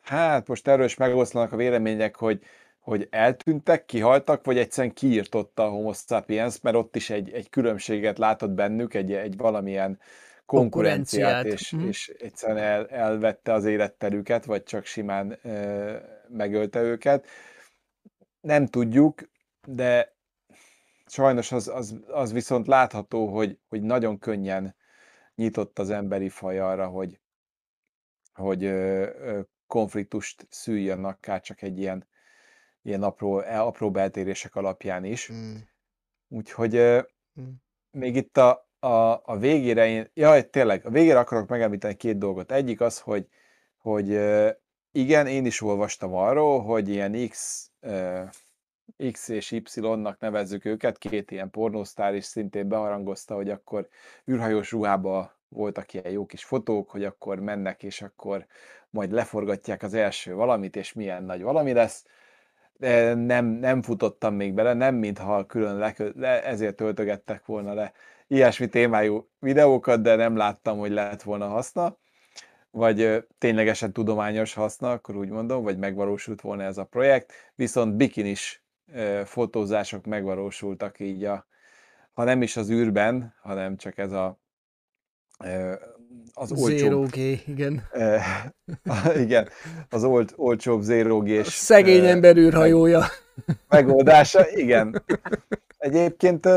hát 0.02 0.48
most 0.48 0.68
erről 0.68 0.86
is 0.86 0.96
megoszlanak 0.96 1.52
a 1.52 1.56
vélemények, 1.56 2.16
hogy, 2.16 2.44
hogy 2.88 3.08
eltűntek, 3.10 3.86
kihaltak, 3.86 4.46
vagy 4.46 4.58
egyszerűen 4.58 4.94
kiírtotta 4.94 5.66
a 5.66 5.70
homo 5.70 5.94
sapiens, 5.94 6.62
mert 6.62 6.76
ott 6.76 6.96
is 6.96 7.10
egy, 7.10 7.32
egy 7.32 7.50
különbséget 7.50 8.18
látott 8.18 8.50
bennük, 8.50 8.94
egy, 8.94 9.14
egy 9.14 9.38
valamilyen 9.38 10.00
konkurenciát, 10.46 11.46
és, 11.46 11.76
mm. 11.76 11.88
és 11.88 12.08
egyszerűen 12.08 12.58
el, 12.58 12.88
elvette 12.88 13.54
az 13.54 13.66
életterüket, 13.66 14.46
vagy 14.46 14.64
csak 14.64 14.86
simán 14.86 15.40
ö, 15.44 15.96
megölte 16.28 16.82
őket. 16.82 17.28
Nem 18.42 18.66
tudjuk, 18.66 19.22
de 19.66 20.16
sajnos 21.06 21.52
az, 21.52 21.68
az, 21.68 22.00
az 22.08 22.34
viszont 22.34 22.68
látható, 22.68 23.28
hogy, 23.28 23.60
hogy 23.68 23.82
nagyon 23.82 24.20
könnyen 24.20 24.76
nyitott 25.36 25.80
az 25.80 25.90
emberi 25.90 26.30
faj 26.30 26.60
arra, 26.60 26.88
hogy, 26.88 27.20
hogy 28.34 28.64
ö, 28.64 29.02
ö, 29.02 29.40
konfliktust 29.66 30.48
szüljön 30.50 31.04
akár 31.04 31.42
csak 31.42 31.62
egy 31.62 31.80
ilyen, 31.80 32.08
ilyen 32.88 33.04
apró, 33.04 33.40
e, 33.40 33.62
apró 33.62 33.92
beltérések 33.92 34.56
alapján 34.56 35.04
is. 35.04 35.32
Mm. 35.32 35.56
Úgyhogy 36.28 36.76
mm. 37.42 37.50
még 37.92 38.16
itt 38.16 38.38
a, 38.38 38.70
a, 38.80 39.22
a 39.24 39.38
végére 39.40 39.88
én, 39.88 40.10
jaj, 40.14 40.50
tényleg, 40.50 40.86
a 40.86 40.90
végére 40.90 41.20
akarok 41.20 41.48
megemlíteni 41.48 41.96
két 41.96 42.18
dolgot. 42.18 42.52
Egyik 42.52 42.82
az, 42.82 43.00
hogy, 43.00 43.28
hogy 43.78 44.20
igen, 44.92 45.28
én 45.28 45.46
is 45.46 45.62
olvastam 45.62 46.14
arról, 46.14 46.62
hogy 46.62 46.90
ilyen 46.90 47.28
X, 47.30 47.66
X 49.12 49.28
és 49.28 49.52
Y-nak 49.52 50.20
nevezzük 50.20 50.66
őket, 50.66 50.98
két 50.98 51.32
ilyen 51.32 51.50
pornósztár 51.50 52.16
is 52.16 52.26
szintén 52.26 52.68
beharangozta, 52.68 53.36
hogy 53.36 53.50
akkor 53.50 53.88
űrhajós 54.32 54.72
ruhába 54.72 55.40
voltak 55.50 55.94
ilyen 55.94 56.12
jó 56.12 56.26
kis 56.26 56.44
fotók, 56.44 56.90
hogy 56.90 57.04
akkor 57.04 57.40
mennek, 57.40 57.84
és 57.84 58.02
akkor 58.02 58.46
majd 58.90 59.12
leforgatják 59.12 59.84
az 59.84 59.94
első 59.94 60.34
valamit, 60.36 60.76
és 60.76 60.94
milyen 60.94 61.24
nagy 61.24 61.42
valami 61.42 61.74
lesz. 61.74 62.06
Nem, 63.16 63.46
nem 63.46 63.82
futottam 63.82 64.34
még 64.36 64.54
bele, 64.54 64.74
nem 64.74 64.96
mintha 64.96 65.46
külön 65.46 65.78
le, 65.78 65.96
le, 66.16 66.44
ezért 66.44 66.76
töltögettek 66.76 67.46
volna 67.46 67.74
le 67.74 67.94
ilyesmi 68.28 68.68
témájú 68.68 69.30
videókat, 69.40 70.02
de 70.02 70.16
nem 70.16 70.36
láttam, 70.36 70.78
hogy 70.80 70.92
lehet 70.92 71.24
volna 71.24 71.48
haszna, 71.48 71.98
vagy 72.72 73.28
ténylegesen 73.38 73.94
tudományos 73.94 74.54
haszna, 74.54 74.92
akkor 74.92 75.16
úgy 75.16 75.30
mondom, 75.30 75.64
vagy 75.64 75.78
megvalósult 75.78 76.42
volna 76.42 76.64
ez 76.64 76.78
a 76.78 76.86
projekt, 76.86 77.34
viszont 77.56 77.96
bikinis 77.96 78.64
fotózások 79.24 80.06
megvalósultak 80.06 81.00
így 81.00 81.24
a, 81.24 81.48
ha 82.14 82.24
nem 82.24 82.42
is 82.42 82.58
az 82.58 82.70
űrben, 82.70 83.36
hanem 83.42 83.78
csak 83.78 83.98
ez 83.98 84.12
a 84.12 84.40
az 86.34 86.52
olcsóbb... 86.52 86.78
Zero 86.78 87.02
G, 87.02 87.18
igen. 87.48 87.84
igen, 89.26 89.50
az 89.90 90.04
old, 90.04 90.34
olcsóbb 90.36 90.82
Zero 90.82 91.20
g 91.20 91.46
Szegény 91.46 92.06
ember 92.06 92.38
űrhajója. 92.38 93.06
Megoldása, 93.70 94.50
igen. 94.50 95.04
Egyébként 95.78 96.48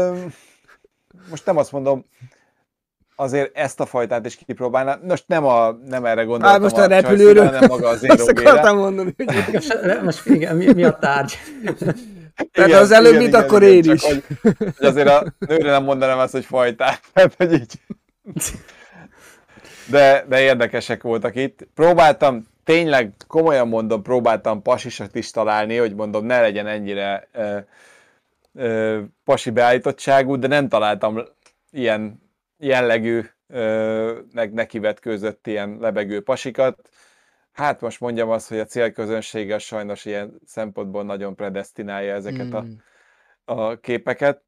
most 1.30 1.46
nem 1.46 1.56
azt 1.56 1.72
mondom, 1.72 2.04
azért 3.16 3.56
ezt 3.56 3.80
a 3.80 3.86
fajtát 3.86 4.26
is 4.26 4.36
kipróbálná. 4.36 4.98
Most 5.02 5.24
nem, 5.26 5.44
a, 5.44 5.78
nem 5.86 6.04
erre 6.04 6.22
gondoltam. 6.22 6.50
Hát 6.50 6.60
most 6.60 6.76
a, 6.76 6.82
a 6.82 6.86
repülőről. 6.86 7.50
Nem 7.50 7.64
maga 7.68 7.88
az 7.88 8.04
Azt 8.08 8.28
akartam 8.38 8.76
mondani. 8.76 9.14
Hogy... 9.16 10.00
most 10.02 10.26
igen, 10.26 10.56
mi, 10.56 10.72
mi 10.72 10.84
a 10.84 10.92
tárgy? 10.92 11.38
Tehát 12.52 12.70
igen, 12.70 12.82
az 12.82 12.90
előbb, 12.90 13.16
mint 13.16 13.34
akkor 13.34 13.62
igen, 13.62 13.74
én 13.74 13.92
is. 13.92 14.04
Hogy, 14.04 14.24
hogy 14.42 14.86
azért 14.86 15.08
a 15.08 15.34
nőre 15.38 15.70
nem 15.70 15.84
mondanám 15.84 16.18
azt, 16.18 16.32
hogy 16.32 16.44
fajtát. 16.44 17.00
Tehát, 17.12 17.34
hogy 17.36 17.52
így. 17.52 17.72
De, 19.90 20.24
de 20.28 20.40
érdekesek 20.40 21.02
voltak 21.02 21.34
itt. 21.34 21.68
Próbáltam, 21.74 22.46
tényleg 22.64 23.12
komolyan 23.26 23.68
mondom, 23.68 24.02
próbáltam 24.02 24.62
pasisat 24.62 25.14
is 25.14 25.30
találni, 25.30 25.76
hogy 25.76 25.94
mondom, 25.94 26.24
ne 26.24 26.40
legyen 26.40 26.66
ennyire 26.66 27.28
uh, 28.52 29.02
pasi 29.24 29.50
beállítottságú, 29.50 30.36
de 30.36 30.46
nem 30.46 30.68
találtam 30.68 31.22
ilyen 31.70 32.22
jellegű 32.58 33.22
neki 34.52 34.80
között 35.00 35.46
ilyen 35.46 35.76
lebegő 35.80 36.22
pasikat. 36.22 36.88
Hát 37.52 37.80
most 37.80 38.00
mondjam 38.00 38.30
azt, 38.30 38.48
hogy 38.48 38.58
a 38.58 38.64
célközönsége 38.64 39.58
sajnos 39.58 40.04
ilyen 40.04 40.40
szempontból 40.46 41.04
nagyon 41.04 41.34
predestinálja 41.34 42.14
ezeket 42.14 42.52
a, 42.52 42.60
hmm. 42.60 42.82
a 43.44 43.80
képeket. 43.80 44.42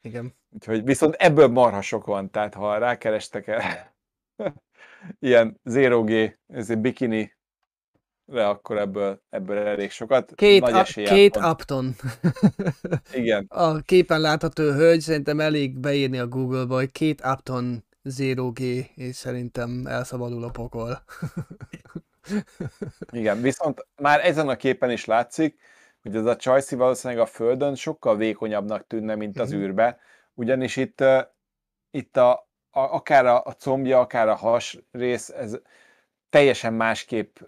Igen. 0.00 0.34
Úgyhogy 0.50 0.84
viszont 0.84 1.14
ebből 1.14 1.48
marha 1.48 1.80
sok 1.80 2.06
van, 2.06 2.30
tehát 2.30 2.54
ha 2.54 2.78
rákerestek 2.78 3.46
el 3.46 3.92
ilyen 5.18 5.60
0G, 5.64 6.34
ez 6.46 6.70
egy 6.70 6.78
bikini 6.78 7.36
de 8.30 8.44
akkor 8.44 8.78
ebből, 8.78 9.22
ebből 9.30 9.56
elég 9.56 9.90
sokat. 9.90 10.32
Két, 10.34 10.60
Nagy 10.60 10.72
a, 10.72 10.82
két. 10.82 11.36
Upton. 11.36 11.94
Igen. 13.12 13.46
A 13.48 13.80
képen 13.80 14.20
látható 14.20 14.62
hölgy 14.62 15.00
szerintem 15.00 15.40
elég 15.40 15.78
beírni 15.78 16.18
a 16.18 16.26
Google-ba, 16.26 16.74
hogy 16.74 16.90
két 16.90 17.24
Upton 17.24 17.84
0G, 18.04 18.86
és 18.94 19.16
szerintem 19.16 19.86
elszabadul 19.86 20.44
a 20.44 20.50
pokol. 20.50 21.02
Igen, 23.10 23.42
viszont 23.42 23.86
már 23.96 24.24
ezen 24.24 24.48
a 24.48 24.56
képen 24.56 24.90
is 24.90 25.04
látszik, 25.04 25.58
hogy 26.02 26.16
ez 26.16 26.24
a 26.24 26.36
Csajci 26.36 26.74
valószínűleg 26.74 27.22
a 27.22 27.26
Földön 27.26 27.74
sokkal 27.74 28.16
vékonyabbnak 28.16 28.86
tűnne, 28.86 29.14
mint 29.14 29.40
az 29.40 29.50
mhm. 29.50 29.60
űrbe, 29.60 29.98
ugyanis 30.34 30.76
itt, 30.76 31.04
itt 31.90 32.16
a, 32.16 32.47
a, 32.78 32.94
akár 32.94 33.26
a, 33.26 33.44
a 33.44 33.52
combja, 33.52 34.00
akár 34.00 34.28
a 34.28 34.34
has 34.34 34.78
rész, 34.92 35.28
ez 35.28 35.58
teljesen 36.30 36.74
másképp 36.74 37.38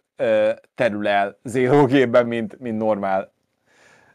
terül 0.74 1.08
el 1.08 1.38
g 1.86 2.26
mint, 2.26 2.58
mint 2.58 2.78
normál 2.78 3.32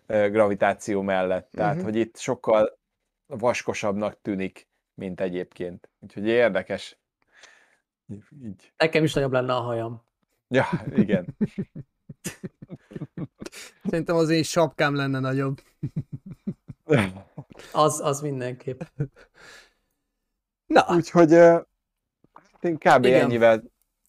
gravitáció 0.07 1.01
mellett. 1.01 1.49
Tehát, 1.51 1.71
uh-huh. 1.71 1.89
hogy 1.89 1.95
itt 1.99 2.17
sokkal 2.17 2.77
vaskosabbnak 3.27 4.17
tűnik, 4.21 4.67
mint 4.93 5.21
egyébként. 5.21 5.89
Úgyhogy 5.99 6.27
érdekes. 6.27 6.97
Így. 8.43 8.71
Nekem 8.77 9.03
is 9.03 9.13
nagyobb 9.13 9.31
lenne 9.31 9.53
a 9.53 9.59
hajam. 9.59 10.03
Ja, 10.47 10.65
igen. 10.95 11.25
Szerintem 13.83 14.15
az 14.15 14.29
én 14.29 14.43
sapkám 14.43 14.95
lenne 14.95 15.19
nagyobb. 15.19 15.61
az, 17.71 17.99
az 17.99 18.21
mindenképp. 18.21 18.81
Na. 20.65 20.85
Úgyhogy 20.95 21.33
uh, 21.33 21.61
kb. 22.61 23.05
Igen. 23.05 23.21
ennyivel 23.21 23.63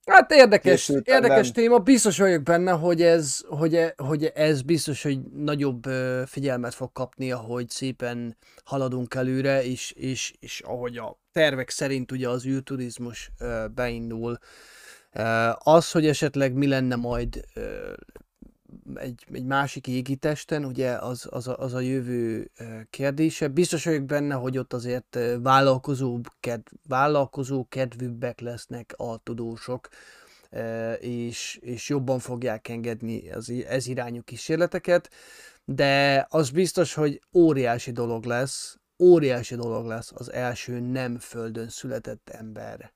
Hát 0.06 0.32
érdekes, 0.32 0.92
érdekes 1.02 1.50
téma, 1.50 1.78
biztos 1.78 2.18
vagyok 2.18 2.42
benne, 2.42 2.72
hogy 2.72 3.02
ez, 3.02 3.40
hogy, 3.48 3.74
e, 3.74 3.94
hogy 3.96 4.24
ez 4.24 4.62
biztos, 4.62 5.02
hogy 5.02 5.20
nagyobb 5.22 5.82
figyelmet 6.26 6.74
fog 6.74 6.92
kapni, 6.92 7.32
ahogy 7.32 7.70
szépen 7.70 8.36
haladunk 8.64 9.14
előre, 9.14 9.64
és, 9.64 9.92
és, 9.92 10.34
és 10.40 10.60
ahogy 10.60 10.96
a 10.96 11.18
tervek 11.32 11.70
szerint 11.70 12.12
ugye 12.12 12.28
az 12.28 12.46
űrturizmus 12.46 13.30
beindul. 13.74 14.38
Az, 15.54 15.90
hogy 15.90 16.06
esetleg 16.06 16.52
mi 16.52 16.66
lenne 16.66 16.96
majd 16.96 17.44
egy, 18.94 19.26
egy 19.32 19.44
másik 19.44 19.86
égitesten, 19.86 20.64
ugye 20.64 20.90
az, 20.90 21.26
az, 21.30 21.48
a, 21.48 21.58
az 21.58 21.74
a 21.74 21.80
jövő 21.80 22.50
kérdése. 22.90 23.48
Biztos 23.48 23.84
vagyok 23.84 24.04
benne, 24.04 24.34
hogy 24.34 24.58
ott 24.58 24.72
azért 24.72 25.18
vállalkozó, 25.42 26.20
kedv, 26.40 26.66
vállalkozó 26.88 27.66
kedvűbbek 27.68 28.40
lesznek 28.40 28.94
a 28.96 29.16
tudósok, 29.16 29.88
és, 31.00 31.58
és 31.62 31.88
jobban 31.88 32.18
fogják 32.18 32.68
engedni 32.68 33.30
az, 33.30 33.52
ez 33.68 33.86
irányú 33.86 34.22
kísérleteket, 34.22 35.10
de 35.64 36.26
az 36.30 36.50
biztos, 36.50 36.94
hogy 36.94 37.20
óriási 37.34 37.90
dolog 37.90 38.24
lesz, 38.24 38.78
óriási 38.98 39.54
dolog 39.54 39.86
lesz 39.86 40.12
az 40.14 40.32
első 40.32 40.80
nem 40.80 41.18
földön 41.18 41.68
született 41.68 42.30
ember 42.30 42.94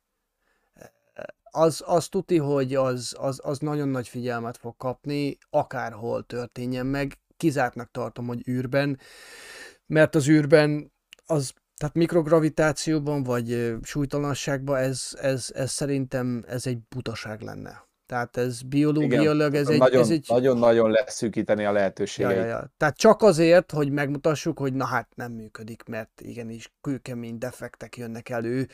az, 1.51 1.83
az 1.87 2.09
tuti, 2.09 2.37
hogy 2.37 2.75
az, 2.75 3.15
az, 3.19 3.41
az 3.43 3.59
nagyon 3.59 3.89
nagy 3.89 4.09
figyelmet 4.09 4.57
fog 4.57 4.77
kapni, 4.77 5.39
akárhol 5.51 6.23
történjen 6.23 6.87
meg. 6.87 7.19
Kizártnak 7.37 7.91
tartom, 7.91 8.27
hogy 8.27 8.49
űrben, 8.49 8.99
mert 9.87 10.15
az 10.15 10.29
űrben 10.29 10.93
az 11.27 11.53
Tehát 11.77 11.95
mikrogravitációban, 11.95 13.23
vagy 13.23 13.75
súlytalanságban 13.83 14.77
ez, 14.77 15.09
ez, 15.21 15.51
ez 15.55 15.71
szerintem 15.71 16.45
ez 16.47 16.67
egy 16.67 16.79
butaság 16.89 17.41
lenne. 17.41 17.89
Tehát 18.07 18.37
ez 18.37 18.63
biológiailag, 18.63 19.55
ez 19.55 19.69
egy, 19.69 19.79
nagyon, 19.79 20.01
ez 20.01 20.11
egy... 20.11 20.27
Nagyon-nagyon 20.29 20.91
leszűkíteni 20.91 21.61
a 21.61 21.65
Ja, 21.65 21.73
lehetőségeit. 21.73 22.37
ja, 22.37 22.45
ja. 22.45 22.73
Tehát 22.77 22.97
csak 22.97 23.23
azért, 23.23 23.73
hogy 23.73 23.91
megmutassuk, 23.91 24.59
hogy 24.59 24.75
na 24.75 24.85
hát 24.85 25.09
nem 25.15 25.33
működik, 25.33 25.83
mert 25.83 26.21
igenis 26.21 26.73
kőkemény 26.81 27.39
defektek 27.39 27.97
jönnek 27.97 28.29
elő. 28.29 28.69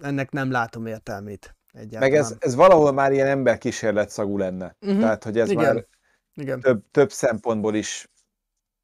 Ennek 0.00 0.30
nem 0.30 0.50
látom 0.50 0.86
értelmét 0.86 1.56
egyáltalán. 1.74 2.10
Meg 2.10 2.14
ez, 2.14 2.36
ez 2.38 2.54
valahol 2.54 2.92
már 2.92 3.12
ilyen 3.12 3.26
emberkísérlet 3.26 4.10
szagú 4.10 4.38
lenne. 4.38 4.76
Mhm, 4.80 5.00
Tehát, 5.00 5.24
hogy 5.24 5.38
ez 5.38 5.50
igen. 5.50 5.74
már 5.74 5.86
Igen. 6.34 6.60
több, 6.60 6.84
több 6.90 7.12
szempontból 7.12 7.74
is 7.74 8.08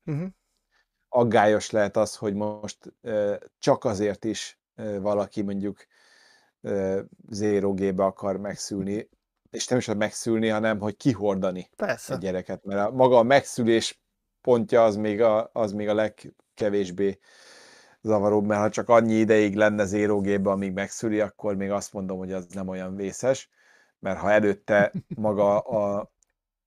Uh-huh. 0.06 0.28
aggályos 1.08 1.70
lehet 1.70 1.96
az, 1.96 2.16
hogy 2.16 2.34
most 2.34 2.78
ö, 3.00 3.34
csak 3.58 3.84
azért 3.84 4.24
is 4.24 4.58
ö, 4.74 5.00
valaki 5.00 5.42
mondjuk 5.42 5.86
ö, 6.60 7.00
zero 7.28 7.74
G-be 7.74 8.04
akar 8.04 8.36
megszülni, 8.36 9.08
és 9.50 9.66
nem 9.66 9.78
is 9.78 9.88
a 9.88 9.94
megszülni, 9.94 10.48
hanem 10.48 10.78
hogy 10.78 10.96
kihordani 10.96 11.70
Persze. 11.76 12.14
egy 12.14 12.20
gyereket, 12.20 12.64
mert 12.64 12.88
a, 12.88 12.90
maga 12.90 13.18
a 13.18 13.22
megszülés 13.22 14.00
pontja 14.40 14.84
az 14.84 14.96
még 14.96 15.20
a, 15.22 15.50
az 15.52 15.72
még 15.72 15.88
a 15.88 15.94
legkevésbé 15.94 17.18
zavaróbb, 18.02 18.44
mert 18.46 18.60
ha 18.60 18.68
csak 18.68 18.88
annyi 18.88 19.14
ideig 19.14 19.54
lenne 19.54 19.84
zero 19.84 20.20
G-be, 20.20 20.50
amíg 20.50 20.72
megszüli, 20.72 21.20
akkor 21.20 21.56
még 21.56 21.70
azt 21.70 21.92
mondom, 21.92 22.18
hogy 22.18 22.32
az 22.32 22.46
nem 22.46 22.68
olyan 22.68 22.96
vészes, 22.96 23.50
mert 23.98 24.18
ha 24.18 24.30
előtte 24.30 24.92
maga 25.08 25.58
a, 25.58 26.10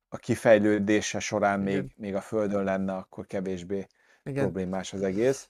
a 0.09 0.17
kifejlődése 0.17 1.19
során 1.19 1.59
még, 1.59 1.73
Igen. 1.73 1.93
még 1.95 2.15
a 2.15 2.21
Földön 2.21 2.63
lenne, 2.63 2.93
akkor 2.93 3.25
kevésbé 3.25 3.87
Igen. 4.23 4.43
problémás 4.43 4.93
az 4.93 5.01
egész, 5.01 5.49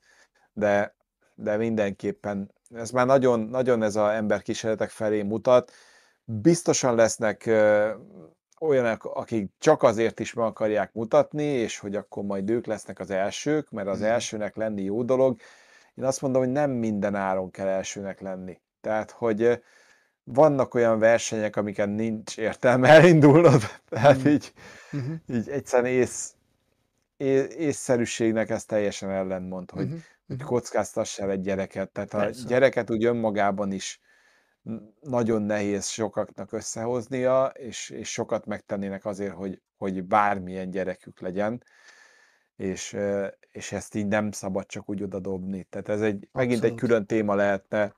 de, 0.54 0.96
de 1.36 1.58
mindenképpen 1.58 2.52
ez 2.74 2.92
már 2.92 3.06
nagyon, 3.06 3.40
nagyon 3.40 3.84
ez 3.84 3.96
az 3.96 4.10
emberkísérletek 4.10 4.90
felé 4.90 5.22
mutat. 5.22 5.72
Biztosan 6.26 6.96
lesznek 6.96 7.46
ö, 7.46 7.92
olyanok, 8.60 9.06
akik 9.06 9.52
csak 9.60 9.84
azért 9.84 10.20
is 10.20 10.34
meg 10.34 10.46
akarják 10.46 10.94
mutatni, 10.94 11.44
és 11.44 11.80
hogy 11.80 11.96
akkor 11.96 12.24
majd 12.24 12.50
ők 12.50 12.66
lesznek 12.66 13.00
az 13.00 13.10
elsők, 13.10 13.72
mert 13.72 13.88
az 13.88 14.02
elsőnek 14.02 14.56
lenni 14.56 14.84
jó 14.84 15.04
dolog. 15.04 15.40
Én 15.96 16.04
azt 16.04 16.22
mondom, 16.22 16.42
hogy 16.42 16.52
nem 16.52 16.72
minden 16.72 17.16
áron 17.16 17.52
kell 17.52 17.68
elsőnek 17.68 18.22
lenni. 18.22 18.62
Tehát, 18.82 19.12
hogy 19.12 19.64
vannak 20.24 20.74
olyan 20.74 21.00
versenyek, 21.00 21.56
amiken 21.56 21.90
nincs 21.90 22.38
értelme 22.38 22.90
elindulnod, 22.98 23.62
tehát 23.90 24.18
Mhm. 24.18 24.28
így, 24.28 24.54
Uh-huh. 24.92 25.14
így 25.28 25.50
egyszerűen 25.50 25.92
ész, 25.92 26.34
é, 27.18 27.28
észszerűségnek 27.58 28.50
ez 28.50 28.66
teljesen 28.66 29.10
ellentmond, 29.10 29.72
hogy, 29.72 29.84
Uh-huh. 29.86 30.00
hogy 30.28 30.42
kockáztass 30.42 31.20
el 31.20 31.32
egy 31.32 31.42
gyereket. 31.42 31.90
Tehát 31.92 32.14
a 32.14 32.18
Persze. 32.18 32.48
gyereket 32.48 32.90
úgy 32.92 33.06
önmagában 33.06 33.72
is 33.72 34.02
nagyon 35.02 35.42
nehéz 35.42 35.88
sokaknak 35.88 36.52
összehoznia, 36.52 37.46
és, 37.46 37.90
és 37.90 38.12
sokat 38.12 38.46
megtennének 38.46 39.06
azért, 39.06 39.34
hogy, 39.34 39.62
hogy 39.78 40.04
bármilyen 40.04 40.70
gyerekük 40.70 41.20
legyen, 41.20 41.64
és, 42.64 42.98
és 43.52 43.72
ezt 43.72 43.96
így 43.96 44.08
nem 44.08 44.32
szabad 44.32 44.66
csak 44.66 44.90
úgy 44.90 45.04
odadobni. 45.04 45.64
Tehát 45.64 45.90
ez 45.90 46.02
egy, 46.02 46.28
megint 46.32 46.64
egy 46.64 46.72
Abszolút. 46.72 46.80
külön 46.80 47.06
téma 47.06 47.36
lehetne, 47.36 47.96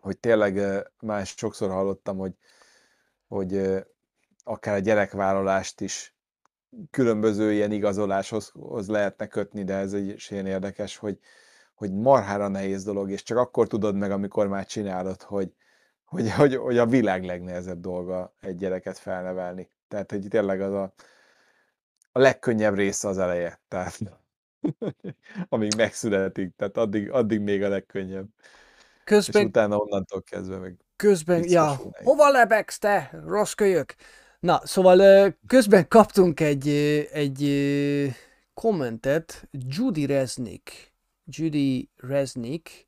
hogy 0.00 0.18
tényleg 0.18 0.60
már 1.00 1.26
sokszor 1.26 1.70
hallottam, 1.70 2.16
hogy, 2.16 2.32
hogy 3.28 3.60
akár 4.44 4.74
a 4.74 4.78
gyerekvállalást 4.78 5.80
is 5.80 6.14
különböző 6.90 7.52
ilyen 7.52 7.72
igazoláshoz 7.72 8.48
hoz 8.48 8.88
lehetne 8.88 9.26
kötni, 9.26 9.64
de 9.64 9.74
ez 9.74 9.92
egy 9.92 10.08
is 10.08 10.30
ilyen 10.30 10.46
érdekes, 10.46 10.96
hogy, 10.96 11.18
hogy 11.74 11.92
marhára 11.92 12.48
nehéz 12.48 12.84
dolog, 12.84 13.10
és 13.10 13.22
csak 13.22 13.38
akkor 13.38 13.66
tudod 13.66 13.96
meg, 13.96 14.10
amikor 14.10 14.48
már 14.48 14.66
csinálod, 14.66 15.22
hogy, 15.22 15.52
hogy, 16.04 16.32
hogy, 16.32 16.56
hogy 16.56 16.78
a 16.78 16.86
világ 16.86 17.24
legnehezebb 17.24 17.80
dolga 17.80 18.34
egy 18.40 18.56
gyereket 18.56 18.98
felnevelni. 18.98 19.70
Tehát, 19.88 20.10
hogy 20.10 20.26
tényleg 20.28 20.60
az 20.60 20.72
a, 20.72 20.92
a 22.18 22.20
legkönnyebb 22.20 22.74
része 22.74 23.08
az 23.08 23.18
eleje. 23.18 23.60
Tehát, 23.68 23.98
amíg 25.48 25.74
megszületik, 25.76 26.56
tehát 26.56 26.76
addig, 26.76 27.10
addig 27.10 27.40
még 27.40 27.62
a 27.62 27.68
legkönnyebb. 27.68 28.28
És 28.36 28.44
Közben, 29.04 29.46
utána 29.46 29.76
onnantól 29.76 30.22
kezdve 30.22 30.58
meg 30.58 30.76
közben, 30.96 31.44
ja, 31.48 31.64
nehéz. 31.64 32.06
hova 32.06 32.30
lebegsz 32.30 32.78
te, 32.78 33.10
rossz 33.26 33.52
kölyök? 33.52 33.94
Na, 34.40 34.60
szóval 34.64 35.34
közben 35.46 35.88
kaptunk 35.88 36.40
egy, 36.40 36.68
egy 37.12 37.42
kommentet, 38.54 39.48
Judy 39.50 40.06
Resnick, 40.06 40.92
Judy 41.24 41.90
Resnick 41.96 42.86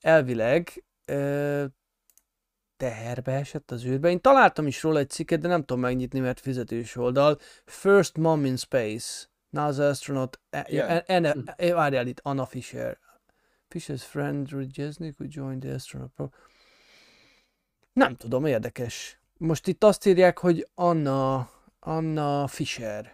elvileg 0.00 0.84
teherbe 2.78 3.32
esett 3.32 3.70
az 3.70 3.84
űrbe. 3.84 4.10
Én 4.10 4.20
találtam 4.20 4.66
is 4.66 4.82
róla 4.82 4.98
egy 4.98 5.10
cikket, 5.10 5.40
de 5.40 5.48
nem 5.48 5.60
tudom 5.64 5.80
megnyitni, 5.80 6.20
mert 6.20 6.40
fizetős 6.40 6.96
oldal. 6.96 7.38
First 7.64 8.16
Mom 8.16 8.44
in 8.44 8.56
Space, 8.56 9.26
NASA 9.50 9.88
astronaut, 9.88 10.40
e, 10.50 10.66
Igen. 10.68 10.88
e, 10.88 11.02
e, 11.06 11.54
e, 11.56 11.74
várjál 11.74 12.06
itt, 12.06 12.20
Anna 12.22 12.46
Fisher. 12.46 12.98
Fisher's 13.74 14.02
friend 14.02 14.50
Rudy 14.50 14.70
Jesnik, 14.82 15.18
who 15.18 15.28
joined 15.30 15.60
the 15.60 15.74
astronaut 15.74 16.10
pro. 16.14 16.28
Nem 17.92 18.16
tudom, 18.16 18.46
érdekes. 18.46 19.20
Most 19.36 19.66
itt 19.66 19.84
azt 19.84 20.06
írják, 20.06 20.38
hogy 20.38 20.68
Anna, 20.74 21.50
Anna 21.80 22.46
Fisher. 22.46 23.12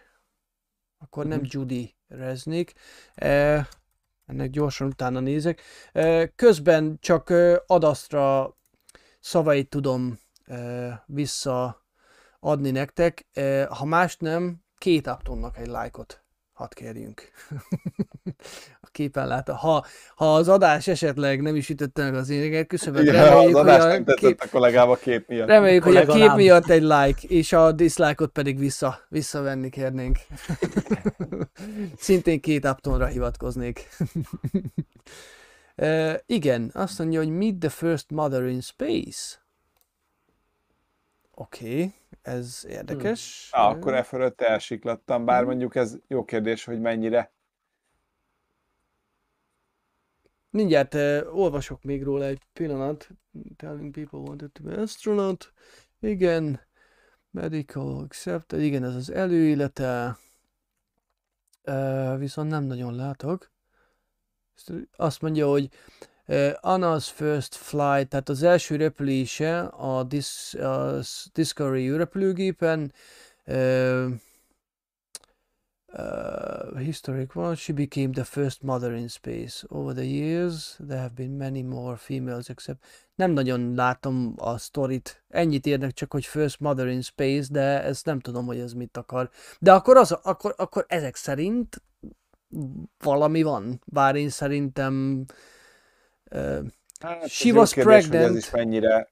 Akkor 0.97 1.25
nem 1.25 1.39
Mhm. 1.39 1.47
Judy 1.49 1.95
Resnick. 2.07 2.73
E, 3.15 3.67
ennek 4.25 4.49
gyorsan 4.49 4.87
utána 4.87 5.19
nézek. 5.19 5.61
Közben 6.35 6.97
csak 6.99 7.29
e, 7.29 7.63
adasztra 7.67 8.55
szavait 9.25 9.69
tudom 9.69 10.19
visszaadni 11.05 12.71
nektek. 12.71 13.25
Ha 13.69 13.85
más 13.85 14.17
nem, 14.17 14.63
két 14.77 15.07
aptonnak 15.07 15.57
egy 15.57 15.67
lájkot 15.67 16.25
hadd 16.55 16.73
kérjünk. 16.73 17.21
a 18.81 18.87
képen 18.91 19.27
lát. 19.27 19.49
Ha, 19.49 19.85
ha 20.15 20.35
az 20.35 20.49
adás 20.49 20.87
esetleg 20.87 21.41
nem 21.41 21.55
is 21.55 21.69
ütötte 21.69 22.03
meg 22.03 22.15
az 22.15 22.29
éneget, 22.29 22.67
küszöböt, 22.67 23.01
Igen, 23.01 23.15
ha 23.15 23.29
reméljük, 23.29 23.55
az 23.55 23.61
hogy 23.61 23.71
adás 23.71 24.03
a 24.05 24.13
kép, 24.13 24.41
a 24.41 24.49
kollégába 24.49 24.95
kép 24.95 25.27
miatt. 25.27 25.47
reméljük, 25.47 25.83
hogy 25.83 25.95
a 25.95 26.05
kép 26.05 26.33
miatt 26.35 26.69
egy 26.69 26.81
like, 26.81 27.19
és 27.27 27.53
a 27.53 27.71
dislike-ot 27.71 28.31
pedig 28.31 28.59
vissza, 28.59 28.99
visszavenni 29.09 29.69
kérnénk. 29.69 30.17
Szintén 31.97 32.41
két 32.41 32.65
aptonra 32.65 33.05
hivatkoznék. 33.05 33.89
uh, 35.77 36.13
igen, 36.25 36.71
azt 36.73 36.99
mondja, 36.99 37.19
hogy 37.19 37.29
meet 37.29 37.59
the 37.59 37.69
first 37.69 38.09
mother 38.11 38.43
in 38.45 38.61
space. 38.61 39.43
Oké, 41.31 41.65
okay, 41.65 41.93
ez 42.21 42.65
érdekes. 42.67 43.49
Á, 43.51 43.67
akkor 43.67 43.93
e 43.93 44.03
fölött 44.03 44.41
elsiklattam, 44.41 45.25
bár 45.25 45.39
Mhm. 45.39 45.49
mondjuk 45.49 45.75
ez 45.75 45.97
jó 46.07 46.25
kérdés, 46.25 46.63
hogy 46.63 46.79
mennyire. 46.81 47.33
Mindjárt 50.49 50.93
uh, 50.93 51.21
olvasok 51.31 51.83
még 51.83 52.03
róla 52.03 52.25
egy 52.25 52.41
pillanat. 52.53 53.09
Telling 53.55 53.93
people 53.93 54.19
wanted 54.19 54.51
to 54.51 54.63
be 54.63 54.81
astronaut. 54.81 55.53
Igen. 55.99 56.59
Medical 57.31 58.03
accepted. 58.03 58.59
Igen, 58.61 58.83
ez 58.83 58.95
az 58.95 59.09
előélete. 59.11 60.17
Uh, 61.63 62.17
viszont 62.17 62.49
nem 62.49 62.63
nagyon 62.63 62.95
látok. 62.95 63.51
Azt 64.95 65.21
mondja, 65.21 65.47
hogy 65.47 65.69
Anna's 66.61 67.07
first 67.13 67.55
flight, 67.55 68.09
tehát 68.09 68.29
az 68.29 68.43
első 68.43 68.75
repülése 68.75 69.59
a, 69.61 70.03
Dis, 70.03 70.53
a 70.53 70.99
Discovery 71.33 71.97
repülőgépen 71.97 72.93
uh, 73.45 74.05
uh, 75.93 76.79
historic 76.79 77.35
one, 77.35 77.55
she 77.55 77.73
became 77.73 78.09
the 78.13 78.23
first 78.23 78.61
mother 78.61 78.93
in 78.93 79.07
space. 79.07 79.65
Over 79.69 79.93
the 79.93 80.05
years, 80.05 80.75
there 80.87 80.99
have 80.99 81.13
been 81.15 81.37
many 81.37 81.61
more 81.61 81.95
females 81.95 82.49
except... 82.49 82.83
Nem 83.15 83.31
nagyon 83.31 83.75
látom 83.75 84.33
a 84.37 84.57
sztorit. 84.57 85.23
Ennyit 85.27 85.65
érnek 85.65 85.91
csak, 85.91 86.11
hogy 86.11 86.25
first 86.25 86.59
mother 86.59 86.87
in 86.87 87.01
space, 87.01 87.47
de 87.51 87.83
ezt 87.83 88.05
nem 88.05 88.19
tudom, 88.19 88.45
hogy 88.45 88.59
ez 88.59 88.73
mit 88.73 88.97
akar. 88.97 89.29
De 89.59 89.73
akkor, 89.73 89.97
az, 89.97 90.11
akkor, 90.11 90.53
akkor 90.57 90.85
ezek 90.87 91.15
szerint 91.15 91.81
valami 92.97 93.41
van. 93.41 93.81
Bár 93.85 94.15
én 94.15 94.29
szerintem 94.29 95.25
uh, 96.31 96.59
Hát, 96.99 97.29
She 97.29 97.51
was 97.51 97.73
kérdés, 97.73 97.93
hogy 97.93 98.09
pregnant. 98.09 98.35
Ez 98.35 98.43
is 98.43 98.49
mennyire... 98.49 99.09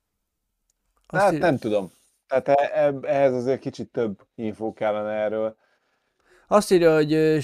azt 1.07 1.23
Hát 1.23 1.37
nem 1.37 1.57
tudom. 1.57 1.91
Tehát 2.27 2.47
e- 2.47 2.71
e- 2.73 2.99
ehhez 3.01 3.33
azért 3.33 3.59
kicsit 3.59 3.91
több 3.91 4.27
infó 4.35 4.73
kellene 4.73 5.11
erről. 5.11 5.55
Azt 6.47 6.71
írja, 6.71 6.95
hogy 6.95 7.41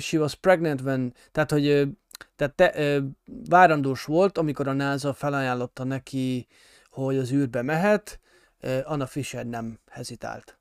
she 0.00 0.18
was 0.18 0.34
pregnant 0.34 0.80
when, 0.80 1.14
tehát 1.32 1.50
hogy 1.50 1.88
tehát 2.36 2.54
te, 2.54 2.72
ö, 2.74 2.98
várandós 3.48 4.04
volt, 4.04 4.38
amikor 4.38 4.68
a 4.68 4.72
NASA 4.72 5.12
felajánlotta 5.12 5.84
neki, 5.84 6.46
hogy 6.90 7.16
az 7.16 7.32
űrbe 7.32 7.62
mehet, 7.62 8.20
ö, 8.60 8.78
Anna 8.84 9.06
Fisher 9.06 9.46
nem 9.46 9.78
hezitált. 9.90 10.58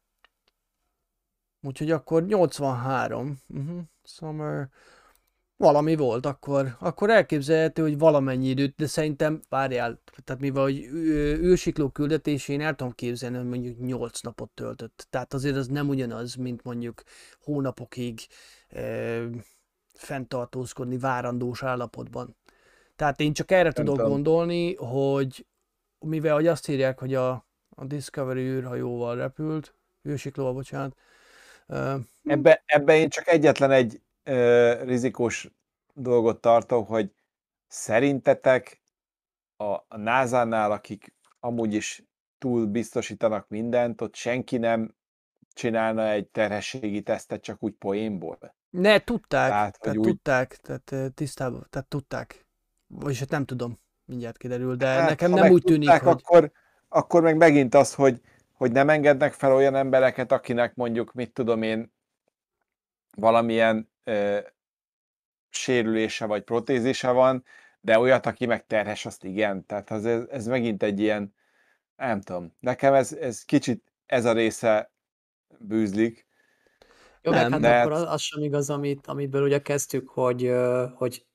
Úgyhogy 1.65 1.91
akkor 1.91 2.25
83. 2.25 3.39
Uh-huh. 3.49 3.79
Summer 4.03 4.69
Valami 5.57 5.95
volt 5.95 6.25
akkor. 6.25 6.75
Akkor 6.79 7.09
elképzelhető, 7.09 7.81
hogy 7.81 7.97
valamennyi 7.97 8.47
időt, 8.47 8.75
de 8.75 8.87
szerintem, 8.87 9.41
várjál, 9.49 10.01
tehát 10.23 10.41
mivel 10.41 10.63
hogy 10.63 10.77
űrsikló 11.41 11.89
küldetésén 11.89 12.61
el 12.61 12.75
tudom 12.75 12.93
képzelni, 12.93 13.37
hogy 13.37 13.47
mondjuk 13.47 13.79
8 13.79 14.21
napot 14.21 14.49
töltött. 14.49 15.07
Tehát 15.09 15.33
azért 15.33 15.55
az 15.55 15.67
nem 15.67 15.89
ugyanaz, 15.89 16.35
mint 16.35 16.63
mondjuk 16.63 17.03
hónapokig 17.41 18.19
e, 18.67 19.21
fenntartózkodni 19.93 20.97
várandós 20.97 21.63
állapotban. 21.63 22.35
Tehát 22.95 23.19
én 23.19 23.33
csak 23.33 23.51
erre 23.51 23.63
nem 23.63 23.73
tudok 23.73 23.95
tudom. 23.95 24.11
gondolni, 24.11 24.75
hogy 24.75 25.45
mivel 25.99 26.35
hogy 26.35 26.47
azt 26.47 26.67
írják, 26.67 26.99
hogy 26.99 27.13
a, 27.13 27.31
a 27.69 27.85
Discovery 27.85 28.41
űrhajóval 28.41 29.15
repült, 29.15 29.75
űrsiklóval, 30.07 30.53
bocsánat. 30.53 30.97
Uh, 31.67 31.99
ebbe, 32.23 32.63
ebbe 32.65 32.95
én 32.95 33.09
csak 33.09 33.27
egyetlen 33.27 33.71
egy 33.71 34.01
uh, 34.25 34.83
rizikós 34.83 35.49
dolgot 35.93 36.41
tartok, 36.41 36.87
hogy 36.87 37.11
szerintetek 37.67 38.81
a, 39.57 39.63
a 39.63 39.97
NASA-nál, 39.97 40.71
akik 40.71 41.13
amúgy 41.39 41.73
is 41.73 42.03
túl 42.37 42.65
biztosítanak 42.65 43.47
mindent, 43.49 44.01
ott 44.01 44.15
senki 44.15 44.57
nem 44.57 44.95
csinálna 45.53 46.09
egy 46.09 46.27
terhességi 46.27 47.01
tesztet 47.01 47.41
csak 47.41 47.63
úgy 47.63 47.73
poénból? 47.73 48.55
Ne, 48.69 48.99
tudták, 48.99 49.49
tehát, 49.49 49.79
tehát 49.79 49.97
úgy... 49.97 50.07
tudták, 50.07 50.55
tehát 50.55 51.13
tisztában, 51.13 51.67
tehát 51.69 51.87
tudták. 51.87 52.45
Vagyis 52.87 53.19
hát 53.19 53.29
nem 53.29 53.45
tudom, 53.45 53.79
mindjárt 54.05 54.37
kiderül, 54.37 54.75
de 54.75 54.87
hát, 54.87 55.09
nekem 55.09 55.31
nem 55.31 55.51
úgy 55.51 55.63
tűnik, 55.63 55.89
tudták, 55.89 56.03
hogy... 56.03 56.21
Akkor, 56.23 56.51
akkor 56.87 57.21
meg 57.21 57.37
megint 57.37 57.75
az, 57.75 57.93
hogy, 57.93 58.21
hogy 58.55 58.71
nem 58.71 58.89
engednek 58.89 59.33
fel 59.33 59.53
olyan 59.53 59.75
embereket, 59.75 60.31
akinek 60.31 60.75
mondjuk, 60.75 61.13
mit 61.13 61.33
tudom 61.33 61.61
én, 61.61 61.93
valamilyen 63.15 63.91
ö, 64.03 64.39
sérülése 65.49 66.25
vagy 66.25 66.43
protézise 66.43 67.11
van, 67.11 67.43
de 67.81 67.99
olyat, 67.99 68.25
aki 68.25 68.45
meg 68.45 68.65
terhes, 68.65 69.05
azt 69.05 69.23
igen. 69.23 69.65
Tehát 69.65 69.91
az, 69.91 70.05
ez, 70.05 70.23
ez 70.29 70.45
megint 70.45 70.83
egy 70.83 70.99
ilyen, 70.99 71.33
nem 71.95 72.21
tudom, 72.21 72.55
nekem 72.59 72.93
ez, 72.93 73.13
ez 73.13 73.43
kicsit 73.43 73.91
ez 74.05 74.25
a 74.25 74.33
része 74.33 74.91
bűzlik. 75.59 76.27
Jó, 77.21 77.31
nem, 77.31 77.51
hát 77.51 77.61
de... 77.61 77.79
akkor 77.79 77.91
az, 77.91 78.05
az 78.07 78.21
sem 78.21 78.43
igaz, 78.43 78.69
amit, 78.69 79.07
amiből 79.07 79.43
ugye 79.43 79.61
kezdtük, 79.61 80.09
hogy, 80.09 80.53
hogy 80.95 81.25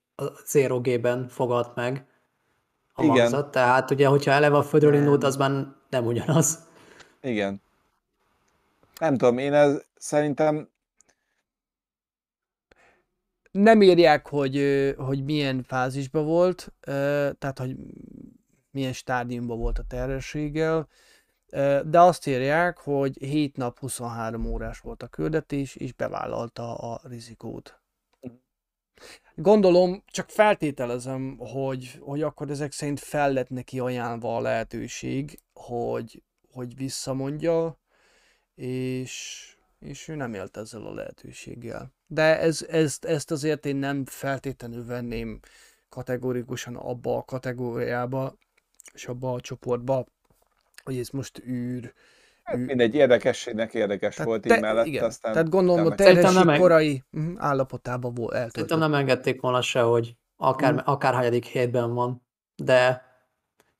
Zero 0.46 0.80
G-ben 0.80 1.28
fogad 1.28 1.72
meg 1.74 2.06
a 2.92 3.02
Igen. 3.02 3.16
magzat, 3.16 3.50
tehát 3.50 3.90
ugye, 3.90 4.06
hogyha 4.06 4.30
eleve 4.30 4.56
a 4.56 4.62
földről 4.62 4.94
indult, 4.94 5.24
az 5.24 5.36
már 5.36 5.66
nem 5.88 6.06
ugyanaz. 6.06 6.68
Igen. 7.22 7.62
Nem 9.00 9.16
tudom, 9.16 9.38
én 9.38 9.52
ez 9.52 9.82
szerintem 9.96 10.68
nem 13.50 13.82
írják, 13.82 14.28
hogy, 14.28 14.56
hogy 14.96 15.24
milyen 15.24 15.62
fázisban 15.62 16.24
volt, 16.24 16.72
tehát, 17.38 17.58
hogy 17.58 17.76
milyen 18.70 18.92
stádiumban 18.92 19.58
volt 19.58 19.78
a 19.78 19.84
terhességgel, 19.88 20.88
de 21.84 22.00
azt 22.00 22.26
írják, 22.26 22.78
hogy 22.78 23.16
7 23.18 23.56
nap 23.56 23.78
23 23.78 24.46
órás 24.46 24.78
volt 24.78 25.02
a 25.02 25.08
küldetés, 25.08 25.76
és 25.76 25.92
bevállalta 25.92 26.74
a 26.74 27.00
rizikót. 27.02 27.80
Gondolom, 29.34 30.02
csak 30.06 30.28
feltételezem, 30.28 31.36
hogy, 31.38 31.98
hogy 32.00 32.22
akkor 32.22 32.50
ezek 32.50 32.72
szerint 32.72 33.00
fel 33.00 33.32
lett 33.32 33.48
neki 33.48 33.78
ajánlva 33.78 34.36
a 34.36 34.40
lehetőség, 34.40 35.38
hogy, 35.52 36.22
hogy 36.52 36.76
visszamondja, 36.76 37.78
és, 38.54 39.46
és 39.78 40.08
ő 40.08 40.14
nem 40.14 40.34
élt 40.34 40.56
ezzel 40.56 40.86
a 40.86 40.94
lehetőséggel. 40.94 41.92
De 42.06 42.38
ez, 42.38 42.66
ezt, 42.68 43.04
ezt 43.04 43.30
azért 43.30 43.66
én 43.66 43.76
nem 43.76 44.04
feltétlenül 44.04 44.86
venném 44.86 45.40
kategorikusan 45.88 46.76
abba 46.76 47.16
a 47.16 47.24
kategóriába, 47.24 48.36
és 48.92 49.06
abba 49.06 49.32
a 49.32 49.40
csoportba, 49.40 50.06
hogy 50.84 50.98
ez 50.98 51.08
most 51.08 51.42
űr, 51.46 51.92
Hát 52.42 52.58
mindegy, 52.58 52.94
érdekességnek 52.94 53.74
érdekes 53.74 54.14
tehát 54.14 54.30
volt 54.30 54.42
te, 54.42 54.54
így 54.54 54.60
mellett, 54.60 54.86
igen. 54.86 55.04
aztán... 55.04 55.32
Tehát 55.32 55.48
gondolom, 55.48 55.82
hogy 55.82 55.94
terhesség 55.94 56.44
nem 56.44 56.58
korai 56.58 57.02
uh, 57.12 57.24
állapotában 57.36 58.14
volt 58.14 58.32
eltöltött. 58.32 58.68
Szerintem 58.68 58.90
nem 58.90 59.00
engedték 59.00 59.40
volna 59.40 59.62
se, 59.62 59.80
hogy 59.80 60.16
akár, 60.36 60.70
hmm. 60.70 60.82
akár 60.84 61.14
hányadik 61.14 61.44
hétben 61.44 61.94
van, 61.94 62.22
de 62.56 63.09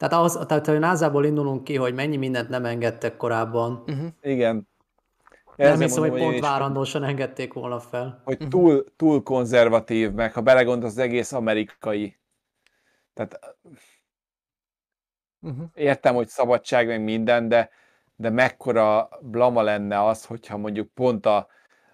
tehát, 0.01 0.25
az, 0.25 0.45
tehát 0.47 0.67
hogy 0.67 0.79
názából 0.79 1.25
indulunk 1.25 1.65
ki, 1.65 1.77
hogy 1.77 1.95
mennyi 1.95 2.17
mindent 2.17 2.49
nem 2.49 2.65
engedtek 2.65 3.17
korábban. 3.17 3.83
Uh-huh. 3.87 4.09
Igen. 4.23 4.69
Nem 5.57 5.81
hiszem, 5.81 6.03
hogy 6.03 6.21
pont 6.21 6.41
várandósan 6.41 7.05
engedték 7.05 7.53
volna 7.53 7.81
fel. 7.81 8.21
Hogy 8.25 8.35
uh-huh. 8.35 8.49
túl, 8.49 8.85
túl 8.97 9.23
konzervatív, 9.23 10.13
meg 10.13 10.33
ha 10.33 10.41
belegond 10.41 10.85
az 10.85 10.99
egész 10.99 11.33
amerikai. 11.33 12.19
Tehát 13.15 13.57
uh-huh. 15.41 15.65
értem, 15.75 16.15
hogy 16.15 16.29
szabadság, 16.29 16.87
meg 16.87 17.03
minden, 17.03 17.49
de 17.49 17.71
de 18.21 18.31
mekkora 18.31 19.09
blama 19.21 19.63
lenne 19.63 20.05
az, 20.05 20.25
hogyha 20.25 20.57
mondjuk 20.57 20.89
pont 20.95 21.27
a, 21.27 21.49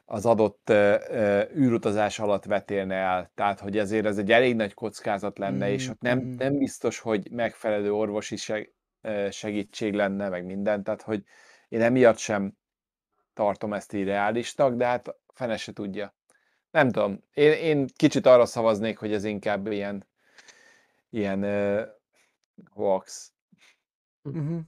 az 0.08 0.26
adott 0.26 0.72
űrutazás 1.56 2.18
alatt 2.18 2.44
vetélne 2.44 2.94
el. 2.94 3.30
Tehát, 3.34 3.60
hogy 3.60 3.78
ezért 3.78 4.06
ez 4.06 4.18
egy 4.18 4.32
elég 4.32 4.56
nagy 4.56 4.74
kockázat 4.74 5.38
lenne, 5.38 5.68
mm, 5.68 5.72
és 5.72 5.88
ott 5.88 6.00
nem, 6.00 6.18
mm. 6.18 6.34
nem 6.36 6.58
biztos, 6.58 6.98
hogy 6.98 7.30
megfelelő 7.30 7.92
orvosi 7.92 8.36
seg, 8.36 8.72
segítség 9.30 9.94
lenne, 9.94 10.28
meg 10.28 10.44
minden. 10.44 10.82
Tehát, 10.82 11.02
hogy 11.02 11.24
én 11.68 11.80
emiatt 11.80 12.18
sem 12.18 12.56
tartom 13.34 13.72
ezt 13.72 13.92
így 13.92 14.04
reálisnak, 14.04 14.74
de 14.74 14.86
hát 14.86 15.16
fene 15.34 15.56
se 15.56 15.72
tudja. 15.72 16.14
Nem 16.70 16.90
tudom. 16.90 17.22
Én, 17.32 17.52
én 17.52 17.86
kicsit 17.96 18.26
arra 18.26 18.46
szavaznék, 18.46 18.98
hogy 18.98 19.12
ez 19.12 19.24
inkább 19.24 19.66
ilyen, 19.66 20.06
ilyen 21.10 21.44
uh, 21.44 21.82
hoax. 22.70 23.32
Mm-hmm. 24.28 24.58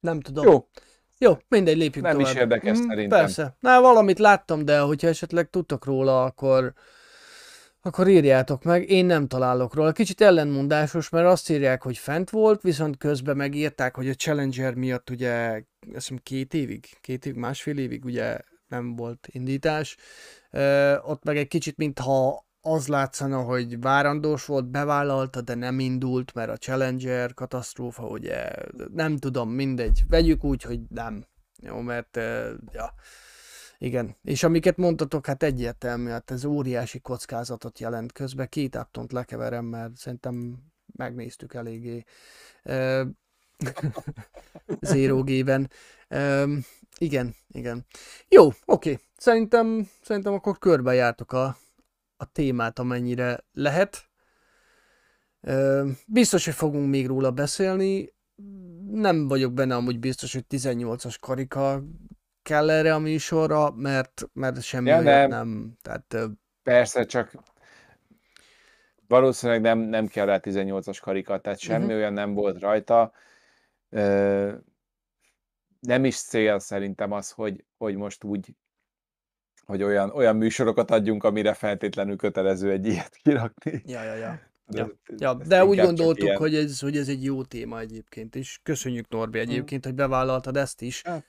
Nem 0.00 0.20
tudom. 0.20 0.44
Jó. 0.44 0.68
Jó, 1.22 1.38
mindegy, 1.48 1.76
lépjünk 1.76 2.06
Nem 2.06 2.16
tovább. 2.16 2.32
is 2.32 2.40
érdekes 2.40 2.78
mm, 2.78 2.88
szerintem. 2.88 3.18
Persze. 3.18 3.56
Na, 3.60 3.80
valamit 3.80 4.18
láttam, 4.18 4.64
de 4.64 4.78
hogyha 4.78 5.08
esetleg 5.08 5.50
tudtok 5.50 5.84
róla, 5.84 6.24
akkor 6.24 6.72
akkor 7.82 8.08
írjátok 8.08 8.62
meg, 8.64 8.90
én 8.90 9.06
nem 9.06 9.26
találok 9.26 9.74
róla. 9.74 9.92
Kicsit 9.92 10.20
ellenmondásos, 10.20 11.08
mert 11.08 11.26
azt 11.26 11.50
írják, 11.50 11.82
hogy 11.82 11.98
fent 11.98 12.30
volt, 12.30 12.62
viszont 12.62 12.96
közben 12.96 13.36
megírták, 13.36 13.94
hogy 13.94 14.08
a 14.08 14.14
Challenger 14.14 14.74
miatt 14.74 15.10
ugye, 15.10 15.50
azt 15.52 15.64
hiszem 15.80 16.18
két 16.22 16.54
évig, 16.54 16.86
két 17.00 17.26
évig, 17.26 17.38
másfél 17.38 17.78
évig 17.78 18.04
ugye 18.04 18.38
nem 18.68 18.96
volt 18.96 19.28
indítás. 19.30 19.96
Ö, 20.50 20.96
ott 20.96 21.24
meg 21.24 21.36
egy 21.36 21.48
kicsit, 21.48 21.76
mintha 21.76 22.46
az 22.62 22.88
látszana, 22.88 23.42
hogy 23.42 23.80
várandós 23.80 24.44
volt, 24.44 24.70
bevállalta, 24.70 25.40
de 25.40 25.54
nem 25.54 25.78
indult, 25.78 26.34
mert 26.34 26.50
a 26.50 26.56
Challenger 26.56 27.34
katasztrófa, 27.34 28.06
ugye, 28.06 28.50
nem 28.92 29.16
tudom, 29.16 29.50
mindegy. 29.50 30.02
Vegyük 30.08 30.44
úgy, 30.44 30.62
hogy 30.62 30.80
nem. 30.88 31.24
Jó, 31.62 31.80
mert, 31.80 32.16
ja, 32.72 32.94
igen. 33.78 34.16
És 34.22 34.42
amiket 34.42 34.76
mondtatok, 34.76 35.26
hát 35.26 35.42
egyértelmű, 35.42 36.10
hát 36.10 36.30
ez 36.30 36.44
óriási 36.44 37.00
kockázatot 37.00 37.78
jelent 37.78 38.12
közben. 38.12 38.48
Két 38.48 38.76
attont 38.76 39.12
lekeverem, 39.12 39.64
mert 39.64 39.96
szerintem 39.96 40.58
megnéztük 40.96 41.54
eléggé. 41.54 42.04
Zero 44.80 45.22
G-ben. 45.22 45.70
igen, 46.98 47.34
igen. 47.48 47.86
Jó, 48.28 48.48
oké. 48.64 48.98
Szerintem, 49.16 49.88
szerintem 50.02 50.32
akkor 50.32 50.58
körbejártuk 50.58 51.32
a, 51.32 51.56
a 52.22 52.30
témát, 52.32 52.78
amennyire 52.78 53.44
lehet. 53.52 54.10
Biztos, 56.06 56.44
hogy 56.44 56.54
fogunk 56.54 56.88
még 56.88 57.06
róla 57.06 57.30
beszélni. 57.30 58.14
Nem 58.90 59.28
vagyok 59.28 59.52
benne 59.52 59.74
amúgy 59.74 59.98
biztos, 59.98 60.32
hogy 60.32 60.44
18-as 60.48 61.16
karika 61.20 61.82
kell 62.42 62.70
erre 62.70 62.94
a 62.94 62.98
műsorra, 62.98 63.70
mert, 63.70 64.22
mert 64.32 64.62
semmi 64.62 64.88
ja, 64.88 65.00
nem. 65.00 65.28
nem. 65.28 65.72
Tehát, 65.82 66.16
Persze, 66.62 67.04
csak 67.04 67.32
valószínűleg 69.06 69.60
nem, 69.60 69.78
nem 69.78 70.06
kell 70.06 70.26
rá 70.26 70.40
18-as 70.42 70.98
karika, 71.00 71.40
tehát 71.40 71.58
semmi 71.58 71.84
uh-huh. 71.84 71.98
olyan 71.98 72.12
nem 72.12 72.34
volt 72.34 72.60
rajta. 72.60 73.12
Nem 75.80 76.04
is 76.04 76.16
cél 76.16 76.58
szerintem 76.58 77.12
az, 77.12 77.30
hogy, 77.30 77.64
hogy 77.76 77.96
most 77.96 78.24
úgy 78.24 78.56
hogy 79.66 79.82
olyan, 79.82 80.10
olyan 80.10 80.36
műsorokat 80.36 80.90
adjunk, 80.90 81.24
amire 81.24 81.54
feltétlenül 81.54 82.16
kötelező 82.16 82.70
egy 82.70 82.86
ilyet 82.86 83.16
kirakni. 83.22 83.82
Ja, 83.86 84.02
ja, 84.02 84.14
ja. 84.14 84.40
De, 84.66 84.78
ja, 84.78 84.90
ja, 85.16 85.34
de 85.34 85.64
úgy 85.64 85.78
gondoltuk, 85.78 86.24
ilyen... 86.24 86.36
hogy, 86.36 86.54
ez, 86.54 86.80
hogy 86.80 86.96
ez 86.96 87.08
egy 87.08 87.24
jó 87.24 87.42
téma 87.42 87.78
egyébként, 87.78 88.36
és 88.36 88.60
köszönjük 88.62 89.08
Norbi 89.08 89.38
hm. 89.38 89.50
egyébként, 89.50 89.84
hogy 89.84 89.94
bevállaltad 89.94 90.56
ezt 90.56 90.82
is 90.82 91.02
ja. 91.04 91.24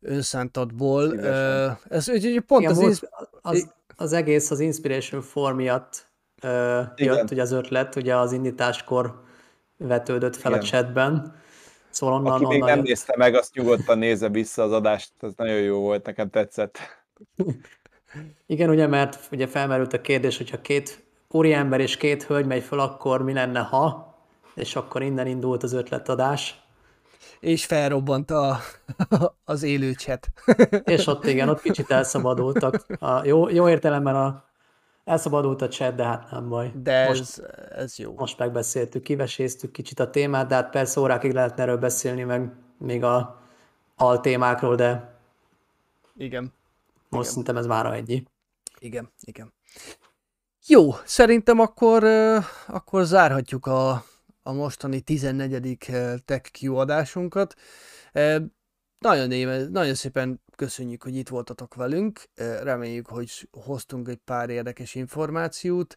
önszántadból. 0.00 1.06
Uh, 1.06 1.70
ez 1.88 2.08
ugye 2.08 2.40
pont 2.40 2.62
Igen, 2.62 2.74
az, 2.74 2.82
az, 2.82 3.08
az, 3.40 3.72
az 3.96 4.12
egész 4.12 4.50
az 4.50 4.60
Inspiration 4.60 5.20
Form 5.20 5.56
miatt 5.56 6.10
uh, 6.42 6.82
jött 6.96 7.30
ugye 7.30 7.42
az 7.42 7.52
ötlet, 7.52 7.96
ugye 7.96 8.16
az 8.16 8.32
indításkor 8.32 9.22
vetődött 9.76 10.36
fel 10.36 10.50
Igen. 10.50 10.62
a 10.62 10.66
chatben. 10.66 11.40
Szóval 11.90 12.14
onnan, 12.14 12.32
Aki 12.32 12.46
még 12.46 12.54
onnan 12.54 12.68
nem 12.68 12.76
jött. 12.76 12.86
nézte 12.86 13.14
meg, 13.16 13.34
azt 13.34 13.54
nyugodtan 13.54 13.98
nézze 13.98 14.28
vissza 14.28 14.62
az 14.62 14.72
adást, 14.72 15.12
ez 15.20 15.32
nagyon 15.36 15.60
jó 15.60 15.80
volt, 15.80 16.06
nekem 16.06 16.30
tetszett. 16.30 16.78
Igen, 18.46 18.70
ugye, 18.70 18.86
mert 18.86 19.28
ugye 19.32 19.46
felmerült 19.46 19.92
a 19.92 20.00
kérdés, 20.00 20.36
hogyha 20.36 20.60
két 20.60 21.04
úriember 21.28 21.80
és 21.80 21.96
két 21.96 22.22
hölgy 22.22 22.46
megy 22.46 22.62
föl, 22.62 22.80
akkor 22.80 23.22
mi 23.22 23.32
lenne, 23.32 23.60
ha? 23.60 24.14
És 24.54 24.76
akkor 24.76 25.02
innen 25.02 25.26
indult 25.26 25.62
az 25.62 25.72
ötletadás. 25.72 26.60
És 27.40 27.64
felrobbant 27.64 28.30
a, 28.30 28.60
az 29.44 29.62
élő 29.62 29.92
chat. 29.92 30.28
És 30.84 31.06
ott 31.06 31.26
igen, 31.26 31.48
ott 31.48 31.60
kicsit 31.60 31.90
elszabadultak. 31.90 32.86
A, 32.98 33.24
jó, 33.24 33.48
jó 33.48 33.68
értelemben 33.68 34.16
a, 34.16 34.44
elszabadult 35.04 35.62
a 35.62 35.68
chat, 35.68 35.94
de 35.94 36.04
hát 36.04 36.30
nem 36.30 36.48
baj. 36.48 36.72
De 36.82 37.06
most, 37.06 37.20
ez, 37.20 37.42
ez 37.76 37.98
jó. 37.98 38.14
Most 38.16 38.38
megbeszéltük, 38.38 39.02
kiveséztük 39.02 39.72
kicsit 39.72 40.00
a 40.00 40.10
témát, 40.10 40.46
de 40.46 40.54
hát 40.54 40.70
persze 40.70 41.00
órákig 41.00 41.32
lehetne 41.32 41.62
erről 41.62 41.78
beszélni, 41.78 42.22
meg 42.22 42.52
még 42.78 43.04
a 43.04 43.40
al 43.96 44.20
témákról, 44.20 44.74
de 44.74 45.18
igen. 46.16 46.52
Most 47.12 47.28
szerintem 47.28 47.56
ez 47.56 47.66
már 47.66 47.94
egy. 47.94 48.22
Igen, 48.78 49.12
igen. 49.20 49.52
Jó, 50.66 50.92
szerintem 51.04 51.58
akkor, 51.58 52.04
akkor 52.66 53.04
zárhatjuk 53.04 53.66
a, 53.66 54.04
a 54.42 54.52
mostani 54.52 55.00
14. 55.00 55.76
Tech 56.24 56.50
Q 56.62 56.76
adásunkat. 56.76 57.54
Nagyon, 58.98 59.30
éve, 59.30 59.68
nagyon 59.68 59.94
szépen 59.94 60.42
köszönjük, 60.56 61.02
hogy 61.02 61.16
itt 61.16 61.28
voltatok 61.28 61.74
velünk. 61.74 62.28
Reméljük, 62.62 63.06
hogy 63.08 63.48
hoztunk 63.50 64.08
egy 64.08 64.20
pár 64.24 64.50
érdekes 64.50 64.94
információt. 64.94 65.94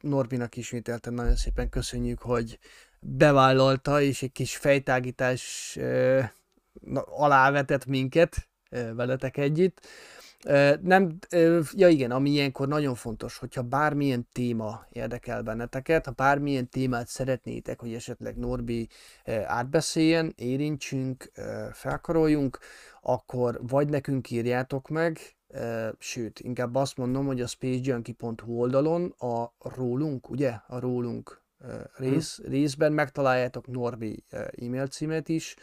Norbinak 0.00 0.56
ismételten 0.56 1.12
nagyon 1.12 1.36
szépen 1.36 1.68
köszönjük, 1.68 2.18
hogy 2.18 2.58
bevállalta, 3.00 4.00
és 4.00 4.22
egy 4.22 4.32
kis 4.32 4.56
fejtágítás 4.56 5.76
alávetett 7.04 7.86
minket 7.86 8.48
veletek 8.70 9.36
együtt. 9.36 9.86
Nem, 10.80 11.18
ja 11.72 11.88
igen, 11.88 12.10
ami 12.10 12.30
ilyenkor 12.30 12.68
nagyon 12.68 12.94
fontos, 12.94 13.38
hogyha 13.38 13.62
bármilyen 13.62 14.28
téma 14.32 14.86
érdekel 14.92 15.42
benneteket, 15.42 16.04
ha 16.06 16.10
bármilyen 16.10 16.68
témát 16.68 17.08
szeretnétek, 17.08 17.80
hogy 17.80 17.94
esetleg 17.94 18.36
Norbi 18.36 18.88
átbeszéljen, 19.46 20.32
érintsünk, 20.36 21.32
felkaroljunk, 21.72 22.58
akkor 23.00 23.60
vagy 23.62 23.88
nekünk 23.88 24.30
írjátok 24.30 24.88
meg, 24.88 25.18
sőt, 25.98 26.40
inkább 26.40 26.74
azt 26.74 26.96
mondom, 26.96 27.26
hogy 27.26 27.40
a 27.40 27.46
spacejunkie.hu 27.46 28.60
oldalon 28.60 29.14
a 29.18 29.52
rólunk, 29.58 30.30
ugye, 30.30 30.60
a 30.66 30.78
rólunk 30.78 31.44
rész, 31.96 32.38
részben 32.38 32.92
megtaláljátok 32.92 33.66
Norbi 33.66 34.24
e-mail 34.30 34.86
címet 34.86 35.28
is, 35.28 35.56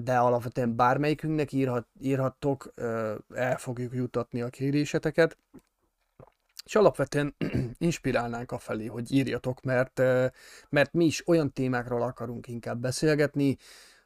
de 0.00 0.18
alapvetően 0.18 0.76
bármelyikünknek 0.76 1.52
írhat, 1.52 1.86
írhattok, 2.00 2.72
el 3.34 3.56
fogjuk 3.58 3.94
jutatni 3.94 4.42
a 4.42 4.48
kéréseteket. 4.48 5.36
És 6.64 6.74
alapvetően 6.74 7.34
inspirálnánk 7.78 8.52
a 8.52 8.58
felé, 8.58 8.86
hogy 8.86 9.12
írjatok, 9.12 9.62
mert, 9.62 9.98
mert 10.68 10.92
mi 10.92 11.04
is 11.04 11.28
olyan 11.28 11.52
témákról 11.52 12.02
akarunk 12.02 12.48
inkább 12.48 12.80
beszélgetni, 12.80 13.56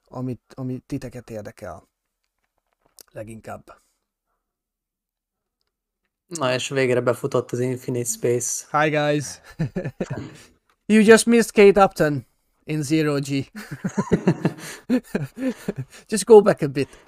amit, 0.05 0.53
amit 0.55 0.83
titeket 0.87 1.31
érdekel. 1.31 1.89
Leginkább. 3.13 3.85
Na 6.27 6.55
és 6.55 6.69
végre 6.69 7.01
befutott 7.01 7.53
az 7.53 7.61
Infinite 7.61 8.09
Space. 8.09 8.83
Hi 8.83 8.91
guys! 8.91 9.41
you 10.87 11.03
just 11.03 11.27
missed 11.27 11.53
Kate 11.53 11.77
Upton 11.77 12.25
in 12.67 12.83
zero 12.83 13.21
G. 13.21 13.29
Just 16.09 16.25
go 16.25 16.41
back 16.41 16.63
a 16.63 16.69
bit. 16.69 16.89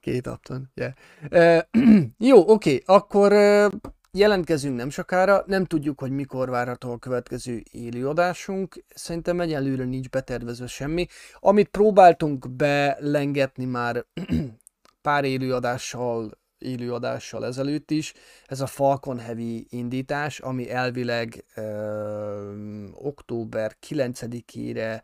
Két 0.00 0.26
Upton, 0.26 0.70
yeah. 0.74 0.92
Uh, 1.30 1.62
jó, 2.18 2.38
oké, 2.38 2.52
okay, 2.52 2.82
akkor 2.86 3.32
uh, 3.32 3.72
jelentkezünk 4.10 4.76
nem 4.76 4.90
sokára, 4.90 5.42
nem 5.46 5.64
tudjuk, 5.64 6.00
hogy 6.00 6.10
mikor 6.10 6.50
várható 6.50 6.92
a 6.92 6.98
következő 6.98 7.62
élőadásunk, 7.70 8.84
szerintem 8.94 9.40
egyelőre 9.40 9.84
nincs 9.84 10.08
betervezve 10.08 10.66
semmi. 10.66 11.06
Amit 11.34 11.68
próbáltunk 11.68 12.50
belengetni 12.50 13.64
már 13.64 14.04
pár 15.02 15.24
élőadással 15.24 16.30
élőadással 16.64 17.46
ezelőtt 17.46 17.90
is, 17.90 18.12
ez 18.46 18.60
a 18.60 18.66
Falcon 18.66 19.18
Heavy 19.18 19.66
indítás, 19.70 20.40
ami 20.40 20.70
elvileg 20.70 21.44
ö, 21.54 22.90
október 22.92 23.76
9-ére 23.88 25.02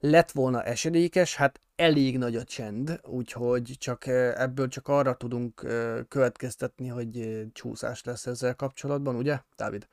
lett 0.00 0.30
volna 0.30 0.62
esedékes, 0.62 1.36
hát 1.36 1.60
elég 1.76 2.18
nagy 2.18 2.36
a 2.36 2.44
csend, 2.44 3.00
úgyhogy 3.04 3.74
csak 3.78 4.06
ebből 4.36 4.68
csak 4.68 4.88
arra 4.88 5.14
tudunk 5.14 5.66
következtetni, 6.08 6.88
hogy 6.88 7.42
csúszás 7.52 8.04
lesz 8.04 8.26
ezzel 8.26 8.54
kapcsolatban, 8.54 9.16
ugye, 9.16 9.38
Dávid? 9.56 9.86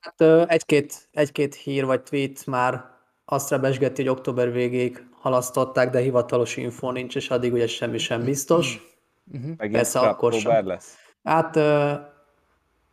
Hát 0.00 0.48
egy-két, 0.48 1.08
egy-két 1.12 1.54
hír 1.54 1.84
vagy 1.84 2.02
tweet 2.02 2.46
már 2.46 2.84
azt 3.24 3.50
rebesgeti, 3.50 4.02
hogy 4.02 4.10
október 4.10 4.52
végéig 4.52 5.06
halasztották, 5.12 5.90
de 5.90 5.98
hivatalos 5.98 6.56
info 6.56 6.90
nincs, 6.90 7.16
és 7.16 7.30
addig 7.30 7.52
ugye 7.52 7.66
semmi 7.66 7.98
sem 7.98 8.24
biztos. 8.24 8.91
Uh-huh. 9.32 9.56
Megint 9.56 9.76
Persze 9.76 9.98
akkor 10.00 10.32
sem. 10.32 10.66
lesz? 10.66 10.96
Hát, 11.22 11.56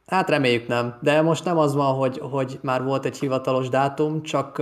hát 0.06 0.30
reméljük 0.30 0.68
nem, 0.68 0.98
de 1.02 1.22
most 1.22 1.46
nem 1.46 1.58
az 1.58 1.76
van, 1.76 1.96
hogy, 1.96 2.18
hogy 2.18 2.60
már 2.62 2.84
volt 2.84 3.06
egy 3.06 3.20
hivatalos 3.20 3.70
dátum, 3.70 4.22
csak 4.22 4.62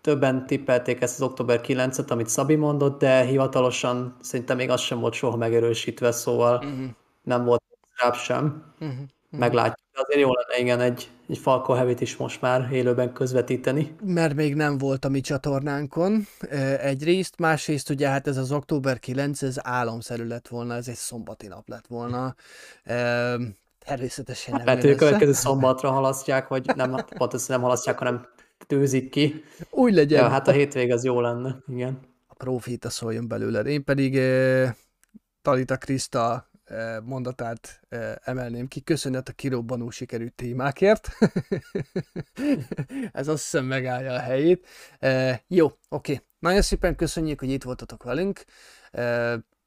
többen 0.00 0.46
tippelték 0.46 1.00
ezt 1.00 1.20
az 1.20 1.28
október 1.28 1.60
9-et, 1.62 2.10
amit 2.10 2.28
Szabi 2.28 2.54
mondott, 2.54 2.98
de 2.98 3.22
hivatalosan 3.22 4.16
szerintem 4.20 4.56
még 4.56 4.70
az 4.70 4.80
sem 4.80 5.00
volt 5.00 5.12
soha 5.12 5.36
megerősítve, 5.36 6.12
szóval 6.12 6.56
uh-huh. 6.56 6.88
nem 7.22 7.44
volt 7.44 7.62
rá 8.02 8.12
sem. 8.12 8.74
Uh-huh. 8.80 8.98
Meglátjuk. 9.30 9.88
De 9.92 10.00
azért 10.02 10.20
jó 10.20 10.30
lenne 10.32 10.60
igen 10.60 10.80
egy, 10.80 11.10
egy 11.28 11.38
Falco 11.38 11.72
heavy 11.72 11.94
is 11.98 12.16
most 12.16 12.40
már 12.40 12.72
élőben 12.72 13.12
közvetíteni. 13.12 13.94
Mert 14.04 14.34
még 14.34 14.54
nem 14.54 14.78
volt 14.78 15.04
a 15.04 15.08
mi 15.08 15.20
csatornánkon 15.20 16.26
egyrészt, 16.80 17.38
másrészt 17.38 17.90
ugye 17.90 18.08
hát 18.08 18.26
ez 18.26 18.36
az 18.36 18.52
október 18.52 18.98
9, 18.98 19.42
ez 19.42 19.56
álomszerű 19.62 20.26
lett 20.26 20.48
volna, 20.48 20.74
ez 20.74 20.88
egy 20.88 20.94
szombati 20.94 21.46
nap 21.46 21.68
lett 21.68 21.86
volna. 21.86 22.34
Természetesen 23.84 24.54
nem 24.54 24.66
Lehet, 24.66 24.80
hogy 24.80 24.90
a 24.90 24.94
következő 24.94 25.32
szombatra 25.32 25.90
halasztják, 25.90 26.48
vagy 26.48 26.66
nem, 26.76 26.96
pontosan 27.16 27.46
nem 27.48 27.60
halasztják, 27.60 27.98
hanem 27.98 28.26
tőzik 28.66 29.10
ki. 29.10 29.44
Úgy 29.70 29.94
legyen. 29.94 30.22
Ja, 30.22 30.28
hát 30.28 30.48
a 30.48 30.52
hétvég 30.52 30.92
az 30.92 31.04
jó 31.04 31.20
lenne, 31.20 31.56
igen. 31.68 31.98
A 32.26 32.34
profita 32.34 32.90
szóljon 32.90 33.28
belőled. 33.28 33.66
Én 33.66 33.84
pedig 33.84 34.20
Talita 35.42 35.76
Krista 35.76 36.49
mondatát 37.02 37.80
emelném 38.22 38.68
ki. 38.68 38.80
Köszönet 38.80 39.28
a 39.28 39.32
kirobbanó 39.32 39.90
sikerű 39.90 40.26
témákért. 40.26 41.08
Ez 43.12 43.28
azt 43.28 43.42
hiszem 43.42 43.64
megállja 43.64 44.12
a 44.12 44.18
helyét. 44.18 44.66
Jó, 45.46 45.70
oké. 45.88 46.20
Nagyon 46.38 46.62
szépen 46.62 46.96
köszönjük, 46.96 47.40
hogy 47.40 47.50
itt 47.50 47.62
voltatok 47.62 48.02
velünk. 48.02 48.44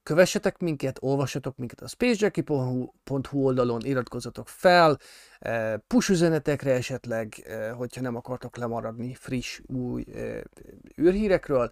Kövessetek 0.04 0.58
minket, 0.58 0.98
olvassatok 1.02 1.58
minket 1.58 1.82
a 1.82 1.88
spacejackie.hu 1.88 2.90
oldalon, 3.32 3.82
iratkozzatok 3.82 4.48
fel, 4.48 5.00
eh, 5.40 5.74
push 5.88 6.10
üzenetekre 6.10 6.72
esetleg, 6.72 7.34
eh, 7.46 7.72
hogyha 7.72 8.02
nem 8.02 8.16
akartok 8.16 8.58
lemaradni 8.58 9.14
friss, 9.14 9.62
új 9.68 10.06
eh, 10.14 10.42
űrhírekről, 11.02 11.70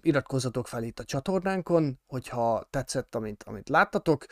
iratkozzatok 0.00 0.66
fel 0.66 0.82
itt 0.82 0.98
a 0.98 1.04
csatornánkon, 1.04 1.98
hogyha 2.06 2.66
tetszett, 2.70 3.14
amit, 3.14 3.42
amit 3.42 3.68
láttatok. 3.68 4.26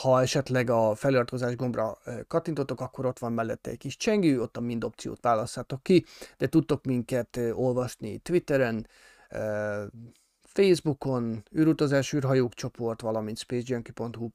Ha 0.00 0.20
esetleg 0.20 0.70
a 0.70 0.94
feliratkozás 0.94 1.56
gombra 1.56 1.98
kattintotok, 2.26 2.80
akkor 2.80 3.06
ott 3.06 3.18
van 3.18 3.32
mellette 3.32 3.70
egy 3.70 3.78
kis 3.78 3.96
csengő, 3.96 4.40
ott 4.40 4.56
a 4.56 4.60
mind 4.60 4.84
opciót 4.84 5.20
válasszátok 5.20 5.82
ki, 5.82 6.04
de 6.38 6.48
tudtok 6.48 6.84
minket 6.84 7.40
olvasni 7.52 8.18
Twitteren, 8.18 8.86
Facebookon, 10.52 11.42
űrutazás 11.56 12.12
űrhajók 12.12 12.54
csoport, 12.54 13.00
valamint 13.00 13.38
spacejunkie.hu 13.38 14.28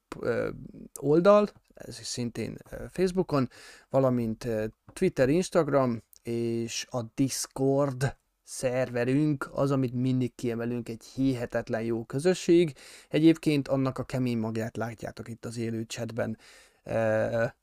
oldal, 1.00 1.50
ez 1.74 2.00
is 2.00 2.06
szintén 2.06 2.58
Facebookon, 2.90 3.50
valamint 3.90 4.48
Twitter, 4.94 5.30
Instagram, 5.30 6.04
és 6.24 6.88
a 6.90 7.02
Discord 7.16 8.16
szerverünk 8.44 9.50
az, 9.52 9.72
amit 9.72 9.94
mindig 9.94 10.36
kiemelünk, 10.36 10.90
egy 10.90 11.04
hihetetlen 11.16 11.82
jó 11.82 12.04
közösség. 12.04 12.74
Egyébként 13.10 13.68
annak 13.68 13.98
a 13.98 14.04
kemény 14.04 14.38
magját 14.38 14.78
látjátok 14.78 15.28
itt 15.28 15.46
az 15.46 15.58
élő 15.58 15.84
chatben 15.84 16.38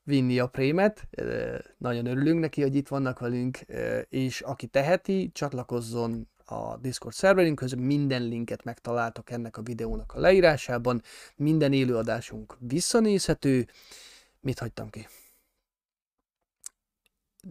vinni 0.03 0.39
a 0.39 0.47
prémet. 0.47 1.09
Nagyon 1.79 2.07
örülünk 2.07 2.41
neki, 2.41 2.63
hogy 2.63 2.75
itt 2.75 2.89
vannak 2.89 3.19
velünk, 3.19 3.59
és 4.09 4.41
aki 4.41 4.67
teheti, 4.67 5.31
csatlakozzon 5.33 6.29
a 6.53 6.77
Discord 6.77 7.15
szerverünkhöz, 7.15 7.73
minden 7.73 8.23
linket 8.23 8.65
megtaláltok 8.65 9.31
ennek 9.31 9.57
a 9.57 9.63
videónak 9.63 10.13
a 10.15 10.21
leírásában, 10.21 11.03
minden 11.37 11.73
élőadásunk 11.73 12.57
visszanézhető. 12.59 13.67
Mit 14.41 14.59
hagytam 14.59 14.91
ki? 14.91 15.09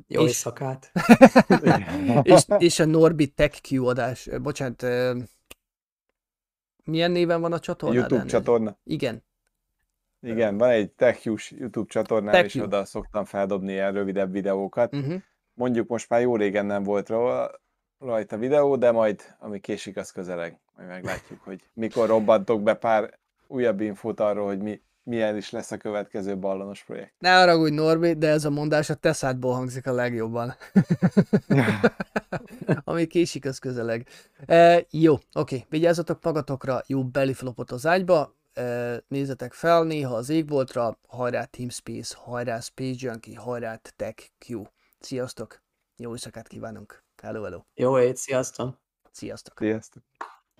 Jó 0.08 0.22
és... 0.22 0.28
éjszakát! 0.28 0.92
és, 2.24 2.46
és 2.58 2.80
a 2.80 2.86
Norbi 2.86 3.28
Tech 3.28 3.62
Q 3.72 3.86
adás, 3.86 4.30
bocsánat, 4.42 4.86
milyen 6.84 7.12
néven 7.12 7.42
van 7.42 7.54
a 7.54 7.60
csatorna? 7.60 7.96
YouTube 7.96 8.26
csatorna. 8.26 8.78
Igen, 8.84 9.24
Igen, 10.22 10.58
van 10.58 10.70
egy 10.70 10.92
TechHughes 10.92 11.52
YouTube 11.52 11.90
csatornám, 11.90 12.34
és 12.34 12.42
TechHugh. 12.42 12.66
oda 12.66 12.86
szoktam 12.86 13.26
feldobni 13.26 13.72
ilyen 13.72 13.94
rövidebb 13.94 14.32
videókat. 14.32 14.96
Uh-huh. 14.96 15.22
Mondjuk 15.54 15.88
most 15.88 16.10
már 16.10 16.22
jó 16.22 16.36
régen 16.36 16.66
nem 16.66 16.84
volt 16.84 17.10
róla, 17.10 17.52
rajta 18.02 18.38
videó, 18.38 18.76
de 18.76 18.92
majd 18.92 19.22
ami 19.40 19.60
késik, 19.60 19.98
az 19.98 20.12
közeleg. 20.12 20.60
Majd 20.76 20.90
meglátjuk, 20.90 21.42
hogy 21.44 21.64
mikor 21.74 22.08
robbantok 22.08 22.64
be 22.64 22.74
pár 22.74 23.20
újabb 23.48 23.82
infót 23.82 24.20
arról, 24.20 24.46
hogy 24.46 24.60
mi, 24.60 24.82
milyen 25.04 25.38
is 25.38 25.50
lesz 25.50 25.72
a 25.72 25.78
következő 25.78 26.38
ballonos 26.38 26.84
projekt. 26.84 27.14
Ne 27.20 27.38
haragudj, 27.38 27.76
Norbi, 27.76 28.14
de 28.14 28.28
ez 28.28 28.46
a 28.46 28.50
mondás 28.50 28.90
a 28.90 28.96
te 28.96 29.14
szádból 29.14 29.54
hangzik 29.54 29.88
a 29.88 29.92
legjobban. 29.92 30.54
Ami 32.84 33.08
késik, 33.08 33.46
az 33.46 33.58
közeleg. 33.58 34.08
E, 34.46 34.86
jó, 34.90 35.18
oké, 35.34 35.66
vigyázzatok 35.70 36.24
magatokra, 36.24 36.82
jó 36.88 37.04
beliflopot 37.04 37.72
az 37.72 37.86
ágyba, 37.86 38.36
e, 38.54 38.98
nézzetek 39.08 39.54
fel 39.54 39.84
néha 39.84 40.16
az 40.16 40.30
égboltra, 40.30 40.98
hajrá 41.08 41.44
TeamSpace, 41.44 42.16
hajrá 42.18 42.60
Space 42.60 42.96
Junkie, 42.98 43.40
hajrá 43.40 43.80
TechQ. 43.96 44.62
Sziasztok, 45.00 45.62
jó 45.98 46.12
éjszakát 46.12 46.48
kívánunk. 46.48 47.04
Hello, 47.22 47.44
hello. 47.44 47.62
Jó 47.74 48.00
ét, 48.00 48.18
sziasztok! 48.18 48.82
Sziasztok. 49.12 49.58
Sziasztok! 49.58 50.04